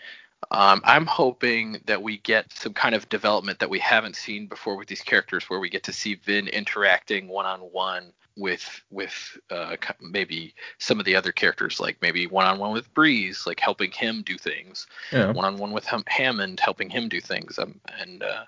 um, 0.50 0.82
I'm 0.84 1.06
hoping 1.06 1.82
that 1.86 2.02
we 2.02 2.18
get 2.18 2.52
some 2.52 2.74
kind 2.74 2.96
of 2.96 3.08
development 3.10 3.60
that 3.60 3.70
we 3.70 3.80
haven't 3.80 4.16
seen 4.16 4.48
before 4.48 4.76
with 4.76 4.88
these 4.88 5.02
characters, 5.02 5.50
where 5.50 5.60
we 5.60 5.70
get 5.70 5.84
to 5.84 5.94
see 5.94 6.16
Vin 6.16 6.48
interacting 6.48 7.28
one 7.28 7.46
on 7.46 7.60
one 7.60 8.12
with 8.42 8.82
with 8.90 9.38
uh, 9.50 9.78
maybe 10.02 10.54
some 10.80 11.00
of 11.00 11.06
the 11.06 11.16
other 11.16 11.32
characters, 11.32 11.80
like 11.80 11.98
maybe 12.02 12.28
one 12.28 12.46
on 12.46 12.60
one 12.60 12.74
with 12.74 12.94
Breeze, 12.94 13.46
like 13.48 13.60
helping 13.60 13.92
him 13.92 14.24
do 14.24 14.38
things, 14.38 14.88
one 15.32 15.46
on 15.46 15.58
one 15.58 15.72
with 15.72 15.86
Ham- 15.86 16.04
Hammond, 16.08 16.60
helping 16.60 16.90
him 16.90 17.08
do 17.08 17.22
things, 17.22 17.58
um, 17.60 17.80
and 18.00 18.24
uh, 18.24 18.44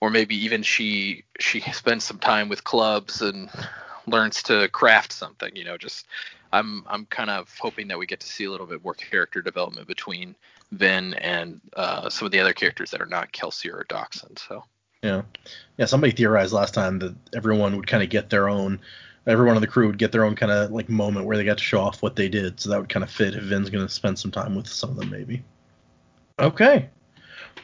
or 0.00 0.10
maybe 0.10 0.34
even 0.34 0.62
she 0.62 1.24
she 1.38 1.60
spends 1.60 2.04
some 2.04 2.18
time 2.18 2.48
with 2.48 2.64
clubs 2.64 3.22
and 3.22 3.48
learns 4.06 4.42
to 4.44 4.68
craft 4.68 5.12
something. 5.12 5.54
You 5.54 5.64
know, 5.64 5.76
just 5.76 6.06
I'm 6.52 6.84
I'm 6.88 7.06
kind 7.06 7.30
of 7.30 7.54
hoping 7.58 7.88
that 7.88 7.98
we 7.98 8.06
get 8.06 8.20
to 8.20 8.26
see 8.26 8.44
a 8.44 8.50
little 8.50 8.66
bit 8.66 8.82
more 8.82 8.94
character 8.94 9.42
development 9.42 9.86
between 9.86 10.34
Vin 10.72 11.14
and 11.14 11.60
uh, 11.74 12.08
some 12.08 12.26
of 12.26 12.32
the 12.32 12.40
other 12.40 12.52
characters 12.52 12.90
that 12.90 13.00
are 13.00 13.06
not 13.06 13.32
Kelsier 13.32 13.74
or 13.74 13.84
Dockson. 13.88 14.38
So 14.38 14.64
Yeah. 15.02 15.22
Yeah. 15.76 15.86
Somebody 15.86 16.12
theorized 16.12 16.52
last 16.52 16.74
time 16.74 16.98
that 17.00 17.14
everyone 17.34 17.76
would 17.76 17.86
kind 17.86 18.02
of 18.02 18.10
get 18.10 18.30
their 18.30 18.48
own, 18.48 18.80
everyone 19.26 19.56
on 19.56 19.60
the 19.60 19.66
crew 19.68 19.86
would 19.86 19.98
get 19.98 20.12
their 20.12 20.24
own 20.24 20.34
kind 20.34 20.50
of 20.52 20.70
like 20.70 20.88
moment 20.88 21.26
where 21.26 21.36
they 21.36 21.44
got 21.44 21.58
to 21.58 21.64
show 21.64 21.80
off 21.80 22.02
what 22.02 22.16
they 22.16 22.28
did. 22.28 22.60
So 22.60 22.70
that 22.70 22.80
would 22.80 22.88
kind 22.88 23.04
of 23.04 23.10
fit 23.10 23.34
if 23.34 23.42
Vin's 23.44 23.70
going 23.70 23.86
to 23.86 23.92
spend 23.92 24.18
some 24.18 24.30
time 24.30 24.54
with 24.54 24.66
some 24.66 24.90
of 24.90 24.96
them, 24.96 25.10
maybe. 25.10 25.42
Okay. 26.38 26.88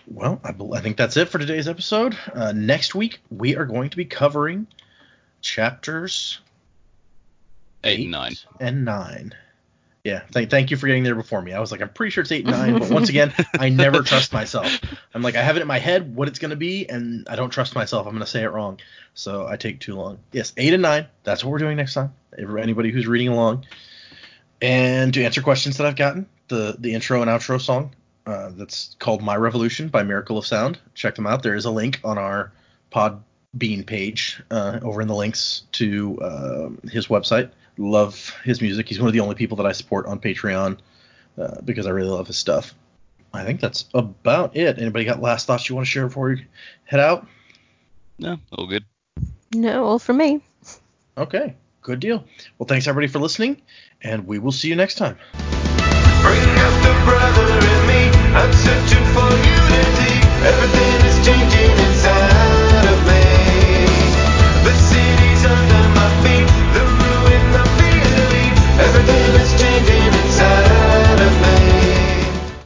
Well, 0.07 0.41
I, 0.45 0.55
I 0.75 0.81
think 0.81 0.97
that's 0.97 1.17
it 1.17 1.29
for 1.29 1.39
today's 1.39 1.69
episode. 1.69 2.17
Uh, 2.33 2.53
next 2.53 2.95
week, 2.95 3.21
we 3.31 3.57
are 3.57 3.65
going 3.65 3.91
to 3.91 3.97
be 3.97 4.05
covering 4.05 4.67
chapters 5.41 6.41
Eight 7.85 8.01
and 8.01 8.11
nine. 8.11 8.35
and 8.61 8.85
nine. 8.85 9.35
Yeah, 10.07 10.21
thank 10.31 10.51
thank 10.51 10.71
you 10.71 10.77
for 10.77 10.87
getting 10.87 11.03
there 11.03 11.17
before 11.17 11.43
me. 11.43 11.53
I 11.53 11.59
was 11.59 11.73
like, 11.73 11.81
I'm 11.81 11.89
pretty 11.89 12.11
sure 12.11 12.23
it's 12.23 12.31
eight 12.31 12.47
and 12.47 12.57
nine, 12.57 12.79
but 12.79 12.91
once 12.91 13.09
again, 13.09 13.35
I 13.59 13.71
never 13.71 14.03
trust 14.03 14.33
myself. 14.33 14.81
I'm 15.13 15.21
like, 15.21 15.35
I 15.35 15.43
have 15.43 15.57
it 15.57 15.63
in 15.63 15.67
my 15.67 15.81
head 15.81 16.15
what 16.15 16.29
it's 16.29 16.39
gonna 16.39 16.55
be, 16.55 16.89
and 16.89 17.27
I 17.29 17.35
don't 17.35 17.51
trust 17.51 17.75
myself. 17.75 18.07
I'm 18.07 18.13
gonna 18.13 18.25
say 18.25 18.45
it 18.45 18.53
wrong, 18.53 18.79
so 19.15 19.49
I 19.49 19.57
take 19.57 19.81
too 19.81 19.97
long. 19.97 20.19
Yes, 20.31 20.53
eight 20.57 20.73
and 20.73 20.83
nine. 20.83 21.09
That's 21.25 21.43
what 21.43 21.51
we're 21.51 21.59
doing 21.59 21.77
next 21.77 21.95
time. 21.95 22.15
Anybody 22.39 22.93
who's 22.93 23.09
reading 23.09 23.27
along, 23.27 23.67
and 24.63 25.13
to 25.13 25.25
answer 25.25 25.43
questions 25.43 25.79
that 25.79 25.89
I've 25.89 25.97
gotten, 25.97 26.29
the 26.47 26.77
the 26.79 26.95
intro 26.95 27.21
and 27.21 27.29
outro 27.29 27.61
song 27.61 27.91
uh, 28.27 28.51
that's 28.55 28.95
called 29.01 29.23
My 29.23 29.35
Revolution 29.35 29.89
by 29.89 30.05
Miracle 30.05 30.39
of 30.39 30.47
Sound. 30.47 30.79
Check 30.95 31.17
them 31.17 31.27
out. 31.27 31.43
There 31.43 31.57
is 31.57 31.65
a 31.65 31.73
link 31.73 31.99
on 32.05 32.17
our 32.17 32.53
Podbean 32.93 33.85
page 33.85 34.41
uh, 34.53 34.79
over 34.83 35.03
in 35.03 35.09
the 35.09 35.17
links 35.17 35.63
to 35.73 36.21
uh, 36.21 36.69
his 36.89 37.09
website. 37.09 37.51
Love 37.79 38.35
his 38.45 38.61
music. 38.61 38.89
He's 38.89 38.99
one 38.99 39.09
of 39.09 39.13
the 39.13 39.21
only 39.21 39.35
people 39.35 39.57
that 39.59 39.67
I 39.67 39.73
support 39.73 40.07
on 40.07 40.19
Patreon 40.19 40.79
uh, 41.39 41.61
because 41.65 41.87
I 41.87 41.91
really 41.91 42.09
love 42.09 42.27
his 42.27 42.39
stuff. 42.39 42.75
I 43.33 43.45
think 43.45 43.61
that's 43.61 43.85
about 43.93 44.57
it. 44.57 44.79
Anybody 44.79 45.05
got 45.05 45.21
last 45.21 45.47
thoughts 45.47 45.69
you 45.69 45.75
want 45.75 45.87
to 45.87 45.91
share 45.91 46.07
before 46.07 46.29
we 46.29 46.47
head 46.85 47.01
out? 47.01 47.27
No, 48.19 48.39
all 48.53 48.67
good. 48.67 48.85
No, 49.55 49.85
all 49.85 49.99
for 49.99 50.15
me. 50.15 50.41
Okay, 51.19 51.55
good 51.83 52.01
deal. 52.01 52.25
Well, 52.59 52.67
thanks 52.67 52.87
everybody 52.87 53.13
for 53.13 53.19
listening, 53.19 53.61
and 54.03 54.27
we 54.27 54.39
will 54.39 54.53
see 54.53 54.69
you 54.69 54.77
next 54.77 54.95
time. 54.97 55.19
Bring 55.35 55.46